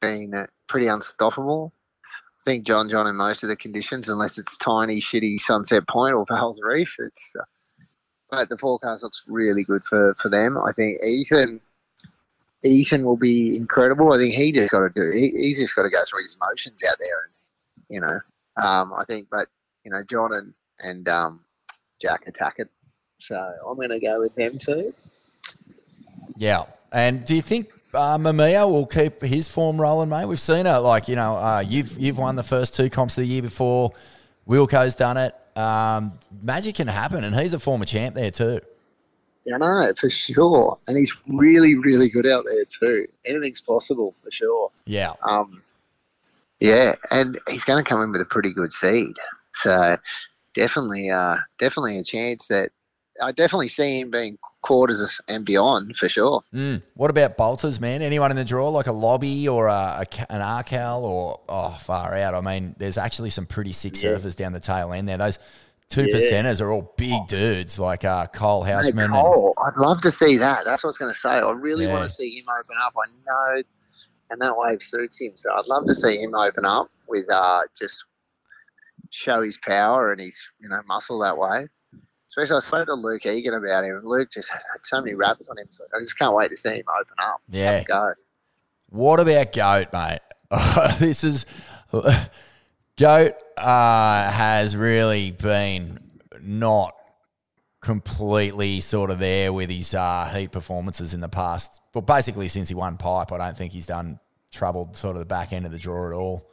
uh, 0.02 0.46
pretty 0.68 0.86
unstoppable. 0.86 1.72
I 2.04 2.44
think 2.44 2.66
John, 2.66 2.88
John 2.88 3.06
in 3.06 3.16
most 3.16 3.42
of 3.42 3.48
the 3.48 3.56
conditions, 3.56 4.08
unless 4.08 4.38
it's 4.38 4.56
tiny, 4.58 5.00
shitty 5.00 5.40
Sunset 5.40 5.88
Point 5.88 6.14
or 6.14 6.24
Val's 6.28 6.60
Reef. 6.62 6.96
It's 6.98 7.34
uh, 7.38 7.44
but 8.30 8.48
the 8.48 8.58
forecast 8.58 9.02
looks 9.02 9.24
really 9.26 9.64
good 9.64 9.84
for 9.84 10.14
for 10.14 10.28
them. 10.28 10.58
I 10.58 10.72
think 10.72 11.02
Ethan. 11.02 11.60
Ethan 12.64 13.04
will 13.04 13.16
be 13.16 13.56
incredible. 13.56 14.12
I 14.12 14.18
think 14.18 14.34
he 14.34 14.50
just 14.50 14.72
got 14.72 14.80
to 14.80 14.90
do. 14.92 15.12
He, 15.14 15.30
he's 15.30 15.60
just 15.60 15.76
got 15.76 15.84
to 15.84 15.90
go 15.90 16.02
through 16.04 16.24
his 16.24 16.36
motions 16.40 16.82
out 16.90 16.96
there, 16.98 17.22
and 17.24 17.32
you 17.88 18.00
know, 18.00 18.18
um, 18.60 18.92
I 18.92 19.04
think. 19.04 19.28
But 19.30 19.46
you 19.84 19.92
know, 19.92 20.02
John 20.10 20.32
and 20.32 20.54
and 20.80 21.08
um, 21.08 21.44
Jack 22.00 22.24
attack 22.26 22.56
it. 22.58 22.68
So 23.18 23.36
I'm 23.66 23.76
going 23.76 23.90
to 23.90 24.00
go 24.00 24.20
with 24.20 24.34
them 24.34 24.58
too. 24.58 24.94
Yeah. 26.36 26.64
And 26.92 27.24
do 27.24 27.34
you 27.34 27.42
think 27.42 27.70
uh, 27.94 28.18
Mamiya 28.18 28.70
will 28.70 28.86
keep 28.86 29.22
his 29.22 29.48
form 29.48 29.80
rolling, 29.80 30.08
mate? 30.08 30.26
We've 30.26 30.40
seen 30.40 30.66
it. 30.66 30.78
Like 30.78 31.08
you 31.08 31.16
know, 31.16 31.34
uh, 31.34 31.64
you've 31.66 31.98
you've 31.98 32.18
won 32.18 32.36
the 32.36 32.42
first 32.42 32.74
two 32.74 32.90
comps 32.90 33.16
of 33.16 33.22
the 33.22 33.28
year 33.28 33.42
before. 33.42 33.92
Wilko's 34.48 34.94
done 34.94 35.16
it. 35.16 35.34
Um, 35.56 36.18
magic 36.42 36.76
can 36.76 36.88
happen, 36.88 37.24
and 37.24 37.34
he's 37.34 37.54
a 37.54 37.58
former 37.58 37.84
champ 37.84 38.14
there 38.14 38.30
too. 38.30 38.60
Yeah, 39.44 39.56
no, 39.56 39.92
for 39.96 40.10
sure. 40.10 40.78
And 40.86 40.98
he's 40.98 41.12
really, 41.26 41.74
really 41.76 42.10
good 42.10 42.26
out 42.26 42.44
there 42.44 42.64
too. 42.66 43.06
Anything's 43.24 43.62
possible 43.62 44.14
for 44.22 44.30
sure. 44.30 44.70
Yeah. 44.84 45.14
Um, 45.22 45.62
yeah, 46.60 46.96
and 47.10 47.38
he's 47.48 47.64
going 47.64 47.82
to 47.82 47.88
come 47.88 48.02
in 48.02 48.12
with 48.12 48.20
a 48.20 48.26
pretty 48.26 48.52
good 48.52 48.72
seed. 48.72 49.16
So 49.54 49.96
definitely, 50.54 51.10
uh, 51.10 51.38
definitely 51.58 51.98
a 51.98 52.04
chance 52.04 52.48
that 52.48 52.72
I 53.22 53.32
definitely 53.32 53.68
see 53.68 54.00
him 54.00 54.10
being 54.10 54.38
quarters 54.62 55.20
and 55.28 55.44
beyond 55.44 55.96
for 55.96 56.08
sure. 56.08 56.42
Mm. 56.54 56.82
What 56.94 57.10
about 57.10 57.36
bolters, 57.36 57.80
man? 57.80 58.02
Anyone 58.02 58.30
in 58.30 58.36
the 58.36 58.44
draw 58.44 58.68
like 58.68 58.86
a 58.86 58.92
lobby 58.92 59.48
or 59.48 59.66
a, 59.68 60.04
a 60.04 60.32
an 60.32 60.40
Arcal 60.40 61.02
or 61.02 61.40
oh 61.48 61.76
far 61.80 62.14
out? 62.14 62.34
I 62.34 62.40
mean, 62.40 62.74
there's 62.78 62.98
actually 62.98 63.30
some 63.30 63.46
pretty 63.46 63.72
sick 63.72 64.00
Yeah. 64.02 64.10
surfers 64.12 64.36
down 64.36 64.52
the 64.52 64.60
tail 64.60 64.92
end 64.92 65.08
there. 65.08 65.18
Those 65.18 65.38
two 65.88 66.06
Yeah. 66.06 66.14
percenters 66.16 66.60
are 66.60 66.70
all 66.70 66.92
big 66.96 67.26
dudes 67.28 67.78
like 67.78 68.04
uh, 68.04 68.26
Cole 68.26 68.62
Hey, 68.64 68.72
Houshmand. 68.72 69.04
and, 69.04 69.12
Cole, 69.14 69.54
I'd 69.66 69.76
love 69.78 70.00
to 70.02 70.10
see 70.10 70.36
that. 70.36 70.64
That's 70.64 70.84
what 70.84 70.88
I 70.88 70.90
was 70.90 70.98
going 70.98 71.12
to 71.12 71.18
say. 71.18 71.30
I 71.30 71.50
really 71.50 71.86
Yeah. 71.86 71.92
want 71.94 72.04
to 72.08 72.14
see 72.14 72.38
him 72.38 72.44
open 72.60 72.76
up. 72.80 72.92
I 72.96 73.08
know, 73.56 73.62
and 74.30 74.40
that 74.42 74.56
wave 74.56 74.82
suits 74.82 75.20
him. 75.20 75.32
So 75.36 75.50
I'd 75.54 75.66
love 75.66 75.86
to 75.86 75.94
see 75.94 76.16
him 76.18 76.34
open 76.34 76.64
up 76.66 76.90
with 77.08 77.24
uh, 77.32 77.60
just 77.80 78.04
show 79.10 79.40
his 79.42 79.56
power 79.58 80.12
and 80.12 80.20
his 80.20 80.38
you 80.60 80.68
know 80.68 80.80
muscle 80.86 81.18
that 81.20 81.36
way. 81.38 81.66
Especially, 82.28 82.56
I 82.56 82.60
spoke 82.60 82.86
to 82.86 82.94
Luke 82.94 83.24
Egan 83.24 83.54
about 83.54 83.84
him. 83.84 84.02
Luke 84.04 84.30
just 84.30 84.50
had 84.50 84.60
so 84.82 85.00
many 85.00 85.14
raps 85.14 85.48
on 85.48 85.58
him, 85.58 85.66
so 85.70 85.84
I 85.94 86.00
just 86.00 86.18
can't 86.18 86.34
wait 86.34 86.50
to 86.50 86.56
see 86.56 86.76
him 86.76 86.84
open 87.00 87.14
up. 87.18 87.40
Yeah. 87.48 87.82
Go. 87.84 88.12
What 88.90 89.18
about 89.20 89.52
Goat, 89.52 89.92
mate? 89.92 90.20
this 90.98 91.24
is 91.24 91.46
Goat 91.90 93.34
uh, 93.56 94.30
has 94.30 94.76
really 94.76 95.30
been 95.30 96.00
not 96.40 96.94
completely 97.80 98.80
sort 98.80 99.10
of 99.10 99.18
there 99.18 99.52
with 99.52 99.70
his 99.70 99.94
uh, 99.94 100.30
heat 100.34 100.52
performances 100.52 101.14
in 101.14 101.20
the 101.20 101.28
past. 101.28 101.80
But 101.92 102.02
basically, 102.02 102.48
since 102.48 102.68
he 102.68 102.74
won 102.74 102.98
pipe, 102.98 103.32
I 103.32 103.38
don't 103.38 103.56
think 103.56 103.72
he's 103.72 103.86
done 103.86 104.20
troubled 104.50 104.96
sort 104.96 105.16
of 105.16 105.20
the 105.20 105.26
back 105.26 105.52
end 105.52 105.64
of 105.64 105.72
the 105.72 105.78
draw 105.78 106.08
at 106.08 106.14
all. 106.14 106.46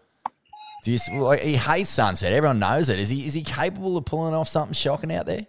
Do 0.83 0.91
you, 0.91 0.99
like, 1.21 1.41
he 1.41 1.55
hates 1.55 1.89
Sunset. 1.89 2.31
Everyone 2.31 2.59
knows 2.59 2.89
it. 2.89 2.99
Is 2.99 3.09
he 3.09 3.25
is 3.25 3.33
he 3.33 3.41
capable 3.41 3.97
of 3.97 4.05
pulling 4.05 4.35
off 4.35 4.47
something 4.47 4.73
shocking 4.73 5.11
out 5.11 5.25
there? 5.25 5.47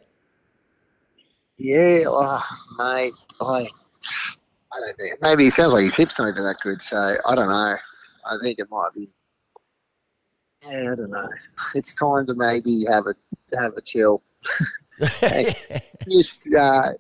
Yeah, 1.59 2.05
oh, 2.07 2.43
mate. 2.79 3.15
I, 3.41 3.45
I 3.47 4.81
don't 4.81 4.97
think. 4.97 5.23
Maybe 5.23 5.45
he 5.45 5.51
sounds 5.51 5.73
like 5.73 5.85
his 5.85 5.97
hips 5.97 6.19
not 6.19 6.29
even 6.29 6.45
that 6.45 6.59
good. 6.63 6.83
So 6.83 7.17
I 7.25 7.35
don't 7.35 7.49
know. 7.49 7.77
I 8.27 8.37
think 8.43 8.59
it 8.59 8.69
might 8.71 8.91
be. 8.95 9.09
Yeah, 10.69 10.93
I 10.93 10.97
don't 10.97 11.11
know. 11.11 11.29
It's 11.75 11.95
time 11.95 12.27
to 12.27 12.35
maybe 12.35 12.85
have 12.91 13.07
a 13.07 13.15
to 13.51 13.57
have 13.59 13.75
a 13.77 13.81
chill. 13.81 14.23
Just 16.09 16.47
uh, 16.55 16.93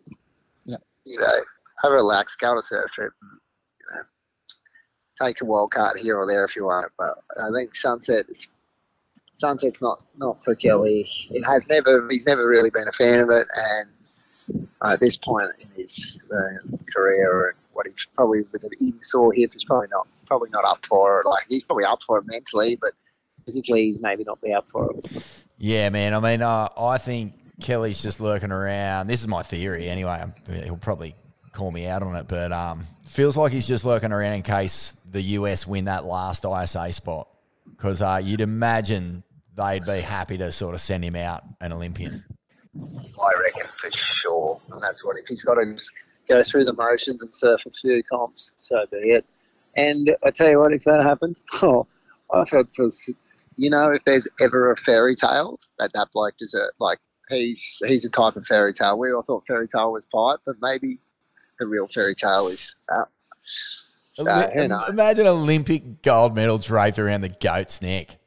you 1.07 1.21
know, 1.21 1.41
have 1.83 1.93
a 1.93 1.95
relax, 1.95 2.35
go 2.37 2.49
on 2.49 2.59
a 2.59 2.63
surf 2.63 2.91
trip. 2.91 3.13
and, 3.23 3.41
You 3.81 3.97
know, 3.97 4.03
take 5.27 5.41
a 5.41 5.45
wild 5.45 5.71
card 5.71 5.99
here 5.99 6.19
or 6.19 6.27
there 6.27 6.45
if 6.45 6.57
you 6.57 6.65
want. 6.65 6.91
But 6.99 7.15
I 7.41 7.49
think 7.55 7.75
sunset 7.75 8.27
is 8.29 8.49
sunset's 9.33 9.81
not 9.81 10.03
not 10.17 10.43
for 10.43 10.55
Kelly. 10.55 11.09
It 11.31 11.43
has 11.45 11.65
never. 11.69 12.07
He's 12.11 12.27
never 12.27 12.47
really 12.47 12.71
been 12.71 12.89
a 12.89 12.93
fan 12.93 13.21
of 13.21 13.31
it, 13.31 13.47
and 13.55 13.89
uh, 14.83 14.93
at 14.93 15.01
this 15.01 15.17
point 15.17 15.51
in 15.61 15.69
his 15.77 16.19
uh, 16.33 16.77
career 16.95 17.49
and 17.49 17.59
what 17.73 17.87
he's 17.87 18.07
probably 18.15 18.43
with 18.53 18.65
an 18.65 18.71
even 18.81 19.01
sore 19.03 19.33
hip, 19.33 19.53
he's 19.53 19.65
probably 19.65 19.89
not 19.91 20.07
probably 20.27 20.51
not 20.51 20.65
up 20.65 20.85
for 20.85 21.21
it. 21.21 21.27
Like 21.27 21.47
he's 21.49 21.65
probably 21.65 21.85
up 21.85 22.03
for 22.03 22.19
it 22.19 22.25
mentally, 22.27 22.77
but 22.77 22.93
physically 23.45 23.93
he's 23.93 24.01
maybe 24.01 24.25
not 24.25 24.41
be 24.41 24.53
up 24.53 24.67
for 24.71 24.93
it. 24.93 25.25
Yeah, 25.59 25.89
man. 25.91 26.15
I 26.15 26.21
mean, 26.21 26.43
uh, 26.43 26.69
I 26.79 26.99
think 26.99 27.35
Kelly's 27.61 28.03
just 28.03 28.21
lurking 28.21 28.53
around. 28.53 29.07
This 29.07 29.21
is 29.21 29.29
my 29.29 29.43
theory, 29.43 29.89
anyway. 29.89 30.25
He'll 30.65 30.77
probably 30.77 31.15
call 31.53 31.71
me 31.71 31.87
out 31.87 32.03
on 32.03 32.15
it, 32.17 32.29
but 32.29 32.53
um, 32.53 32.85
feels 33.07 33.37
like 33.37 33.53
he's 33.53 33.67
just 33.67 33.85
lurking 33.85 34.13
around 34.13 34.35
in 34.35 34.43
case 34.43 34.95
the 35.11 35.23
US 35.23 35.67
win 35.67 35.87
that 35.87 36.05
last 36.05 36.45
ISA 36.45 36.93
spot. 36.93 37.29
Because 37.71 38.03
uh, 38.03 38.21
you'd 38.23 38.41
imagine 38.41 39.23
they'd 39.57 39.85
be 39.85 40.01
happy 40.01 40.39
to 40.39 40.53
sort 40.53 40.75
of 40.75 40.81
send 40.81 41.05
him 41.05 41.17
out 41.17 41.43
an 41.61 41.73
Olympian. 41.73 42.25
I 43.21 43.41
reckon 43.43 43.71
for 43.81 43.91
sure, 43.93 44.61
and 44.73 44.83
that's 44.83 45.05
what 45.05 45.17
if 45.19 45.27
he's 45.27 45.43
got 45.43 45.55
to 45.55 45.77
go 46.29 46.43
through 46.43 46.65
the 46.65 46.73
motions 46.73 47.23
and 47.23 47.35
surf 47.35 47.65
a 47.67 47.71
few 47.71 48.03
comps, 48.03 48.55
so 48.61 48.85
be 48.91 48.99
it. 48.99 49.25
And 49.77 50.17
I 50.25 50.31
tell 50.31 50.49
you 50.49 50.61
what, 50.61 50.73
if 50.73 50.85
that 50.85 51.03
happens, 51.03 51.45
oh, 51.63 51.87
I've 52.33 52.49
for 52.49 52.89
you 53.57 53.71
know 53.71 53.93
if 53.93 54.03
there's 54.05 54.29
ever 54.41 54.71
a 54.71 54.77
fairy 54.77 55.15
tale 55.15 55.59
that 55.79 55.93
that 55.95 56.09
bloke 56.13 56.37
deserve 56.39 56.73
like 56.79 56.99
he's 57.29 57.81
he's 57.87 58.05
a 58.05 58.11
type 58.11 58.37
of 58.37 58.45
fairy 58.47 58.73
tale. 58.73 58.99
We 58.99 59.13
all 59.13 59.23
thought 59.23 59.45
fairy 59.47 59.69
tale 59.69 59.93
was 59.93 60.05
pipe, 60.07 60.41
but 60.45 60.57
maybe 60.61 60.99
the 61.59 61.67
real 61.67 61.89
fairy 61.89 62.15
tale 62.15 62.49
is 62.49 62.75
that. 62.89 63.09
So 64.13 64.31
Oli- 64.31 64.53
who 64.57 64.69
knows? 64.69 64.89
Imagine 64.89 65.27
Olympic 65.27 66.03
gold 66.03 66.35
medal 66.35 66.59
draped 66.59 66.99
around 66.99 67.21
the 67.21 67.29
goat's 67.29 67.83
neck. 67.83 68.19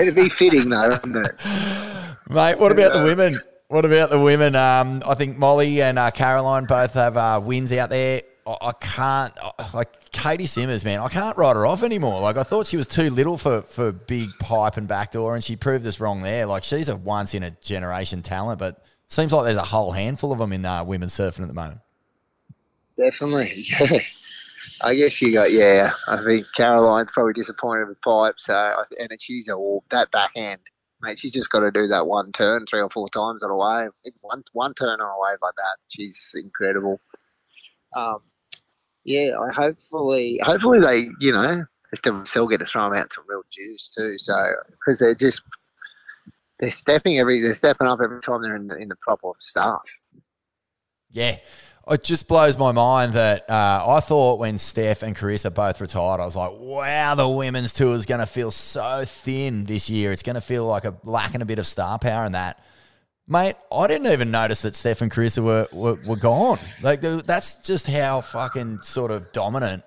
It'd 0.00 0.14
be 0.14 0.28
fitting 0.28 0.68
though, 0.68 0.88
wouldn't 0.88 1.26
it? 1.26 1.34
Mate, 2.28 2.58
what 2.58 2.72
about 2.72 2.92
the 2.92 3.04
women? 3.04 3.40
What 3.68 3.84
about 3.84 4.10
the 4.10 4.20
women? 4.20 4.54
Um, 4.54 5.02
I 5.06 5.14
think 5.14 5.36
Molly 5.36 5.82
and 5.82 5.98
uh, 5.98 6.10
Caroline 6.10 6.66
both 6.66 6.94
have 6.94 7.16
uh, 7.16 7.40
wins 7.42 7.72
out 7.72 7.90
there. 7.90 8.20
I, 8.46 8.56
I 8.60 8.72
can't 8.80 9.32
I- 9.42 9.70
like 9.74 10.10
Caity 10.12 10.46
Simmers, 10.46 10.84
man. 10.84 11.00
I 11.00 11.08
can't 11.08 11.36
write 11.36 11.56
her 11.56 11.66
off 11.66 11.82
anymore. 11.82 12.20
Like 12.20 12.36
I 12.36 12.44
thought 12.44 12.68
she 12.68 12.76
was 12.76 12.86
too 12.86 13.10
little 13.10 13.36
for 13.36 13.62
for 13.62 13.90
big 13.92 14.30
pipe 14.38 14.76
and 14.76 14.86
backdoor, 14.86 15.34
and 15.34 15.42
she 15.42 15.56
proved 15.56 15.84
us 15.86 15.98
wrong 15.98 16.22
there. 16.22 16.46
Like 16.46 16.62
she's 16.64 16.88
a 16.88 16.96
once 16.96 17.34
in 17.34 17.42
a 17.42 17.50
generation 17.50 18.22
talent, 18.22 18.60
but 18.60 18.84
seems 19.08 19.32
like 19.32 19.44
there's 19.44 19.56
a 19.56 19.62
whole 19.62 19.92
handful 19.92 20.32
of 20.32 20.38
them 20.38 20.52
in 20.52 20.64
uh, 20.64 20.84
surfing 20.84 21.42
at 21.42 21.48
the 21.48 21.54
moment. 21.54 21.80
Definitely. 22.96 23.66
I 24.80 24.94
guess 24.94 25.20
you 25.20 25.32
got 25.32 25.52
yeah. 25.52 25.90
I 26.06 26.22
think 26.22 26.46
Caroline's 26.54 27.10
probably 27.12 27.32
disappointed 27.32 27.88
with 27.88 28.00
pipe. 28.00 28.34
So 28.38 28.84
and 28.98 29.10
she's 29.20 29.48
a 29.48 29.58
walk 29.58 29.84
that 29.90 30.10
back 30.12 30.30
end, 30.36 30.60
mate. 31.00 31.18
She's 31.18 31.32
just 31.32 31.50
got 31.50 31.60
to 31.60 31.70
do 31.70 31.86
that 31.88 32.06
one 32.06 32.32
turn 32.32 32.66
three 32.66 32.80
or 32.80 32.90
four 32.90 33.08
times 33.08 33.42
on 33.42 33.50
a 33.50 33.56
wave. 33.56 33.90
One 34.20 34.42
one 34.52 34.74
turn 34.74 35.00
on 35.00 35.08
a 35.08 35.20
wave 35.20 35.38
like 35.42 35.54
that. 35.56 35.76
She's 35.88 36.34
incredible. 36.36 37.00
Um, 37.94 38.18
yeah. 39.04 39.38
I 39.38 39.52
hopefully 39.52 40.40
hopefully 40.42 40.80
they 40.80 41.08
you 41.20 41.32
know 41.32 41.64
if 41.92 42.02
they 42.02 42.10
still 42.24 42.48
get 42.48 42.58
to 42.58 42.66
throw 42.66 42.84
them 42.84 42.98
out 42.98 43.10
to 43.10 43.22
real 43.28 43.42
juice 43.50 43.88
too. 43.96 44.18
So 44.18 44.34
because 44.70 44.98
they're 44.98 45.14
just 45.14 45.42
they're 46.58 46.70
stepping 46.70 47.18
every 47.18 47.40
they're 47.40 47.54
stepping 47.54 47.86
up 47.86 48.00
every 48.02 48.20
time 48.20 48.42
they're 48.42 48.56
in 48.56 48.68
the, 48.68 48.76
in 48.76 48.88
the 48.88 48.96
proper 48.96 49.32
stuff. 49.38 49.82
Yeah. 51.10 51.36
It 51.88 52.02
just 52.02 52.26
blows 52.26 52.58
my 52.58 52.72
mind 52.72 53.12
that 53.12 53.48
uh, 53.48 53.84
I 53.86 54.00
thought 54.00 54.40
when 54.40 54.58
Steph 54.58 55.04
and 55.04 55.14
Carissa 55.16 55.54
both 55.54 55.80
retired, 55.80 56.20
I 56.20 56.26
was 56.26 56.34
like, 56.34 56.50
wow, 56.58 57.14
the 57.14 57.28
women's 57.28 57.72
tour 57.72 57.94
is 57.94 58.06
going 58.06 58.18
to 58.18 58.26
feel 58.26 58.50
so 58.50 59.04
thin 59.04 59.64
this 59.64 59.88
year. 59.88 60.10
It's 60.10 60.24
going 60.24 60.34
to 60.34 60.40
feel 60.40 60.66
like 60.66 60.84
a 60.84 60.96
lacking 61.04 61.42
a 61.42 61.46
bit 61.46 61.60
of 61.60 61.66
star 61.66 61.98
power 61.98 62.26
in 62.26 62.32
that. 62.32 62.60
Mate, 63.28 63.54
I 63.70 63.86
didn't 63.86 64.08
even 64.12 64.32
notice 64.32 64.62
that 64.62 64.74
Steph 64.74 65.00
and 65.00 65.12
Carissa 65.12 65.44
were, 65.44 65.68
were, 65.72 65.94
were 66.04 66.16
gone. 66.16 66.58
Like, 66.82 67.00
that's 67.00 67.56
just 67.56 67.86
how 67.86 68.20
fucking 68.20 68.80
sort 68.82 69.12
of 69.12 69.30
dominant 69.30 69.84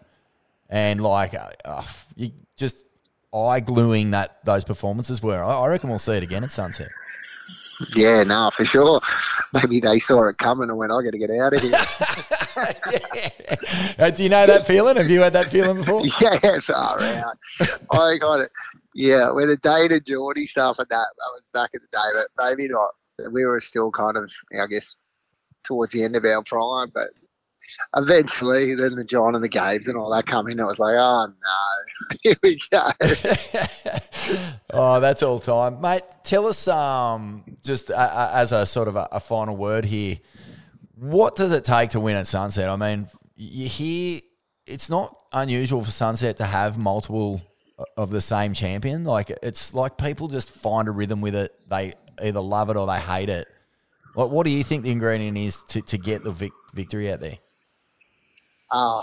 and 0.70 1.02
like 1.02 1.34
uh, 1.34 1.50
uh, 1.66 1.84
you 2.16 2.32
just 2.56 2.86
eye 3.34 3.60
gluing 3.60 4.12
that 4.12 4.44
those 4.46 4.64
performances 4.64 5.22
were. 5.22 5.44
I, 5.44 5.54
I 5.54 5.68
reckon 5.68 5.90
we'll 5.90 6.00
see 6.00 6.14
it 6.14 6.24
again 6.24 6.44
at 6.44 6.52
Sunset. 6.52 6.90
Yeah, 7.96 8.24
no, 8.24 8.50
for 8.52 8.66
sure. 8.66 9.00
Maybe 9.54 9.80
they 9.80 10.00
saw 10.00 10.28
it 10.28 10.38
coming 10.38 10.70
and 10.70 10.78
went, 10.78 10.92
I 10.92 11.02
got 11.02 11.12
to 11.12 11.18
get 11.18 11.32
out 11.32 11.54
of 11.54 11.62
here. 11.62 11.72
yeah. 13.98 14.10
Do 14.10 14.24
you 14.24 14.30
know 14.30 14.46
that 14.46 14.68
feeling? 14.68 14.98
Have 14.98 15.10
you 15.10 15.22
had 15.22 15.34
that 15.34 15.50
feeling 15.50 15.78
before? 15.78 16.06
yeah, 16.22 16.60
far 16.60 17.02
out. 17.02 17.38
I 17.92 18.18
got 18.18 18.42
it. 18.42 18.52
Yeah, 18.94 19.32
with 19.32 19.48
the 19.48 19.58
Dane 19.58 19.94
and 19.94 20.06
Jordy 20.06 20.46
stuff 20.46 20.80
and 20.80 20.90
that, 20.90 21.08
that 21.18 21.30
was 21.32 21.44
back 21.54 21.70
in 21.74 21.80
the 21.82 21.98
day, 21.98 22.10
but 22.14 22.28
maybe 22.44 22.68
not. 22.68 22.92
We 23.32 23.46
were 23.46 23.62
still 23.62 23.92
kind 23.92 24.18
of, 24.18 24.32
I 24.60 24.68
guess, 24.68 24.96
towards 25.64 25.94
the 25.94 26.04
end 26.04 26.16
of 26.16 26.26
our 26.26 26.44
prime, 26.44 26.92
but 26.94 27.10
eventually, 27.96 28.76
then 28.76 28.96
the 28.96 29.04
John 29.04 29.36
and 29.36 29.44
the 29.44 29.50
Gabes 29.50 29.88
and 29.88 29.98
all 29.98 30.10
that 30.12 30.26
come 30.26 30.48
in. 30.48 30.60
I 30.60 30.66
was 30.66 30.80
like, 30.80 30.96
oh 30.98 31.28
no, 31.28 32.18
here 32.24 32.36
we 32.44 32.60
go. 32.72 32.88
oh, 34.74 35.00
that's 35.00 35.24
all 35.24 35.40
time, 35.40 35.82
mate. 35.82 36.04
Tell 36.24 36.48
us, 36.48 36.68
um, 36.68 37.44
just 37.64 37.92
uh, 37.92 37.96
uh, 37.96 38.32
as 38.34 38.52
a 38.52 38.66
sort 38.66 38.88
of 38.88 38.96
a, 38.96 39.08
a 39.12 39.20
final 39.20 39.56
word 39.56 39.86
here, 39.86 40.18
what 40.96 41.36
does 41.36 41.52
it 41.52 41.64
take 41.64 41.92
to 41.92 42.00
win 42.00 42.16
at 42.16 42.28
Sunset? 42.28 42.70
I 42.70 42.76
mean, 42.76 43.08
you 43.36 43.68
hear 43.68 44.22
it's 44.66 44.90
not 44.90 45.18
unusual 45.34 45.84
for 45.84 45.92
Sunset 45.92 46.38
to 46.38 46.46
have 46.46 46.78
multiple 46.78 47.42
of 47.98 48.10
the 48.10 48.22
same 48.22 48.54
champion. 48.54 49.04
Like 49.04 49.32
it's 49.44 49.74
like 49.74 49.98
people 49.98 50.28
just 50.28 50.52
find 50.52 50.88
a 50.88 50.92
rhythm 50.92 51.22
with 51.22 51.36
it. 51.36 51.54
They 51.70 51.94
either 52.22 52.42
love 52.42 52.70
it 52.70 52.78
or 52.78 52.86
they 52.88 53.00
hate 53.00 53.30
it. 53.30 53.48
Like, 54.16 54.32
what 54.32 54.46
do 54.46 54.52
you 54.52 54.64
think 54.64 54.84
the 54.84 54.92
ingredient 54.92 55.38
is 55.38 55.64
to, 55.70 55.82
to 55.84 55.98
get 55.98 56.24
the 56.24 56.32
vic- 56.32 56.52
victory 56.74 57.12
out 57.12 57.20
there? 57.20 57.38
Uh, 58.72 59.02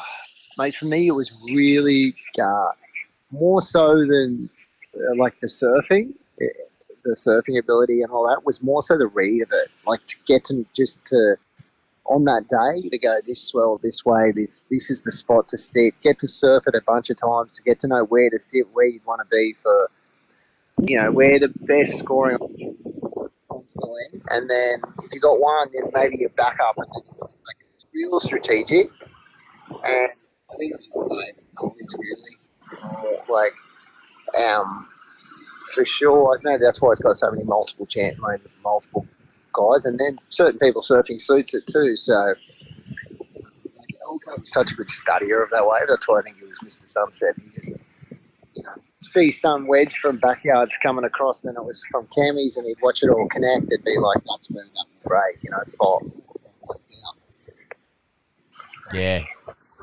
mate, 0.58 0.74
for 0.74 0.86
me, 0.86 1.08
it 1.08 1.12
was 1.12 1.32
really 1.44 2.14
uh, 2.40 2.70
more 3.30 3.62
so 3.62 3.94
than 4.06 4.48
uh, 4.94 5.16
like 5.16 5.38
the 5.40 5.46
surfing, 5.46 6.14
eh, 6.40 6.46
the 7.04 7.16
surfing 7.16 7.58
ability 7.58 8.02
and 8.02 8.10
all 8.10 8.26
that 8.28 8.44
was 8.44 8.62
more 8.62 8.82
so 8.82 8.96
the 8.96 9.06
read 9.06 9.42
of 9.42 9.48
it. 9.52 9.70
Like 9.86 10.04
to 10.06 10.16
get 10.26 10.44
to 10.44 10.64
just 10.74 11.04
to 11.06 11.36
on 12.08 12.24
that 12.24 12.48
day 12.48 12.88
to 12.88 12.98
go 12.98 13.18
this 13.26 13.42
swell 13.42 13.80
this 13.82 14.04
way, 14.04 14.32
this 14.32 14.64
this 14.70 14.90
is 14.90 15.02
the 15.02 15.12
spot 15.12 15.48
to 15.48 15.58
sit. 15.58 15.94
Get 16.02 16.18
to 16.20 16.28
surf 16.28 16.64
it 16.66 16.74
a 16.74 16.82
bunch 16.86 17.10
of 17.10 17.16
times 17.16 17.52
to 17.54 17.62
get 17.62 17.78
to 17.80 17.88
know 17.88 18.04
where 18.04 18.30
to 18.30 18.38
sit, 18.38 18.66
where 18.72 18.86
you'd 18.86 19.04
want 19.04 19.20
to 19.22 19.26
be 19.30 19.54
for 19.62 19.90
you 20.82 21.00
know 21.00 21.10
where 21.10 21.38
the 21.38 21.52
best 21.60 21.98
scoring. 21.98 22.38
And 24.28 24.48
then 24.48 24.80
if 25.02 25.12
you 25.12 25.20
got 25.20 25.40
one, 25.40 25.68
then 25.72 25.90
maybe 25.92 26.18
you 26.20 26.28
back 26.30 26.58
up 26.66 26.76
and 26.76 26.86
then 26.86 27.18
like 27.20 27.56
real 27.94 28.20
strategic. 28.20 28.90
And 29.84 30.10
I 30.50 30.56
think 30.56 30.74
it 30.74 30.78
just 30.78 30.96
like 30.96 31.36
knowledge 31.54 31.76
really, 31.98 33.22
like 33.28 33.52
um 34.38 34.88
for 35.74 35.84
sure. 35.84 36.38
I 36.38 36.42
know 36.42 36.58
that's 36.58 36.80
why 36.80 36.92
it's 36.92 37.00
got 37.00 37.16
so 37.16 37.30
many 37.30 37.44
multiple 37.44 37.86
like, 38.20 38.40
multiple 38.62 39.06
guys, 39.52 39.84
and 39.84 39.98
then 39.98 40.18
certain 40.30 40.58
people 40.58 40.82
surfing 40.82 41.20
suits 41.20 41.54
it 41.54 41.66
too. 41.66 41.96
So 41.96 42.34
such 44.44 44.70
a 44.70 44.74
good 44.74 44.88
studier 44.88 45.42
of 45.42 45.50
that 45.50 45.66
wave. 45.66 45.82
That's 45.88 46.06
why 46.08 46.20
I 46.20 46.22
think 46.22 46.38
he 46.38 46.46
was 46.46 46.58
Mr. 46.60 46.86
Sunset. 46.86 47.34
He 47.42 47.50
just 47.50 47.74
you 48.54 48.62
know 48.62 48.74
see 49.02 49.32
some 49.32 49.66
wedge 49.66 49.94
from 50.00 50.18
backyards 50.18 50.72
coming 50.82 51.04
across, 51.04 51.40
then 51.40 51.56
it 51.56 51.64
was 51.64 51.82
from 51.90 52.06
Kammies, 52.16 52.56
and 52.56 52.66
he'd 52.66 52.80
watch 52.82 53.02
it 53.02 53.10
all 53.10 53.28
connect 53.28 53.66
It'd 53.66 53.84
be 53.84 53.96
like, 53.98 54.22
"That's 54.28 54.50
where 54.50 54.64
that 54.64 54.86
break," 55.04 55.42
you 55.42 55.50
know, 55.50 55.62
four. 55.78 56.02
Yeah. 58.92 59.24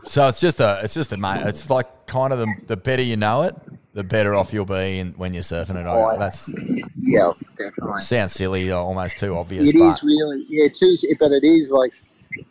So 0.06 0.28
it's 0.28 0.40
just 0.40 0.60
a, 0.60 0.82
it's 0.84 0.94
just 0.94 1.12
a, 1.12 1.18
mate. 1.18 1.42
It's 1.46 1.70
like 1.70 2.08
kind 2.08 2.34
of 2.34 2.40
the, 2.40 2.54
the 2.68 2.78
better 2.78 3.02
you 3.02 3.18
know 3.18 3.44
it, 3.44 3.56
the 3.94 4.04
better 4.04 4.34
off 4.34 4.54
you'll 4.54 4.66
be 4.66 5.00
in, 5.00 5.12
when 5.14 5.34
you're 5.34 5.44
surfing 5.44 5.76
it. 5.76 5.86
Oh, 5.88 6.18
that's 6.18 6.52
Yeah, 7.02 7.34
definitely. 7.58 8.00
sounds 8.02 8.34
silly, 8.34 8.72
almost 8.72 9.20
too 9.20 9.36
obvious. 9.36 9.70
It 9.70 9.76
is 9.76 10.04
really, 10.04 10.46
yeah, 10.50 10.68
too, 10.68 10.96
but 11.20 11.32
it 11.32 11.44
is 11.44 11.72
like, 11.72 11.94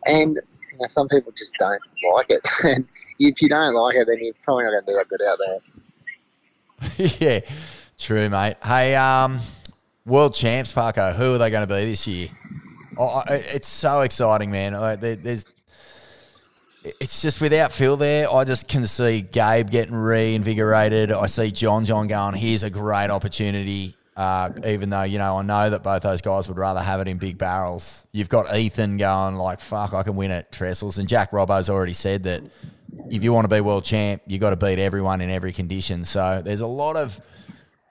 and 0.06 0.36
you 0.72 0.78
know, 0.78 0.86
some 0.88 1.08
people 1.08 1.32
just 1.36 1.54
don't 1.58 1.80
like 2.14 2.30
it. 2.30 2.46
And 2.64 2.86
if 3.18 3.42
you 3.42 3.48
don't 3.48 3.74
like 3.74 3.96
it, 3.96 4.06
then 4.06 4.18
you're 4.20 4.34
probably 4.42 4.64
not 4.64 4.70
going 4.70 4.84
to 4.84 4.92
do 4.92 4.96
that 4.96 5.08
good 5.08 5.22
out 5.22 5.38
there. 5.38 7.18
yeah, 7.20 7.40
true, 7.98 8.28
mate. 8.28 8.56
Hey, 8.64 8.94
um, 8.94 9.38
world 10.04 10.34
champs, 10.34 10.72
Parko. 10.72 11.14
Who 11.14 11.34
are 11.34 11.38
they 11.38 11.50
going 11.50 11.66
to 11.66 11.72
be 11.72 11.84
this 11.84 12.06
year? 12.06 12.28
Oh, 12.96 13.22
it's 13.28 13.68
so 13.68 14.00
exciting, 14.00 14.50
man. 14.50 14.72
Like, 14.74 15.00
there, 15.00 15.16
there's, 15.16 15.44
it's 16.84 17.22
just 17.22 17.40
without 17.40 17.72
Phil 17.72 17.96
there, 17.96 18.30
I 18.32 18.44
just 18.44 18.68
can 18.68 18.86
see 18.86 19.20
Gabe 19.22 19.70
getting 19.70 19.94
reinvigorated. 19.94 21.12
I 21.12 21.26
see 21.26 21.50
John 21.50 21.84
John 21.84 22.06
going. 22.06 22.34
Here's 22.34 22.62
a 22.62 22.70
great 22.70 23.10
opportunity. 23.10 23.96
Uh, 24.14 24.50
even 24.66 24.90
though 24.90 25.04
you 25.04 25.18
know, 25.18 25.38
I 25.38 25.42
know 25.42 25.70
that 25.70 25.82
both 25.82 26.02
those 26.02 26.20
guys 26.20 26.46
would 26.48 26.58
rather 26.58 26.80
have 26.80 27.00
it 27.00 27.08
in 27.08 27.16
big 27.16 27.38
barrels. 27.38 28.06
You've 28.12 28.28
got 28.28 28.54
Ethan 28.54 28.98
going 28.98 29.36
like, 29.36 29.60
"Fuck, 29.60 29.94
I 29.94 30.02
can 30.02 30.16
win 30.16 30.30
at 30.30 30.52
Trestles," 30.52 30.98
and 30.98 31.08
Jack 31.08 31.30
Robbo's 31.32 31.70
already 31.70 31.94
said 31.94 32.24
that 32.24 32.42
if 33.10 33.22
you 33.22 33.32
want 33.32 33.48
to 33.48 33.54
be 33.54 33.60
world 33.60 33.84
champ, 33.84 34.22
you've 34.26 34.40
got 34.40 34.50
to 34.50 34.56
beat 34.56 34.78
everyone 34.78 35.20
in 35.20 35.30
every 35.30 35.52
condition. 35.52 36.04
So 36.04 36.42
there's 36.44 36.60
a 36.60 36.66
lot 36.66 36.96
of, 36.96 37.20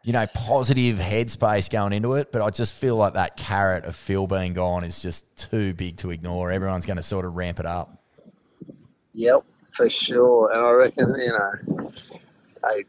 you 0.03 0.13
know, 0.13 0.27
positive 0.27 0.97
headspace 0.97 1.69
going 1.69 1.93
into 1.93 2.13
it. 2.13 2.31
But 2.31 2.41
I 2.41 2.49
just 2.49 2.73
feel 2.73 2.95
like 2.95 3.13
that 3.13 3.37
carrot 3.37 3.85
of 3.85 3.95
Phil 3.95 4.27
being 4.27 4.53
gone 4.53 4.83
is 4.83 5.01
just 5.01 5.49
too 5.49 5.73
big 5.73 5.97
to 5.97 6.11
ignore. 6.11 6.51
Everyone's 6.51 6.85
going 6.85 6.97
to 6.97 7.03
sort 7.03 7.25
of 7.25 7.35
ramp 7.35 7.59
it 7.59 7.65
up. 7.65 8.00
Yep, 9.13 9.43
for 9.71 9.89
sure. 9.89 10.51
And 10.51 10.61
I 10.65 10.71
reckon, 10.71 11.15
you 11.19 11.27
know, 11.27 11.91
I, 12.63 12.83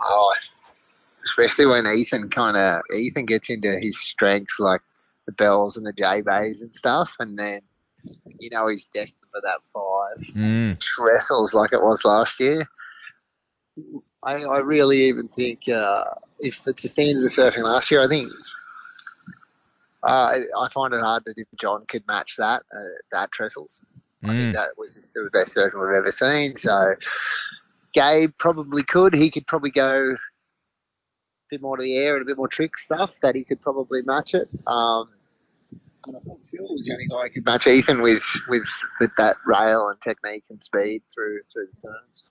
oh, 0.00 0.32
especially 1.24 1.66
when 1.66 1.86
Ethan 1.86 2.30
kind 2.30 2.56
of 2.56 2.82
Ethan 2.94 3.26
gets 3.26 3.50
into 3.50 3.78
his 3.80 4.00
strengths 4.00 4.58
like 4.58 4.80
the 5.26 5.32
bells 5.32 5.76
and 5.76 5.86
the 5.86 5.92
J 5.92 6.20
bays 6.20 6.62
and 6.62 6.74
stuff, 6.74 7.14
and 7.18 7.34
then 7.34 7.62
you 8.38 8.50
know 8.50 8.68
he's 8.68 8.86
destined 8.86 9.24
for 9.32 9.40
that 9.42 9.58
five 9.74 10.34
Mm. 10.36 10.78
trestles 10.78 11.52
like 11.54 11.72
it 11.72 11.82
was 11.82 12.04
last 12.04 12.38
year. 12.38 12.68
I, 14.22 14.42
I 14.44 14.58
really 14.58 15.02
even 15.02 15.28
think 15.28 15.68
uh, 15.68 16.04
if 16.40 16.66
it's 16.66 16.82
the 16.82 16.88
standards 16.88 17.24
of 17.24 17.32
surfing 17.32 17.64
last 17.64 17.90
year, 17.90 18.02
I 18.02 18.08
think 18.08 18.30
uh, 20.02 20.06
I, 20.06 20.40
I 20.58 20.68
find 20.68 20.94
it 20.94 21.00
hard 21.00 21.24
that 21.26 21.38
if 21.38 21.48
John 21.60 21.84
could 21.88 22.06
match 22.06 22.36
that 22.38 22.62
uh, 22.74 22.82
that 23.12 23.32
trestles. 23.32 23.82
I 24.26 24.32
think 24.34 24.50
Mm. 24.50 24.52
that 24.54 24.70
was 24.76 24.94
the 24.94 25.30
best 25.32 25.56
surfing 25.56 25.80
we've 25.80 25.96
ever 25.96 26.12
seen. 26.12 26.56
So 26.56 26.94
Gabe 27.92 28.32
probably 28.38 28.82
could. 28.82 29.14
He 29.14 29.30
could 29.30 29.46
probably 29.46 29.70
go 29.70 30.12
a 30.12 30.16
bit 31.50 31.62
more 31.62 31.76
to 31.76 31.82
the 31.82 31.96
air 31.96 32.16
and 32.16 32.22
a 32.22 32.26
bit 32.26 32.36
more 32.36 32.48
trick 32.48 32.76
stuff 32.76 33.20
that 33.20 33.34
he 33.34 33.44
could 33.44 33.60
probably 33.62 34.02
match 34.02 34.34
it. 34.34 34.48
Um, 34.66 35.10
and 36.06 36.16
I 36.16 36.20
thought 36.20 36.44
Phil 36.44 36.62
was 36.68 36.86
the 36.86 36.92
only 36.92 37.06
guy 37.08 37.22
who 37.28 37.30
could 37.30 37.44
match 37.44 37.66
Ethan 37.66 38.00
with 38.02 38.24
with, 38.48 38.68
with 39.00 39.10
that 39.16 39.36
rail 39.44 39.88
and 39.88 40.00
technique 40.00 40.44
and 40.50 40.62
speed 40.62 41.02
through 41.12 41.40
through 41.52 41.66
the 41.82 41.88
turns. 41.88 42.30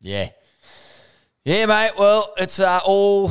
Yeah. 0.00 0.30
Yeah, 1.44 1.66
mate. 1.66 1.92
Well, 1.98 2.34
it's 2.38 2.58
uh, 2.60 2.80
all 2.84 3.30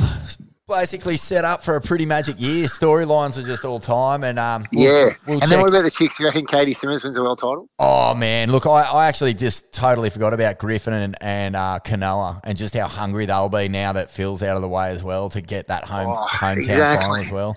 basically 0.70 1.16
set 1.16 1.44
up 1.44 1.62
for 1.62 1.76
a 1.76 1.80
pretty 1.80 2.06
magic 2.06 2.36
year. 2.40 2.66
Storylines 2.66 3.36
are 3.38 3.42
just 3.46 3.64
all 3.64 3.78
time, 3.80 4.24
and 4.24 4.38
um, 4.38 4.66
we'll- 4.72 4.84
yeah. 4.84 5.14
we'll 5.26 5.34
and 5.34 5.42
then 5.42 5.48
check- 5.50 5.60
what 5.60 5.68
about 5.68 5.82
the 5.82 5.90
chicks? 5.90 6.18
You 6.18 6.26
reckon 6.26 6.46
Caity 6.46 6.74
Simmers 6.74 7.04
wins 7.04 7.16
a 7.16 7.22
world 7.22 7.38
title? 7.38 7.68
Oh 7.78 8.14
man, 8.14 8.50
look, 8.50 8.66
I, 8.66 8.82
I 8.82 9.06
actually 9.08 9.34
just 9.34 9.74
totally 9.74 10.08
forgot 10.10 10.32
about 10.32 10.58
Griffin 10.58 10.92
and, 10.94 11.16
and 11.20 11.56
uh, 11.56 11.78
Kanoa 11.84 12.40
and 12.44 12.56
just 12.56 12.74
how 12.74 12.86
hungry 12.88 13.26
they'll 13.26 13.48
be 13.48 13.68
now 13.68 13.92
that 13.92 14.10
Phil's 14.10 14.42
out 14.42 14.56
of 14.56 14.62
the 14.62 14.68
way 14.68 14.90
as 14.90 15.02
well 15.04 15.28
to 15.30 15.40
get 15.40 15.68
that 15.68 15.84
home 15.84 16.14
Oh, 16.16 16.26
hometown 16.30 16.56
exactly. 16.58 17.02
final 17.04 17.16
as 17.16 17.30
well. 17.30 17.56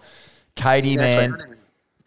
Caity, 0.55 0.93
Exactly. 0.93 1.27
man, 1.37 1.57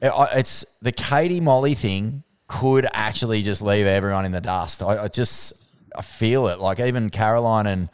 it- 0.01 0.13
it's 0.39 0.65
the 0.83 0.93
Caity 0.93 1.41
Molly 1.41 1.75
thing 1.75 2.23
could 2.49 2.87
actually 2.93 3.43
just 3.43 3.63
leave 3.63 3.87
everyone 3.87 4.25
in 4.25 4.33
the 4.33 4.41
dust. 4.41 4.83
I, 4.83 5.05
I 5.05 5.09
just 5.09 5.55
I 5.97 6.03
feel 6.03 6.49
it. 6.49 6.61
Like 6.61 6.79
even 6.79 7.11
Caroline 7.11 7.67
and 7.67 7.89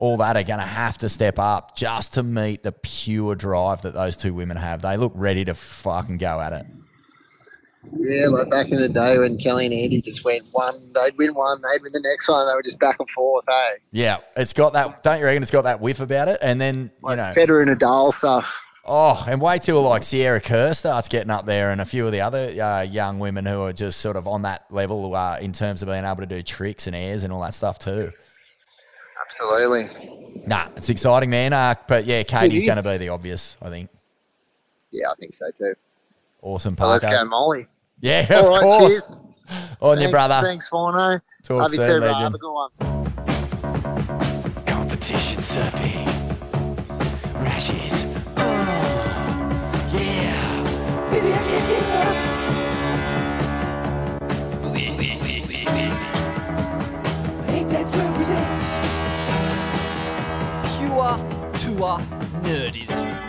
all 0.00 0.16
that 0.16 0.36
are 0.36 0.42
going 0.42 0.58
to 0.58 0.66
have 0.66 0.98
to 0.98 1.08
step 1.08 1.38
up 1.38 1.76
just 1.76 2.14
to 2.14 2.22
meet 2.22 2.62
the 2.64 2.72
pure 2.72 3.34
drive 3.36 3.82
that 3.82 3.94
those 3.94 4.16
two 4.16 4.34
women 4.34 4.56
have. 4.56 4.82
They 4.82 4.96
look 4.96 5.12
ready 5.14 5.44
to 5.44 5.54
fucking 5.54 6.16
go 6.18 6.40
at 6.40 6.52
it. 6.52 6.66
Yeah, 7.98 8.26
like 8.28 8.50
back 8.50 8.70
in 8.70 8.78
the 8.78 8.88
day 8.90 9.18
when 9.18 9.38
Kelly 9.38 9.64
and 9.66 9.74
Andy 9.74 10.00
just 10.02 10.22
went 10.24 10.46
one, 10.52 10.92
they'd 10.94 11.16
win 11.16 11.32
one, 11.34 11.62
they'd 11.62 11.82
win 11.82 11.92
the 11.92 12.00
next 12.00 12.28
one. 12.28 12.46
They 12.46 12.52
were 12.54 12.62
just 12.62 12.78
back 12.78 12.96
and 12.98 13.08
forth, 13.10 13.44
hey? 13.48 13.74
Yeah, 13.90 14.18
it's 14.36 14.52
got 14.52 14.74
that. 14.74 15.02
Don't 15.02 15.18
you 15.18 15.24
reckon 15.24 15.42
it's 15.42 15.50
got 15.50 15.62
that 15.62 15.80
whiff 15.80 16.00
about 16.00 16.28
it? 16.28 16.38
And 16.42 16.60
then 16.60 16.84
you 16.84 16.90
Like 17.02 17.16
know, 17.16 17.32
Federer 17.34 17.66
and 17.66 17.78
Nadal 17.80 18.12
stuff. 18.12 18.62
oh, 18.84 19.24
and 19.26 19.40
wait 19.40 19.62
till 19.62 19.80
like 19.82 20.02
Sierra 20.02 20.40
Kerr 20.42 20.74
starts 20.74 21.08
getting 21.08 21.30
up 21.30 21.46
there, 21.46 21.72
and 21.72 21.80
a 21.80 21.86
few 21.86 22.04
of 22.04 22.12
the 22.12 22.20
other 22.20 22.48
uh, 22.62 22.82
young 22.82 23.18
women 23.18 23.46
who 23.46 23.62
are 23.62 23.72
just 23.72 24.00
sort 24.00 24.16
of 24.16 24.26
on 24.28 24.42
that 24.42 24.64
level 24.70 25.14
uh, 25.14 25.38
in 25.40 25.52
terms 25.52 25.82
of 25.82 25.88
being 25.88 26.04
able 26.04 26.16
to 26.20 26.26
do 26.26 26.42
tricks 26.42 26.86
and 26.86 26.94
airs 26.94 27.22
and 27.22 27.32
all 27.32 27.40
that 27.40 27.54
stuff 27.54 27.78
too. 27.78 28.12
Absolutely. 29.20 29.88
Nah, 30.46 30.66
it's 30.76 30.88
exciting, 30.88 31.30
man. 31.30 31.52
Uh, 31.52 31.74
but 31.86 32.04
yeah, 32.04 32.22
Caity's 32.22 32.64
going 32.64 32.76
to 32.78 32.82
be 32.82 32.96
the 32.98 33.08
obvious. 33.10 33.56
I 33.62 33.68
think. 33.70 33.90
Yeah, 34.90 35.10
I 35.10 35.14
think 35.18 35.32
so 35.34 35.46
too. 35.54 35.74
Awesome, 36.42 36.74
Well, 36.78 36.88
let's 36.90 37.04
go, 37.04 37.24
Molly. 37.26 37.66
Yeah, 38.00 38.26
All 38.30 38.38
of 38.46 38.48
right, 38.48 38.60
course. 38.62 38.90
cheers. 38.92 39.16
On 39.80 39.90
thanks, 39.96 40.02
your 40.02 40.10
brother. 40.10 40.40
Thanks, 40.42 40.70
Vorno. 40.70 41.20
Talk 41.42 41.60
Love 41.60 41.70
you 41.72 41.76
soon, 41.76 41.86
too, 41.86 42.00
legend. 42.00 42.18
Have 42.22 42.34
a 42.34 42.38
good 42.38 42.52
one. 42.52 42.70
Competition 44.64 45.42
surfing. 45.42 46.06
Rashes. 47.34 48.06
Oh, 48.38 48.42
yeah. 49.92 51.10
Maybe 51.10 51.32
I 51.32 51.36
can 51.44 51.62
get 51.68 51.82
enough. 51.84 52.20
Blitz. 54.62 55.22
Apex 57.48 57.96
represents. 57.96 58.39
to 61.60 61.84
our 61.84 62.00
nerdism. 62.42 63.19